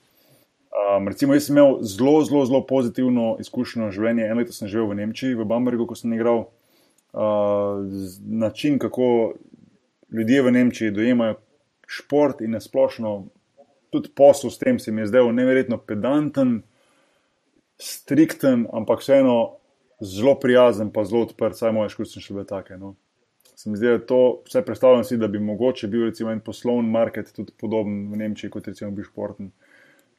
Um, 0.74 1.07
recimo, 1.07 1.36
jaz 1.38 1.45
sem 1.45 1.57
imel 1.57 1.84
zelo, 1.86 2.24
zelo, 2.26 2.45
zelo 2.49 2.63
pozitivno 2.65 3.36
izkušnjo 3.39 3.91
življenja. 3.93 4.26
Eno 4.26 4.41
leto 4.41 4.55
sem 4.55 4.71
živel 4.71 4.89
v 4.89 4.97
Nemčiji, 5.03 5.38
v 5.38 5.45
Bambergu, 5.45 5.86
ko 5.86 5.97
sem 5.97 6.13
igral. 6.15 6.47
Uh, 7.13 7.86
način, 8.26 8.80
kako 8.82 9.36
ljudje 10.13 10.41
v 10.41 10.51
Nemčiji 10.51 10.95
dojemajo 10.95 11.38
šport 11.86 12.41
in 12.41 12.57
nasplošno 12.57 13.13
tudi 13.93 14.09
posel 14.15 14.49
s 14.49 14.57
tem, 14.57 14.80
se 14.80 14.91
mi 14.91 15.03
je 15.03 15.11
zdel 15.11 15.30
neverjetno 15.34 15.78
pedanten, 15.78 16.63
strikten, 17.78 18.65
ampak 18.74 19.03
vseeno 19.05 19.59
zelo 20.01 20.34
prijazen, 20.39 20.89
pa 20.89 21.05
zelo 21.05 21.28
odprt, 21.28 21.57
saj 21.57 21.74
moje 21.76 21.93
izkušnje 21.93 22.24
še 22.26 22.34
bile 22.34 22.45
take. 22.49 22.78
No. 22.82 22.95
Se 23.53 23.69
mi 23.69 23.78
zdi, 23.78 23.91
da 23.93 24.01
to 24.01 24.21
vse 24.47 24.63
predstavljam 24.65 25.05
si, 25.05 25.17
da 25.21 25.30
bi 25.30 25.39
mogoče 25.39 25.88
bil 25.88 26.07
recimo 26.09 26.34
en 26.34 26.41
poslovni 26.41 26.89
market 26.89 27.30
tudi 27.36 27.53
podoben 27.59 28.07
v 28.11 28.24
Nemčiji, 28.24 28.49
kot 28.51 28.67
recimo 28.67 28.89
bi 28.91 29.05
športen. 29.05 29.51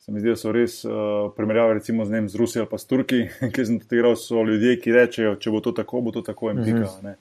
Se 0.05 0.12
mi 0.12 0.20
zdi, 0.20 0.34
da 0.34 0.36
so 0.36 0.50
res 0.52 0.82
uh, 0.84 1.30
primerjave 1.32 1.78
recimo 1.78 2.05
z, 2.05 2.12
nem, 2.12 2.26
z 2.28 2.36
Rusijo 2.36 2.62
ali 2.62 2.68
pa 2.70 2.78
s 2.78 2.84
Turki, 2.86 3.22
ki 3.55 3.62
sem 3.64 3.78
tudi 3.80 3.96
igral, 3.96 4.18
so 4.20 4.42
ljudje, 4.44 4.74
ki 4.82 4.92
rečejo, 4.92 5.38
če 5.40 5.52
bo 5.55 5.62
to 5.64 5.72
tako, 5.72 6.02
bo 6.05 6.12
to 6.12 6.20
tako 6.20 6.50
in 6.52 6.61
pika. 6.61 6.82
Mm 6.84 7.07
-hmm. 7.07 7.14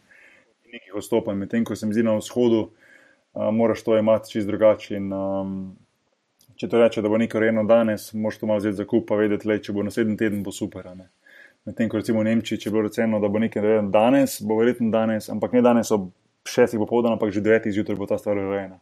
Nekih 0.73 0.95
odstopanj, 0.99 1.38
medtem 1.38 1.63
ko 1.63 1.75
se 1.75 1.86
mi 1.86 1.93
zdi 1.93 2.03
na 2.03 2.17
vzhodu, 2.17 2.59
uh, 2.59 3.53
moraš 3.53 3.84
to 3.84 3.97
imati 3.97 4.31
čist 4.31 4.47
drugače. 4.47 4.97
Um, 4.97 5.77
če 6.55 6.67
to 6.67 6.79
reče, 6.79 7.01
da 7.01 7.09
bo 7.09 7.17
nekaj 7.17 7.41
rejeno 7.41 7.63
danes, 7.63 8.13
moš 8.13 8.38
to 8.38 8.45
malo 8.45 8.59
vzeti 8.59 8.75
za 8.75 8.86
kup, 8.86 9.07
pa 9.07 9.15
vedeti, 9.15 9.47
le, 9.47 9.61
če 9.61 9.73
bo 9.73 9.84
naslednji 9.84 10.17
teden, 10.17 10.43
bo 10.43 10.51
super. 10.51 10.91
Medtem 11.65 11.89
ko 11.89 11.97
recimo 11.97 12.19
v 12.19 12.23
Nemčiji, 12.23 12.59
če 12.59 12.71
bo 12.71 12.81
rečeno, 12.81 13.19
da 13.19 13.27
bo 13.27 13.39
nekaj 13.39 13.61
rejeno 13.61 13.89
danes, 13.89 14.41
bo 14.41 14.57
verjetno 14.59 14.91
danes, 14.91 15.29
ampak 15.29 15.53
ne 15.53 15.61
danes 15.61 15.91
ob 15.91 16.11
šestih 16.45 16.79
popoldne, 16.79 17.13
ampak 17.13 17.31
že 17.31 17.41
devetih 17.41 17.73
zjutraj 17.73 17.97
bo 17.97 18.05
ta 18.05 18.17
stvar 18.17 18.36
rejena. 18.36 18.79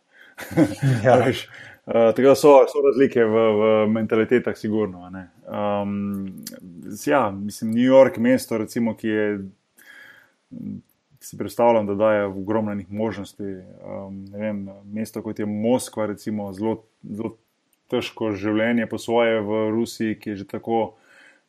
ja. 1.06 1.32
Uh, 1.86 1.94
tako 1.94 2.22
da 2.22 2.36
so, 2.36 2.50
so 2.70 2.82
razlike 2.86 3.24
v, 3.26 3.46
v 3.58 3.88
mentalitetah, 3.90 4.58
sigurno. 4.58 5.12
Um, 5.48 6.26
ja, 7.06 7.32
mislim, 7.32 7.72
New 7.72 7.86
York, 7.86 8.18
mesto, 8.18 8.58
recimo, 8.58 8.94
ki 8.98 9.08
je, 9.08 9.40
si 11.20 11.38
predstavljam, 11.38 11.88
da 11.88 11.96
daje 11.96 12.26
ogromno 12.26 12.76
možnosti. 12.90 13.44
Um, 13.44 14.26
vem, 14.34 14.70
mesto 14.94 15.22
kot 15.22 15.40
je 15.40 15.46
Moskva, 15.46 16.06
recimo, 16.06 16.54
zelo, 16.54 16.84
zelo 17.04 17.36
težko 17.90 18.32
življenje 18.38 18.86
po 18.88 18.98
svoje 19.02 19.42
v 19.42 19.68
Rusiji, 19.74 20.20
ki 20.20 20.30
je 20.30 20.42
že 20.44 20.48
tako 20.54 20.94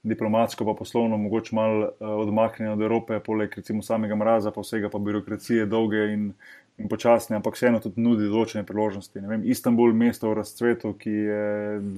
diplomatsko, 0.03 0.65
pa 0.65 0.75
poslovno, 0.75 1.17
mogoče 1.17 1.55
malo 1.55 1.85
uh, 1.85 2.09
odmaknjeno 2.25 2.73
od 2.73 2.83
Evrope, 2.83 3.21
poleg 3.21 3.53
recimo 3.57 3.83
samega 3.83 4.17
mraza, 4.19 4.51
pa 4.51 4.65
vsega 4.65 4.91
pa 4.91 4.99
birokracije, 4.99 5.69
dolge 5.71 6.09
in 6.15 6.33
in 6.79 6.89
počasni, 6.89 7.37
ampak 7.37 7.57
vseeno 7.57 7.81
tudi 7.83 8.01
nudi 8.03 8.29
določene 8.31 8.65
priložnosti. 8.67 9.21
Vem, 9.21 9.45
Istanbul, 9.45 9.93
mesto 9.97 10.31
v 10.31 10.39
razcvetu, 10.41 10.95
ki 10.99 11.11
je 11.11 11.43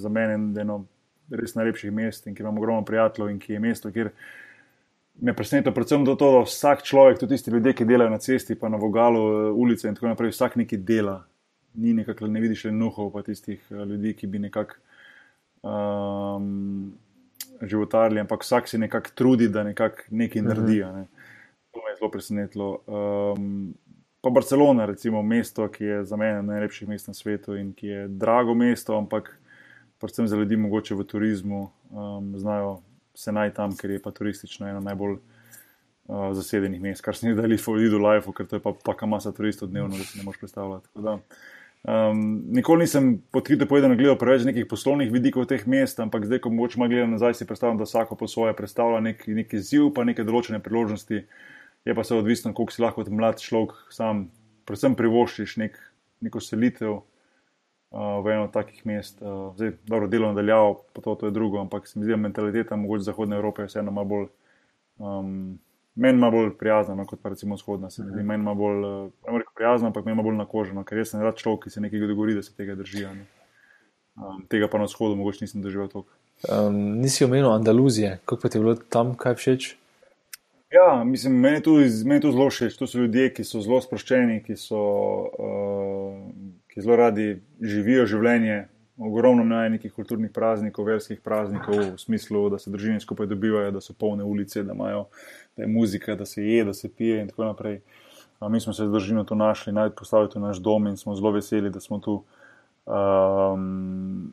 za 0.02 0.10
mene 0.12 0.38
eno 0.60 0.84
res 1.30 1.54
najlepših 1.56 1.92
mest 1.94 2.26
in 2.26 2.34
ki 2.34 2.42
ima 2.44 2.52
ogromno 2.52 2.84
prijateljev 2.84 3.30
in 3.32 3.38
ki 3.40 3.54
je 3.54 3.60
mesto, 3.62 3.92
kjer 3.94 4.10
me 5.22 5.34
preseneča 5.36 5.72
predvsem 5.72 6.04
to, 6.06 6.16
da 6.18 6.42
vsak 6.44 6.82
človek, 6.82 7.20
tudi 7.20 7.36
tisti 7.36 7.54
ljudje, 7.54 7.74
ki 7.78 7.86
delajo 7.88 8.10
na 8.10 8.18
cesti, 8.18 8.58
pa 8.58 8.68
na 8.68 8.80
vogalu 8.80 9.54
ulice 9.54 9.88
in 9.88 9.94
tako 9.94 10.10
naprej, 10.10 10.34
vsak 10.34 10.58
neki 10.60 10.80
dela. 10.82 11.22
Ni 11.74 11.94
nekako, 11.94 12.26
ne 12.30 12.42
vidiš 12.42 12.66
le 12.68 12.74
nuhov, 12.74 13.12
pa 13.14 13.22
tistih 13.26 13.62
eh, 13.70 13.86
ljudi, 13.86 14.14
ki 14.18 14.26
bi 14.30 14.42
nekako 14.42 14.76
um, 15.62 16.92
životarili, 17.62 18.20
ampak 18.22 18.42
vsak 18.42 18.68
se 18.68 18.78
nekako 18.78 19.14
trudi, 19.14 19.48
da 19.48 19.64
nekak 19.64 20.04
nekaj 20.10 20.42
mhm. 20.42 20.48
naredi. 20.48 20.78
Ne. 20.98 21.06
To 21.74 21.82
me 21.82 21.90
je 21.90 21.96
zelo 21.98 22.10
presenetilo. 22.10 22.68
Um, 22.86 23.74
pa 24.24 24.30
Barcelona, 24.30 24.86
recimo 24.88 25.22
mesto, 25.22 25.68
ki 25.68 25.84
je 25.84 26.04
za 26.08 26.16
mene 26.16 26.42
najlepših 26.42 26.88
mest 26.88 27.08
na 27.08 27.14
svetu 27.14 27.56
in 27.60 27.72
ki 27.76 27.86
je 27.86 28.08
drago 28.08 28.54
mesto, 28.54 28.96
ampak 28.96 29.28
predvsem 30.00 30.28
za 30.28 30.36
ljudi 30.36 30.56
mogoče 30.56 30.94
v 30.94 31.04
turizmu, 31.04 31.60
um, 31.90 32.32
znajo 32.40 32.78
se 33.14 33.32
naj 33.32 33.52
tam, 33.54 33.76
ker 33.76 33.90
je 33.90 34.02
pa 34.02 34.10
turistično 34.10 34.68
eno 34.68 34.80
najbolj 34.80 35.18
uh, 35.18 36.32
zasedenih 36.32 36.80
mest, 36.80 37.04
kar 37.04 37.16
se 37.16 37.28
ni 37.28 37.34
da 37.34 37.44
ali 37.44 37.60
for 37.60 37.80
idu 37.80 38.00
life, 38.00 38.32
ker 38.32 38.48
to 38.48 38.56
je 38.56 38.64
pa 38.64 38.72
taka 38.84 39.06
masa 39.06 39.32
turistov 39.32 39.68
dnevno, 39.68 39.96
da 39.96 40.04
si 40.04 40.18
ne 40.18 40.24
moreš 40.24 40.40
predstavljati. 40.40 40.88
Um, 41.84 42.42
nikoli 42.48 42.86
nisem 42.88 43.18
podkrito 43.30 43.66
povedano 43.68 43.96
gledal 43.96 44.16
preveč 44.16 44.46
nekih 44.48 44.64
poslovnih 44.66 45.12
vidikov 45.12 45.44
teh 45.46 45.66
mest, 45.68 46.00
ampak 46.00 46.24
zdaj, 46.24 46.40
ko 46.40 46.50
mogoče 46.50 46.80
malo 46.80 46.88
gledam 46.88 47.12
nazaj, 47.12 47.36
si 47.36 47.46
predstavljam, 47.46 47.78
da 47.78 47.84
vsako 47.84 48.16
po 48.16 48.28
svoje 48.28 48.56
predstavlja 48.56 49.00
nek, 49.04 49.26
neki 49.26 49.60
ziv, 49.60 49.90
pa 49.92 50.04
neke 50.08 50.24
določene 50.24 50.64
priložnosti 50.64 51.26
je 51.84 51.94
pa 51.94 52.04
se 52.04 52.14
odvisno, 52.14 52.54
koliko 52.54 52.72
si 52.72 52.82
lahko 52.82 53.02
kot 53.02 53.12
mlad 53.12 53.40
človek 53.40 53.74
sam, 53.92 54.28
predvsem 54.64 54.96
privoščiš 54.96 55.56
nek, 55.60 55.76
neko 56.24 56.40
selitev 56.40 56.94
uh, 56.96 57.04
v 58.24 58.32
eno 58.36 58.48
takih 58.52 58.86
mest. 58.88 59.20
Uh, 59.22 59.52
zdaj, 59.58 59.76
dobro, 59.86 60.08
delo 60.08 60.32
nadaljavo, 60.32 60.78
pa 60.96 61.04
to, 61.04 61.14
to 61.20 61.28
je 61.28 61.36
drugo, 61.36 61.60
ampak 61.60 61.88
se 61.88 61.98
mi 61.98 62.06
zdi, 62.06 62.16
da 62.16 62.20
mentaliteta 62.20 62.76
mogoče 62.80 63.10
Zahodne 63.10 63.36
Evrope 63.36 63.62
je 63.62 63.72
vseeno 63.72 63.92
malo 63.92 64.10
bolj. 64.14 64.26
Um, 64.98 65.58
Meni 65.94 66.26
je 66.26 66.30
bolj 66.30 66.48
prijazno, 66.58 66.96
no, 66.98 67.04
kot 67.06 67.20
pa 67.22 67.30
recimo 67.30 67.54
vzhodna. 67.54 67.86
Se 67.90 68.02
mi 68.02 68.10
zdi, 68.10 68.22
meni 68.26 68.50
je 68.50 68.54
bolj, 68.58 68.80
uh, 68.84 69.34
ne 69.36 69.44
prijazno, 69.54 69.92
ampak 69.92 70.04
meni 70.04 70.18
je 70.18 70.24
bolj 70.26 70.40
nakoženo, 70.40 70.82
ker 70.84 70.98
jaz 70.98 71.12
sem 71.12 71.22
rad 71.22 71.38
človek, 71.38 71.68
ki 71.68 71.70
se 71.70 71.82
nekaj 71.84 72.02
dogovori, 72.02 72.34
da 72.34 72.42
se 72.42 72.50
tega 72.56 72.74
drži. 72.74 73.04
Um, 73.06 74.42
tega 74.50 74.66
pa 74.70 74.80
na 74.82 74.88
vzhodu 74.90 75.14
mogoče 75.20 75.44
nisem 75.44 75.62
doživel 75.62 75.86
toliko. 75.92 76.10
Um, 76.50 76.98
nisi 76.98 77.24
omenil 77.24 77.52
Andaluzije, 77.52 78.18
kako 78.24 78.42
pa 78.42 78.48
ti 78.50 78.58
je 78.58 78.64
bilo 78.64 78.74
tam, 78.74 79.14
kaj 79.14 79.38
všeč? 79.38 79.68
Ja, 80.74 81.04
mislim, 81.04 81.40
meni 81.40 81.56
je 81.56 81.62
to, 81.62 81.72
to 82.22 82.30
zelo 82.32 82.50
všeč. 82.50 82.76
To 82.76 82.86
so 82.86 82.98
ljudje, 82.98 83.28
ki 83.34 83.44
so 83.46 83.60
zelo 83.62 83.78
sproščeni, 83.82 84.40
ki, 84.42 84.56
so, 84.58 84.80
uh, 85.38 86.16
ki 86.72 86.82
zelo 86.82 86.96
radi 86.98 87.28
živijo 87.62 88.08
življenje. 88.10 88.64
Ogromno 88.98 89.60
je 89.62 89.70
nekih 89.74 89.92
kulturnih 89.94 90.30
praznikov, 90.34 90.86
verskih 90.86 91.20
praznikov, 91.22 91.78
v 91.94 91.98
smislu, 91.98 92.48
da 92.50 92.58
se 92.62 92.70
družine 92.70 93.00
skupaj 93.02 93.26
dobivajo, 93.30 93.70
da 93.74 93.82
so 93.82 93.94
polne 93.98 94.26
ulice, 94.26 94.62
da, 94.66 94.74
imajo, 94.74 95.06
da 95.56 95.62
je 95.62 95.70
muzika, 95.70 96.14
da 96.18 96.26
se 96.26 96.42
je, 96.42 96.64
da 96.64 96.74
se 96.74 96.90
pije 96.90 97.22
in 97.22 97.30
tako 97.30 97.48
naprej. 97.52 97.80
Uh, 98.40 98.48
mi 98.50 98.60
smo 98.60 98.72
se 98.72 98.86
z 98.86 98.90
družino 98.90 99.24
tu 99.24 99.34
našli, 99.34 99.72
naj 99.72 99.94
postavili 99.98 100.42
naš 100.42 100.58
dom 100.58 100.86
in 100.90 100.96
smo 100.96 101.14
zelo 101.14 101.30
veseli, 101.34 101.70
da 101.70 101.80
smo 101.80 101.98
tu. 101.98 102.22
Um, 102.86 104.32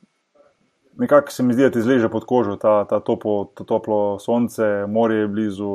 nekako 0.97 1.31
se 1.31 1.43
mi 1.43 1.53
zdi, 1.53 1.63
da 1.63 1.71
ti 1.71 1.81
zleže 1.81 2.09
pod 2.09 2.25
kožo 2.25 2.55
ta, 2.55 2.85
ta, 2.85 2.99
topo, 2.99 3.51
ta 3.55 3.63
toplo 3.63 4.19
sonce, 4.19 4.85
morje 4.87 5.19
je 5.19 5.27
blizu, 5.27 5.71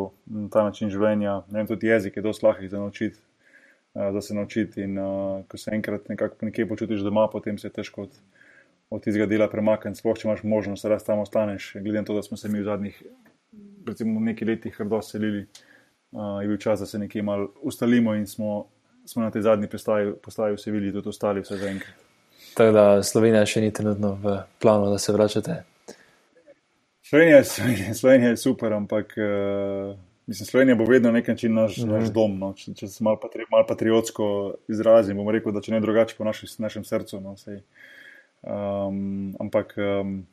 ta 0.52 0.64
način 0.64 0.90
življenja. 0.90 1.40
Ne 1.50 1.60
vem, 1.60 1.66
tudi 1.66 1.90
jezik 1.90 2.16
je 2.16 2.22
dosti 2.22 2.46
lahek 2.46 2.70
za 2.70 2.80
naučiti. 2.80 3.18
Da 3.96 4.20
se 4.20 4.34
naučiti, 4.36 4.82
in 4.84 4.98
uh, 5.00 5.44
ko 5.48 5.56
se 5.56 5.70
enkrat 5.72 6.10
nekje 6.44 6.66
počutiš 6.68 7.00
doma, 7.00 7.30
potem 7.32 7.56
se 7.58 7.70
je 7.70 7.72
težko 7.78 8.02
od, 8.04 8.18
od 8.92 9.00
tistega 9.02 9.24
dela 9.26 9.48
premakniti. 9.48 10.02
Sploh, 10.02 10.18
če 10.20 10.28
imaš 10.28 10.42
možnost, 10.44 10.84
da 10.84 10.98
tam 11.00 11.24
ostaneš. 11.24 11.70
Glede 11.80 12.02
na 12.02 12.04
to, 12.04 12.18
da 12.18 12.22
smo 12.22 12.36
se 12.36 12.52
mi 12.52 12.60
v 12.60 12.68
zadnjih, 12.68 13.00
recimo, 13.88 14.20
nekaj 14.20 14.52
letih 14.52 14.76
hrdo 14.76 15.00
selili, 15.00 15.46
uh, 16.12 16.42
je 16.44 16.52
bil 16.52 16.60
čas, 16.60 16.84
da 16.84 16.86
se 16.86 17.00
nekje 17.00 17.24
malo 17.24 17.54
ustalimo 17.64 18.14
in 18.14 18.26
smo, 18.28 18.66
smo 19.08 19.24
na 19.24 19.32
tej 19.32 19.48
zadnji 19.48 19.72
postaji 19.72 20.58
vse 20.58 20.70
videli, 20.70 20.92
tudi 20.92 21.08
ostali, 21.08 21.40
vse 21.40 21.56
za 21.56 21.72
enkrat. 21.72 22.05
Tako 22.56 22.72
da 22.72 23.02
Slovenija 23.02 23.44
še 23.44 23.60
ni 23.60 23.72
trenutno 23.72 24.14
v 24.22 24.38
planu, 24.64 24.88
da 24.88 24.96
se 24.98 25.12
vračate. 25.12 25.58
Slovenija, 27.04 27.42
Slovenija, 27.44 27.94
Slovenija 27.94 28.30
je 28.30 28.36
super, 28.40 28.72
ampak 28.72 29.12
uh, 29.20 29.90
mislim, 30.26 30.46
Slovenija 30.46 30.76
bo 30.80 30.86
vedno 30.88 31.10
na 31.12 31.18
nek 31.18 31.28
način 31.28 31.54
naš, 31.54 31.76
mm 31.76 31.82
-hmm. 31.82 31.92
naš 31.92 32.08
dom. 32.14 32.38
No. 32.38 32.54
Če, 32.56 32.72
če 32.74 32.88
se 32.88 33.04
malo 33.04 33.20
patri, 33.20 33.44
mal 33.50 33.66
patriotsko 33.68 34.28
izrazim, 34.68 35.16
bom 35.16 35.28
rekel, 35.28 35.52
da 35.52 35.60
če 35.60 35.72
ne 35.72 35.80
drugače 35.80 36.16
po 36.18 36.24
naši, 36.24 36.46
našem 36.58 36.84
srcu. 36.84 37.20
No, 37.20 37.34
um, 38.42 39.36
ampak 39.40 39.76
um, 39.76 40.26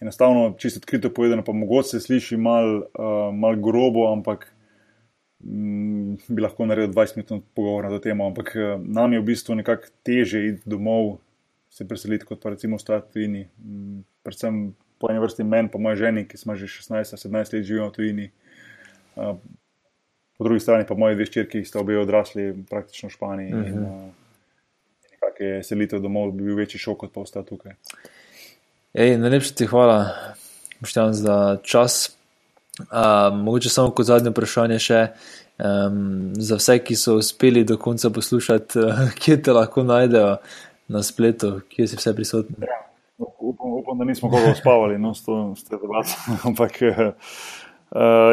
enostavno, 0.00 0.54
čisto 0.58 0.84
odkrito 0.84 1.10
povedano, 1.10 1.44
pa 1.44 1.52
mogoče 1.52 1.88
se 1.88 2.00
sliši 2.00 2.36
malo 2.36 2.76
uh, 2.76 3.34
mal 3.34 3.56
grobo, 3.56 4.12
ampak. 4.12 4.52
Mm, 5.44 6.14
bi 6.28 6.42
lahko 6.42 6.66
naredil 6.66 6.92
20 6.92 7.16
minut 7.16 7.44
pogovora 7.54 7.88
na 7.88 7.96
to 7.96 8.02
temo, 8.02 8.26
ampak 8.26 8.52
nam 8.84 9.12
je 9.12 9.20
v 9.20 9.24
bistvu 9.24 9.54
nekako 9.54 9.88
teže 10.04 10.46
iti 10.46 10.60
domov 10.68 11.16
se 11.70 11.88
preseliti, 11.88 12.26
kot 12.26 12.42
pa 12.42 12.50
recimo 12.50 12.76
v 12.76 13.00
tujini. 13.12 13.48
Mm, 13.58 14.02
predvsem 14.22 14.74
po 15.00 15.10
eni 15.10 15.22
vrsti 15.22 15.44
meni, 15.44 15.70
pa 15.72 15.78
moja 15.78 15.96
žena, 15.96 16.24
ki 16.28 16.36
smo 16.36 16.56
že 16.56 16.66
16-17 16.66 17.54
let 17.54 17.64
živeli 17.64 17.88
v 17.88 17.92
tujini. 17.92 18.30
Po 20.36 20.44
drugi 20.44 20.60
strani 20.60 20.86
pa 20.88 20.94
moji 20.94 21.16
dve 21.16 21.26
ščirki, 21.26 21.62
ki 21.62 21.68
sta 21.68 21.80
obe 21.80 21.98
odrasli 21.98 22.52
praktično 22.68 23.08
v 23.08 23.12
Španiji. 23.12 23.52
Uh 23.54 23.60
-huh. 23.60 23.66
in, 23.66 23.80
mhm. 23.80 24.10
Nekako 25.12 25.42
je 25.44 25.62
selitev 25.62 26.00
domov, 26.00 26.32
bi 26.32 26.44
bil 26.44 26.56
večji 26.56 26.78
šok, 26.78 26.98
kot 26.98 27.12
pa 27.12 27.20
ostati 27.20 27.48
tukaj. 27.48 27.72
Najlepša 28.94 29.54
ti 29.54 29.66
hvala, 29.66 30.14
Boštjan, 30.80 31.14
za 31.14 31.58
čas. 31.62 32.16
Uh, 32.78 33.36
mogoče 33.36 33.68
samo 33.68 33.90
kot 33.90 34.06
zadnje 34.06 34.30
vprašanje 34.30 34.78
še. 34.78 35.08
Um, 35.60 36.32
za 36.40 36.56
vse, 36.56 36.78
ki 36.78 36.96
so 36.96 37.18
uspeli 37.20 37.64
do 37.64 37.76
konca 37.76 38.10
poslušati, 38.10 38.78
uh, 38.78 39.00
kje 39.20 39.42
te 39.42 39.52
lahko 39.52 39.82
najdejo, 39.82 40.36
na 40.90 41.02
spletu, 41.02 41.60
kje 41.70 41.86
si 41.86 41.98
vse 41.98 42.14
prisoten. 42.16 42.56
Ja, 42.66 42.78
upam, 43.18 43.72
upam, 43.78 43.98
da 43.98 44.04
nismo 44.04 44.30
koga 44.30 44.50
uspavali, 44.52 44.98
no, 44.98 45.14
s 45.14 45.24
to 45.24 45.54
debato. 45.70 46.16
Ampak, 46.48 46.80
uh, 46.82 47.12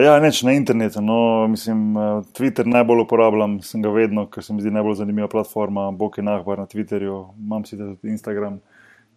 ja, 0.03 0.17
neč 0.23 0.41
na 0.43 0.55
internetu. 0.57 1.01
No, 1.01 1.47
mislim, 1.47 1.97
uh, 1.97 2.25
Twitter 2.34 2.65
najbolj 2.65 3.03
uporabljam, 3.05 3.59
sem 3.61 3.85
ga 3.85 3.93
vedno, 3.93 4.25
ker 4.31 4.43
se 4.43 4.57
mi 4.57 4.65
zdi 4.65 4.73
najbolj 4.73 4.97
zanimiva 5.03 5.29
platforma. 5.29 5.91
Bok 5.91 6.17
je 6.17 6.25
nahvar 6.25 6.63
na 6.63 6.65
Twitterju, 6.65 7.21
imam 7.38 7.65
si 7.65 7.77
tudi 7.77 8.09
Instagram, 8.09 8.57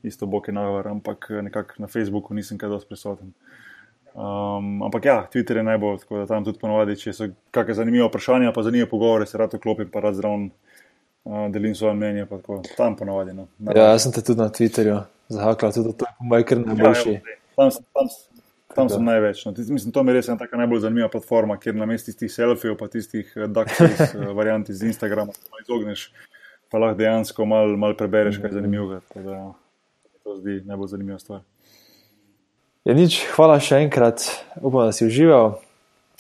isto 0.03 0.29
Bok 0.29 0.49
je 0.49 0.55
nahvar, 0.55 0.93
ampak 0.93 1.31
nekako 1.43 1.81
na 1.87 1.89
Facebooku 1.89 2.37
nisem 2.37 2.61
kaj 2.61 2.77
dosti 2.77 2.93
prisoten. 2.93 3.33
Um, 4.11 4.83
ampak 4.83 5.05
ja, 5.05 5.19
Twitter 5.33 5.57
je 5.57 5.63
najbolj, 5.63 6.01
tako 6.03 6.19
da 6.19 6.27
tam 6.27 6.45
tudi 6.45 6.59
ponovadi, 6.59 6.97
če 6.99 7.13
so 7.15 7.29
kakšne 7.55 7.85
zanimive 7.85 8.09
vprašanja, 8.09 8.53
pa 8.53 8.65
zanimive 8.67 8.89
pogovore, 8.91 9.27
se 9.27 9.39
rado 9.39 9.59
klopim, 9.63 9.89
pa 9.89 10.03
rad 10.03 10.19
zraven 10.19 10.49
delim 11.25 11.75
svoje 11.75 11.95
mnenje, 11.95 12.27
pa 12.27 12.39
tako, 12.39 12.63
tam 12.77 12.97
ponovadi. 12.97 13.35
No. 13.37 13.47
Ja, 13.75 13.93
jaz 13.93 14.07
sem 14.07 14.13
te 14.13 14.23
tudi 14.25 14.41
na 14.41 14.49
Twitterju 14.49 15.01
zahakal, 15.29 15.73
tudi 15.73 15.93
to 15.97 16.09
je 16.09 16.29
moj 16.33 16.45
kar 16.45 16.59
najboljši. 16.67 17.13
Ja, 17.13 17.39
tam, 17.57 17.71
tam, 17.95 18.09
Tam 18.75 18.89
sem 18.89 19.03
največ. 19.05 19.43
No. 19.45 19.53
Mislim, 19.57 19.93
to 19.93 20.03
mi 20.07 20.13
res 20.15 20.29
je 20.29 20.35
ena 20.35 20.59
najbolj 20.63 20.85
zanimiva 20.85 21.09
platforma, 21.11 21.57
kjer 21.59 21.75
na 21.75 21.89
mestu 21.91 22.13
tistih 22.13 22.31
selfijev, 22.31 22.77
pa 22.79 22.87
tistih 22.89 23.33
daktis 23.51 24.15
uh, 24.15 24.29
variant 24.39 24.69
iz 24.71 24.83
Instagrama, 24.87 25.35
se 25.35 25.43
malo 25.51 25.65
izogneš, 25.65 26.05
pa 26.71 26.79
lahko 26.79 26.99
dejansko 27.01 27.47
malo 27.51 27.77
mal 27.77 27.97
prebereš, 27.99 28.39
kaj 28.39 28.53
je 28.53 28.59
zanimivo. 28.61 29.01
Ja, 29.17 29.41
to 30.23 30.37
zdi 30.39 30.61
najbolj 30.69 30.93
zanimiva 30.95 31.19
stvar. 31.19 31.43
Je 32.87 32.95
nič, 32.95 33.19
hvala 33.35 33.59
še 33.61 33.83
enkrat, 33.89 34.23
upam, 34.63 34.87
da 34.87 34.95
si 34.95 35.09
užival. 35.09 35.59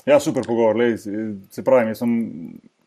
Ja, 0.09 0.18
super 0.20 0.43
pogovor. 0.47 0.77
Lej, 0.81 0.98
se 1.55 1.64
pravi, 1.64 1.94
jaz 1.94 2.02
sem 2.02 2.16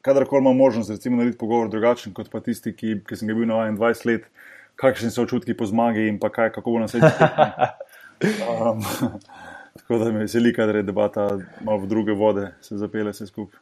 kadarkoli 0.03 0.41
imam 0.41 0.57
možnost, 0.57 0.89
recimo, 0.89 1.17
narediti 1.17 1.37
pogovor 1.37 1.69
drugačen 1.69 2.13
kot 2.13 2.29
pa 2.31 2.41
tisti, 2.43 2.75
ki, 2.75 2.97
ki 3.07 3.15
sem 3.15 3.29
ga 3.31 3.37
bil 3.37 3.47
navaden 3.47 3.77
20 3.79 4.07
let, 4.09 4.27
kakšni 4.75 5.11
so 5.13 5.23
občutki 5.23 5.55
po 5.55 5.65
zmagi 5.69 6.09
in 6.11 6.19
pa 6.19 6.29
kaj, 6.33 6.51
kako 6.57 6.75
bo 6.75 6.83
na 6.83 6.91
svetu. 6.91 7.07
Um, 8.23 8.79
Tako 9.77 9.97
da 9.97 10.11
me 10.11 10.19
veseli, 10.19 10.53
da 10.55 10.63
je 10.63 10.83
debata 10.83 11.39
malo 11.61 11.81
v 11.81 11.87
druge 11.87 12.13
vode, 12.13 12.53
se 12.61 12.77
zapele 12.77 13.11
vse 13.11 13.25
skupaj. 13.27 13.59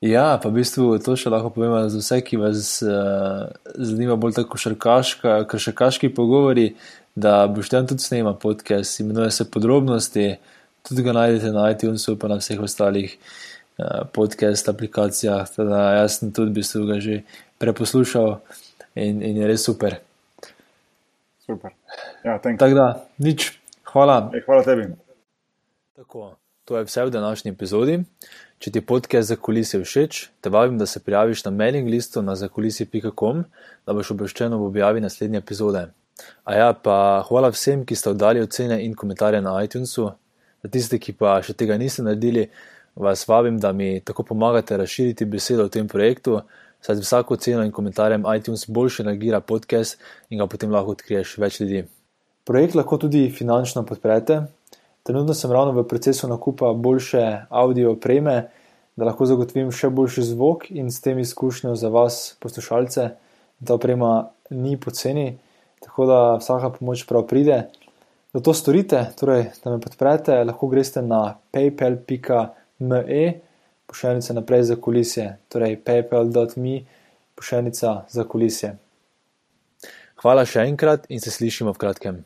Ja, 0.00 0.38
pa 0.42 0.52
v 0.52 0.60
bistvu 0.60 0.98
to 1.02 1.16
še 1.18 1.32
lahko 1.32 1.50
povem 1.50 1.88
za 1.90 1.98
vse, 1.98 2.20
ki 2.22 2.38
vas 2.38 2.68
uh, 2.84 3.48
zanima 3.74 4.14
bolj 4.14 4.36
tako 4.36 4.60
šarkaški 4.60 6.12
pogovori, 6.14 6.68
da 7.16 7.48
boš 7.50 7.72
tam 7.72 7.88
tudi 7.88 8.04
snema 8.04 8.36
podcast, 8.38 9.00
imenuje 9.00 9.32
se 9.34 9.48
podrobnosti, 9.50 10.28
tudi 10.86 11.02
ga 11.02 11.16
najdete 11.16 11.50
na 11.56 11.66
iTunesu, 11.72 12.14
pa 12.20 12.30
na 12.30 12.38
vseh 12.38 12.60
ostalih 12.62 13.16
uh, 13.16 13.55
podcast 14.12 14.68
aplikacijah. 14.68 15.48
Teda 15.56 15.82
jaz 16.00 16.18
sem 16.18 16.32
tudi 16.32 16.50
v 16.50 16.58
bistvu 16.60 16.86
ga 16.88 17.00
že 17.00 17.22
preposlušal 17.58 18.40
in, 18.94 19.22
in 19.22 19.36
je 19.42 19.46
res 19.46 19.64
super. 19.64 20.00
Super. 21.46 21.70
Ja, 22.24 22.38
Tako 22.42 22.74
da, 22.74 23.06
nič, 23.22 23.52
hvala. 23.92 24.30
E, 24.34 24.42
hvala 24.46 24.64
tebi. 24.66 24.88
Tako, 25.96 26.34
to 26.64 26.76
je 26.76 26.88
vse 26.88 27.04
v 27.06 27.12
današnji 27.14 27.52
epizodi. 27.54 28.00
Če 28.58 28.72
ti 28.72 28.80
podcast 28.80 29.28
za 29.28 29.36
kulise 29.36 29.78
všeč, 29.82 30.22
te 30.40 30.50
vabim, 30.50 30.78
da 30.80 30.86
se 30.88 31.00
prijaviš 31.04 31.44
na 31.44 31.52
mailing 31.52 31.88
listu 31.88 32.22
na 32.22 32.34
zakulisi.com, 32.34 33.44
da 33.86 33.94
boš 33.94 34.10
obveščen 34.16 34.56
ob 34.56 34.64
objavi 34.70 35.04
naslednje 35.04 35.38
epizode. 35.38 35.86
A 36.48 36.54
ja, 36.56 36.70
pa 36.72 37.22
hvala 37.28 37.52
vsem, 37.52 37.84
ki 37.84 37.96
ste 37.96 38.14
oddali 38.14 38.40
ocene 38.40 38.80
in 38.84 38.96
komentarje 38.96 39.42
na 39.44 39.58
iTunesu. 39.62 40.08
Za 40.64 40.70
tiste, 40.72 40.98
ki 40.98 41.12
pa 41.20 41.36
še 41.44 41.52
tega 41.52 41.76
niste 41.76 42.02
naredili, 42.02 42.48
vas 42.96 43.28
vabim, 43.28 43.58
da 43.58 43.72
mi 43.72 44.00
tako 44.00 44.22
pomagate 44.22 44.76
razširiti 44.76 45.24
besedo 45.24 45.64
o 45.64 45.68
tem 45.68 45.88
projektu, 45.88 46.40
saj 46.80 46.96
z 46.96 47.00
vsako 47.00 47.36
ceno 47.36 47.64
in 47.64 47.72
komentarjem 47.72 48.24
iTunes 48.36 48.64
boljše 48.68 49.02
reagira 49.02 49.40
podcast 49.40 49.98
in 50.30 50.38
ga 50.38 50.46
potem 50.46 50.72
lahko 50.72 50.96
odkriješ 50.96 51.38
več 51.38 51.60
ljudi. 51.60 51.84
Projekt 52.44 52.74
lahko 52.74 52.96
tudi 52.96 53.30
finančno 53.30 53.82
podprete. 53.82 54.42
Trenutno 55.02 55.34
sem 55.34 55.52
ravno 55.52 55.72
v 55.72 55.86
procesu 55.88 56.28
nakupa 56.28 56.72
boljše 56.72 57.46
audio 57.48 57.92
opreme, 57.92 58.48
da 58.96 59.04
lahko 59.04 59.26
zagotovim 59.26 59.70
še 59.70 59.90
boljši 59.90 60.22
zvok 60.32 60.70
in 60.70 60.90
s 60.90 61.02
tem 61.04 61.18
izkušnjo 61.18 61.74
za 61.76 61.88
vas, 61.92 62.36
poslušalce. 62.40 63.08
Ta 63.64 63.74
oprema 63.74 64.30
ni 64.50 64.76
poceni, 64.80 65.38
tako 65.84 66.06
da 66.06 66.20
vsaka 66.40 66.70
pomoč 66.78 67.04
prav 67.08 67.26
pride. 67.28 67.66
Da 68.32 68.40
to 68.40 68.54
storite, 68.54 69.04
torej 69.18 69.50
da 69.64 69.70
me 69.70 69.80
podprete, 69.80 70.38
lahko 70.44 70.68
greste 70.68 71.02
na 71.02 71.36
paypal.me, 72.78 73.40
pošiljnica 73.86 74.34
naprej 74.34 74.62
za 74.62 74.76
kulisje, 74.76 75.26
torej 75.48 75.78
paypal.me, 75.84 76.80
pošiljnica 77.34 77.92
za 78.08 78.24
kulisje. 78.24 78.76
Hvala 80.22 80.46
še 80.48 80.64
enkrat 80.64 81.04
in 81.08 81.20
se 81.20 81.30
slišimo 81.30 81.72
v 81.76 81.80
kratkem. 81.80 82.24